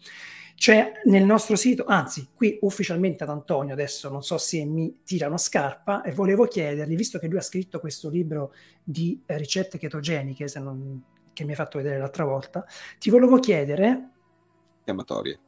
C'è 0.55 1.01
nel 1.07 1.24
nostro 1.24 1.57
sito, 1.57 1.86
anzi, 1.86 2.28
qui 2.35 2.59
ufficialmente 2.61 3.23
ad 3.24 3.31
Antonio, 3.31 3.73
adesso 3.73 4.11
non 4.11 4.23
so 4.23 4.36
se 4.36 4.62
mi 4.66 5.01
tira 5.02 5.28
una 5.28 5.39
scarpa, 5.39 6.02
e 6.02 6.12
volevo 6.12 6.44
chiedergli, 6.44 6.94
visto 6.94 7.19
che 7.19 7.27
lui 7.27 7.39
ha 7.39 7.40
scritto 7.40 7.81
questo 7.81 8.11
libro 8.11 8.52
di 8.85 9.23
eh, 9.24 9.39
ricette 9.39 9.78
chetogeniche, 9.78 10.47
se 10.47 10.61
non 10.61 11.02
che 11.32 11.44
mi 11.44 11.51
hai 11.51 11.57
fatto 11.57 11.78
vedere 11.78 11.98
l'altra 11.98 12.24
volta, 12.24 12.65
ti 12.98 13.11
volevo 13.11 13.39
chiedere... 13.39 14.11
Infiammatorie. 14.78 15.39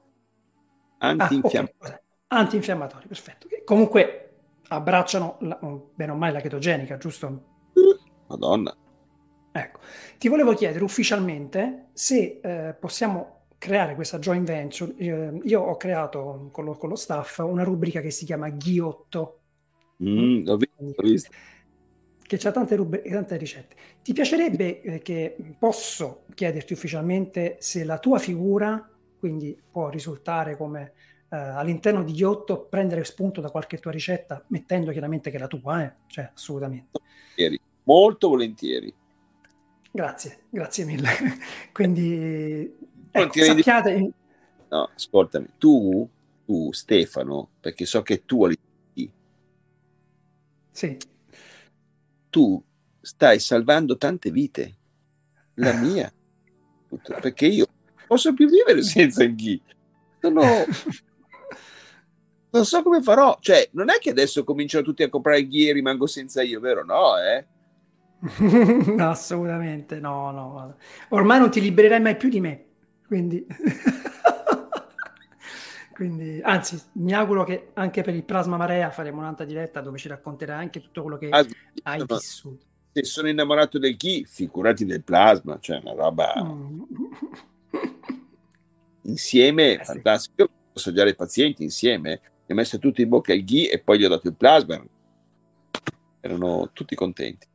Antinfiammatorie. 0.99 1.79
Ah, 1.79 1.87
okay. 1.87 1.99
Antinfiammatorie, 2.29 3.07
perfetto. 3.07 3.49
Comunque 3.65 4.33
abbracciano 4.69 5.37
la, 5.41 5.59
bene 5.95 6.13
o 6.13 6.15
male 6.15 6.33
la 6.33 6.41
chetogenica, 6.41 6.97
giusto? 6.97 7.43
Madonna. 8.29 8.75
Ecco, 9.53 9.81
ti 10.17 10.29
volevo 10.29 10.55
chiedere 10.55 10.83
ufficialmente 10.83 11.89
se 11.93 12.41
eh, 12.43 12.75
possiamo 12.75 13.47
creare 13.59 13.95
questa 13.95 14.19
joint 14.19 14.47
venture. 14.47 14.95
Eh, 14.97 15.41
io 15.45 15.61
ho 15.61 15.77
creato 15.77 16.49
con 16.51 16.65
lo, 16.65 16.77
con 16.77 16.89
lo, 16.89 16.97
staff 16.97 17.39
una 17.39 17.63
rubrica 17.63 18.01
che 18.01 18.11
si 18.11 18.25
chiama 18.25 18.49
Ghiotto. 18.49 19.41
Mm, 20.03 20.45
l'ho 20.45 20.57
visto, 20.57 20.75
l'ho 20.79 21.09
visto 21.09 21.31
che 22.33 22.39
c'ha 22.39 22.51
tante, 22.51 22.77
rub- 22.77 23.03
tante 23.03 23.37
ricette. 23.37 23.77
Ti 24.03 24.15
piacerebbe 24.15 24.81
eh, 24.81 25.03
che 25.03 25.37
posso 25.59 26.25
chiederti 26.35 26.73
ufficialmente 26.73 27.59
se 27.61 27.85
la 27.85 27.99
tua 27.99 28.19
figura, 28.19 28.89
quindi 29.19 29.55
può 29.71 29.91
risultare 29.91 30.57
come 30.57 30.93
eh, 31.29 31.37
all'interno 31.37 32.03
di 32.03 32.13
Ghiotto, 32.13 32.65
prendere 32.71 33.05
spunto 33.05 33.43
da 33.43 33.51
qualche 33.51 33.77
tua 33.77 33.91
ricetta, 33.91 34.43
mettendo 34.49 34.93
chiaramente 34.93 35.31
che 35.31 35.37
è 35.37 35.41
la 35.41 35.47
tua, 35.47 35.85
eh? 35.85 35.93
cioè 36.07 36.31
assolutamente. 36.33 36.99
Molto 37.83 38.29
volentieri. 38.29 38.95
Grazie, 39.91 40.45
grazie 40.49 40.87
mille. 40.87 41.09
quindi, 41.71 42.75
ecco, 43.11 43.45
sappiate... 43.45 43.95
Di... 43.95 44.13
No, 44.71 44.89
ascoltami, 44.95 45.49
tu, 45.59 46.09
tu 46.47 46.73
Stefano, 46.73 47.51
perché 47.61 47.85
so 47.85 48.01
che 48.01 48.25
tu 48.25 48.51
sì 50.75 51.11
tu 52.33 52.61
stai 52.99 53.39
salvando 53.39 53.99
tante 53.99 54.31
vite, 54.31 54.77
la 55.57 55.75
mia, 55.77 56.11
perché 57.21 57.47
io 57.47 57.67
non 57.69 58.07
posso 58.07 58.33
più 58.33 58.49
vivere 58.49 58.81
senza 58.83 59.23
il 59.23 59.35
ghi. 59.37 59.63
Sono... 60.19 60.43
Non 62.55 62.67
so 62.67 62.83
come 62.83 63.01
farò, 63.01 63.39
cioè 63.41 63.71
non 63.73 63.89
è 63.89 63.97
che 63.97 64.11
adesso 64.11 64.45
cominciano 64.45 64.85
tutti 64.85 65.03
a 65.03 65.09
comprare 65.09 65.39
il 65.39 65.49
ghi 65.49 65.71
e 65.71 65.73
rimango 65.73 66.07
senza 66.07 66.43
io, 66.43 66.61
vero? 66.61 66.85
No, 66.85 67.19
eh? 67.19 67.47
no, 68.95 69.09
assolutamente 69.09 69.99
no, 69.99 70.31
no. 70.31 70.77
Ormai 71.09 71.39
non 71.39 71.51
ti 71.51 71.63
libererai 71.63 72.03
mai 72.03 72.15
più 72.19 72.29
di 72.29 72.41
me, 72.41 72.65
quindi... 73.07 73.47
Quindi, 75.93 76.41
anzi, 76.43 76.81
mi 76.93 77.13
auguro 77.13 77.45
che 77.45 77.71
anche 77.75 78.03
per 78.03 78.15
il 78.15 78.25
Plasma 78.25 78.57
Marea 78.57 78.91
faremo 78.91 79.21
un'altra 79.21 79.45
diretta 79.45 79.81
dove 79.81 79.99
ci 79.99 80.09
racconterai 80.09 80.59
anche 80.59 80.81
tutto 80.81 81.03
quello 81.03 81.19
che 81.19 81.29
ah, 81.29 81.45
hai 81.85 82.05
vissuto. 82.07 82.65
se 82.93 83.05
sono 83.05 83.29
innamorato 83.29 83.79
del 83.79 83.97
chi, 83.97 84.25
figurati 84.27 84.85
del 84.85 85.03
plasma, 85.03 85.59
cioè 85.61 85.81
una 85.83 85.93
roba 85.93 86.35
mm. 86.43 86.83
insieme, 89.03 89.81
eh, 89.81 89.85
fantastico. 89.85 90.43
Io 90.43 90.49
posso 90.73 90.89
assaggiare 90.89 91.11
i 91.11 91.15
pazienti 91.15 91.63
insieme, 91.63 92.21
mi 92.47 92.53
ho 92.53 92.55
messo 92.55 92.79
tutto 92.79 93.01
in 93.01 93.09
bocca 93.09 93.33
il 93.33 93.45
ghi 93.45 93.67
e 93.69 93.79
poi 93.79 93.99
gli 93.99 94.05
ho 94.05 94.09
dato 94.09 94.29
il 94.29 94.35
plasma. 94.35 94.83
Erano 96.21 96.71
tutti 96.73 96.95
contenti. 96.95 97.47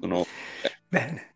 Sono, 0.00 0.24
eh, 0.62 0.78
Bene. 0.88 1.34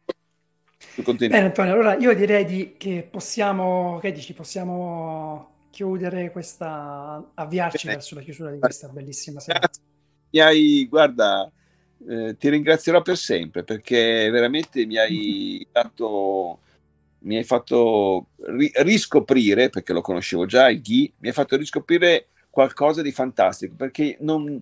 Bene 0.94 1.38
Antonio, 1.38 1.72
allora 1.72 1.96
io 1.96 2.14
direi 2.14 2.44
di, 2.44 2.74
che 2.76 3.06
possiamo, 3.10 3.98
che 4.00 4.12
dici, 4.12 4.34
possiamo 4.34 5.51
chiudere 5.72 6.30
questa, 6.30 7.32
avviarci 7.34 7.86
Bene. 7.86 7.98
verso 7.98 8.14
la 8.14 8.20
chiusura 8.20 8.50
di 8.50 8.60
questa 8.60 8.88
bellissima 8.88 9.40
serie. 9.40 9.68
Mi 10.30 10.40
hai, 10.40 10.86
guarda, 10.88 11.50
eh, 12.08 12.36
ti 12.38 12.48
ringrazierò 12.50 13.00
per 13.02 13.16
sempre 13.16 13.64
perché 13.64 14.28
veramente 14.30 14.84
mi 14.86 14.98
hai 14.98 15.66
dato 15.72 16.60
mi 17.22 17.36
hai 17.36 17.44
fatto 17.44 18.28
ri- 18.36 18.72
riscoprire, 18.76 19.70
perché 19.70 19.92
lo 19.92 20.00
conoscevo 20.00 20.46
già, 20.46 20.68
il 20.68 20.80
Ghi, 20.80 21.12
mi 21.18 21.28
hai 21.28 21.34
fatto 21.34 21.56
riscoprire 21.56 22.28
qualcosa 22.50 23.00
di 23.02 23.12
fantastico, 23.12 23.74
perché 23.76 24.16
non, 24.20 24.60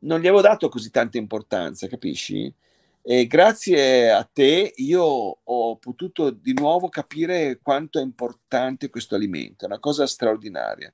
non 0.00 0.18
gli 0.18 0.26
avevo 0.26 0.40
dato 0.40 0.68
così 0.68 0.90
tanta 0.90 1.18
importanza, 1.18 1.86
capisci? 1.86 2.52
E 3.02 3.26
grazie 3.26 4.10
a 4.10 4.28
te 4.30 4.72
io 4.76 5.02
ho 5.02 5.76
potuto 5.76 6.30
di 6.30 6.52
nuovo 6.52 6.88
capire 6.88 7.58
quanto 7.62 7.98
è 7.98 8.02
importante 8.02 8.90
questo 8.90 9.14
alimento, 9.14 9.64
è 9.64 9.68
una 9.68 9.78
cosa 9.78 10.06
straordinaria. 10.06 10.92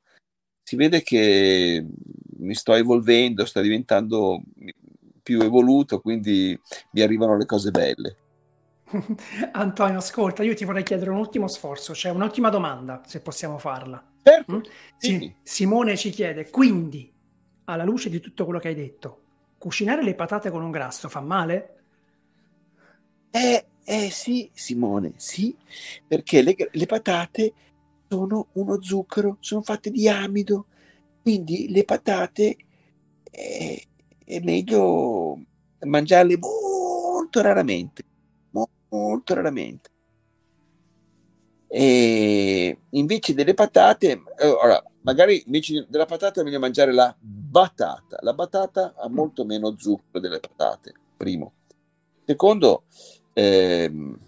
Si 0.63 0.77
vede 0.77 1.03
che 1.03 1.85
mi 2.39 2.55
sto 2.55 2.75
evolvendo, 2.75 3.45
sto 3.45 3.61
diventando 3.61 4.41
più 5.23 5.41
evoluto, 5.41 6.01
quindi 6.01 6.59
mi 6.93 7.01
arrivano 7.01 7.37
le 7.37 7.47
cose 7.47 7.71
belle. 7.71 8.17
Antonio, 9.53 9.99
ascolta, 9.99 10.45
io 10.45 10.55
ti 10.55 10.65
vorrei 10.65 10.85
chiedere 10.85 11.11
un 11.11 11.17
ultimo 11.17 11.49
sforzo, 11.49 11.95
cioè 11.95 12.13
un'ultima 12.13 12.51
domanda, 12.51 13.03
se 13.05 13.21
possiamo 13.21 13.59
farla. 13.59 14.05
Certo. 14.23 14.57
Mm? 14.57 14.61
Sì. 14.97 15.35
Simone 15.43 15.97
ci 15.97 16.11
chiede, 16.11 16.51
quindi, 16.51 17.13
alla 17.65 17.85
luce 17.85 18.09
di 18.09 18.21
tutto 18.21 18.45
quello 18.45 18.61
che 18.61 18.69
hai 18.69 18.75
detto, 18.75 19.23
cucinare 19.59 20.03
le 20.03 20.15
patate 20.15 20.51
con 20.51 20.63
un 20.63 20.71
grasso 20.71 21.09
fa 21.09 21.21
male? 21.21 21.76
Eh, 23.37 23.67
eh 23.85 24.11
sì, 24.11 24.49
Simone, 24.55 25.13
sì, 25.17 25.55
perché 26.07 26.41
le, 26.41 26.57
le 26.73 26.87
patate 26.87 27.53
sono 28.09 28.47
uno 28.53 28.81
zucchero, 28.81 29.37
sono 29.41 29.61
fatte 29.61 29.91
di 29.91 30.09
amido, 30.09 30.65
quindi 31.21 31.69
le 31.69 31.85
patate 31.85 32.57
eh, 33.31 33.87
è 34.25 34.41
meglio 34.41 35.39
mangiarle 35.81 36.39
molto 36.39 37.43
raramente, 37.43 38.05
molto 38.89 39.35
raramente. 39.35 39.91
E 41.69 42.79
invece 42.89 43.35
delle 43.35 43.53
patate, 43.53 44.23
eh, 44.39 44.47
ora, 44.47 44.83
magari 45.03 45.43
invece 45.45 45.85
della 45.91 46.07
patata 46.07 46.41
è 46.41 46.43
meglio 46.43 46.59
mangiare 46.59 46.95
la 46.95 47.15
batata. 47.21 48.17
La 48.21 48.33
batata 48.33 48.95
ha 48.97 49.11
molto 49.11 49.45
meno 49.45 49.77
zucchero 49.77 50.21
delle 50.21 50.41
patate, 50.41 50.95
primo. 51.19 51.53
Secondo, 52.25 52.83
ehm, 53.43 54.19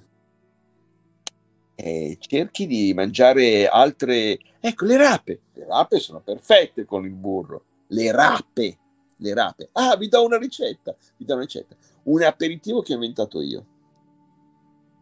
eh, 1.74 2.16
cerchi 2.20 2.66
di 2.66 2.93
mangiare 2.94 3.66
altre... 3.66 4.39
Ecco, 4.60 4.85
le 4.85 4.97
rape. 4.97 5.40
Le 5.55 5.64
rape 5.66 5.98
sono 5.98 6.20
perfette 6.20 6.85
con 6.85 7.05
il 7.05 7.14
burro. 7.14 7.64
Le 7.89 8.12
rape 8.12 8.78
le 9.18 9.35
rape. 9.35 9.68
Ah, 9.72 9.97
vi 9.97 10.09
do 10.09 10.24
una 10.24 10.39
ricetta, 10.39 10.94
vi 11.16 11.24
do 11.24 11.35
una 11.35 11.43
ricetta. 11.43 11.76
Un 12.05 12.22
aperitivo 12.22 12.82
che 12.82 12.93
ho 12.93 12.97
inventato 12.97 13.40
io, 13.40 13.66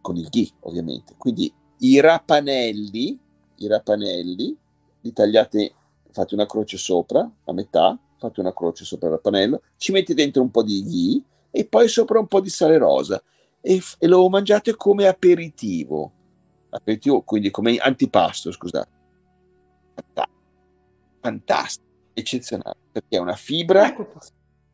con 0.01 0.17
il 0.17 0.29
ghi, 0.29 0.51
ovviamente. 0.61 1.15
Quindi 1.17 1.53
i 1.79 2.01
rapanelli, 2.01 3.19
i 3.57 3.67
rapanelli, 3.67 4.57
li 5.01 5.13
tagliate, 5.13 5.75
fate 6.11 6.35
una 6.35 6.47
croce 6.47 6.77
sopra, 6.77 7.31
a 7.45 7.53
metà, 7.53 7.99
fate 8.17 8.41
una 8.41 8.53
croce 8.53 8.85
sopra 8.85 9.09
il 9.09 9.15
rapanello, 9.15 9.63
ci 9.77 9.93
mettete 9.93 10.15
dentro 10.15 10.43
un 10.43 10.51
po' 10.51 10.63
di 10.63 10.83
ghi 10.83 11.25
e 11.51 11.67
poi 11.67 11.89
sopra 11.89 12.19
un 12.19 12.27
po' 12.27 12.41
di 12.41 12.49
sale 12.49 12.79
rosa 12.79 13.23
e, 13.67 13.83
e 13.99 14.07
lo 14.07 14.29
mangiate 14.29 14.77
come 14.77 15.09
aperitivo. 15.09 16.13
Aperitivo, 16.71 17.23
quindi 17.23 17.51
come 17.51 17.77
antipasto, 17.79 18.53
scusate. 18.53 18.95
Fantastico 21.21 21.85
eccezionale 22.13 22.77
perché 22.93 23.17
è 23.17 23.21
una 23.21 23.35
fibra, 23.35 23.89
ecco 23.89 24.09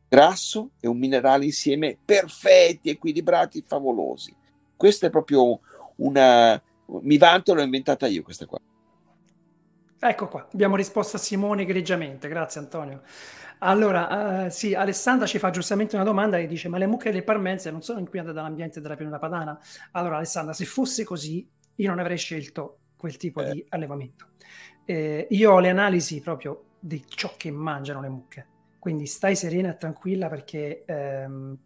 grasso 0.09 0.73
e 0.79 0.89
un 0.89 0.99
minerale 0.99 1.47
insieme 1.47 1.97
perfetti, 2.05 2.91
equilibrati, 2.91 3.65
favolosi. 3.67 4.35
Questa 4.77 5.07
è 5.07 5.11
proprio 5.11 5.61
una... 5.97 6.63
Mi 7.01 7.17
vanto, 7.17 7.55
l'ho 7.55 7.63
inventata 7.63 8.07
io 8.07 8.23
questa 8.23 8.45
qua. 8.45 8.59
Ecco 10.05 10.27
qua, 10.27 10.49
abbiamo 10.53 10.75
risposto 10.75 11.17
a 11.17 11.21
Simone 11.21 11.63
egregiamente, 11.63 12.27
grazie 12.27 12.61
Antonio. 12.61 13.03
Allora, 13.59 14.47
uh, 14.47 14.51
sì, 14.51 14.75
Alessandra 14.75 15.27
ci 15.27 15.39
fa 15.39 15.51
giustamente 15.51 15.95
una 15.95 16.05
domanda 16.05 16.39
che 16.39 16.49
dice: 16.49 16.69
Ma 16.69 16.77
le 16.77 16.87
mucche 16.87 17.11
delle 17.11 17.23
parmense 17.23 17.71
non 17.71 17.83
sono 17.83 18.01
inquinate 18.01 18.33
dall'ambiente 18.33 18.81
della 18.81 18.97
pianura 18.97 19.21
padana? 19.21 19.57
Allora, 19.93 20.17
Alessandra, 20.17 20.55
se 20.55 20.65
fosse 20.65 21.05
così, 21.05 21.49
io 21.77 21.89
non 21.89 22.01
avrei 22.01 22.17
scelto 22.17 22.79
quel 22.97 23.17
tipo 23.17 23.43
eh. 23.43 23.53
di 23.53 23.67
allevamento. 23.69 24.31
Eh, 24.85 25.29
io 25.31 25.53
ho 25.53 25.61
le 25.61 25.71
analisi 25.71 26.21
proprio 26.21 26.65
di 26.81 27.05
ciò 27.07 27.35
che 27.37 27.53
mangiano 27.53 28.01
le 28.01 28.09
mucche. 28.09 28.47
Quindi 28.81 29.07
stai 29.07 29.37
serena 29.37 29.71
e 29.71 29.77
tranquilla 29.77 30.29
perché 30.29 30.83
ehm, 30.85 31.57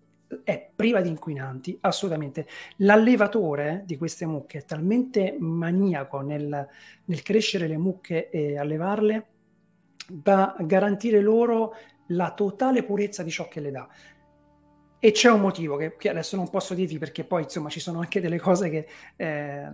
è 0.44 0.70
priva 0.74 1.00
di 1.00 1.08
inquinanti, 1.08 1.76
assolutamente. 1.82 2.46
L'allevatore 2.78 3.82
di 3.86 3.96
queste 3.96 4.26
mucche 4.26 4.58
è 4.58 4.64
talmente 4.64 5.36
maniaco 5.38 6.20
nel, 6.20 6.68
nel 7.04 7.22
crescere 7.22 7.66
le 7.66 7.76
mucche 7.76 8.30
e 8.30 8.58
allevarle 8.58 9.26
da 10.08 10.54
garantire 10.60 11.20
loro 11.20 11.74
la 12.08 12.32
totale 12.32 12.82
purezza 12.82 13.22
di 13.22 13.30
ciò 13.30 13.48
che 13.48 13.60
le 13.60 13.70
dà. 13.70 13.88
E 14.98 15.12
c'è 15.12 15.30
un 15.30 15.40
motivo 15.40 15.76
che, 15.76 15.96
che, 15.96 16.08
adesso 16.08 16.36
non 16.36 16.48
posso 16.48 16.74
dirvi 16.74 16.98
perché 16.98 17.24
poi 17.24 17.42
insomma 17.42 17.68
ci 17.68 17.80
sono 17.80 18.00
anche 18.00 18.20
delle 18.20 18.40
cose 18.40 18.70
che 18.70 18.88
eh, 19.16 19.70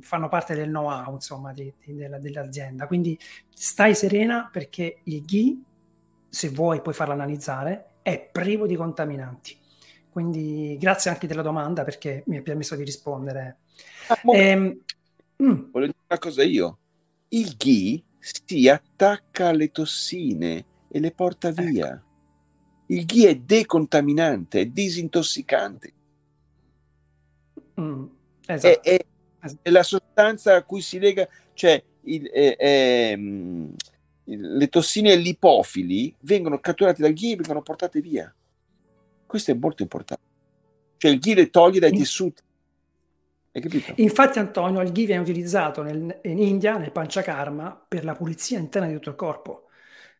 fanno 0.00 0.28
parte 0.28 0.54
del 0.54 0.68
know-how 0.68 1.12
insomma 1.12 1.52
di, 1.52 1.72
di, 1.84 1.94
della, 1.94 2.18
dell'azienda. 2.18 2.86
Quindi 2.86 3.18
stai 3.50 3.94
serena 3.94 4.48
perché 4.50 5.00
il 5.04 5.22
ghi, 5.22 5.62
se 6.28 6.48
vuoi 6.48 6.80
puoi 6.80 6.94
farlo 6.94 7.12
analizzare, 7.12 7.98
è 8.02 8.18
privo 8.32 8.66
di 8.66 8.74
contaminanti. 8.74 9.56
Quindi 10.14 10.76
grazie 10.78 11.10
anche 11.10 11.26
della 11.26 11.42
domanda 11.42 11.82
perché 11.82 12.22
mi 12.26 12.36
ha 12.36 12.42
permesso 12.42 12.76
di 12.76 12.84
rispondere. 12.84 13.56
Ah, 14.06 14.20
ehm, 14.32 14.80
mm. 15.42 15.70
Voglio 15.72 15.86
dire 15.86 15.98
una 16.06 16.18
cosa 16.20 16.44
io. 16.44 16.78
Il 17.30 17.56
ghi 17.56 18.00
si 18.20 18.68
attacca 18.68 19.48
alle 19.48 19.72
tossine 19.72 20.64
e 20.86 21.00
le 21.00 21.10
porta 21.10 21.48
ecco. 21.48 21.62
via. 21.62 21.88
Ecco. 21.88 22.04
Il 22.86 23.04
ghi 23.06 23.26
è 23.26 23.34
decontaminante, 23.34 24.60
è 24.60 24.66
disintossicante. 24.66 25.92
Mm, 27.80 28.04
esatto. 28.46 28.82
è, 28.82 28.94
è, 28.94 29.04
è, 29.62 29.70
la 29.70 29.82
sostanza 29.82 30.54
a 30.54 30.62
cui 30.62 30.80
si 30.80 31.00
lega, 31.00 31.26
cioè 31.54 31.82
il, 32.02 32.28
è, 32.28 33.16
le 33.16 34.68
tossine 34.68 35.16
lipofili 35.16 36.14
vengono 36.20 36.60
catturate 36.60 37.02
dal 37.02 37.12
ghi 37.14 37.32
e 37.32 37.36
vengono 37.36 37.62
portate 37.62 38.00
via. 38.00 38.32
Questo 39.34 39.50
è 39.50 39.54
molto 39.54 39.82
importante. 39.82 40.22
Cioè 40.96 41.10
il 41.10 41.18
ghi 41.18 41.34
le 41.34 41.50
toglie 41.50 41.80
dai 41.80 41.90
tessuti. 41.90 42.40
Hai 43.50 43.60
capito? 43.60 43.92
Infatti, 43.96 44.38
Antonio, 44.38 44.80
il 44.80 44.92
ghi 44.92 45.06
viene 45.06 45.22
utilizzato 45.22 45.82
nel, 45.82 46.20
in 46.22 46.38
India, 46.38 46.76
nel 46.76 46.92
Panchakarma, 46.92 47.84
per 47.88 48.04
la 48.04 48.14
pulizia 48.14 48.60
interna 48.60 48.86
di 48.86 48.94
tutto 48.94 49.10
il 49.10 49.16
corpo 49.16 49.64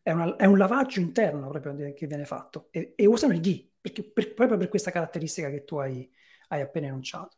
è, 0.03 0.11
una, 0.11 0.35
è 0.35 0.43
un 0.43 0.57
lavaggio 0.57 0.99
interno 0.99 1.47
proprio 1.47 1.93
che 1.93 2.07
viene 2.07 2.25
fatto 2.25 2.67
e, 2.71 2.91
e 2.93 3.05
usano 3.05 3.31
il 3.31 3.39
ghee 3.39 3.69
perché, 3.79 4.03
per, 4.03 4.33
proprio 4.33 4.57
per 4.57 4.67
questa 4.67 4.91
caratteristica 4.91 5.49
che 5.49 5.63
tu 5.63 5.77
hai, 5.77 6.11
hai 6.49 6.59
appena 6.59 6.87
enunciato. 6.87 7.37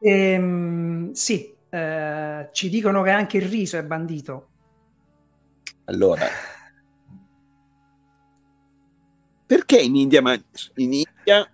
E, 0.00 0.10
ehm, 0.10 1.12
sì, 1.12 1.54
eh, 1.70 2.48
ci 2.50 2.68
dicono 2.68 3.02
che 3.02 3.10
anche 3.10 3.36
il 3.36 3.48
riso 3.48 3.78
è 3.78 3.84
bandito. 3.84 4.48
Allora, 5.84 6.26
perché 9.52 9.82
in 9.82 9.96
India, 9.96 10.22
in 10.76 10.92
India 10.94 11.46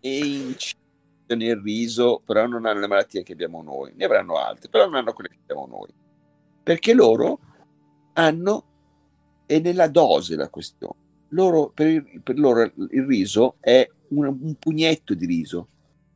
e 0.00 0.18
in 0.18 0.54
Cina 0.58 1.42
il 1.42 1.56
riso, 1.62 2.20
però 2.22 2.46
non 2.46 2.66
hanno 2.66 2.80
le 2.80 2.86
malattie 2.86 3.22
che 3.22 3.32
abbiamo 3.32 3.62
noi, 3.62 3.94
ne 3.96 4.04
avranno 4.04 4.34
altre, 4.34 4.68
però 4.68 4.84
non 4.84 4.96
hanno 4.96 5.14
quelle 5.14 5.30
che 5.30 5.38
abbiamo 5.40 5.66
noi, 5.66 5.88
perché 6.62 6.92
loro 6.92 7.38
hanno 8.12 8.64
è 9.46 9.60
nella 9.60 9.88
dose 9.88 10.36
la 10.36 10.50
questione. 10.50 10.94
Loro, 11.28 11.70
per, 11.70 12.04
per 12.22 12.38
loro 12.38 12.64
il 12.64 13.06
riso 13.06 13.56
è 13.60 13.88
un, 14.08 14.26
un 14.26 14.54
pugnetto 14.58 15.14
di 15.14 15.24
riso, 15.24 15.68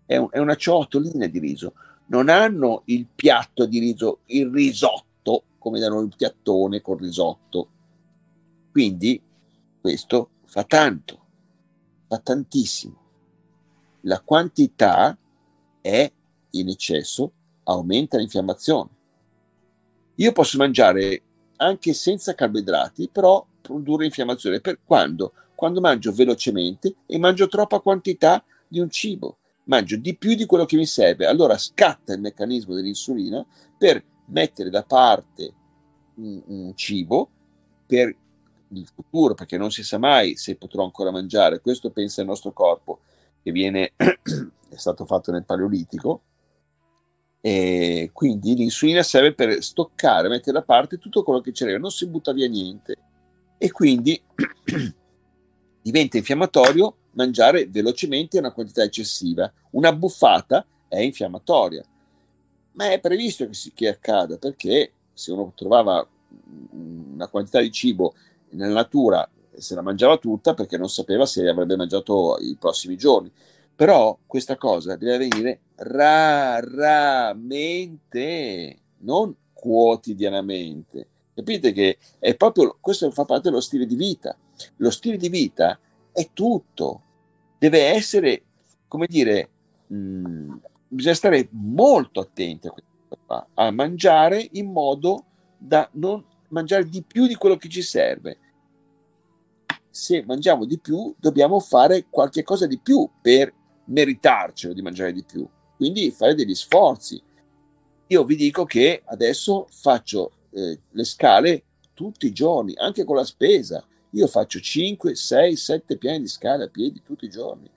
è, 0.05 0.19
un, 0.19 0.29
è, 0.31 0.39
una 0.39 0.55
ciotolina 0.57 1.27
di 1.29 1.39
riso. 1.39 1.73
Non 2.09 2.29
hanno 2.29 2.83
il 2.87 3.07
piatto 3.07 3.65
di 3.65 3.79
riso, 3.79 4.19
il 4.27 4.51
risotto, 4.51 5.45
come 5.57 5.81
da 5.81 5.89
noi 5.89 6.05
il 6.05 6.15
piattone 6.15 6.83
con 6.83 6.99
risotto. 6.99 7.69
Quindi 8.71 9.19
questo 9.81 10.33
fa 10.47 10.65
tanto, 10.65 11.21
fa 12.09 12.19
tantissimo. 12.19 13.05
la 14.03 14.21
quantità 14.21 15.19
è 15.81 16.13
in 16.51 16.69
eccesso, 16.69 17.33
aumenta 17.65 18.17
l'infiammazione. 18.17 18.91
Io 20.17 20.33
posso 20.33 20.57
mangiare 20.59 21.23
anche 21.57 21.93
senza 21.93 22.35
carboidrati, 22.35 23.09
però 23.11 23.45
produrre 23.61 24.05
infiammazione. 24.05 24.61
Per 24.61 24.79
quando? 24.85 25.33
Quando 25.55 25.81
mangio 25.81 26.13
velocemente 26.13 26.95
e 27.07 27.19
mangio 27.19 27.49
troppa 27.49 27.81
quantità 27.81 28.45
di 28.69 28.79
un 28.79 28.91
cibo. 28.91 29.39
Mangio 29.65 29.97
di 29.97 30.17
più 30.17 30.35
di 30.35 30.47
quello 30.47 30.65
che 30.65 30.77
mi 30.77 30.87
serve. 30.87 31.27
Allora 31.27 31.59
scatta 31.59 32.13
il 32.13 32.21
meccanismo 32.21 32.75
dell'insulina 32.75 33.45
per 33.77 34.03
mettere 34.27 34.71
da 34.71 34.85
parte 34.85 35.53
un, 36.15 36.43
un 36.47 36.77
cibo 36.77 37.29
per 37.87 38.15
il 38.69 38.87
futuro, 38.93 39.35
perché 39.35 39.57
non 39.57 39.71
si 39.71 39.83
sa 39.83 39.99
mai 39.99 40.37
se 40.37 40.57
potrò 40.57 40.85
ancora 40.85 41.11
mangiare. 41.11 41.61
Questo 41.61 41.91
pensa 41.91 42.21
il 42.21 42.27
nostro 42.27 42.53
corpo, 42.53 43.01
che 43.43 43.53
viene, 43.53 43.93
è 43.97 44.77
stato 44.77 45.05
fatto 45.05 45.31
nel 45.31 45.45
Paleolitico, 45.45 46.23
e 47.41 48.11
quindi 48.13 48.57
l'insulina 48.57 49.05
serve 49.05 49.33
per 49.33 49.63
stoccare, 49.63 50.29
mettere 50.29 50.59
da 50.59 50.65
parte 50.65 50.99
tutto 50.99 51.23
quello 51.23 51.41
che 51.41 51.53
c'era, 51.53 51.79
non 51.79 51.91
si 51.91 52.07
butta 52.07 52.33
via 52.33 52.49
niente. 52.49 52.97
E 53.57 53.71
quindi 53.71 54.21
diventa 55.81 56.17
infiammatorio 56.17 56.97
mangiare 57.13 57.69
velocemente 57.69 58.39
una 58.39 58.53
quantità 58.53 58.83
eccessiva. 58.83 59.51
Una 59.71 59.93
buffata 59.93 60.67
è 60.89 60.99
infiammatoria, 60.99 61.85
ma 62.73 62.91
è 62.91 62.99
previsto 62.99 63.47
che, 63.47 63.55
si, 63.55 63.73
che 63.73 63.89
accada 63.89 64.39
perché 64.39 64.93
se 65.13 65.31
uno 65.33 65.53
trovava 65.55 66.07
una 66.73 67.29
quantità 67.29 67.61
di 67.61 67.71
cibo 67.71 68.15
nella 68.57 68.75
natura 68.75 69.29
se 69.57 69.75
la 69.75 69.83
mangiava 69.83 70.19
tutta 70.19 70.55
perché 70.55 70.77
non 70.77 70.89
sapeva 70.89 71.25
se 71.27 71.49
avrebbe 71.49 71.77
mangiato 71.77 72.37
i 72.41 72.57
prossimi 72.59 72.97
giorni. 72.97 73.31
Però 73.75 74.19
questa 74.27 74.57
cosa 74.57 74.97
deve 74.97 75.15
avvenire 75.15 75.61
raramente, 75.77 77.19
non 78.99 79.35
quotidianamente. 79.53 81.09
Capite 81.35 81.73
che 81.73 81.99
è 82.19 82.35
proprio 82.35 82.79
questo 82.81 83.11
fa 83.11 83.27
parte 83.27 83.51
dello 83.51 83.61
stile 83.61 83.85
di 83.85 83.97
vita. 83.97 84.37
Lo 84.77 84.91
stile 84.91 85.19
di 85.19 85.29
vita 85.29 85.79
è 86.11 86.31
tutto, 86.33 87.03
deve 87.59 87.83
essere, 87.89 88.43
come 88.89 89.07
dire, 89.07 89.51
mh, 89.89 89.97
mm, 89.97 90.55
bisogna 90.89 91.15
stare 91.15 91.49
molto 91.51 92.21
attenti 92.21 92.69
a, 92.69 92.71
questo, 92.71 92.89
a 93.53 93.71
mangiare 93.71 94.49
in 94.53 94.73
modo 94.73 95.25
da 95.59 95.87
non 95.93 96.25
mangiare 96.49 96.89
di 96.89 97.03
più 97.03 97.27
di 97.27 97.35
quello 97.35 97.57
che 97.57 97.69
ci 97.69 97.83
serve. 97.83 98.39
Se 99.97 100.23
mangiamo 100.27 100.67
di 100.67 100.79
più, 100.79 101.15
dobbiamo 101.19 101.59
fare 101.59 102.05
qualche 102.11 102.43
cosa 102.43 102.67
di 102.67 102.79
più 102.79 103.09
per 103.23 103.51
meritarcelo 103.87 104.75
di 104.75 104.83
mangiare 104.83 105.11
di 105.11 105.25
più. 105.25 105.49
Quindi 105.75 106.11
fare 106.11 106.35
degli 106.35 106.55
sforzi. 106.55 107.19
Io 108.09 108.25
vi 108.25 108.37
dico 108.37 108.67
che 108.67 109.01
adesso 109.07 109.67
faccio 109.71 110.33
eh, 110.51 110.79
le 110.91 111.05
scale 111.05 111.65
tutti 111.95 112.27
i 112.27 112.33
giorni, 112.33 112.75
anche 112.77 113.05
con 113.05 113.17
la 113.17 113.25
spesa. 113.25 113.83
Io 114.11 114.27
faccio 114.27 114.61
5, 114.61 115.15
6, 115.15 115.57
7 115.57 115.97
piani 115.97 116.21
di 116.21 116.29
scale 116.29 116.65
a 116.65 116.69
piedi 116.69 117.01
tutti 117.03 117.25
i 117.25 117.31
giorni 117.31 117.71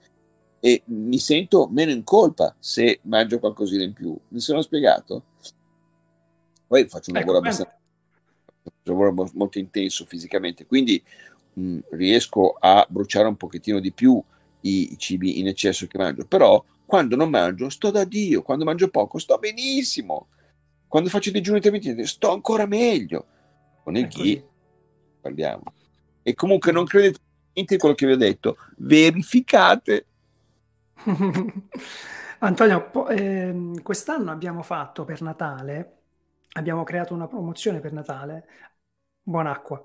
e 0.60 0.82
mi 0.88 1.18
sento 1.18 1.68
meno 1.68 1.90
in 1.90 2.04
colpa 2.04 2.54
se 2.58 3.00
mangio 3.04 3.38
qualcosina 3.38 3.82
in 3.82 3.94
più. 3.94 4.14
Mi 4.28 4.40
sono 4.40 4.60
spiegato? 4.60 5.24
Poi 6.66 6.86
faccio 6.86 7.12
un 7.12 7.16
ecco, 7.16 7.32
lavoro 7.32 7.38
abbastanza 7.38 7.78
un 8.62 8.70
lavoro 8.84 9.30
molto 9.34 9.58
intenso 9.58 10.04
fisicamente, 10.04 10.66
quindi 10.66 11.02
mh, 11.54 11.78
riesco 11.92 12.56
a 12.58 12.86
bruciare 12.88 13.28
un 13.28 13.36
pochettino 13.36 13.80
di 13.80 13.92
più 13.92 14.22
i 14.62 14.94
cibi 14.98 15.38
in 15.38 15.48
eccesso 15.48 15.86
che 15.86 15.98
mangio, 15.98 16.26
però 16.26 16.62
quando 16.84 17.16
non 17.16 17.30
mangio 17.30 17.68
sto 17.70 17.90
da 17.90 18.04
Dio, 18.04 18.42
quando 18.42 18.64
mangio 18.64 18.88
poco 18.88 19.18
sto 19.18 19.38
benissimo, 19.38 20.28
quando 20.88 21.08
faccio 21.08 21.30
digiuni 21.30 21.58
intermittenti 21.58 22.04
sto 22.06 22.32
ancora 22.32 22.66
meglio. 22.66 23.26
Con 23.82 23.96
il 23.96 24.08
chi 24.08 24.42
parliamo. 25.20 25.62
E 26.22 26.34
comunque 26.34 26.72
non 26.72 26.84
credete 26.84 27.18
niente 27.54 27.76
quello 27.76 27.94
che 27.94 28.06
vi 28.06 28.12
ho 28.12 28.16
detto, 28.16 28.56
verificate. 28.78 30.06
Antonio, 32.40 32.90
po- 32.90 33.08
ehm, 33.08 33.82
quest'anno 33.82 34.30
abbiamo 34.30 34.62
fatto 34.62 35.04
per 35.04 35.22
Natale, 35.22 35.98
abbiamo 36.52 36.84
creato 36.84 37.14
una 37.14 37.26
promozione 37.26 37.80
per 37.80 37.92
Natale 37.92 38.46
Buonacqua, 39.22 39.84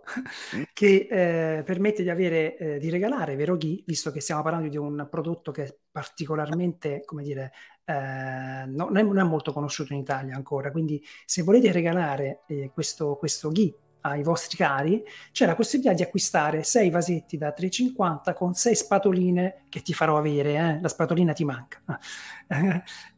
mm. 0.56 0.62
che 0.74 1.07
eh, 1.10 1.64
permette 1.64 2.03
di 2.03 2.10
avere, 2.10 2.57
eh, 2.57 2.80
di 2.80 2.90
regalare 2.90 3.36
vero 3.36 3.57
ghi, 3.57 3.84
visto 3.86 4.12
che 4.12 4.22
stiamo 4.22 4.41
parlando 4.41 4.70
di 4.70 4.78
un 4.78 5.07
prodotto 5.10 5.52
che 5.52 5.64
è 5.64 5.78
particolarmente, 5.91 7.03
come 7.06 7.22
dire, 7.22 7.52
eh, 7.84 8.66
no, 8.66 8.86
non, 8.86 8.98
è, 8.98 9.03
non, 9.03 9.20
è, 9.20 9.24
molto 9.24 9.52
conosciuto 9.53 9.94
in 9.94 9.99
Italia 9.99 10.36
ancora, 10.36 10.72
quindi 10.72 11.03
se 11.26 11.44
volete 11.44 11.72
regalare 11.72 12.44
eh, 12.48 12.72
questo, 12.74 13.18
questo 13.18 13.49
ghi 13.52 13.74
ai 14.06 14.22
vostri 14.22 14.56
cari, 14.56 15.03
c'è 15.32 15.45
la 15.45 15.56
possibilità 15.56 15.94
di 15.95 16.03
acquistare 16.03 16.64
6 16.64 16.90
vasetti 16.91 17.38
da 17.38 17.53
3,50 17.57 18.34
con 18.36 18.53
6 18.53 18.76
spatoline 18.76 19.64
che 19.68 19.82
ti 19.82 19.94
farò 19.94 20.18
avere, 20.18 20.53
eh? 20.53 20.80
la 20.80 20.88
spatolina 20.88 21.34
ti 21.34 21.44
manca. 21.44 21.82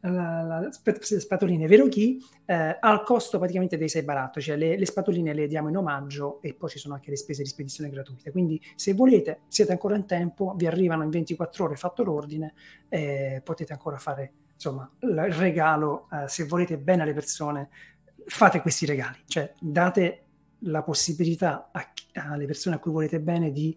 la, 0.00 0.60
la, 0.60 0.70
spatoline 0.72 1.66
vero 1.66 1.86
chi 1.88 2.18
eh, 2.46 2.78
al 2.80 3.02
costo 3.02 3.38
praticamente 3.38 3.76
dei 3.76 3.90
6 3.90 4.02
barattoli, 4.02 4.44
cioè 4.44 4.56
le, 4.56 4.78
le, 4.78 4.86
spatoline 4.86 5.34
le 5.34 5.46
diamo 5.46 5.68
in 5.68 5.76
omaggio 5.76 6.40
e 6.40 6.54
poi 6.54 6.70
ci 6.70 6.78
sono 6.78 6.94
anche 6.94 7.10
le 7.10 7.16
spese 7.16 7.42
di 7.42 7.48
spedizione 7.48 7.90
gratuite. 7.90 8.30
Quindi 8.30 8.60
se 8.74 8.94
volete, 8.94 9.40
siete 9.48 9.72
ancora 9.72 9.94
in 9.94 10.06
tempo, 10.06 10.54
vi 10.56 10.66
arrivano 10.66 11.02
in 11.02 11.10
24 11.10 11.64
ore 11.64 11.76
fatto 11.76 12.02
l'ordine, 12.02 12.54
eh, 12.88 13.42
potete 13.44 13.74
ancora 13.74 13.98
fare 13.98 14.32
insomma 14.54 14.90
il 15.00 15.32
regalo, 15.32 16.08
eh, 16.10 16.28
se 16.28 16.44
volete 16.44 16.78
bene 16.78 17.02
alle 17.02 17.12
persone, 17.12 17.68
fate 18.24 18.60
questi 18.60 18.86
regali, 18.86 19.18
cioè 19.26 19.52
date 19.60 20.22
la 20.60 20.82
possibilità 20.82 21.70
a, 21.72 21.92
alle 22.30 22.46
persone 22.46 22.76
a 22.76 22.78
cui 22.78 22.92
volete 22.92 23.20
bene 23.20 23.52
di 23.52 23.76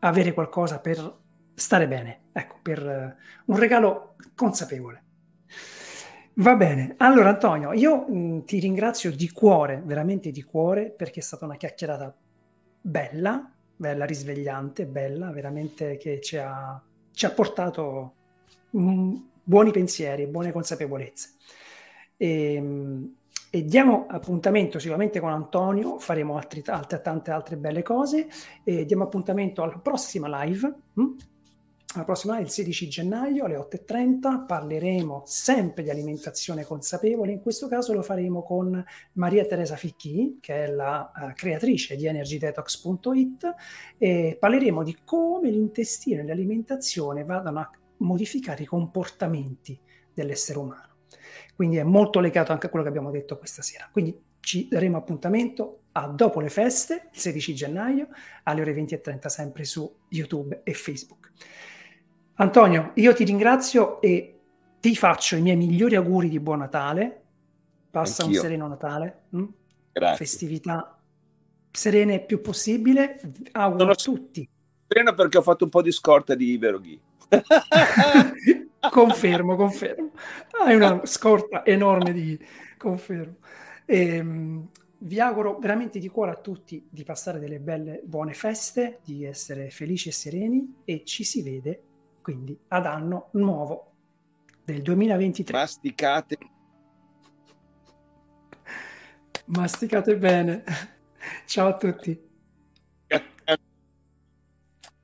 avere 0.00 0.32
qualcosa 0.32 0.80
per 0.80 1.16
stare 1.54 1.88
bene, 1.88 2.20
ecco, 2.32 2.56
per 2.62 3.16
uh, 3.46 3.52
un 3.52 3.58
regalo 3.58 4.14
consapevole. 4.34 5.02
Va 6.34 6.54
bene, 6.54 6.94
allora 6.98 7.30
Antonio, 7.30 7.72
io 7.72 8.06
mh, 8.08 8.16
mm, 8.16 8.40
ti 8.40 8.60
ringrazio 8.60 9.10
di 9.10 9.28
cuore, 9.30 9.82
veramente 9.84 10.30
di 10.30 10.42
cuore, 10.42 10.90
perché 10.90 11.18
è 11.18 11.22
stata 11.22 11.44
una 11.44 11.56
chiacchierata 11.56 12.14
bella, 12.80 13.52
bella, 13.74 14.04
risvegliante, 14.04 14.86
bella, 14.86 15.32
veramente 15.32 15.96
che 15.96 16.20
ci 16.20 16.36
ha, 16.36 16.80
ci 17.12 17.26
ha 17.26 17.30
portato 17.30 18.14
mh, 18.70 18.80
mm, 18.80 19.14
buoni 19.42 19.72
pensieri, 19.72 20.26
buone 20.26 20.52
consapevolezze. 20.52 21.30
E, 22.16 22.54
ehm, 22.54 22.64
mh, 22.66 23.16
e 23.50 23.64
diamo 23.64 24.06
appuntamento 24.08 24.78
sicuramente 24.78 25.20
con 25.20 25.30
Antonio, 25.30 25.98
faremo 25.98 26.36
altri, 26.36 26.62
altre, 26.66 27.00
tante 27.00 27.30
altre 27.30 27.56
belle 27.56 27.82
cose 27.82 28.28
e 28.62 28.84
diamo 28.84 29.04
appuntamento 29.04 29.62
alla 29.62 29.78
prossima 29.78 30.42
live. 30.42 30.74
Hm? 30.94 31.14
La 31.96 32.04
prossima 32.04 32.34
live 32.34 32.44
il 32.44 32.52
16 32.52 32.88
gennaio 32.88 33.44
alle 33.46 33.56
8.30 33.56 34.44
parleremo 34.44 35.22
sempre 35.24 35.82
di 35.82 35.88
alimentazione 35.88 36.62
consapevole, 36.62 37.32
in 37.32 37.40
questo 37.40 37.66
caso 37.66 37.94
lo 37.94 38.02
faremo 38.02 38.42
con 38.42 38.84
Maria 39.14 39.46
Teresa 39.46 39.74
Ficchi, 39.74 40.36
che 40.38 40.64
è 40.64 40.66
la 40.70 41.10
uh, 41.14 41.32
creatrice 41.32 41.96
di 41.96 42.04
EnergyDetox.it 42.04 43.54
e 43.96 44.36
parleremo 44.38 44.82
di 44.82 44.98
come 45.02 45.50
l'intestino 45.50 46.20
e 46.20 46.24
l'alimentazione 46.26 47.24
vadano 47.24 47.60
a 47.60 47.70
modificare 47.98 48.64
i 48.64 48.66
comportamenti 48.66 49.80
dell'essere 50.12 50.58
umano. 50.58 50.87
Quindi 51.58 51.78
è 51.78 51.82
molto 51.82 52.20
legato 52.20 52.52
anche 52.52 52.66
a 52.66 52.68
quello 52.68 52.84
che 52.84 52.90
abbiamo 52.90 53.10
detto 53.10 53.36
questa 53.36 53.62
sera. 53.62 53.88
Quindi 53.90 54.16
ci 54.38 54.68
daremo 54.70 54.96
appuntamento 54.96 55.86
a 55.90 56.06
dopo 56.06 56.38
le 56.38 56.50
feste, 56.50 57.08
il 57.12 57.18
16 57.18 57.52
gennaio, 57.52 58.06
alle 58.44 58.60
ore 58.60 58.72
20.30 58.76 59.26
sempre 59.26 59.64
su 59.64 59.92
YouTube 60.10 60.60
e 60.62 60.72
Facebook. 60.72 61.32
Antonio, 62.34 62.92
io 62.94 63.12
ti 63.12 63.24
ringrazio 63.24 64.00
e 64.00 64.38
ti 64.78 64.94
faccio 64.94 65.34
i 65.34 65.40
miei 65.40 65.56
migliori 65.56 65.96
auguri 65.96 66.28
di 66.28 66.38
buon 66.38 66.58
Natale. 66.58 67.22
Passa 67.90 68.22
Anch'io. 68.22 68.38
un 68.38 68.44
sereno 68.44 68.68
Natale. 68.68 69.22
Hm? 69.30 69.44
Grazie. 69.90 70.16
Festività 70.16 70.96
serene 71.72 72.20
più 72.20 72.40
possibile. 72.40 73.20
Auguro 73.50 73.80
Sono 73.80 73.90
a 73.90 73.94
tutti. 73.96 74.48
Sereno 74.86 75.12
perché 75.12 75.38
ho 75.38 75.42
fatto 75.42 75.64
un 75.64 75.70
po' 75.70 75.82
di 75.82 75.90
scorta 75.90 76.36
di 76.36 76.56
Veroghi. 76.56 77.00
confermo, 78.90 79.56
confermo. 79.56 80.12
Hai 80.64 80.74
una 80.74 81.04
scorta 81.04 81.64
enorme 81.64 82.12
di 82.12 82.38
confermo. 82.76 83.36
E, 83.84 84.16
ehm, 84.16 84.68
vi 85.00 85.20
auguro 85.20 85.58
veramente 85.58 85.98
di 85.98 86.08
cuore 86.08 86.32
a 86.32 86.36
tutti 86.36 86.86
di 86.90 87.04
passare 87.04 87.38
delle 87.38 87.60
belle, 87.60 88.00
buone 88.04 88.34
feste, 88.34 88.98
di 89.04 89.24
essere 89.24 89.70
felici 89.70 90.08
e 90.08 90.12
sereni 90.12 90.80
e 90.84 91.04
ci 91.04 91.22
si 91.22 91.42
vede 91.42 91.82
quindi 92.20 92.58
ad 92.68 92.84
anno 92.84 93.28
nuovo 93.32 93.92
del 94.64 94.82
2023. 94.82 95.56
Masticate. 95.56 96.38
Masticate 99.46 100.16
bene. 100.16 100.64
Ciao 101.46 101.68
a 101.68 101.76
tutti. 101.76 102.26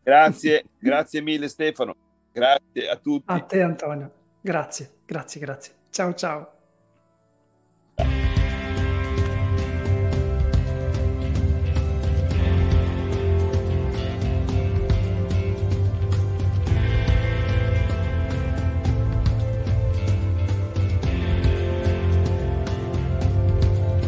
Grazie, 0.03 0.65
grazie 0.79 1.23
mille 1.23 1.49
Stefano. 1.49 2.04
Grazie 2.35 2.91
a 2.91 2.97
tutti. 2.97 3.33
A 3.33 3.41
te 3.43 3.63
Antonio. 3.63 4.11
Grazie, 4.41 4.91
grazie, 5.07 5.41
grazie. 5.41 5.75
Ciao 5.91 6.15
ciao. 6.15 6.51